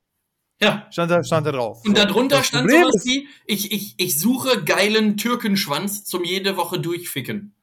Ja. 0.60 0.86
Stand 0.90 1.10
da, 1.10 1.24
stand 1.24 1.46
da 1.46 1.52
drauf. 1.52 1.82
Und 1.84 1.98
darunter 1.98 2.38
das 2.38 2.46
stand 2.46 2.68
Problem 2.68 2.86
sowas 2.86 3.04
wie, 3.04 3.28
ich, 3.46 3.72
ich, 3.72 3.94
ich 3.98 4.18
suche 4.18 4.62
geilen 4.64 5.16
Türkenschwanz 5.16 6.04
zum 6.04 6.24
jede 6.24 6.56
Woche 6.56 6.78
durchficken. 6.78 7.54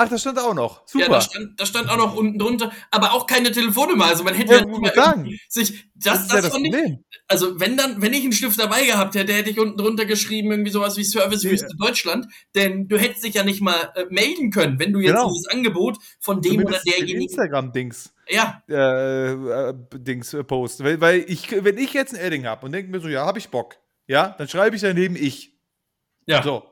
Ach, 0.00 0.08
das 0.08 0.20
stand 0.20 0.38
auch 0.38 0.54
noch. 0.54 0.82
Super. 0.86 1.06
Ja, 1.06 1.10
da 1.10 1.20
stand, 1.20 1.60
das 1.60 1.68
stand 1.68 1.90
auch 1.90 1.96
noch 1.96 2.14
unten 2.14 2.38
drunter, 2.38 2.70
aber 2.92 3.14
auch 3.14 3.26
keine 3.26 3.50
Telefonnummer. 3.50 4.04
Also 4.04 4.22
man 4.22 4.34
hätte 4.34 4.52
ja, 4.52 4.92
ja 4.94 5.24
sich 5.48 5.86
das, 5.96 6.28
das, 6.28 6.28
das, 6.28 6.54
ja 6.54 6.60
das 6.60 6.82
ich, 6.84 6.98
also 7.26 7.58
wenn 7.58 7.76
dann, 7.76 8.00
wenn 8.00 8.12
ich 8.12 8.22
einen 8.22 8.32
Stift 8.32 8.60
dabei 8.60 8.86
gehabt 8.86 9.16
hätte, 9.16 9.32
hätte 9.32 9.50
ich 9.50 9.58
unten 9.58 9.76
drunter 9.76 10.04
geschrieben 10.04 10.52
irgendwie 10.52 10.70
sowas 10.70 10.96
wie 10.98 11.02
Servicewüste 11.02 11.70
ja. 11.76 11.84
Deutschland, 11.84 12.26
denn 12.54 12.86
du 12.86 12.96
hättest 12.96 13.24
dich 13.24 13.34
ja 13.34 13.42
nicht 13.42 13.60
mal 13.60 13.92
äh, 13.96 14.04
melden 14.08 14.52
können, 14.52 14.78
wenn 14.78 14.92
du 14.92 15.00
jetzt 15.00 15.16
genau. 15.16 15.30
dieses 15.30 15.48
Angebot 15.48 15.98
von 16.20 16.42
dem 16.42 16.52
Zumindest 16.52 16.86
oder 16.86 16.96
derjenigen 16.96 17.22
Instagram 17.22 17.72
Dings. 17.72 18.12
Ja. 18.28 18.62
Äh, 18.68 19.32
äh, 19.32 19.74
Dings 19.94 20.34
äh, 20.34 20.44
post, 20.44 20.84
weil, 20.84 21.00
weil 21.00 21.24
ich 21.28 21.50
wenn 21.64 21.78
ich 21.78 21.92
jetzt 21.94 22.14
ein 22.14 22.20
Edding 22.20 22.46
habe 22.46 22.66
und 22.66 22.72
denke 22.72 22.90
mir 22.90 23.00
so, 23.00 23.08
ja, 23.08 23.24
habe 23.24 23.38
ich 23.38 23.48
Bock. 23.48 23.76
Ja, 24.06 24.34
dann 24.38 24.48
schreibe 24.48 24.76
ich 24.76 24.82
daneben 24.82 25.16
ich. 25.16 25.58
Ja. 26.26 26.42
So. 26.42 26.62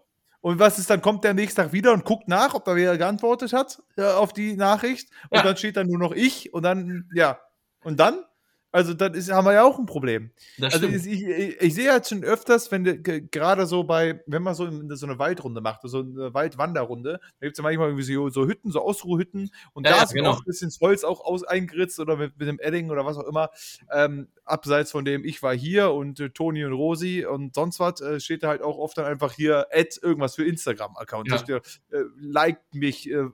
Und 0.41 0.59
was 0.59 0.79
ist 0.79 0.89
dann? 0.91 1.03
Kommt 1.03 1.25
der 1.25 1.35
nächste 1.35 1.63
Tag 1.63 1.73
wieder 1.73 1.93
und 1.93 2.05
guckt 2.05 2.29
nach, 2.29 2.55
ob 2.55 2.65
da 2.65 2.77
wer 2.77 2.97
geantwortet 2.97 3.53
hat 3.53 3.83
äh, 3.97 4.05
auf 4.05 4.33
die 4.33 4.55
Nachricht. 4.55 5.11
Und 5.31 5.39
ja. 5.39 5.43
dann 5.43 5.57
steht 5.57 5.77
dann 5.77 5.89
nur 5.89 5.99
noch 5.99 6.13
ich 6.13 6.55
und 6.55 6.63
dann, 6.63 7.09
ja. 7.15 7.41
Und 7.83 7.99
dann? 7.99 8.25
Also 8.73 8.93
dann 8.95 9.15
ist, 9.15 9.33
haben 9.33 9.47
wir 9.47 9.55
ja 9.55 9.65
auch 9.65 9.79
ein 9.79 9.87
Problem. 9.87 10.31
Das 10.59 10.75
also 10.75 10.87
ich, 10.89 11.07
ich, 11.07 11.61
ich, 11.61 11.75
sehe 11.75 11.91
halt 11.91 12.07
schon 12.07 12.25
öfters, 12.25 12.71
wenn 12.71 13.03
gerade 13.31 13.65
so 13.65 13.85
bei, 13.85 14.23
wenn 14.27 14.43
man 14.43 14.55
so, 14.55 14.67
in, 14.67 14.95
so 14.95 15.07
eine 15.07 15.19
Waldrunde 15.19 15.61
macht, 15.61 15.81
so 15.85 16.01
eine 16.01 16.35
Waldwanderrunde, 16.35 17.21
da 17.41 17.47
gibt 17.47 17.53
es 17.53 17.59
ja 17.59 17.63
manchmal 17.63 17.89
irgendwie 17.89 18.03
so, 18.03 18.29
so, 18.29 18.47
Hütten, 18.47 18.71
so 18.71 18.83
Ausruhhütten 18.83 19.51
und 19.73 19.87
ja, 19.87 19.93
da 19.93 19.97
ja, 19.99 20.03
ist 20.05 20.13
genau. 20.13 20.31
auch 20.33 20.41
ein 20.41 20.45
bisschen 20.45 20.71
Holz 20.81 21.05
auch 21.05 21.25
aus, 21.25 21.43
eingeritzt 21.45 22.01
oder 22.01 22.17
mit, 22.17 22.39
mit 22.39 22.49
dem 22.49 22.59
Edding 22.59 22.91
oder 22.91 23.07
was 23.07 23.17
auch 23.17 23.27
immer. 23.27 23.51
Ähm, 23.91 24.29
abseits 24.45 24.91
von 24.91 25.05
dem, 25.05 25.25
ich 25.25 25.43
war 25.43 25.55
hier 25.55 25.93
und 25.93 26.21
äh, 26.21 26.31
Toni 26.31 26.65
und 26.65 26.73
Rosi 26.73 27.25
und 27.25 27.55
sonst 27.55 27.81
was, 27.81 28.01
äh, 28.01 28.21
steht 28.21 28.43
da 28.43 28.49
halt 28.49 28.63
auch 28.63 28.79
oft 28.79 28.99
dann 28.99 29.07
einfach 29.07 29.33
hier, 29.33 29.69
Add 29.73 29.99
irgendwas 30.03 30.35
für 30.35 30.45
Instagram-Account. 30.45 31.29
Ja. 31.49 31.57
Äh, 31.57 31.61
liked 32.21 32.75
mich. 32.75 33.11
Äh, 33.11 33.29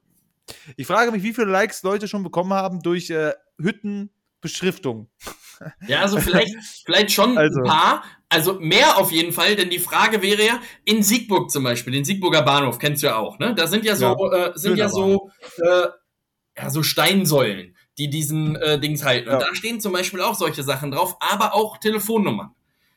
ich 0.76 0.86
frage 0.86 1.10
mich, 1.10 1.22
wie 1.22 1.32
viele 1.32 1.50
Likes 1.50 1.82
Leute 1.82 2.08
schon 2.08 2.22
bekommen 2.22 2.52
haben 2.52 2.80
durch 2.80 3.10
äh, 3.10 3.32
Hütten, 3.58 4.10
Beschriftung. 4.42 5.08
Ja, 5.86 6.00
also 6.00 6.18
vielleicht, 6.18 6.54
vielleicht 6.84 7.12
schon 7.12 7.38
also. 7.38 7.60
ein 7.60 7.64
paar, 7.64 8.04
also 8.28 8.54
mehr 8.54 8.98
auf 8.98 9.12
jeden 9.12 9.32
Fall, 9.32 9.56
denn 9.56 9.70
die 9.70 9.78
Frage 9.78 10.20
wäre 10.20 10.44
ja, 10.44 10.60
in 10.84 11.02
Siegburg 11.02 11.50
zum 11.50 11.64
Beispiel, 11.64 11.92
den 11.92 12.04
Siegburger 12.04 12.42
Bahnhof, 12.42 12.78
kennst 12.78 13.02
du 13.02 13.06
ja 13.06 13.16
auch, 13.16 13.38
ne? 13.38 13.54
Da 13.54 13.66
sind 13.68 13.84
ja 13.84 13.94
so, 13.94 14.16
ja, 14.32 14.46
äh, 14.48 14.52
sind 14.54 14.76
ja 14.76 14.88
so, 14.88 15.30
äh, 15.58 15.86
ja, 16.56 16.68
so 16.68 16.82
Steinsäulen, 16.82 17.76
die 17.96 18.10
diesen 18.10 18.56
äh, 18.56 18.78
Dings 18.80 19.04
halten. 19.04 19.30
Und 19.30 19.40
da 19.40 19.54
stehen 19.54 19.80
zum 19.80 19.92
Beispiel 19.92 20.20
auch 20.20 20.34
solche 20.34 20.62
Sachen 20.64 20.90
drauf, 20.90 21.16
aber 21.20 21.54
auch 21.54 21.78
Telefonnummern. 21.78 22.50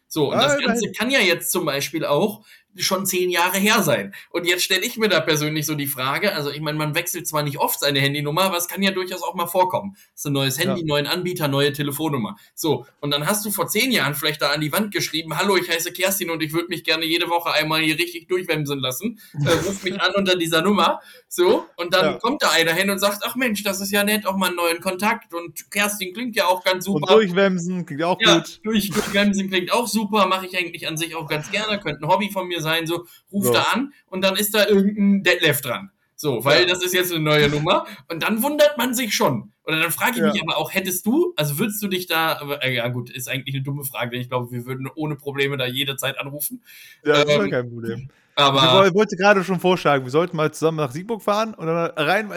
So, 0.07 0.31
und 0.31 0.37
ah, 0.37 0.47
das 0.47 0.59
Ganze 0.59 0.91
kann 0.91 1.11
ja 1.11 1.19
jetzt 1.19 1.51
zum 1.51 1.65
Beispiel 1.65 2.05
auch 2.05 2.45
schon 2.77 3.05
zehn 3.05 3.29
Jahre 3.29 3.57
her 3.57 3.81
sein. 3.83 4.13
Und 4.29 4.45
jetzt 4.45 4.63
stelle 4.63 4.85
ich 4.85 4.97
mir 4.97 5.09
da 5.09 5.19
persönlich 5.19 5.65
so 5.65 5.75
die 5.75 5.87
Frage, 5.87 6.33
also 6.33 6.49
ich 6.51 6.61
meine, 6.61 6.77
man 6.77 6.95
wechselt 6.95 7.27
zwar 7.27 7.43
nicht 7.43 7.57
oft 7.57 7.79
seine 7.79 7.99
Handynummer, 7.99 8.43
aber 8.43 8.57
es 8.57 8.67
kann 8.67 8.81
ja 8.81 8.91
durchaus 8.91 9.23
auch 9.23 9.35
mal 9.35 9.47
vorkommen. 9.47 9.93
Das 9.95 10.21
ist 10.21 10.25
ein 10.25 10.33
neues 10.33 10.59
Handy, 10.59 10.81
ja. 10.81 10.87
neuen 10.87 11.07
Anbieter, 11.07 11.47
neue 11.47 11.73
Telefonnummer. 11.73 12.35
So, 12.53 12.85
und 12.99 13.11
dann 13.11 13.25
hast 13.27 13.45
du 13.45 13.51
vor 13.51 13.67
zehn 13.67 13.91
Jahren 13.91 14.15
vielleicht 14.15 14.41
da 14.41 14.51
an 14.51 14.61
die 14.61 14.71
Wand 14.71 14.93
geschrieben, 14.93 15.37
hallo, 15.37 15.57
ich 15.57 15.69
heiße 15.69 15.93
Kerstin 15.93 16.29
und 16.29 16.41
ich 16.43 16.53
würde 16.53 16.67
mich 16.69 16.83
gerne 16.83 17.05
jede 17.05 17.29
Woche 17.29 17.51
einmal 17.51 17.81
hier 17.81 17.97
richtig 17.97 18.27
durchwemsen 18.27 18.79
lassen. 18.79 19.19
Äh, 19.45 19.49
ruf 19.49 19.83
mich 19.83 19.99
an 19.99 20.13
unter 20.15 20.37
dieser 20.37 20.61
Nummer. 20.61 20.99
So, 21.27 21.65
und 21.77 21.93
dann 21.93 22.05
ja. 22.05 22.19
kommt 22.19 22.41
da 22.43 22.51
einer 22.51 22.73
hin 22.73 22.89
und 22.89 22.99
sagt, 22.99 23.21
ach 23.23 23.35
Mensch, 23.35 23.63
das 23.63 23.81
ist 23.81 23.91
ja 23.91 24.03
nett, 24.03 24.25
auch 24.25 24.37
mal 24.37 24.47
einen 24.47 24.55
neuen 24.55 24.81
Kontakt. 24.81 25.33
Und 25.33 25.69
Kerstin 25.71 26.13
klingt 26.13 26.35
ja 26.35 26.47
auch 26.47 26.63
ganz 26.63 26.85
super. 26.85 26.97
Und 26.97 27.09
durchwemsen 27.09 27.85
klingt 27.85 28.03
auch 28.03 28.19
ja, 28.19 28.37
gut. 28.37 28.59
Durch, 28.63 28.89
durchwemsen 28.89 29.49
klingt 29.49 29.71
auch 29.71 29.87
super, 29.87 30.27
mache 30.27 30.45
ich 30.45 30.57
eigentlich 30.57 30.87
an 30.87 30.97
sich 30.97 31.15
auch 31.15 31.27
ganz 31.27 31.51
gerne, 31.51 31.79
könnte 31.79 32.03
ein 32.03 32.09
Hobby 32.09 32.29
von 32.31 32.47
mir 32.47 32.61
sein, 32.65 32.85
so 32.85 33.05
ruft 33.31 33.47
so. 33.47 33.53
er 33.53 33.73
an 33.73 33.93
und 34.07 34.23
dann 34.23 34.35
ist 34.35 34.53
da 34.53 34.67
irgendein 34.67 35.23
Detlef 35.23 35.61
dran. 35.61 35.91
So, 36.17 36.45
weil 36.45 36.61
ja. 36.61 36.67
das 36.67 36.83
ist 36.83 36.93
jetzt 36.93 37.11
eine 37.11 37.21
neue 37.21 37.49
Nummer. 37.49 37.85
Und 38.09 38.23
dann 38.23 38.41
wundert 38.41 38.77
man 38.77 38.93
sich 38.93 39.13
schon. 39.13 39.51
Oder 39.65 39.79
dann 39.79 39.91
frage 39.91 40.11
ich 40.13 40.17
ja. 40.17 40.31
mich 40.31 40.41
aber 40.41 40.57
auch, 40.57 40.73
hättest 40.73 41.05
du, 41.05 41.33
also 41.35 41.59
würdest 41.59 41.81
du 41.83 41.87
dich 41.87 42.07
da, 42.07 42.39
äh, 42.61 42.75
ja 42.75 42.87
gut, 42.87 43.09
ist 43.09 43.27
eigentlich 43.27 43.55
eine 43.55 43.63
dumme 43.63 43.83
Frage, 43.83 44.11
denn 44.11 44.21
ich 44.21 44.29
glaube, 44.29 44.51
wir 44.51 44.65
würden 44.65 44.87
ohne 44.95 45.15
Probleme 45.15 45.57
da 45.57 45.65
jederzeit 45.65 46.17
anrufen. 46.17 46.63
Ja, 47.03 47.23
das 47.23 47.35
ähm, 47.35 47.45
ist 47.45 47.51
kein 47.51 47.69
Problem. 47.69 48.09
Aber 48.35 48.87
ich 48.87 48.93
wollte 48.93 49.15
gerade 49.15 49.43
schon 49.43 49.59
vorschlagen, 49.59 50.03
wir 50.03 50.11
sollten 50.11 50.35
mal 50.35 50.53
zusammen 50.53 50.77
nach 50.77 50.91
Siegburg 50.91 51.21
fahren 51.21 51.53
und 51.53 51.67
dann 51.67 51.91
rein 51.91 52.31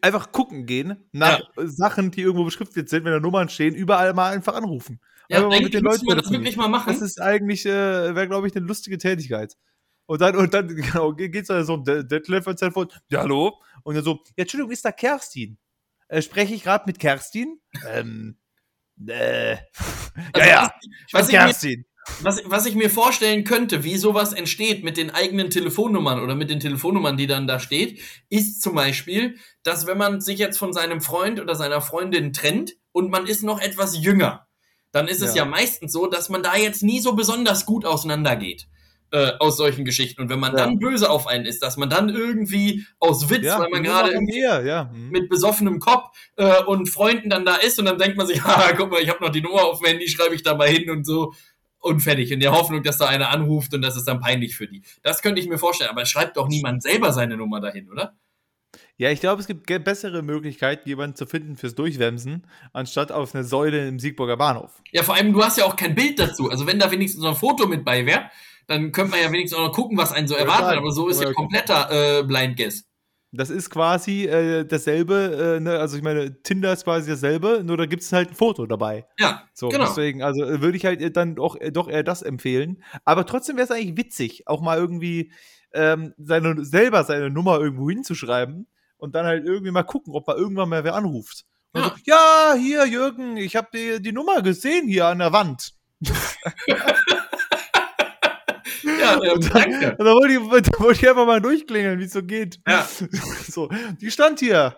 einfach 0.00 0.32
gucken 0.32 0.64
gehen 0.64 0.96
nach 1.12 1.40
ja. 1.40 1.66
Sachen, 1.66 2.10
die 2.10 2.22
irgendwo 2.22 2.44
beschriftet 2.44 2.88
sind, 2.88 3.04
wenn 3.04 3.12
da 3.12 3.20
Nummern 3.20 3.50
stehen, 3.50 3.74
überall 3.74 4.14
mal 4.14 4.32
einfach 4.32 4.54
anrufen. 4.54 4.98
Ja, 5.28 5.44
eigentlich 5.44 5.62
mit 5.62 5.74
den 5.74 5.84
Leuten 5.84 6.06
das 6.06 6.30
wirklich 6.30 6.56
mal 6.56 6.68
machen. 6.68 6.92
Das 6.92 7.02
ist 7.02 7.20
eigentlich, 7.20 7.66
äh, 7.66 8.14
wäre 8.14 8.28
glaube 8.28 8.46
ich, 8.46 8.56
eine 8.56 8.66
lustige 8.66 8.98
Tätigkeit. 8.98 9.56
Und 10.06 10.20
dann, 10.20 10.36
und 10.36 10.54
dann 10.54 10.68
genau, 10.76 11.12
geht's 11.12 11.48
dann 11.48 11.64
so, 11.64 11.76
Detlef 11.76 12.46
ans 12.46 12.60
Telefon, 12.60 12.88
ja, 13.08 13.20
hallo? 13.20 13.60
Und 13.82 13.94
dann 13.94 14.04
so, 14.04 14.20
ja, 14.36 14.42
Entschuldigung, 14.42 14.72
ist 14.72 14.84
da 14.84 14.92
Kerstin? 14.92 15.58
Äh, 16.08 16.22
spreche 16.22 16.54
ich 16.54 16.62
gerade 16.62 16.84
mit 16.86 16.98
Kerstin? 16.98 17.60
ähm, 17.88 18.38
äh. 19.06 19.52
ja, 19.54 19.60
also, 20.32 20.48
ja, 20.48 20.74
was, 21.12 21.22
was 21.22 21.28
Kerstin. 21.28 21.84
was, 22.20 22.42
was 22.44 22.66
ich 22.66 22.76
mir 22.76 22.88
vorstellen 22.88 23.44
könnte, 23.44 23.82
wie 23.84 23.96
sowas 23.96 24.32
entsteht 24.32 24.84
mit 24.84 24.96
den 24.96 25.10
eigenen 25.10 25.50
Telefonnummern 25.50 26.20
oder 26.20 26.34
mit 26.34 26.50
den 26.50 26.60
Telefonnummern, 26.60 27.16
die 27.16 27.26
dann 27.26 27.46
da 27.46 27.58
steht, 27.58 28.00
ist 28.30 28.62
zum 28.62 28.76
Beispiel, 28.76 29.36
dass 29.64 29.86
wenn 29.86 29.98
man 29.98 30.20
sich 30.20 30.38
jetzt 30.38 30.58
von 30.58 30.72
seinem 30.72 31.00
Freund 31.00 31.40
oder 31.40 31.56
seiner 31.56 31.80
Freundin 31.80 32.32
trennt 32.32 32.74
und 32.92 33.10
man 33.10 33.26
ist 33.26 33.42
noch 33.42 33.60
etwas 33.60 33.98
jünger, 33.98 34.45
dann 34.96 35.08
ist 35.08 35.20
es 35.20 35.34
ja, 35.34 35.44
ja 35.44 35.48
meistens 35.48 35.92
so, 35.92 36.06
dass 36.06 36.30
man 36.30 36.42
da 36.42 36.56
jetzt 36.56 36.82
nie 36.82 37.00
so 37.00 37.14
besonders 37.14 37.66
gut 37.66 37.84
auseinandergeht 37.84 38.66
äh, 39.12 39.32
aus 39.38 39.58
solchen 39.58 39.84
Geschichten. 39.84 40.22
Und 40.22 40.30
wenn 40.30 40.40
man 40.40 40.52
ja. 40.52 40.64
dann 40.64 40.78
böse 40.78 41.10
auf 41.10 41.26
einen 41.26 41.44
ist, 41.44 41.62
dass 41.62 41.76
man 41.76 41.90
dann 41.90 42.08
irgendwie 42.08 42.86
aus 42.98 43.28
Witz, 43.28 43.44
ja, 43.44 43.60
weil 43.60 43.68
man 43.68 43.82
gerade 43.82 44.12
ja. 44.64 44.84
mhm. 44.84 45.10
mit 45.10 45.28
besoffenem 45.28 45.80
Kopf 45.80 46.16
äh, 46.36 46.62
und 46.64 46.88
Freunden 46.88 47.28
dann 47.28 47.44
da 47.44 47.56
ist 47.56 47.78
und 47.78 47.84
dann 47.84 47.98
denkt 47.98 48.16
man 48.16 48.26
sich, 48.26 48.42
haha, 48.44 48.72
guck 48.72 48.90
mal, 48.90 49.02
ich 49.02 49.10
habe 49.10 49.22
noch 49.22 49.30
die 49.30 49.42
Nummer 49.42 49.64
auf 49.64 49.80
dem 49.80 49.88
Handy, 49.88 50.08
schreibe 50.08 50.34
ich 50.34 50.42
da 50.42 50.54
mal 50.54 50.68
hin 50.68 50.88
und 50.88 51.04
so 51.04 51.34
und 51.78 52.00
fertig. 52.00 52.30
In 52.32 52.40
der 52.40 52.52
Hoffnung, 52.52 52.82
dass 52.82 52.96
da 52.96 53.06
einer 53.06 53.28
anruft 53.28 53.74
und 53.74 53.82
das 53.82 53.96
ist 53.96 54.08
dann 54.08 54.20
peinlich 54.20 54.56
für 54.56 54.66
die. 54.66 54.82
Das 55.02 55.20
könnte 55.20 55.42
ich 55.42 55.46
mir 55.46 55.58
vorstellen, 55.58 55.90
aber 55.90 56.06
schreibt 56.06 56.38
doch 56.38 56.48
niemand 56.48 56.82
selber 56.82 57.12
seine 57.12 57.36
Nummer 57.36 57.60
dahin, 57.60 57.90
oder? 57.90 58.14
Ja, 58.96 59.10
ich 59.10 59.20
glaube, 59.20 59.40
es 59.40 59.46
gibt 59.46 59.66
bessere 59.84 60.22
Möglichkeiten, 60.22 60.88
jemanden 60.88 61.16
zu 61.16 61.26
finden 61.26 61.56
fürs 61.56 61.74
Durchwemsen, 61.74 62.46
anstatt 62.72 63.12
auf 63.12 63.34
eine 63.34 63.44
Säule 63.44 63.86
im 63.86 63.98
Siegburger 63.98 64.36
Bahnhof. 64.36 64.82
Ja, 64.92 65.02
vor 65.02 65.14
allem, 65.14 65.32
du 65.32 65.42
hast 65.42 65.58
ja 65.58 65.64
auch 65.64 65.76
kein 65.76 65.94
Bild 65.94 66.18
dazu. 66.18 66.50
Also, 66.50 66.66
wenn 66.66 66.78
da 66.78 66.90
wenigstens 66.90 67.22
so 67.22 67.28
ein 67.28 67.36
Foto 67.36 67.66
mit 67.66 67.84
bei 67.84 68.06
wäre, 68.06 68.30
dann 68.66 68.92
könnte 68.92 69.12
man 69.12 69.20
ja 69.20 69.30
wenigstens 69.30 69.58
auch 69.58 69.68
noch 69.68 69.72
gucken, 69.72 69.96
was 69.96 70.12
einen 70.12 70.28
so 70.28 70.34
erwartet. 70.34 70.78
Aber 70.78 70.90
so 70.92 71.08
ist 71.08 71.22
ja 71.22 71.32
kompletter 71.32 72.20
äh, 72.20 72.22
Blind 72.24 72.56
Guess. 72.56 72.84
Das 73.32 73.50
ist 73.50 73.70
quasi 73.70 74.24
äh, 74.24 74.64
dasselbe, 74.64 75.56
äh, 75.56 75.60
ne? 75.60 75.78
also 75.78 75.96
ich 75.96 76.02
meine, 76.02 76.42
Tinder 76.42 76.72
ist 76.72 76.84
quasi 76.84 77.10
dasselbe, 77.10 77.62
nur 77.64 77.76
da 77.76 77.86
gibt 77.86 78.02
es 78.02 78.12
halt 78.12 78.30
ein 78.30 78.34
Foto 78.34 78.66
dabei. 78.66 79.06
Ja, 79.18 79.42
so, 79.52 79.68
genau. 79.68 79.84
Deswegen, 79.84 80.22
also 80.22 80.44
äh, 80.44 80.60
würde 80.62 80.76
ich 80.76 80.86
halt 80.86 81.02
äh, 81.02 81.10
dann 81.10 81.38
auch, 81.38 81.56
äh, 81.56 81.70
doch 81.70 81.88
eher 81.88 82.02
das 82.02 82.22
empfehlen. 82.22 82.82
Aber 83.04 83.26
trotzdem 83.26 83.56
wäre 83.56 83.64
es 83.64 83.70
eigentlich 83.70 83.96
witzig, 83.96 84.46
auch 84.46 84.62
mal 84.62 84.78
irgendwie 84.78 85.32
ähm, 85.72 86.14
seine, 86.18 86.64
selber 86.64 87.04
seine 87.04 87.30
Nummer 87.30 87.58
irgendwo 87.60 87.88
hinzuschreiben 87.88 88.66
und 88.96 89.14
dann 89.14 89.26
halt 89.26 89.44
irgendwie 89.46 89.72
mal 89.72 89.82
gucken, 89.82 90.14
ob 90.14 90.26
mal 90.26 90.36
irgendwann 90.36 90.68
mal 90.68 90.84
wer 90.84 90.94
anruft. 90.94 91.44
Ja. 91.74 91.82
So, 91.82 91.90
ja, 92.04 92.54
hier, 92.58 92.86
Jürgen, 92.86 93.36
ich 93.36 93.56
habe 93.56 93.68
die, 93.72 94.00
die 94.00 94.12
Nummer 94.12 94.42
gesehen 94.42 94.88
hier 94.88 95.06
an 95.06 95.18
der 95.18 95.32
Wand. 95.32 95.72
Ja, 98.82 99.20
ja 99.22 99.32
und 99.32 99.44
dann, 99.44 99.70
danke. 99.70 99.90
Und 99.98 100.04
dann 100.04 100.14
wollte, 100.14 100.32
ich, 100.34 100.70
da 100.70 100.80
wollte 100.80 101.00
ich 101.00 101.08
einfach 101.08 101.26
mal 101.26 101.40
durchklingeln, 101.40 101.98
wie 101.98 102.04
es 102.04 102.12
so 102.12 102.22
geht. 102.22 102.60
Ja. 102.66 102.86
So, 103.48 103.68
die 104.00 104.10
stand 104.10 104.40
hier 104.40 104.76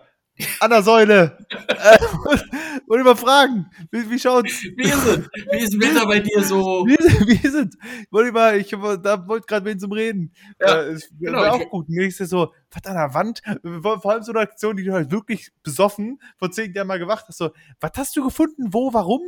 an 0.59 0.69
der 0.69 0.83
Säule. 0.83 1.37
äh, 1.67 1.97
und 2.87 2.99
immer 2.99 3.15
fragen, 3.15 3.69
wie, 3.91 4.09
wie 4.09 4.19
schaut's? 4.19 4.63
Wie 4.75 4.83
ist 4.83 5.05
es? 5.05 5.29
Wie 5.51 5.57
ist 5.57 5.79
Wetter 5.79 6.05
bei 6.05 6.19
dir 6.19 6.43
so? 6.43 6.85
Wie 6.85 6.95
ist, 6.95 7.27
wie 7.27 7.47
ist 7.47 7.53
es? 7.53 7.67
Wollte 8.11 8.29
ich 8.29 8.33
mal, 8.33 8.57
ich 8.57 9.01
da 9.03 9.27
wollte 9.27 9.45
gerade 9.45 9.65
wen 9.65 9.79
zum 9.79 9.91
Reden. 9.91 10.33
Ja, 10.59 10.83
äh, 10.83 10.99
genau, 11.19 11.39
war 11.39 11.53
auch 11.53 11.69
gut. 11.69 11.89
Nächste 11.89 12.25
so, 12.25 12.53
was 12.71 12.85
an 12.85 12.95
der 12.95 13.13
Wand? 13.13 13.41
Vor 13.83 14.11
allem 14.11 14.23
so 14.23 14.31
eine 14.31 14.41
Aktion, 14.41 14.77
die 14.77 14.83
du 14.83 14.93
halt 14.93 15.11
wirklich 15.11 15.51
besoffen 15.63 16.19
vor 16.37 16.51
zehn 16.51 16.73
Jahren 16.73 16.87
mal 16.87 16.99
gemacht 16.99 17.25
hast. 17.27 17.37
So, 17.37 17.51
was 17.79 17.91
hast 17.95 18.15
du 18.15 18.23
gefunden? 18.23 18.73
Wo? 18.73 18.93
Warum? 18.93 19.21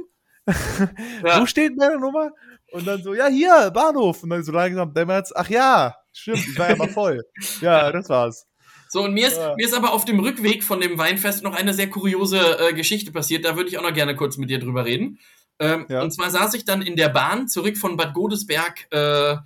Ja. 1.23 1.39
Wo 1.39 1.45
steht 1.45 1.77
meine 1.77 1.99
Nummer? 1.99 2.31
Und 2.71 2.87
dann 2.87 3.03
so, 3.03 3.13
ja, 3.13 3.27
hier, 3.27 3.69
Bahnhof. 3.71 4.23
Und 4.23 4.29
dann 4.31 4.43
so 4.43 4.51
langsam 4.51 4.93
dämmert's, 4.93 5.31
ach 5.35 5.49
ja, 5.49 5.95
stimmt, 6.11 6.39
ich 6.39 6.57
war 6.57 6.69
ja 6.69 6.75
mal 6.75 6.89
voll. 6.89 7.21
Ja, 7.61 7.91
das 7.91 8.09
war's. 8.09 8.47
So, 8.93 9.05
und 9.05 9.13
mir 9.13 9.29
ist, 9.29 9.37
ja. 9.37 9.55
mir 9.55 9.65
ist 9.65 9.73
aber 9.73 9.93
auf 9.93 10.03
dem 10.03 10.19
Rückweg 10.19 10.65
von 10.65 10.81
dem 10.81 10.97
Weinfest 10.97 11.43
noch 11.43 11.55
eine 11.55 11.73
sehr 11.73 11.89
kuriose 11.89 12.59
äh, 12.59 12.73
Geschichte 12.73 13.13
passiert. 13.13 13.45
Da 13.45 13.55
würde 13.55 13.69
ich 13.69 13.77
auch 13.77 13.83
noch 13.83 13.93
gerne 13.93 14.17
kurz 14.17 14.35
mit 14.35 14.49
dir 14.49 14.59
drüber 14.59 14.83
reden. 14.83 15.17
Ähm, 15.59 15.85
ja. 15.87 16.01
Und 16.01 16.11
zwar 16.11 16.29
saß 16.29 16.55
ich 16.55 16.65
dann 16.65 16.81
in 16.81 16.97
der 16.97 17.07
Bahn 17.07 17.47
zurück 17.47 17.77
von 17.77 17.95
Bad 17.95 18.13
Godesberg 18.13 18.87
äh, 18.91 19.37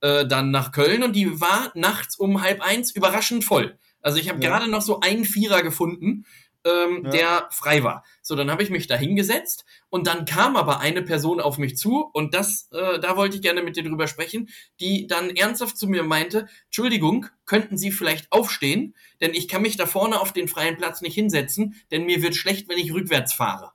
äh, 0.00 0.26
dann 0.26 0.50
nach 0.50 0.72
Köln 0.72 1.02
und 1.02 1.14
die 1.14 1.38
war 1.38 1.70
nachts 1.74 2.16
um 2.16 2.40
halb 2.40 2.62
eins 2.62 2.92
überraschend 2.92 3.44
voll. 3.44 3.78
Also 4.00 4.18
ich 4.18 4.30
habe 4.30 4.42
ja. 4.42 4.48
gerade 4.48 4.70
noch 4.70 4.80
so 4.80 5.00
einen 5.00 5.26
Vierer 5.26 5.62
gefunden 5.62 6.24
ähm, 6.64 7.02
ja. 7.04 7.10
der 7.10 7.48
frei 7.50 7.82
war. 7.82 8.04
So, 8.22 8.34
dann 8.34 8.50
habe 8.50 8.62
ich 8.62 8.70
mich 8.70 8.86
da 8.86 8.96
hingesetzt 8.96 9.64
und 9.90 10.06
dann 10.06 10.24
kam 10.24 10.56
aber 10.56 10.80
eine 10.80 11.02
Person 11.02 11.40
auf 11.40 11.58
mich 11.58 11.76
zu 11.76 12.10
und 12.12 12.34
das, 12.34 12.68
äh, 12.72 12.98
da 12.98 13.16
wollte 13.16 13.36
ich 13.36 13.42
gerne 13.42 13.62
mit 13.62 13.76
dir 13.76 13.84
drüber 13.84 14.08
sprechen, 14.08 14.48
die 14.80 15.06
dann 15.06 15.30
ernsthaft 15.30 15.76
zu 15.76 15.86
mir 15.86 16.02
meinte, 16.02 16.48
Entschuldigung, 16.66 17.26
könnten 17.46 17.76
Sie 17.76 17.90
vielleicht 17.90 18.32
aufstehen, 18.32 18.94
denn 19.20 19.34
ich 19.34 19.48
kann 19.48 19.62
mich 19.62 19.76
da 19.76 19.86
vorne 19.86 20.20
auf 20.20 20.32
den 20.32 20.48
freien 20.48 20.76
Platz 20.76 21.00
nicht 21.00 21.14
hinsetzen, 21.14 21.80
denn 21.90 22.04
mir 22.04 22.22
wird 22.22 22.36
schlecht, 22.36 22.68
wenn 22.68 22.78
ich 22.78 22.92
rückwärts 22.92 23.34
fahre. 23.34 23.72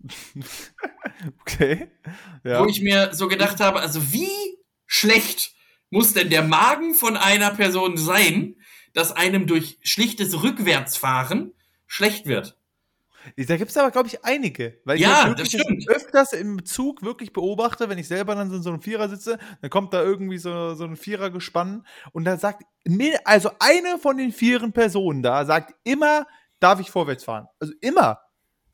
okay. 1.40 1.88
Ja. 2.44 2.62
Wo 2.62 2.66
ich 2.66 2.80
mir 2.80 3.10
so 3.12 3.28
gedacht 3.28 3.60
habe, 3.60 3.80
also 3.80 4.12
wie 4.12 4.28
schlecht 4.86 5.54
muss 5.90 6.12
denn 6.12 6.30
der 6.30 6.42
Magen 6.42 6.94
von 6.94 7.16
einer 7.16 7.50
Person 7.50 7.96
sein, 7.96 8.56
dass 8.92 9.12
einem 9.12 9.46
durch 9.46 9.78
schlichtes 9.82 10.42
Rückwärtsfahren 10.42 11.52
schlecht 11.88 12.26
wird. 12.26 12.56
Da 13.36 13.56
gibt 13.56 13.70
es 13.70 13.76
aber, 13.76 13.90
glaube 13.90 14.08
ich, 14.08 14.24
einige. 14.24 14.78
Weil 14.84 14.98
ja, 15.00 15.28
ich 15.28 15.34
das 15.34 15.48
stimmt. 15.48 15.88
öfters 15.88 16.32
im 16.32 16.64
Zug 16.64 17.02
wirklich 17.02 17.32
beobachte, 17.32 17.88
wenn 17.88 17.98
ich 17.98 18.06
selber 18.08 18.34
dann 18.34 18.52
in 18.52 18.62
so 18.62 18.70
einem 18.70 18.80
Vierer 18.80 19.08
sitze, 19.08 19.38
dann 19.60 19.70
kommt 19.70 19.92
da 19.92 20.02
irgendwie 20.02 20.38
so, 20.38 20.74
so 20.74 20.84
ein 20.84 20.96
Vierer 20.96 21.30
gespannt 21.30 21.84
und 22.12 22.24
da 22.24 22.36
sagt, 22.36 22.62
also 23.24 23.50
eine 23.58 23.98
von 23.98 24.16
den 24.16 24.32
vieren 24.32 24.72
Personen 24.72 25.22
da 25.22 25.44
sagt 25.44 25.74
immer, 25.84 26.26
darf 26.60 26.80
ich 26.80 26.90
vorwärts 26.90 27.24
fahren. 27.24 27.48
Also 27.58 27.74
immer. 27.80 28.20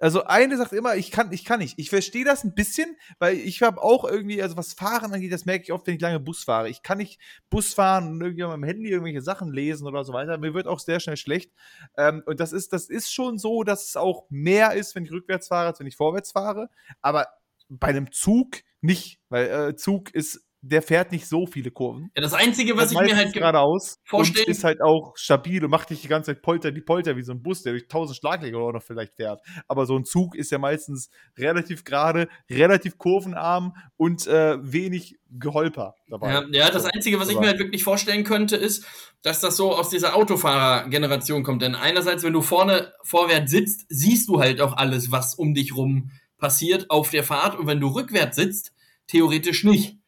Also 0.04 0.24
eine 0.24 0.58
sagt 0.58 0.74
immer, 0.74 0.96
ich 0.96 1.10
kann, 1.10 1.32
ich 1.32 1.46
kann 1.46 1.60
nicht. 1.60 1.78
Ich 1.78 1.88
verstehe 1.88 2.26
das 2.26 2.44
ein 2.44 2.54
bisschen, 2.54 2.94
weil 3.18 3.38
ich 3.38 3.62
habe 3.62 3.82
auch 3.82 4.04
irgendwie, 4.04 4.42
also 4.42 4.54
was 4.54 4.74
Fahren 4.74 5.14
angeht, 5.14 5.32
das 5.32 5.46
merke 5.46 5.64
ich 5.64 5.72
oft, 5.72 5.86
wenn 5.86 5.94
ich 5.94 6.00
lange 6.02 6.20
Bus 6.20 6.44
fahre. 6.44 6.68
Ich 6.68 6.82
kann 6.82 6.98
nicht 6.98 7.18
Bus 7.48 7.72
fahren 7.72 8.08
und 8.10 8.20
irgendwie 8.20 8.42
am 8.42 8.64
Handy 8.64 8.90
irgendwelche 8.90 9.22
Sachen 9.22 9.50
lesen 9.50 9.86
oder 9.86 10.04
so 10.04 10.12
weiter. 10.12 10.36
Mir 10.36 10.52
wird 10.52 10.66
auch 10.66 10.78
sehr 10.78 11.00
schnell 11.00 11.16
schlecht. 11.16 11.54
Ähm, 11.96 12.22
und 12.26 12.38
das 12.38 12.52
ist, 12.52 12.74
das 12.74 12.90
ist 12.90 13.14
schon 13.14 13.38
so, 13.38 13.64
dass 13.64 13.88
es 13.88 13.96
auch 13.96 14.26
mehr 14.28 14.74
ist, 14.74 14.94
wenn 14.94 15.06
ich 15.06 15.10
rückwärts 15.10 15.48
fahre, 15.48 15.68
als 15.68 15.80
wenn 15.80 15.86
ich 15.86 15.96
vorwärts 15.96 16.32
fahre. 16.32 16.68
Aber 17.00 17.28
bei 17.70 17.88
einem 17.88 18.12
Zug 18.12 18.58
nicht, 18.82 19.22
weil 19.30 19.46
äh, 19.46 19.74
Zug 19.74 20.14
ist 20.14 20.43
der 20.66 20.82
fährt 20.82 21.12
nicht 21.12 21.26
so 21.26 21.46
viele 21.46 21.70
Kurven. 21.70 22.10
Ja, 22.16 22.22
das 22.22 22.32
Einzige, 22.32 22.76
was 22.76 22.90
ich 22.90 22.98
mir 22.98 23.16
halt 23.16 23.32
geradeaus 23.34 23.98
vorstelle, 24.04 24.46
ist 24.46 24.64
halt 24.64 24.80
auch 24.80 25.12
stabil 25.16 25.62
und 25.62 25.70
macht 25.70 25.90
nicht 25.90 26.02
die 26.02 26.08
ganze 26.08 26.32
Zeit 26.32 26.42
Polter, 26.42 26.72
die 26.72 26.80
Polter 26.80 27.16
wie 27.16 27.22
so 27.22 27.32
ein 27.32 27.42
Bus, 27.42 27.62
der 27.62 27.72
durch 27.72 27.86
tausend 27.86 28.16
Schlaglöcher 28.16 28.56
auch 28.56 28.72
noch 28.72 28.82
vielleicht 28.82 29.14
fährt. 29.14 29.40
Aber 29.68 29.84
so 29.84 29.96
ein 29.96 30.04
Zug 30.04 30.34
ist 30.34 30.50
ja 30.50 30.58
meistens 30.58 31.10
relativ 31.36 31.84
gerade, 31.84 32.28
relativ 32.50 32.96
kurvenarm 32.96 33.74
und 33.96 34.26
äh, 34.26 34.56
wenig 34.60 35.18
Geholper 35.30 35.94
dabei. 36.08 36.32
Ja, 36.32 36.44
ja 36.50 36.70
das 36.70 36.86
Einzige, 36.86 37.20
was 37.20 37.28
ich 37.28 37.38
mir 37.38 37.48
halt 37.48 37.58
wirklich 37.58 37.84
vorstellen 37.84 38.24
könnte, 38.24 38.56
ist, 38.56 38.86
dass 39.22 39.40
das 39.40 39.56
so 39.56 39.74
aus 39.74 39.90
dieser 39.90 40.16
Autofahrer-Generation 40.16 41.42
kommt. 41.42 41.60
Denn 41.60 41.74
einerseits, 41.74 42.22
wenn 42.22 42.32
du 42.32 42.40
vorne 42.40 42.92
vorwärts 43.02 43.50
sitzt, 43.50 43.84
siehst 43.88 44.28
du 44.28 44.40
halt 44.40 44.60
auch 44.60 44.76
alles, 44.76 45.10
was 45.10 45.34
um 45.34 45.52
dich 45.52 45.76
rum 45.76 46.10
passiert 46.38 46.90
auf 46.90 47.10
der 47.10 47.24
Fahrt. 47.24 47.58
Und 47.58 47.66
wenn 47.66 47.80
du 47.80 47.88
rückwärts 47.88 48.36
sitzt, 48.36 48.72
theoretisch 49.06 49.64
nicht. 49.64 49.98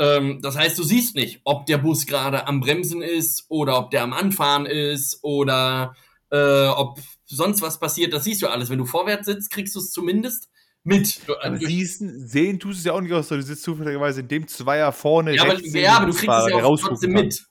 Ähm, 0.00 0.40
das 0.40 0.56
heißt, 0.56 0.78
du 0.78 0.82
siehst 0.82 1.14
nicht, 1.14 1.42
ob 1.44 1.66
der 1.66 1.76
Bus 1.76 2.06
gerade 2.06 2.46
am 2.46 2.60
Bremsen 2.60 3.02
ist 3.02 3.44
oder 3.48 3.78
ob 3.78 3.90
der 3.90 4.02
am 4.02 4.14
Anfahren 4.14 4.64
ist 4.64 5.18
oder 5.22 5.94
äh, 6.30 6.68
ob 6.68 6.98
sonst 7.26 7.60
was 7.60 7.78
passiert. 7.78 8.14
Das 8.14 8.24
siehst 8.24 8.40
du 8.40 8.48
alles. 8.48 8.70
Wenn 8.70 8.78
du 8.78 8.86
vorwärts 8.86 9.26
sitzt, 9.26 9.50
kriegst 9.50 9.74
du 9.74 9.78
es 9.78 9.90
zumindest 9.90 10.48
mit. 10.84 11.20
Aber 11.42 11.58
siehst, 11.58 12.00
sehen 12.00 12.58
tust 12.58 12.78
es 12.78 12.86
ja 12.86 12.94
auch 12.94 13.02
nicht 13.02 13.12
aus, 13.12 13.28
du 13.28 13.42
sitzt 13.42 13.62
zufälligerweise 13.62 14.20
in 14.20 14.28
dem 14.28 14.48
Zweier 14.48 14.90
vorne. 14.92 15.34
Ja, 15.34 15.42
aber, 15.42 15.60
ja, 15.60 15.96
aber 15.98 16.06
du 16.06 16.12
kriegst 16.12 16.38
es 16.38 16.48
ja 16.48 16.64
auch 16.64 16.80
trotzdem 16.80 17.12
mit. 17.12 17.46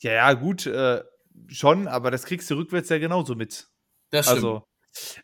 Ja, 0.00 0.12
ja, 0.12 0.32
gut, 0.32 0.66
äh, 0.66 1.04
schon, 1.46 1.86
aber 1.86 2.10
das 2.10 2.24
kriegst 2.24 2.50
du 2.50 2.56
rückwärts 2.56 2.88
ja 2.88 2.98
genauso 2.98 3.36
mit. 3.36 3.68
Das 4.10 4.26
stimmt. 4.26 4.44
Also, 4.44 4.66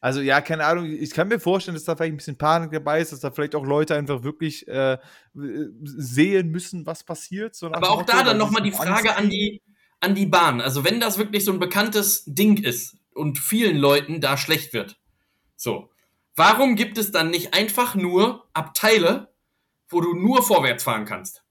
also 0.01 0.20
ja, 0.20 0.41
keine 0.41 0.64
Ahnung, 0.64 0.87
ich 0.87 1.11
kann 1.11 1.29
mir 1.29 1.41
vorstellen, 1.41 1.75
dass 1.75 1.85
da 1.85 1.97
vielleicht 1.97 2.14
ein 2.14 2.16
bisschen 2.16 2.39
Panik 2.39 2.73
dabei 2.73 3.01
ist, 3.01 3.12
dass 3.12 3.20
da 3.20 3.31
vielleicht 3.31 3.55
auch 3.55 3.64
Leute 3.64 3.95
einfach 3.95 4.23
wirklich 4.23 4.66
äh, 4.68 4.99
sehen 5.35 6.51
müssen, 6.51 6.87
was 6.87 7.05
passiert. 7.05 7.55
So 7.55 7.66
Aber 7.73 7.91
auch 7.91 8.03
da 8.05 8.23
dann 8.23 8.39
nochmal 8.39 8.62
die 8.62 8.73
Frage 8.73 9.16
an 9.16 9.31
die, 9.31 9.62
an 10.01 10.14
die 10.14 10.27
Bahn. 10.27 10.61
Also 10.61 10.85
wenn 10.85 11.01
das 11.01 11.18
wirklich 11.18 11.45
so 11.45 11.53
ein 11.53 11.61
bekanntes 11.61 12.25
Ding 12.27 12.62
ist 12.62 12.97
und 13.14 13.39
vielen 13.39 13.77
Leuten 13.77 14.20
da 14.20 14.37
schlecht 14.37 14.73
wird, 14.73 14.99
so, 15.57 15.91
warum 16.35 16.77
gibt 16.77 16.99
es 16.99 17.12
dann 17.12 17.31
nicht 17.31 17.55
einfach 17.55 17.95
nur 17.95 18.49
Abteile, 18.53 19.33
wo 19.89 20.01
du 20.01 20.14
nur 20.14 20.43
vorwärts 20.43 20.85
fahren 20.85 21.05
kannst? 21.05 21.45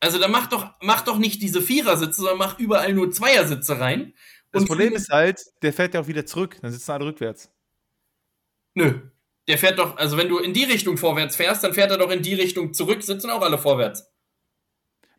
Also 0.00 0.18
dann 0.18 0.32
mach 0.32 0.48
doch, 0.48 0.70
mach 0.82 1.00
doch 1.00 1.16
nicht 1.16 1.40
diese 1.40 1.62
Vierersitze, 1.62 2.20
sondern 2.20 2.36
mach 2.36 2.58
überall 2.58 2.92
nur 2.92 3.10
Zweiersitze 3.10 3.80
rein 3.80 4.12
das 4.54 4.64
Problem 4.66 4.94
ist 4.94 5.10
halt, 5.10 5.42
der 5.62 5.72
fährt 5.72 5.94
ja 5.94 6.00
auch 6.00 6.06
wieder 6.06 6.24
zurück, 6.26 6.56
dann 6.62 6.72
sitzen 6.72 6.90
alle 6.92 7.06
rückwärts. 7.06 7.50
Nö. 8.74 9.00
Der 9.46 9.58
fährt 9.58 9.78
doch, 9.78 9.96
also 9.98 10.16
wenn 10.16 10.28
du 10.28 10.38
in 10.38 10.54
die 10.54 10.64
Richtung 10.64 10.96
vorwärts 10.96 11.36
fährst, 11.36 11.62
dann 11.62 11.74
fährt 11.74 11.90
er 11.90 11.98
doch 11.98 12.10
in 12.10 12.22
die 12.22 12.34
Richtung 12.34 12.72
zurück, 12.72 13.02
sitzen 13.02 13.30
auch 13.30 13.42
alle 13.42 13.58
vorwärts. 13.58 14.10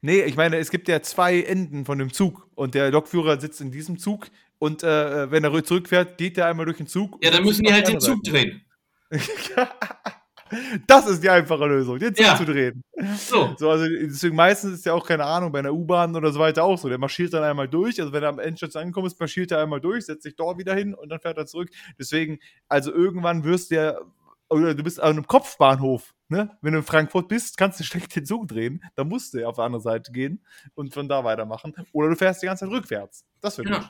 Nee, 0.02 0.22
ich 0.22 0.36
meine, 0.36 0.58
es 0.58 0.72
gibt 0.72 0.88
ja 0.88 1.02
zwei 1.02 1.42
Enden 1.42 1.86
von 1.86 1.98
dem 1.98 2.12
Zug 2.12 2.48
und 2.56 2.74
der 2.76 2.92
Lokführer 2.92 3.40
sitzt 3.40 3.62
in 3.62 3.72
diesem 3.72 3.98
Zug 3.98 4.28
und 4.58 4.84
äh, 4.84 5.30
wenn 5.32 5.44
er 5.44 5.64
zurückfährt, 5.64 6.18
geht 6.18 6.38
er 6.38 6.48
einmal 6.48 6.66
durch 6.66 6.78
den 6.78 6.88
Zug. 6.88 7.18
Ja, 7.24 7.32
dann 7.32 7.44
müssen 7.44 7.64
die 7.64 7.74
halt 7.74 7.88
den 7.88 8.00
Zug 8.00 8.24
drehen. 8.24 8.66
Das 10.86 11.08
ist 11.08 11.24
die 11.24 11.30
einfache 11.30 11.66
Lösung, 11.66 11.98
den 11.98 12.14
Zug 12.14 12.26
ja. 12.26 12.36
zu 12.36 12.46
drehen. 12.46 12.84
So. 13.18 13.56
so. 13.58 13.70
Also 13.70 13.86
deswegen 13.88 14.36
meistens 14.36 14.74
ist 14.74 14.86
ja 14.86 14.94
auch 14.94 15.06
keine 15.06 15.26
Ahnung 15.26 15.52
bei 15.52 15.60
einer 15.60 15.74
U-Bahn 15.74 16.16
oder 16.16 16.32
so 16.32 16.40
weiter 16.40 16.64
auch 16.64 16.78
so. 16.78 16.88
Der 16.88 17.00
marschiert 17.00 17.34
dann 17.34 17.44
einmal 17.44 17.68
durch. 17.68 18.00
Also 18.00 18.14
wenn 18.14 18.22
er 18.22 18.30
am 18.30 18.40
Endstation 18.40 18.84
angekommen 18.84 19.08
ist, 19.08 19.20
marschiert 19.20 19.52
er 19.52 19.62
einmal 19.62 19.82
durch, 19.82 20.06
setzt 20.06 20.24
sich 20.24 20.36
dort 20.36 20.60
wieder 20.60 20.76
hin 20.76 20.94
und 20.94 21.10
dann 21.10 21.20
fährt 21.20 21.38
er 21.38 21.48
zurück. 21.48 21.70
Deswegen, 21.98 22.40
also 22.68 22.94
irgendwann 22.94 23.44
wirst 23.44 23.72
du 23.72 23.76
ja, 23.76 23.98
oder 24.50 24.76
du 24.76 24.84
bist 24.84 25.00
an 25.00 25.14
einem 25.14 25.28
Kopfbahnhof. 25.28 26.14
Ne? 26.28 26.56
Wenn 26.62 26.74
du 26.74 26.80
in 26.80 26.86
Frankfurt 26.86 27.28
bist, 27.28 27.58
kannst 27.58 27.80
du 27.80 27.84
schlecht 27.84 28.16
den 28.16 28.26
Zug 28.26 28.48
drehen. 28.48 28.84
Da 28.96 29.04
musst 29.04 29.34
du 29.34 29.40
ja 29.40 29.48
auf 29.48 29.56
die 29.56 29.62
andere 29.62 29.82
Seite 29.82 30.12
gehen 30.12 30.44
und 30.76 30.94
von 30.94 31.08
da 31.08 31.24
weitermachen. 31.24 31.74
Oder 31.92 32.10
du 32.10 32.16
fährst 32.16 32.42
die 32.42 32.48
ganze 32.48 32.66
Zeit 32.66 32.74
rückwärts. 32.74 33.26
Das 33.42 33.58
wird 33.58 33.70
ja. 33.70 33.80
gut. 33.80 33.90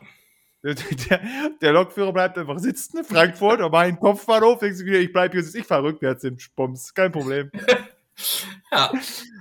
Der, 1.09 1.22
der, 1.61 1.74
Lokführer 1.74 2.11
bleibt 2.11 2.39
einfach 2.39 2.57
sitzen, 2.57 3.03
Frankfurt, 3.03 3.61
aber 3.61 3.78
mein 3.78 3.99
Kopfbahnhof, 3.99 4.57
denkst 4.57 4.80
du 4.80 4.86
wieder, 4.86 4.97
ich 4.97 5.13
bleib 5.13 5.32
hier, 5.32 5.43
ich 5.43 5.66
fahre 5.66 5.84
rückwärts 5.84 6.24
im 6.24 6.39
Spums, 6.39 6.91
kein 6.91 7.11
Problem. 7.11 7.51
ja. 8.72 8.91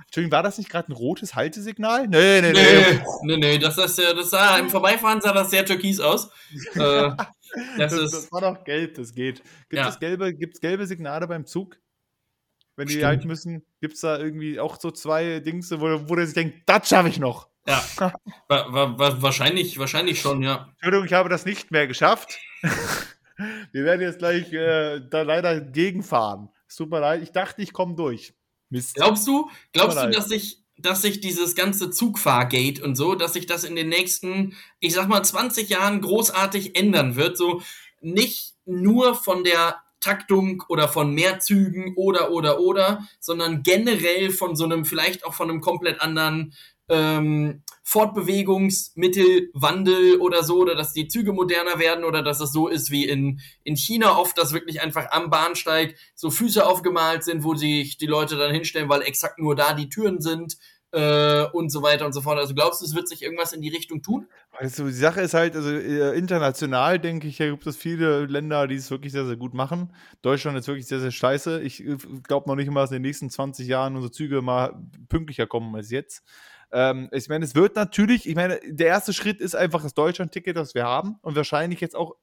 Entschuldigung, 0.05 0.31
war 0.31 0.43
das 0.43 0.59
nicht 0.59 0.69
gerade 0.69 0.91
ein 0.91 0.95
rotes 0.95 1.33
Haltesignal? 1.33 2.07
Nee, 2.07 2.41
nee, 2.41 2.51
nee. 2.51 3.01
Nee, 3.23 3.37
nee, 3.37 3.57
das, 3.57 3.77
ist, 3.79 3.97
das 3.97 4.29
sah, 4.29 4.59
im 4.59 4.69
Vorbeifahren 4.69 5.19
sah 5.19 5.33
das 5.33 5.49
sehr 5.49 5.65
türkis 5.65 5.99
aus. 5.99 6.29
äh, 6.75 6.77
das, 6.77 7.17
das, 7.77 7.93
ist, 7.93 8.13
das 8.13 8.31
war 8.31 8.41
doch 8.41 8.63
gelb, 8.63 8.93
das 8.93 9.15
geht. 9.15 9.41
Gibt 9.69 9.81
ja. 9.81 9.89
es 9.89 9.97
gelbe, 9.97 10.31
gelbe 10.35 10.85
Signale 10.85 11.27
beim 11.27 11.47
Zug? 11.47 11.79
Wenn 12.75 12.87
die 12.87 13.03
halten 13.03 13.27
müssen, 13.27 13.65
gibt 13.81 13.95
es 13.95 14.01
da 14.01 14.19
irgendwie 14.19 14.59
auch 14.59 14.79
so 14.79 14.91
zwei 14.91 15.39
Dings, 15.39 15.71
wo, 15.71 16.09
wo 16.09 16.15
der 16.15 16.25
sich 16.25 16.35
denkt, 16.35 16.63
das 16.67 16.89
schaffe 16.89 17.09
ich 17.09 17.19
noch. 17.19 17.49
Ja, 17.67 17.83
wa 18.47 18.97
wa 18.97 19.21
wahrscheinlich, 19.21 19.77
wahrscheinlich 19.79 20.21
schon, 20.21 20.43
ja. 20.43 20.69
Entschuldigung, 20.73 21.05
ich 21.05 21.13
habe 21.13 21.29
das 21.29 21.45
nicht 21.45 21.71
mehr 21.71 21.87
geschafft. 21.87 22.39
Wir 23.71 23.83
werden 23.83 24.01
jetzt 24.01 24.19
gleich 24.19 24.53
äh, 24.53 25.01
da 25.09 25.23
leider 25.23 25.59
gegenfahren. 25.59 26.49
Es 26.67 26.77
tut 26.77 26.89
mir 26.89 26.99
leid, 27.01 27.21
ich 27.21 27.31
dachte, 27.31 27.61
ich 27.61 27.73
komme 27.73 27.95
durch. 27.95 28.33
Mist. 28.69 28.95
Glaubst 28.95 29.27
du, 29.27 29.49
glaubst 29.73 29.97
du, 29.97 30.09
dass 30.09 30.27
sich, 30.27 30.63
dass 30.77 31.01
sich 31.01 31.19
dieses 31.19 31.55
ganze 31.55 31.89
Zugfahrgate 31.89 32.83
und 32.83 32.95
so, 32.95 33.15
dass 33.15 33.33
sich 33.33 33.45
das 33.45 33.63
in 33.63 33.75
den 33.75 33.89
nächsten, 33.89 34.55
ich 34.79 34.93
sag 34.93 35.07
mal, 35.07 35.23
20 35.23 35.69
Jahren 35.69 36.01
großartig 36.01 36.77
ändern 36.77 37.15
wird? 37.15 37.37
So 37.37 37.61
nicht 38.01 38.55
nur 38.65 39.15
von 39.15 39.43
der 39.43 39.81
Taktung 39.99 40.63
oder 40.69 40.87
von 40.87 41.13
mehr 41.13 41.39
Zügen 41.39 41.93
oder 41.95 42.31
oder 42.31 42.59
oder, 42.59 43.07
sondern 43.19 43.63
generell 43.63 44.29
von 44.29 44.55
so 44.55 44.65
einem, 44.65 44.85
vielleicht 44.85 45.25
auch 45.25 45.33
von 45.33 45.49
einem 45.49 45.61
komplett 45.61 45.99
anderen 45.99 46.53
ähm, 46.89 47.63
Fortbewegungsmittelwandel 47.83 50.17
oder 50.19 50.43
so, 50.43 50.57
oder 50.57 50.75
dass 50.75 50.93
die 50.93 51.07
Züge 51.07 51.33
moderner 51.33 51.79
werden 51.79 52.03
oder 52.03 52.21
dass 52.21 52.39
es 52.39 52.51
so 52.51 52.67
ist 52.67 52.91
wie 52.91 53.07
in, 53.07 53.39
in 53.63 53.75
China 53.75 54.17
oft, 54.17 54.37
dass 54.37 54.53
wirklich 54.53 54.81
einfach 54.81 55.11
am 55.11 55.29
Bahnsteig 55.29 55.95
so 56.15 56.29
Füße 56.29 56.65
aufgemalt 56.65 57.23
sind, 57.23 57.43
wo 57.43 57.55
sich 57.55 57.97
die 57.97 58.07
Leute 58.07 58.35
dann 58.35 58.53
hinstellen, 58.53 58.89
weil 58.89 59.01
exakt 59.01 59.39
nur 59.39 59.55
da 59.55 59.73
die 59.73 59.89
Türen 59.89 60.21
sind 60.21 60.57
äh, 60.95 61.45
und 61.51 61.71
so 61.71 61.83
weiter 61.83 62.05
und 62.05 62.13
so 62.13 62.21
fort. 62.21 62.39
Also 62.39 62.55
glaubst 62.55 62.81
du, 62.81 62.85
es 62.85 62.95
wird 62.95 63.09
sich 63.09 63.21
irgendwas 63.21 63.53
in 63.53 63.61
die 63.61 63.69
Richtung 63.69 64.01
tun? 64.01 64.27
Also 64.51 64.85
die 64.85 64.93
Sache 64.93 65.21
ist 65.21 65.33
halt, 65.33 65.55
also 65.55 65.69
äh, 65.69 66.17
international 66.17 66.99
denke 66.99 67.27
ich, 67.27 67.37
gibt 67.37 67.67
es 67.67 67.75
viele 67.75 68.25
Länder, 68.25 68.65
die 68.67 68.75
es 68.75 68.89
wirklich 68.89 69.11
sehr, 69.11 69.25
sehr 69.25 69.35
gut 69.35 69.53
machen. 69.53 69.93
Deutschland 70.21 70.57
ist 70.57 70.67
wirklich 70.67 70.87
sehr, 70.87 71.01
sehr 71.01 71.11
scheiße. 71.11 71.61
Ich 71.61 71.85
äh, 71.85 71.97
glaube 72.23 72.49
noch 72.49 72.55
nicht 72.55 72.71
mal, 72.71 72.81
dass 72.81 72.91
in 72.91 72.95
den 72.95 73.01
nächsten 73.01 73.29
20 73.29 73.67
Jahren 73.67 73.95
unsere 73.95 74.11
Züge 74.11 74.41
mal 74.41 74.81
pünktlicher 75.09 75.47
kommen 75.47 75.75
als 75.75 75.91
jetzt. 75.91 76.23
Ähm, 76.75 77.07
ich 77.13 77.29
meine, 77.29 77.45
es 77.45 77.55
wird 77.55 77.77
natürlich, 77.77 78.27
ich 78.27 78.35
meine, 78.35 78.59
der 78.65 78.87
erste 78.87 79.13
Schritt 79.13 79.39
ist 79.39 79.55
einfach 79.55 79.81
das 79.81 79.93
Deutschland-Ticket, 79.93 80.57
das 80.57 80.75
wir 80.75 80.83
haben 80.83 81.15
und 81.21 81.37
wahrscheinlich 81.37 81.79
jetzt 81.79 81.95
auch 81.95 82.15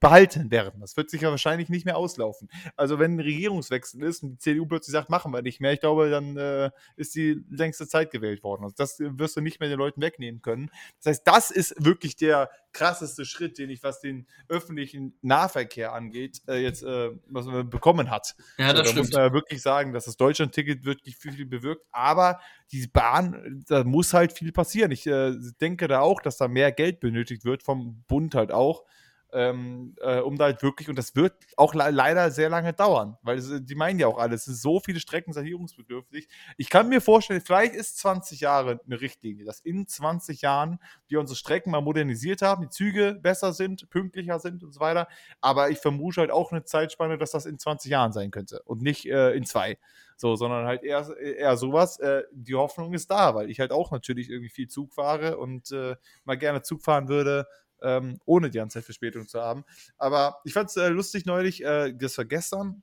behalten 0.00 0.50
werden. 0.50 0.80
Das 0.80 0.96
wird 0.96 1.10
sich 1.10 1.20
ja 1.22 1.30
wahrscheinlich 1.30 1.68
nicht 1.68 1.84
mehr 1.84 1.96
auslaufen. 1.96 2.48
Also 2.76 2.98
wenn 2.98 3.16
ein 3.16 3.20
Regierungswechsel 3.20 4.02
ist 4.02 4.22
und 4.22 4.32
die 4.32 4.38
CDU 4.38 4.66
plötzlich 4.66 4.92
sagt, 4.92 5.08
machen 5.08 5.32
wir 5.32 5.42
nicht 5.42 5.60
mehr, 5.60 5.72
ich 5.72 5.80
glaube, 5.80 6.10
dann 6.10 6.36
äh, 6.36 6.70
ist 6.96 7.14
die 7.14 7.44
längste 7.48 7.86
Zeit 7.86 8.10
gewählt 8.10 8.42
worden. 8.42 8.64
Also 8.64 8.74
das 8.76 8.98
wirst 8.98 9.36
du 9.36 9.40
nicht 9.40 9.60
mehr 9.60 9.68
den 9.68 9.78
Leuten 9.78 10.00
wegnehmen 10.00 10.42
können. 10.42 10.70
Das 10.98 11.06
heißt, 11.06 11.22
das 11.26 11.50
ist 11.50 11.74
wirklich 11.78 12.16
der 12.16 12.50
krasseste 12.72 13.24
Schritt, 13.24 13.58
den 13.58 13.70
ich, 13.70 13.82
was 13.82 14.00
den 14.00 14.26
öffentlichen 14.48 15.16
Nahverkehr 15.22 15.92
angeht, 15.92 16.42
äh, 16.48 16.62
jetzt 16.62 16.82
äh, 16.82 17.10
was 17.26 17.46
man 17.46 17.68
bekommen 17.70 18.10
hat. 18.10 18.34
Ja, 18.58 18.72
das 18.72 18.80
also, 18.80 18.82
da 18.82 18.84
stimmt. 18.84 18.98
muss 18.98 19.12
man 19.12 19.22
ja 19.22 19.32
wirklich 19.32 19.62
sagen, 19.62 19.92
dass 19.92 20.06
das 20.06 20.16
Deutschland-Ticket 20.16 20.84
wirklich 20.84 21.16
viel, 21.16 21.32
viel 21.32 21.46
bewirkt. 21.46 21.84
Aber 21.92 22.40
die 22.72 22.86
Bahn, 22.86 23.64
da 23.68 23.84
muss 23.84 24.12
halt 24.12 24.32
viel 24.32 24.50
passieren. 24.52 24.90
Ich 24.90 25.06
äh, 25.06 25.34
denke 25.60 25.86
da 25.86 26.00
auch, 26.00 26.20
dass 26.20 26.38
da 26.38 26.48
mehr 26.48 26.72
Geld 26.72 27.00
benötigt 27.00 27.44
wird, 27.44 27.62
vom 27.62 28.02
Bund 28.08 28.34
halt 28.34 28.50
auch 28.50 28.84
ähm, 29.32 29.94
äh, 30.00 30.18
um 30.18 30.36
da 30.36 30.44
halt 30.44 30.62
wirklich, 30.62 30.88
und 30.88 30.96
das 30.96 31.16
wird 31.16 31.32
auch 31.56 31.74
le 31.74 31.90
leider 31.90 32.30
sehr 32.30 32.50
lange 32.50 32.72
dauern, 32.72 33.16
weil 33.22 33.38
es, 33.38 33.50
die 33.64 33.74
meinen 33.74 33.98
ja 33.98 34.06
auch 34.06 34.18
alles, 34.18 34.40
es 34.40 34.44
sind 34.44 34.56
so 34.56 34.80
viele 34.80 35.00
Strecken 35.00 35.32
sanierungsbedürftig. 35.32 36.28
Ich 36.56 36.68
kann 36.68 36.88
mir 36.88 37.00
vorstellen, 37.00 37.40
vielleicht 37.40 37.74
ist 37.74 37.98
20 37.98 38.40
Jahre 38.40 38.80
eine 38.84 39.00
Richtlinie, 39.00 39.44
dass 39.44 39.60
in 39.60 39.86
20 39.86 40.42
Jahren 40.42 40.78
wir 41.08 41.18
unsere 41.18 41.36
Strecken 41.36 41.70
mal 41.70 41.80
modernisiert 41.80 42.42
haben, 42.42 42.62
die 42.62 42.68
Züge 42.68 43.14
besser 43.14 43.52
sind, 43.52 43.88
pünktlicher 43.88 44.38
sind 44.38 44.62
und 44.62 44.72
so 44.72 44.80
weiter, 44.80 45.08
aber 45.40 45.70
ich 45.70 45.78
vermute 45.78 46.20
halt 46.20 46.30
auch 46.30 46.52
eine 46.52 46.64
Zeitspanne, 46.64 47.16
dass 47.16 47.30
das 47.30 47.46
in 47.46 47.58
20 47.58 47.90
Jahren 47.90 48.12
sein 48.12 48.30
könnte 48.30 48.62
und 48.64 48.82
nicht 48.82 49.06
äh, 49.06 49.32
in 49.32 49.44
zwei. 49.44 49.78
So, 50.16 50.36
sondern 50.36 50.66
halt 50.66 50.84
eher, 50.84 51.04
eher 51.18 51.56
sowas. 51.56 51.98
Äh, 51.98 52.22
die 52.30 52.54
Hoffnung 52.54 52.94
ist 52.94 53.10
da, 53.10 53.34
weil 53.34 53.50
ich 53.50 53.58
halt 53.58 53.72
auch 53.72 53.90
natürlich 53.90 54.30
irgendwie 54.30 54.50
viel 54.50 54.68
Zug 54.68 54.94
fahre 54.94 55.36
und 55.36 55.72
äh, 55.72 55.96
mal 56.24 56.38
gerne 56.38 56.62
Zug 56.62 56.82
fahren 56.82 57.08
würde, 57.08 57.48
ähm, 57.82 58.18
ohne 58.24 58.50
die 58.50 58.58
ganze 58.58 58.78
Zeit 58.78 58.84
Verspätung 58.84 59.26
zu 59.28 59.40
haben. 59.40 59.64
Aber 59.98 60.40
ich 60.44 60.52
fand 60.52 60.70
es 60.70 60.76
äh, 60.76 60.88
lustig 60.88 61.26
neulich, 61.26 61.64
äh, 61.64 61.92
das 61.94 62.16
war 62.18 62.24
gestern, 62.24 62.82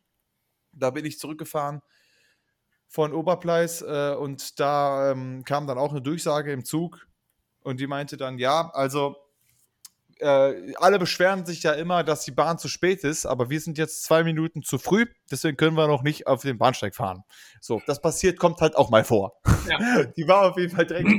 da 0.71 0.91
bin 0.91 1.05
ich 1.05 1.19
zurückgefahren 1.19 1.81
von 2.87 3.13
Oberpleis 3.13 3.81
äh, 3.81 4.15
und 4.17 4.59
da 4.59 5.11
ähm, 5.11 5.43
kam 5.45 5.67
dann 5.67 5.77
auch 5.77 5.91
eine 5.91 6.01
Durchsage 6.01 6.51
im 6.51 6.65
Zug 6.65 7.07
und 7.61 7.79
die 7.79 7.87
meinte 7.87 8.17
dann, 8.17 8.37
ja, 8.37 8.69
also 8.73 9.15
äh, 10.19 10.73
alle 10.75 10.99
beschweren 10.99 11.45
sich 11.45 11.63
ja 11.63 11.73
immer, 11.73 12.03
dass 12.03 12.25
die 12.25 12.31
Bahn 12.31 12.57
zu 12.57 12.67
spät 12.67 13.03
ist, 13.03 13.25
aber 13.25 13.49
wir 13.49 13.59
sind 13.59 13.77
jetzt 13.77 14.03
zwei 14.03 14.23
Minuten 14.23 14.63
zu 14.63 14.77
früh, 14.77 15.05
deswegen 15.31 15.55
können 15.55 15.77
wir 15.77 15.87
noch 15.87 16.03
nicht 16.03 16.27
auf 16.27 16.41
den 16.41 16.57
Bahnsteig 16.57 16.95
fahren. 16.95 17.23
So, 17.61 17.81
das 17.87 18.01
passiert, 18.01 18.37
kommt 18.37 18.59
halt 18.59 18.75
auch 18.75 18.89
mal 18.89 19.03
vor. 19.03 19.39
Ja. 19.69 20.03
Die 20.17 20.27
war 20.27 20.49
auf 20.49 20.57
jeden 20.57 20.75
Fall 20.75 20.85
direkt. 20.85 21.09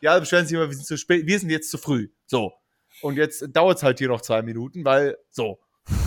ja, 0.00 0.18
beschweren 0.18 0.46
sich 0.46 0.56
immer, 0.56 0.68
wir 0.68 0.74
sind 0.74 0.86
zu 0.86 0.96
spät, 0.96 1.26
wir 1.26 1.38
sind 1.38 1.50
jetzt 1.50 1.70
zu 1.70 1.78
früh. 1.78 2.08
So, 2.26 2.52
und 3.02 3.16
jetzt 3.16 3.44
dauert 3.52 3.78
es 3.78 3.82
halt 3.82 3.98
hier 3.98 4.08
noch 4.08 4.20
zwei 4.20 4.42
Minuten, 4.42 4.84
weil 4.84 5.16
so. 5.30 5.58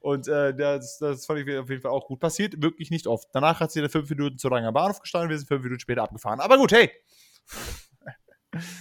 Und 0.00 0.26
äh, 0.26 0.52
das, 0.54 0.98
das 0.98 1.26
fand 1.26 1.40
ich 1.40 1.56
auf 1.56 1.70
jeden 1.70 1.80
Fall 1.80 1.92
auch 1.92 2.06
gut. 2.06 2.18
Passiert 2.18 2.60
wirklich 2.60 2.90
nicht 2.90 3.06
oft. 3.06 3.28
Danach 3.32 3.60
hat 3.60 3.70
sie 3.70 3.80
dann 3.80 3.88
fünf 3.88 4.10
Minuten 4.10 4.36
zu 4.36 4.48
lange 4.48 4.66
am 4.66 4.74
Bahnhof 4.74 5.00
gestanden, 5.00 5.30
wir 5.30 5.38
sind 5.38 5.46
fünf 5.46 5.62
Minuten 5.62 5.78
später 5.78 6.02
abgefahren. 6.02 6.40
Aber 6.40 6.58
gut, 6.58 6.72
hey. 6.72 6.90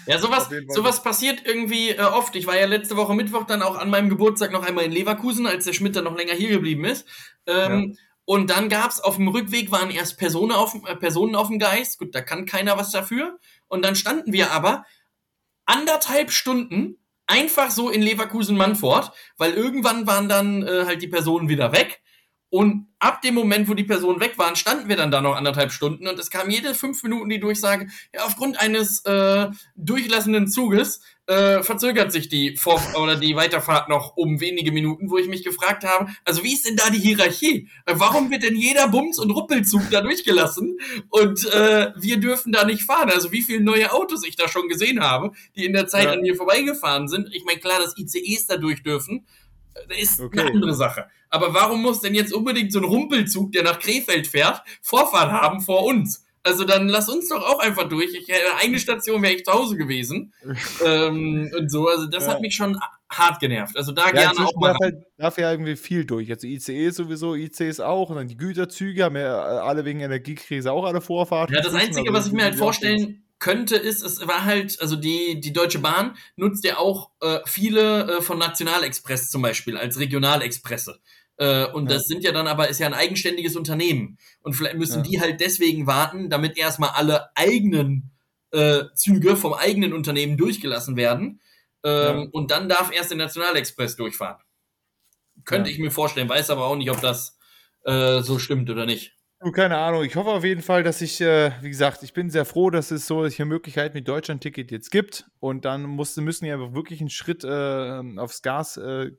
Ja, 0.05 0.19
sowas, 0.19 0.49
sowas 0.67 1.01
passiert 1.01 1.45
irgendwie 1.45 1.91
äh, 1.91 2.01
oft. 2.01 2.36
Ich 2.36 2.45
war 2.45 2.57
ja 2.57 2.65
letzte 2.65 2.97
Woche 2.97 3.15
Mittwoch 3.15 3.45
dann 3.45 3.61
auch 3.61 3.78
an 3.78 3.89
meinem 3.89 4.09
Geburtstag 4.09 4.51
noch 4.51 4.63
einmal 4.67 4.84
in 4.84 4.91
Leverkusen, 4.91 5.47
als 5.47 5.63
der 5.63 5.72
Schmidt 5.72 5.95
dann 5.95 6.03
noch 6.03 6.17
länger 6.17 6.34
hier 6.34 6.49
geblieben 6.49 6.84
ist. 6.84 7.07
Ähm, 7.45 7.95
ja. 7.95 7.99
Und 8.26 8.49
dann 8.49 8.67
gab 8.67 8.91
es 8.91 8.99
auf 8.99 9.15
dem 9.15 9.30
Rückweg 9.30 9.72
waren 9.72 9.89
erst 9.89 10.17
Personen 10.17 10.51
auf, 10.51 10.76
äh, 10.86 10.95
Personen 10.97 11.36
auf 11.36 11.47
dem 11.47 11.57
Geist. 11.57 11.99
Gut, 11.99 12.13
da 12.13 12.19
kann 12.19 12.45
keiner 12.45 12.78
was 12.78 12.91
dafür. 12.91 13.39
Und 13.69 13.86
dann 13.86 13.95
standen 13.95 14.34
wir 14.34 14.51
aber 14.51 14.84
anderthalb 15.65 16.32
Stunden 16.32 16.97
einfach 17.32 17.71
so 17.71 17.89
in 17.89 18.01
Leverkusen-Mannfort, 18.01 19.11
weil 19.38 19.53
irgendwann 19.53 20.05
waren 20.05 20.27
dann 20.27 20.63
äh, 20.63 20.84
halt 20.86 21.01
die 21.01 21.07
Personen 21.07 21.47
wieder 21.47 21.71
weg. 21.71 22.01
Und 22.49 22.88
ab 22.99 23.21
dem 23.21 23.34
Moment, 23.36 23.69
wo 23.69 23.73
die 23.73 23.86
Personen 23.86 24.19
weg 24.19 24.38
waren, 24.38 24.57
standen 24.57 24.89
wir 24.89 24.97
dann 24.97 25.09
da 25.09 25.21
noch 25.21 25.38
anderthalb 25.38 25.71
Stunden 25.71 26.05
und 26.05 26.19
es 26.19 26.29
kam 26.29 26.49
jede 26.49 26.75
fünf 26.75 27.01
Minuten 27.01 27.29
die 27.29 27.39
Durchsage, 27.39 27.88
ja, 28.13 28.25
aufgrund 28.25 28.59
eines 28.59 29.05
äh, 29.05 29.47
durchlassenden 29.77 30.49
Zuges 30.49 31.01
äh, 31.32 31.63
verzögert 31.63 32.11
sich 32.11 32.27
die 32.27 32.57
Vor 32.57 32.82
oder 33.01 33.15
die 33.15 33.38
Weiterfahrt 33.38 33.88
noch 33.88 34.17
um 34.17 34.41
wenige 34.41 34.73
Minuten, 34.73 35.09
wo 35.09 35.17
ich 35.17 35.29
mich 35.29 35.45
gefragt 35.45 35.86
habe, 35.86 36.11
also 36.25 36.43
wie 36.43 36.53
ist 36.53 36.67
denn 36.67 36.75
da 36.75 36.89
die 36.89 36.99
Hierarchie? 36.99 37.69
Warum 37.86 38.29
wird 38.29 38.43
denn 38.43 38.57
jeder 38.57 38.89
Bums- 38.89 39.17
und 39.17 39.32
Ruppelzug 39.32 39.89
da 39.91 40.01
durchgelassen 40.01 40.77
und 41.09 41.45
äh, 41.53 41.91
wir 41.95 42.19
dürfen 42.19 42.51
da 42.51 42.65
nicht 42.65 42.84
fahren? 42.84 43.09
Also 43.09 43.32
wie 43.32 43.41
viele 43.41 43.61
neue 43.61 43.93
Autos 43.93 44.25
ich 44.25 44.36
da 44.36 44.49
schon 44.49 44.67
gesehen 44.67 44.99
habe, 44.99 45.32
die 45.55 45.63
in 45.63 45.71
der 45.71 45.88
Zeit 45.88 46.05
ja. 46.05 46.11
an 46.11 46.21
mir 46.21 46.36
vorbeigefahren 46.36 47.07
sind. 47.07 47.29
Ich 47.34 47.45
meine, 47.45 47.59
klar, 47.59 47.79
dass 47.79 47.97
ICEs 47.97 48.47
da 48.47 48.57
durch 48.57 48.84
dürfen, 48.84 49.25
äh, 49.89 50.01
ist 50.01 50.19
okay. 50.19 50.41
eine 50.41 50.51
andere 50.51 50.73
Sache. 50.73 51.05
Aber 51.29 51.53
warum 51.53 51.82
muss 51.82 52.01
denn 52.01 52.13
jetzt 52.13 52.34
unbedingt 52.34 52.73
so 52.73 52.79
ein 52.79 52.86
Rumpelzug, 52.86 53.53
der 53.53 53.63
nach 53.63 53.79
Krefeld 53.79 54.27
fährt, 54.27 54.63
Vorfahrt 54.82 55.32
haben 55.32 55.61
vor 55.61 55.86
uns? 55.86 56.25
Also 56.44 56.64
dann 56.64 56.88
lass 56.88 57.08
uns 57.08 57.30
doch 57.30 57.44
auch 57.44 57.60
einfach 57.60 57.88
durch. 57.88 58.14
Ich 58.14 58.28
hätte 58.28 58.56
eine 58.60 58.80
Station 58.80 59.22
wäre 59.22 59.34
ich 59.34 59.46
zu 59.46 59.54
Hause 59.54 59.76
gewesen. 59.78 60.34
ähm, 60.86 61.52
und 61.58 61.72
so. 61.72 61.88
Also 61.88 62.08
das 62.08 62.26
ja. 62.26 62.32
hat 62.32 62.42
mich 62.42 62.56
schon 62.56 62.80
hart 63.10 63.39
genervt. 63.39 63.78
Also 63.78 63.92
da 63.92 64.06
ja, 64.08 64.12
gerne 64.12 64.46
auch 64.46 64.56
mal. 64.56 64.70
Darf, 64.70 64.78
halt, 64.82 64.96
darf 65.18 65.38
ja 65.38 65.52
irgendwie 65.52 65.76
viel 65.76 66.06
durch. 66.06 66.32
Also 66.32 66.48
ICE 66.48 66.89
sowieso, 66.89 67.36
ICs 67.36 67.80
auch. 67.80 68.10
Und 68.10 68.16
dann 68.16 68.28
die 68.28 68.38
Güterzüge 68.38 69.04
haben 69.04 69.18
ja 69.18 69.39
alle 69.39 69.86
wegen 69.86 70.00
Energiekrise 70.00 70.72
auch 70.72 70.86
alle 70.86 71.02
Vorfahrten. 71.02 71.56
Ja, 71.56 71.62
das 71.62 71.74
Einzige, 71.74 72.10
also 72.10 72.14
was 72.14 72.28
ich 72.28 72.34
mir 72.34 72.44
halt 72.44 72.56
vorstellen 72.56 73.24
könnte, 73.42 73.76
ist, 73.76 74.04
es 74.04 74.26
war 74.28 74.46
halt, 74.46 74.80
also 74.82 74.96
die, 74.96 75.42
die 75.42 75.52
Deutsche 75.52 75.80
Bahn 75.80 76.16
nutzt 76.36 76.64
ja 76.64 76.78
auch 76.78 77.10
äh, 77.22 77.39
viele 77.46 78.18
äh, 78.18 78.22
von 78.22 78.38
Nationalexpress 78.38 79.30
zum 79.32 79.42
Beispiel 79.42 79.78
als 79.78 80.00
Regionalexpresse. 80.00 81.00
Äh, 81.38 81.65
und 81.67 81.89
ja. 81.89 81.97
das 81.97 82.05
sind 82.05 82.23
ja 82.23 82.32
dann 82.32 82.47
aber, 82.47 82.69
ist 82.69 82.79
ja 82.79 82.88
ein 82.88 82.93
eigenständiges 82.93 83.55
Unternehmen. 83.55 84.17
Und 84.41 84.53
vielleicht 84.53 84.77
müssen 84.77 85.03
ja. 85.03 85.09
die 85.09 85.21
halt 85.21 85.41
deswegen 85.41 85.88
warten, 85.88 86.29
damit 86.29 86.57
erstmal 86.57 86.91
alle 86.91 87.36
eigenen 87.36 88.11
äh, 88.51 88.84
Züge 88.95 89.36
vom 89.36 89.53
eigenen 89.53 89.93
Unternehmen 89.93 90.38
durchgelassen 90.38 90.95
werden. 90.95 91.41
Ähm, 91.84 92.19
ja. 92.19 92.27
Und 92.32 92.51
dann 92.51 92.69
darf 92.69 92.91
erst 92.93 93.11
der 93.11 93.17
Nationalexpress 93.17 93.95
durchfahren. 93.95 94.41
Könnte 95.45 95.71
ich 95.71 95.79
mir 95.79 95.91
vorstellen, 95.91 96.29
weiß 96.29 96.49
aber 96.51 96.65
auch 96.65 96.75
nicht, 96.75 96.91
ob 96.91 97.01
das 97.01 97.38
äh, 97.86 98.21
so 98.21 98.38
stimmt 98.38 98.69
oder 98.69 98.86
nicht. 98.86 99.15
Keine 99.53 99.77
Ahnung. 99.77 100.03
Ich 100.03 100.15
hoffe 100.15 100.29
auf 100.29 100.43
jeden 100.43 100.61
Fall, 100.61 100.84
dass 100.84 101.01
ich, 101.01 101.19
äh, 101.19 101.51
wie 101.61 101.69
gesagt, 101.69 102.03
ich 102.03 102.13
bin 102.13 102.29
sehr 102.29 102.45
froh, 102.45 102.69
dass 102.69 102.91
es 102.91 103.07
solche 103.07 103.43
Möglichkeiten 103.45 103.97
mit 103.97 104.07
Deutschland-Ticket 104.07 104.69
jetzt 104.69 104.91
gibt. 104.91 105.25
Und 105.39 105.65
dann 105.65 105.82
musste, 105.84 106.21
müssen 106.21 106.45
die 106.45 106.51
einfach 106.51 106.73
wirklich 106.73 106.99
einen 106.99 107.09
Schritt 107.09 107.43
äh, 107.43 108.01
aufs 108.17 108.43
Gas 108.43 108.77
äh, 108.77 109.09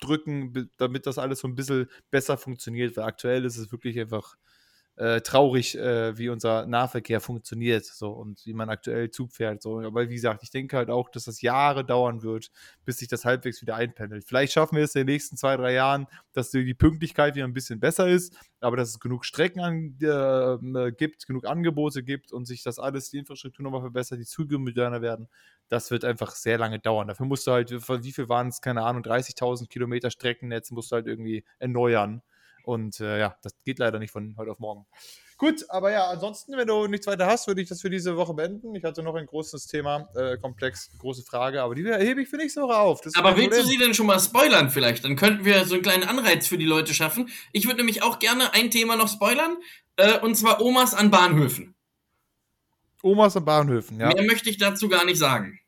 drücken, 0.00 0.70
damit 0.76 1.06
das 1.06 1.18
alles 1.18 1.40
so 1.40 1.48
ein 1.48 1.54
bisschen 1.54 1.88
besser 2.10 2.36
funktioniert. 2.36 2.96
Weil 2.96 3.04
aktuell 3.04 3.44
ist 3.44 3.56
es 3.56 3.72
wirklich 3.72 3.98
einfach 3.98 4.36
äh, 4.96 5.20
traurig, 5.22 5.76
äh, 5.76 6.16
wie 6.16 6.28
unser 6.28 6.66
Nahverkehr 6.66 7.20
funktioniert 7.20 7.84
so 7.84 8.10
und 8.10 8.44
wie 8.46 8.54
man 8.54 8.70
aktuell 8.70 9.10
Zug 9.10 9.32
fährt. 9.32 9.60
So. 9.60 9.80
Aber 9.80 10.08
wie 10.08 10.14
gesagt, 10.14 10.42
ich 10.44 10.50
denke 10.50 10.76
halt 10.76 10.88
auch, 10.88 11.08
dass 11.08 11.24
das 11.24 11.42
Jahre 11.42 11.84
dauern 11.84 12.22
wird, 12.22 12.50
bis 12.84 12.98
sich 12.98 13.08
das 13.08 13.24
halbwegs 13.24 13.60
wieder 13.60 13.74
einpendelt. 13.74 14.24
Vielleicht 14.24 14.52
schaffen 14.52 14.76
wir 14.76 14.84
es 14.84 14.94
in 14.94 15.00
den 15.00 15.12
nächsten 15.12 15.36
zwei, 15.36 15.56
drei 15.56 15.72
Jahren, 15.72 16.06
dass 16.32 16.50
die 16.50 16.74
Pünktlichkeit 16.74 17.34
wieder 17.34 17.44
ein 17.44 17.52
bisschen 17.52 17.80
besser 17.80 18.08
ist, 18.08 18.36
aber 18.60 18.76
dass 18.76 18.90
es 18.90 19.00
genug 19.00 19.24
Strecken 19.24 19.60
an, 19.60 19.96
äh, 20.00 20.92
gibt, 20.92 21.26
genug 21.26 21.46
Angebote 21.46 22.04
gibt 22.04 22.32
und 22.32 22.46
sich 22.46 22.62
das 22.62 22.78
alles, 22.78 23.10
die 23.10 23.18
Infrastruktur 23.18 23.64
nochmal 23.64 23.80
verbessert, 23.80 24.20
die 24.20 24.26
Züge 24.26 24.58
moderner 24.58 25.02
werden, 25.02 25.28
das 25.68 25.90
wird 25.90 26.04
einfach 26.04 26.36
sehr 26.36 26.58
lange 26.58 26.78
dauern. 26.78 27.08
Dafür 27.08 27.26
musst 27.26 27.46
du 27.46 27.52
halt, 27.52 27.70
wie 27.70 28.12
viel 28.12 28.28
waren 28.28 28.48
es, 28.48 28.60
keine 28.60 28.82
Ahnung, 28.82 29.02
30.000 29.02 29.68
Kilometer 29.68 30.10
Streckennetz 30.10 30.70
musst 30.70 30.92
du 30.92 30.96
halt 30.96 31.06
irgendwie 31.06 31.44
erneuern. 31.58 32.22
Und 32.64 33.00
äh, 33.00 33.18
ja, 33.20 33.36
das 33.42 33.54
geht 33.64 33.78
leider 33.78 33.98
nicht 33.98 34.10
von 34.10 34.34
heute 34.36 34.50
auf 34.50 34.58
morgen. 34.58 34.86
Gut, 35.36 35.64
aber 35.68 35.90
ja, 35.90 36.08
ansonsten, 36.08 36.56
wenn 36.56 36.66
du 36.66 36.86
nichts 36.86 37.06
weiter 37.06 37.26
hast, 37.26 37.48
würde 37.48 37.60
ich 37.60 37.68
das 37.68 37.80
für 37.80 37.90
diese 37.90 38.16
Woche 38.16 38.34
beenden. 38.34 38.74
Ich 38.74 38.84
hatte 38.84 39.02
noch 39.02 39.14
ein 39.16 39.26
großes 39.26 39.66
Thema, 39.66 40.08
äh, 40.14 40.38
komplex, 40.38 40.90
große 40.98 41.24
Frage, 41.24 41.62
aber 41.62 41.74
die 41.74 41.84
hebe 41.84 42.22
ich 42.22 42.28
für 42.28 42.36
nächste 42.36 42.62
Woche 42.62 42.76
auf. 42.76 43.00
aber 43.14 43.36
willst 43.36 43.60
du 43.60 43.66
sie 43.66 43.76
denn 43.76 43.94
schon 43.94 44.06
mal 44.06 44.20
spoilern 44.20 44.70
vielleicht? 44.70 45.04
Dann 45.04 45.16
könnten 45.16 45.44
wir 45.44 45.64
so 45.64 45.74
einen 45.74 45.82
kleinen 45.82 46.04
Anreiz 46.04 46.46
für 46.46 46.56
die 46.56 46.64
Leute 46.64 46.94
schaffen. 46.94 47.28
Ich 47.52 47.66
würde 47.66 47.78
nämlich 47.78 48.02
auch 48.02 48.20
gerne 48.20 48.54
ein 48.54 48.70
Thema 48.70 48.96
noch 48.96 49.08
spoilern, 49.08 49.56
äh, 49.96 50.18
und 50.20 50.36
zwar 50.36 50.60
Omas 50.60 50.94
an 50.94 51.10
Bahnhöfen. 51.10 51.74
Omas 53.02 53.36
an 53.36 53.44
Bahnhöfen, 53.44 53.98
ja. 54.00 54.14
Mehr 54.14 54.24
möchte 54.24 54.48
ich 54.48 54.56
dazu 54.56 54.88
gar 54.88 55.04
nicht 55.04 55.18
sagen. 55.18 55.58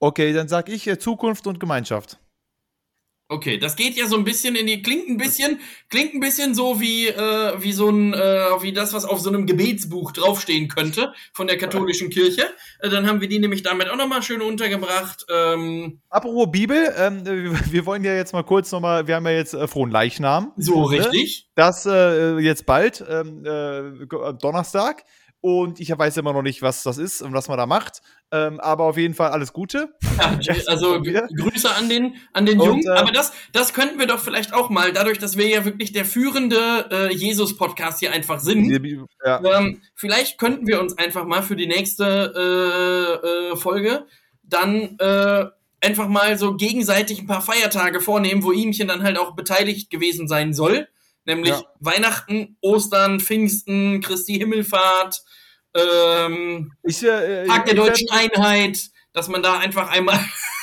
Okay, 0.00 0.32
dann 0.32 0.48
sag 0.48 0.68
ich 0.68 0.86
äh, 0.88 0.98
Zukunft 0.98 1.46
und 1.46 1.60
Gemeinschaft. 1.60 2.18
Okay, 3.32 3.56
das 3.56 3.76
geht 3.76 3.96
ja 3.96 4.06
so 4.06 4.16
ein 4.16 4.24
bisschen 4.24 4.56
in 4.56 4.66
die, 4.66 4.82
klingt 4.82 5.08
ein 5.08 5.16
bisschen, 5.16 5.58
klingt 5.88 6.12
ein 6.12 6.20
bisschen 6.20 6.54
so 6.54 6.80
wie, 6.80 7.08
äh, 7.08 7.54
wie 7.62 7.72
so 7.72 7.88
ein, 7.88 8.12
äh, 8.12 8.18
wie 8.60 8.74
das, 8.74 8.92
was 8.92 9.06
auf 9.06 9.20
so 9.20 9.30
einem 9.30 9.46
Gebetsbuch 9.46 10.12
draufstehen 10.12 10.68
könnte 10.68 11.14
von 11.32 11.46
der 11.46 11.56
katholischen 11.56 12.10
Kirche. 12.10 12.44
Äh, 12.80 12.90
dann 12.90 13.06
haben 13.06 13.22
wir 13.22 13.28
die 13.28 13.38
nämlich 13.38 13.62
damit 13.62 13.88
auch 13.88 13.96
nochmal 13.96 14.22
schön 14.22 14.42
untergebracht. 14.42 15.24
Ähm, 15.30 16.02
Apropos 16.10 16.50
Bibel, 16.52 16.92
ähm, 16.98 17.24
wir 17.70 17.86
wollen 17.86 18.04
ja 18.04 18.14
jetzt 18.14 18.34
mal 18.34 18.44
kurz 18.44 18.70
nochmal, 18.70 19.06
wir 19.06 19.14
haben 19.14 19.24
ja 19.24 19.32
jetzt 19.32 19.54
äh, 19.54 19.66
frohen 19.66 19.90
Leichnam. 19.90 20.52
So, 20.58 20.90
ne? 20.90 20.98
richtig. 20.98 21.48
Das 21.54 21.86
äh, 21.86 22.36
jetzt 22.38 22.66
bald, 22.66 23.02
ähm, 23.08 23.46
äh, 23.46 24.06
Donnerstag. 24.40 25.04
Und 25.40 25.80
ich 25.80 25.90
weiß 25.90 26.18
immer 26.18 26.32
noch 26.32 26.42
nicht, 26.42 26.62
was 26.62 26.84
das 26.84 26.98
ist 26.98 27.20
und 27.20 27.32
was 27.32 27.48
man 27.48 27.58
da 27.58 27.66
macht. 27.66 28.02
Ähm, 28.32 28.60
aber 28.60 28.84
auf 28.84 28.96
jeden 28.96 29.12
Fall 29.12 29.30
alles 29.30 29.52
Gute. 29.52 29.94
Ja, 30.18 30.54
also 30.66 31.02
Grüße 31.02 31.70
an 31.70 31.90
den, 31.90 32.14
an 32.32 32.46
den 32.46 32.58
und, 32.58 32.66
Jungen. 32.66 32.86
Äh, 32.86 32.98
aber 32.98 33.12
das, 33.12 33.32
das 33.52 33.74
könnten 33.74 33.98
wir 33.98 34.06
doch 34.06 34.20
vielleicht 34.20 34.54
auch 34.54 34.70
mal, 34.70 34.92
dadurch, 34.92 35.18
dass 35.18 35.36
wir 35.36 35.46
ja 35.46 35.66
wirklich 35.66 35.92
der 35.92 36.06
führende 36.06 36.88
äh, 36.90 37.12
Jesus-Podcast 37.12 38.00
hier 38.00 38.10
einfach 38.10 38.40
sind. 38.40 38.70
Ja. 39.22 39.40
Ähm, 39.44 39.82
vielleicht 39.94 40.38
könnten 40.38 40.66
wir 40.66 40.80
uns 40.80 40.96
einfach 40.96 41.26
mal 41.26 41.42
für 41.42 41.56
die 41.56 41.66
nächste 41.66 43.20
äh, 43.22 43.52
äh, 43.52 43.56
Folge 43.56 44.06
dann 44.42 44.98
äh, 44.98 45.46
einfach 45.82 46.08
mal 46.08 46.38
so 46.38 46.54
gegenseitig 46.56 47.20
ein 47.20 47.26
paar 47.26 47.42
Feiertage 47.42 48.00
vornehmen, 48.00 48.42
wo 48.42 48.52
ihmchen 48.52 48.88
dann 48.88 49.02
halt 49.02 49.18
auch 49.18 49.34
beteiligt 49.34 49.90
gewesen 49.90 50.28
sein 50.28 50.54
soll. 50.54 50.88
Nämlich 51.24 51.52
ja. 51.52 51.62
Weihnachten, 51.80 52.56
Ostern, 52.60 53.20
Pfingsten, 53.20 54.00
Christi 54.00 54.34
Himmelfahrt, 54.34 55.22
ähm, 55.74 56.72
ich, 56.82 57.02
äh, 57.02 57.46
Tag 57.46 57.66
der 57.66 57.74
deutschen 57.74 58.10
Einheit, 58.10 58.78
dass 59.12 59.28
man 59.28 59.42
da 59.42 59.58
einfach 59.58 59.90
einmal 59.90 60.18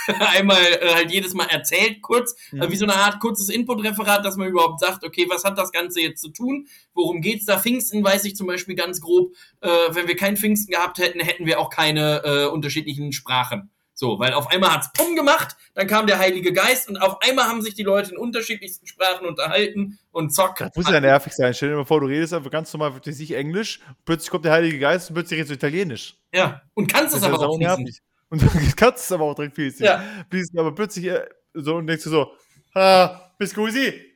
einmal 0.19 0.61
äh, 0.81 0.93
halt 0.93 1.11
jedes 1.11 1.33
Mal 1.33 1.45
erzählt, 1.45 2.01
kurz, 2.01 2.35
mhm. 2.51 2.61
äh, 2.61 2.71
wie 2.71 2.75
so 2.75 2.85
eine 2.85 2.95
Art 2.95 3.19
kurzes 3.19 3.49
Input-Referat, 3.49 4.25
dass 4.25 4.37
man 4.37 4.47
überhaupt 4.47 4.79
sagt, 4.79 5.03
okay, 5.03 5.25
was 5.29 5.43
hat 5.43 5.57
das 5.57 5.71
Ganze 5.71 6.01
jetzt 6.01 6.21
zu 6.21 6.29
tun? 6.29 6.67
Worum 6.93 7.21
geht's 7.21 7.45
da? 7.45 7.59
Pfingsten 7.59 8.03
weiß 8.03 8.25
ich 8.25 8.35
zum 8.35 8.47
Beispiel 8.47 8.75
ganz 8.75 9.01
grob, 9.01 9.33
äh, 9.61 9.69
wenn 9.91 10.07
wir 10.07 10.15
kein 10.15 10.37
Pfingsten 10.37 10.73
gehabt 10.73 10.97
hätten, 10.97 11.19
hätten 11.19 11.45
wir 11.45 11.59
auch 11.59 11.69
keine 11.69 12.23
äh, 12.23 12.45
unterschiedlichen 12.45 13.11
Sprachen. 13.11 13.69
So, 13.99 14.17
weil 14.17 14.31
auf 14.31 14.49
einmal 14.49 14.71
hat's 14.71 14.93
Pum 14.93 15.13
gemacht, 15.13 15.57
dann 15.73 15.85
kam 15.85 16.07
der 16.07 16.19
Heilige 16.19 16.53
Geist 16.53 16.87
und 16.87 16.95
auf 16.95 17.21
einmal 17.21 17.49
haben 17.49 17.61
sich 17.61 17.73
die 17.73 17.83
Leute 17.83 18.11
in 18.11 18.17
unterschiedlichsten 18.17 18.87
Sprachen 18.87 19.27
unterhalten 19.27 19.99
und 20.13 20.33
zock. 20.33 20.55
Das 20.55 20.73
muss 20.73 20.89
ja 20.89 21.01
nervig 21.01 21.33
sein. 21.33 21.53
Stell 21.53 21.71
dir 21.71 21.75
mal 21.75 21.83
vor, 21.83 21.99
du 21.99 22.07
redest 22.07 22.33
einfach 22.33 22.49
ganz 22.49 22.71
normal 22.71 22.93
für 22.93 23.11
sich 23.11 23.33
Englisch, 23.33 23.81
plötzlich 24.05 24.29
kommt 24.29 24.45
der 24.45 24.53
Heilige 24.53 24.79
Geist 24.79 25.09
und 25.09 25.15
plötzlich 25.15 25.39
redest 25.39 25.51
du 25.51 25.55
Italienisch. 25.55 26.15
Ja, 26.33 26.61
und 26.75 26.87
kannst 26.87 27.13
es 27.13 27.23
aber 27.23 27.45
auch 27.45 27.57
nervig. 27.57 27.99
Und 28.29 28.41
du 28.41 28.47
kannst 28.77 29.03
es 29.03 29.11
aber 29.11 29.25
auch 29.25 29.35
direkt 29.35 29.55
fließen. 29.55 29.85
Ja. 29.85 30.01
Fließen, 30.29 30.57
aber 30.57 30.73
plötzlich 30.73 31.07
äh, 31.07 31.25
so 31.53 31.75
und 31.75 31.87
denkst 31.87 32.05
du 32.05 32.09
so, 32.09 32.31
ah, 32.75 33.33
bis 33.37 33.53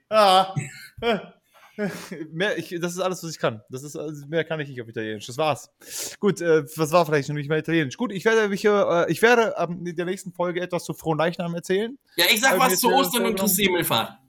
ah, 0.10 0.56
mehr, 2.32 2.58
ich, 2.58 2.76
das 2.80 2.94
ist 2.94 3.00
alles, 3.00 3.24
was 3.24 3.32
ich 3.32 3.40
kann. 3.40 3.62
Das 3.70 3.84
ist, 3.84 3.96
also 3.96 4.26
mehr 4.28 4.44
kann 4.44 4.60
ich 4.60 4.70
nicht 4.70 4.82
auf 4.82 4.88
Italienisch. 4.88 5.26
Das 5.28 5.38
war's. 5.38 5.72
Gut, 6.20 6.42
äh, 6.42 6.64
was 6.76 6.92
war 6.92 7.06
vielleicht 7.06 7.30
noch 7.30 7.36
nicht 7.36 7.50
mehr 7.50 7.58
Italienisch? 7.58 7.98
Gut, 7.98 8.12
ich 8.12 8.26
werde 8.26 8.48
mich, 8.48 8.64
äh, 8.66 9.12
ich 9.12 9.22
werde 9.22 9.56
ähm, 9.58 9.86
in 9.86 9.96
der 9.96 10.06
nächsten 10.06 10.34
Folge 10.34 10.62
etwas 10.62 10.86
zu 10.86 10.94
Frohen 10.94 11.18
Leichnam 11.18 11.56
erzählen. 11.56 11.98
Ja, 12.16 12.26
ich 12.32 12.42
sag 12.42 12.60
was 12.60 12.80
zu 12.80 12.92
Ostern 12.92 13.26
und 13.26 13.40
Christi 13.40 13.64
Himmelfahrt. 13.64 14.23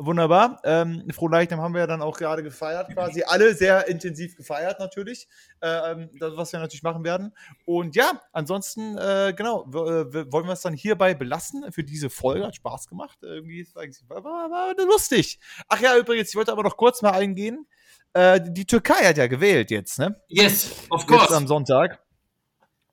Wunderbar. 0.00 0.60
Ähm, 0.62 1.04
Frohen 1.12 1.32
Leichnam 1.32 1.60
haben 1.60 1.74
wir 1.74 1.80
ja 1.80 1.86
dann 1.88 2.02
auch 2.02 2.16
gerade 2.16 2.44
gefeiert, 2.44 2.88
quasi 2.94 3.24
alle 3.24 3.52
sehr 3.54 3.88
intensiv 3.88 4.36
gefeiert 4.36 4.78
natürlich, 4.78 5.26
ähm, 5.60 6.08
das, 6.20 6.36
was 6.36 6.52
wir 6.52 6.60
natürlich 6.60 6.84
machen 6.84 7.02
werden. 7.04 7.34
Und 7.64 7.96
ja, 7.96 8.22
ansonsten, 8.32 8.96
äh, 8.96 9.34
genau, 9.36 9.64
äh, 9.66 10.32
wollen 10.32 10.46
wir 10.46 10.52
es 10.52 10.60
dann 10.60 10.74
hierbei 10.74 11.14
belassen 11.14 11.72
für 11.72 11.82
diese 11.82 12.10
Folge. 12.10 12.46
Hat 12.46 12.54
Spaß 12.54 12.86
gemacht. 12.86 13.18
Irgendwie 13.22 13.66
war, 13.74 14.22
war, 14.22 14.50
war 14.50 14.84
lustig. 14.86 15.40
Ach 15.66 15.80
ja, 15.80 15.96
übrigens, 15.98 16.28
ich 16.28 16.36
wollte 16.36 16.52
aber 16.52 16.62
noch 16.62 16.76
kurz 16.76 17.02
mal 17.02 17.12
eingehen. 17.12 17.66
Äh, 18.12 18.40
die 18.40 18.66
Türkei 18.66 19.04
hat 19.04 19.16
ja 19.16 19.26
gewählt 19.26 19.72
jetzt, 19.72 19.98
ne? 19.98 20.20
Yes, 20.28 20.72
of 20.90 21.06
course. 21.06 21.24
Jetzt 21.24 21.34
am 21.34 21.48
Sonntag. 21.48 22.00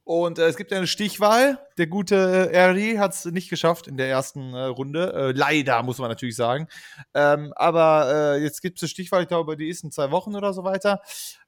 Und 0.05 0.37
äh, 0.37 0.45
es 0.45 0.55
gibt 0.55 0.71
eine 0.71 0.85
Stichwahl. 0.85 1.57
Der 1.79 1.87
gute 1.87 2.51
äh, 2.51 2.71
RD 2.71 2.99
hat 2.99 3.13
es 3.13 3.25
nicht 3.25 3.49
geschafft 3.49 3.87
in 3.87 3.97
der 3.97 4.07
ersten 4.07 4.53
äh, 4.53 4.65
Runde. 4.65 5.11
Äh, 5.13 5.31
leider, 5.31 5.81
muss 5.81 5.97
man 5.97 6.09
natürlich 6.09 6.35
sagen. 6.35 6.67
Ähm, 7.15 7.51
aber 7.55 8.35
äh, 8.35 8.43
jetzt 8.43 8.61
gibt 8.61 8.77
es 8.77 8.83
eine 8.83 8.89
Stichwahl, 8.89 9.23
ich 9.23 9.27
glaube, 9.27 9.57
die 9.57 9.67
ist 9.67 9.83
in 9.83 9.91
zwei 9.91 10.11
Wochen 10.11 10.35
oder 10.35 10.53
so 10.53 10.63
weiter. 10.63 11.01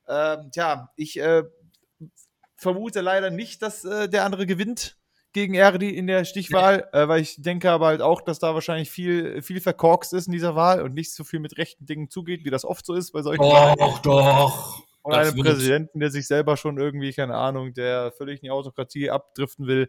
Ähm, 0.07 0.49
tja, 0.51 0.89
ich 0.95 1.19
äh, 1.19 1.43
vermute 2.55 3.01
leider 3.01 3.29
nicht, 3.29 3.61
dass 3.61 3.85
äh, 3.85 4.09
der 4.09 4.25
andere 4.25 4.47
gewinnt 4.47 4.97
gegen 5.33 5.53
Erdi 5.53 5.91
in 5.95 6.07
der 6.07 6.25
Stichwahl, 6.25 6.89
äh, 6.93 7.07
weil 7.07 7.21
ich 7.21 7.39
denke 7.39 7.69
aber 7.69 7.85
halt 7.85 8.01
auch, 8.01 8.21
dass 8.21 8.39
da 8.39 8.55
wahrscheinlich 8.55 8.89
viel, 8.89 9.43
viel 9.43 9.61
verkorkst 9.61 10.13
ist 10.13 10.25
in 10.25 10.33
dieser 10.33 10.55
Wahl 10.55 10.81
und 10.81 10.95
nicht 10.95 11.13
so 11.13 11.23
viel 11.23 11.39
mit 11.39 11.59
rechten 11.59 11.85
Dingen 11.85 12.09
zugeht, 12.09 12.43
wie 12.43 12.49
das 12.49 12.65
oft 12.65 12.87
so 12.87 12.95
ist 12.95 13.11
bei 13.11 13.21
solchen 13.21 13.43
Doch, 13.43 13.53
Wahlen. 13.53 13.99
doch. 14.01 14.86
Und 15.07 15.15
einem 15.15 15.37
Präsidenten, 15.37 15.99
der 15.99 16.11
sich 16.11 16.27
selber 16.27 16.57
schon 16.57 16.77
irgendwie, 16.77 17.13
keine 17.13 17.35
Ahnung, 17.35 17.73
der 17.73 18.11
völlig 18.11 18.41
in 18.41 18.47
die 18.47 18.51
Autokratie 18.51 19.09
abdriften 19.09 19.65
will. 19.65 19.87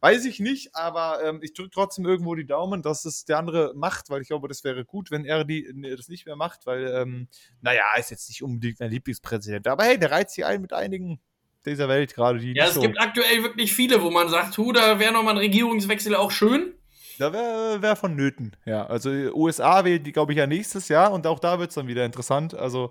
Weiß 0.00 0.26
ich 0.26 0.40
nicht, 0.40 0.74
aber 0.74 1.20
ähm, 1.24 1.40
ich 1.42 1.54
drücke 1.54 1.70
trotzdem 1.70 2.04
irgendwo 2.04 2.34
die 2.34 2.46
Daumen, 2.46 2.82
dass 2.82 3.06
es 3.06 3.24
der 3.24 3.38
andere 3.38 3.72
macht, 3.74 4.10
weil 4.10 4.20
ich 4.20 4.28
glaube, 4.28 4.46
das 4.46 4.64
wäre 4.64 4.84
gut, 4.84 5.10
wenn 5.10 5.24
er 5.24 5.44
die, 5.44 5.72
das 5.96 6.08
nicht 6.08 6.26
mehr 6.26 6.36
macht, 6.36 6.66
weil, 6.66 6.86
ähm, 6.88 7.28
naja, 7.62 7.84
ist 7.98 8.10
jetzt 8.10 8.28
nicht 8.28 8.42
unbedingt 8.42 8.78
mein 8.80 8.90
Lieblingspräsident. 8.90 9.66
Aber 9.68 9.84
hey, 9.84 9.98
der 9.98 10.10
reizt 10.10 10.34
sich 10.34 10.44
ein 10.44 10.60
mit 10.60 10.74
einigen 10.74 11.18
dieser 11.64 11.88
Welt 11.88 12.14
gerade. 12.14 12.38
Die 12.38 12.52
ja, 12.54 12.66
es 12.66 12.74
so 12.74 12.82
gibt 12.82 13.00
aktuell 13.00 13.42
wirklich 13.42 13.72
viele, 13.72 14.02
wo 14.02 14.10
man 14.10 14.28
sagt, 14.28 14.58
hu, 14.58 14.72
da 14.72 14.98
wäre 14.98 15.14
nochmal 15.14 15.34
ein 15.34 15.38
Regierungswechsel 15.38 16.14
auch 16.14 16.30
schön. 16.30 16.74
Da 17.18 17.32
wäre 17.32 17.82
wär 17.82 17.96
vonnöten, 17.96 18.54
ja. 18.64 18.86
Also 18.86 19.10
USA 19.10 19.84
wählt 19.84 20.06
die, 20.06 20.12
glaube 20.12 20.32
ich, 20.32 20.38
ja 20.38 20.46
nächstes 20.46 20.88
Jahr 20.88 21.10
und 21.12 21.26
auch 21.26 21.40
da 21.40 21.58
wird 21.58 21.70
es 21.70 21.74
dann 21.74 21.88
wieder 21.88 22.04
interessant. 22.04 22.54
Also 22.54 22.90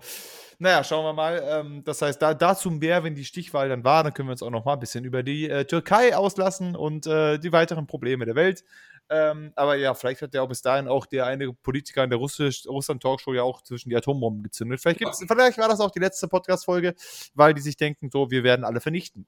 naja, 0.58 0.82
schauen 0.82 1.04
wir 1.04 1.12
mal. 1.12 1.42
Ähm, 1.46 1.84
das 1.84 2.02
heißt, 2.02 2.20
da, 2.20 2.34
dazu 2.34 2.70
mehr, 2.70 3.04
wenn 3.04 3.14
die 3.14 3.24
Stichwahl 3.24 3.68
dann 3.68 3.84
war, 3.84 4.02
dann 4.02 4.12
können 4.12 4.28
wir 4.28 4.32
uns 4.32 4.42
auch 4.42 4.50
noch 4.50 4.64
mal 4.64 4.74
ein 4.74 4.80
bisschen 4.80 5.04
über 5.04 5.22
die 5.22 5.48
äh, 5.48 5.64
Türkei 5.64 6.16
auslassen 6.16 6.74
und 6.74 7.06
äh, 7.06 7.38
die 7.38 7.52
weiteren 7.52 7.86
Probleme 7.86 8.24
der 8.24 8.34
Welt. 8.34 8.64
Ähm, 9.10 9.52
aber 9.54 9.76
ja, 9.76 9.94
vielleicht 9.94 10.20
hat 10.20 10.34
ja 10.34 10.42
auch 10.42 10.48
bis 10.48 10.60
dahin 10.60 10.88
auch 10.88 11.06
der 11.06 11.26
eine 11.26 11.52
Politiker 11.52 12.04
in 12.04 12.10
der 12.10 12.18
Russland-Talkshow 12.18 13.32
ja 13.34 13.42
auch 13.42 13.62
zwischen 13.62 13.88
die 13.88 13.96
Atombomben 13.96 14.42
gezündet. 14.42 14.80
Vielleicht, 14.80 14.98
gibt's, 14.98 15.24
vielleicht 15.26 15.58
war 15.58 15.68
das 15.68 15.80
auch 15.80 15.90
die 15.90 16.00
letzte 16.00 16.28
Podcast-Folge, 16.28 16.94
weil 17.34 17.54
die 17.54 17.62
sich 17.62 17.76
denken, 17.76 18.10
so, 18.12 18.30
wir 18.30 18.42
werden 18.42 18.64
alle 18.64 18.80
vernichten. 18.80 19.26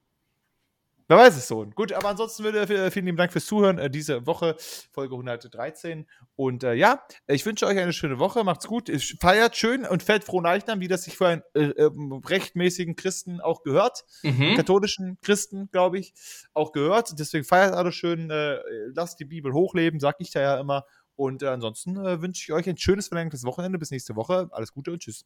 Wer 1.11 1.17
weiß 1.17 1.35
es 1.35 1.49
so. 1.49 1.65
Gut, 1.75 1.91
aber 1.91 2.07
ansonsten 2.07 2.45
würde, 2.45 2.61
äh, 2.61 2.89
vielen 2.89 3.05
lieben 3.05 3.17
Dank 3.17 3.33
fürs 3.33 3.45
Zuhören 3.45 3.77
äh, 3.79 3.89
diese 3.89 4.25
Woche, 4.25 4.55
Folge 4.93 5.13
113. 5.13 6.07
Und 6.37 6.63
äh, 6.63 6.73
ja, 6.73 7.03
ich 7.27 7.45
wünsche 7.45 7.67
euch 7.67 7.77
eine 7.77 7.91
schöne 7.91 8.17
Woche. 8.17 8.45
Macht's 8.45 8.65
gut. 8.65 8.89
Feiert 9.19 9.57
schön 9.57 9.85
und 9.85 10.03
fällt 10.03 10.23
froh 10.23 10.39
Leichnam, 10.39 10.79
wie 10.79 10.87
das 10.87 11.03
sich 11.03 11.17
für 11.17 11.27
einen 11.27 11.41
äh, 11.53 11.63
äh, 11.63 11.91
rechtmäßigen 12.25 12.95
Christen 12.95 13.41
auch 13.41 13.63
gehört. 13.63 14.05
Mhm. 14.23 14.55
Katholischen 14.55 15.17
Christen, 15.21 15.67
glaube 15.69 15.99
ich, 15.99 16.13
auch 16.53 16.71
gehört. 16.71 17.19
Deswegen 17.19 17.43
feiert 17.43 17.73
alles 17.73 17.95
schön. 17.95 18.29
Äh, 18.29 18.59
lasst 18.95 19.19
die 19.19 19.25
Bibel 19.25 19.51
hochleben, 19.51 19.99
sag 19.99 20.15
ich 20.19 20.31
da 20.31 20.39
ja 20.39 20.59
immer. 20.61 20.85
Und 21.17 21.43
ansonsten 21.43 21.97
wünsche 22.21 22.41
ich 22.41 22.53
euch 22.53 22.69
ein 22.69 22.77
schönes 22.77 23.09
verlängertes 23.09 23.43
Wochenende. 23.43 23.77
Bis 23.77 23.91
nächste 23.91 24.15
Woche. 24.15 24.47
Alles 24.51 24.71
Gute 24.71 24.93
und 24.93 24.99
tschüss. 24.99 25.25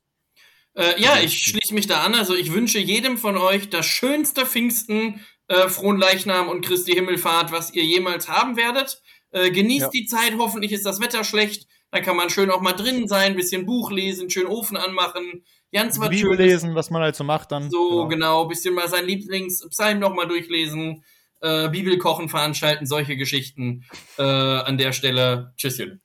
Äh, 0.73 0.99
ja, 0.99 1.19
ich 1.19 1.39
schließe 1.39 1.75
mich 1.75 1.85
da 1.85 2.03
an. 2.03 2.15
Also 2.15 2.35
ich 2.35 2.51
wünsche 2.51 2.79
jedem 2.79 3.19
von 3.19 3.37
euch 3.37 3.69
das 3.69 3.85
schönste 3.85 4.47
Pfingsten 4.47 5.21
äh, 5.47 5.69
Frohen 5.69 5.97
Leichnam 5.97 6.49
und 6.49 6.65
Christi 6.65 6.93
Himmelfahrt, 6.93 7.51
was 7.51 7.73
ihr 7.73 7.83
jemals 7.83 8.27
haben 8.27 8.57
werdet. 8.57 9.01
Äh, 9.31 9.51
genießt 9.51 9.81
ja. 9.81 9.89
die 9.89 10.05
Zeit, 10.05 10.33
hoffentlich 10.37 10.71
ist 10.71 10.85
das 10.85 11.01
Wetter 11.01 11.23
schlecht, 11.23 11.67
Da 11.91 12.01
kann 12.01 12.15
man 12.15 12.29
schön 12.29 12.49
auch 12.51 12.61
mal 12.61 12.73
drin 12.73 13.07
sein, 13.07 13.35
bisschen 13.35 13.65
Buch 13.65 13.91
lesen, 13.91 14.29
schön 14.29 14.47
Ofen 14.47 14.77
anmachen, 14.77 15.45
ganz 15.71 15.99
was 15.99 16.09
Bibel 16.09 16.31
Schönes. 16.31 16.51
lesen, 16.51 16.75
was 16.75 16.89
man 16.89 17.01
halt 17.01 17.15
so 17.15 17.23
macht 17.23 17.51
dann. 17.51 17.69
So, 17.69 18.07
genau, 18.07 18.07
genau 18.07 18.45
bisschen 18.45 18.73
mal 18.73 18.87
sein 18.87 19.05
Lieblingspsalm 19.05 19.99
nochmal 19.99 20.27
durchlesen, 20.27 21.03
äh, 21.41 21.69
Bibelkochen 21.69 22.29
veranstalten, 22.29 22.85
solche 22.85 23.17
Geschichten. 23.17 23.85
Äh, 24.17 24.23
an 24.23 24.77
der 24.77 24.93
Stelle, 24.93 25.53
tschüsschen. 25.57 26.01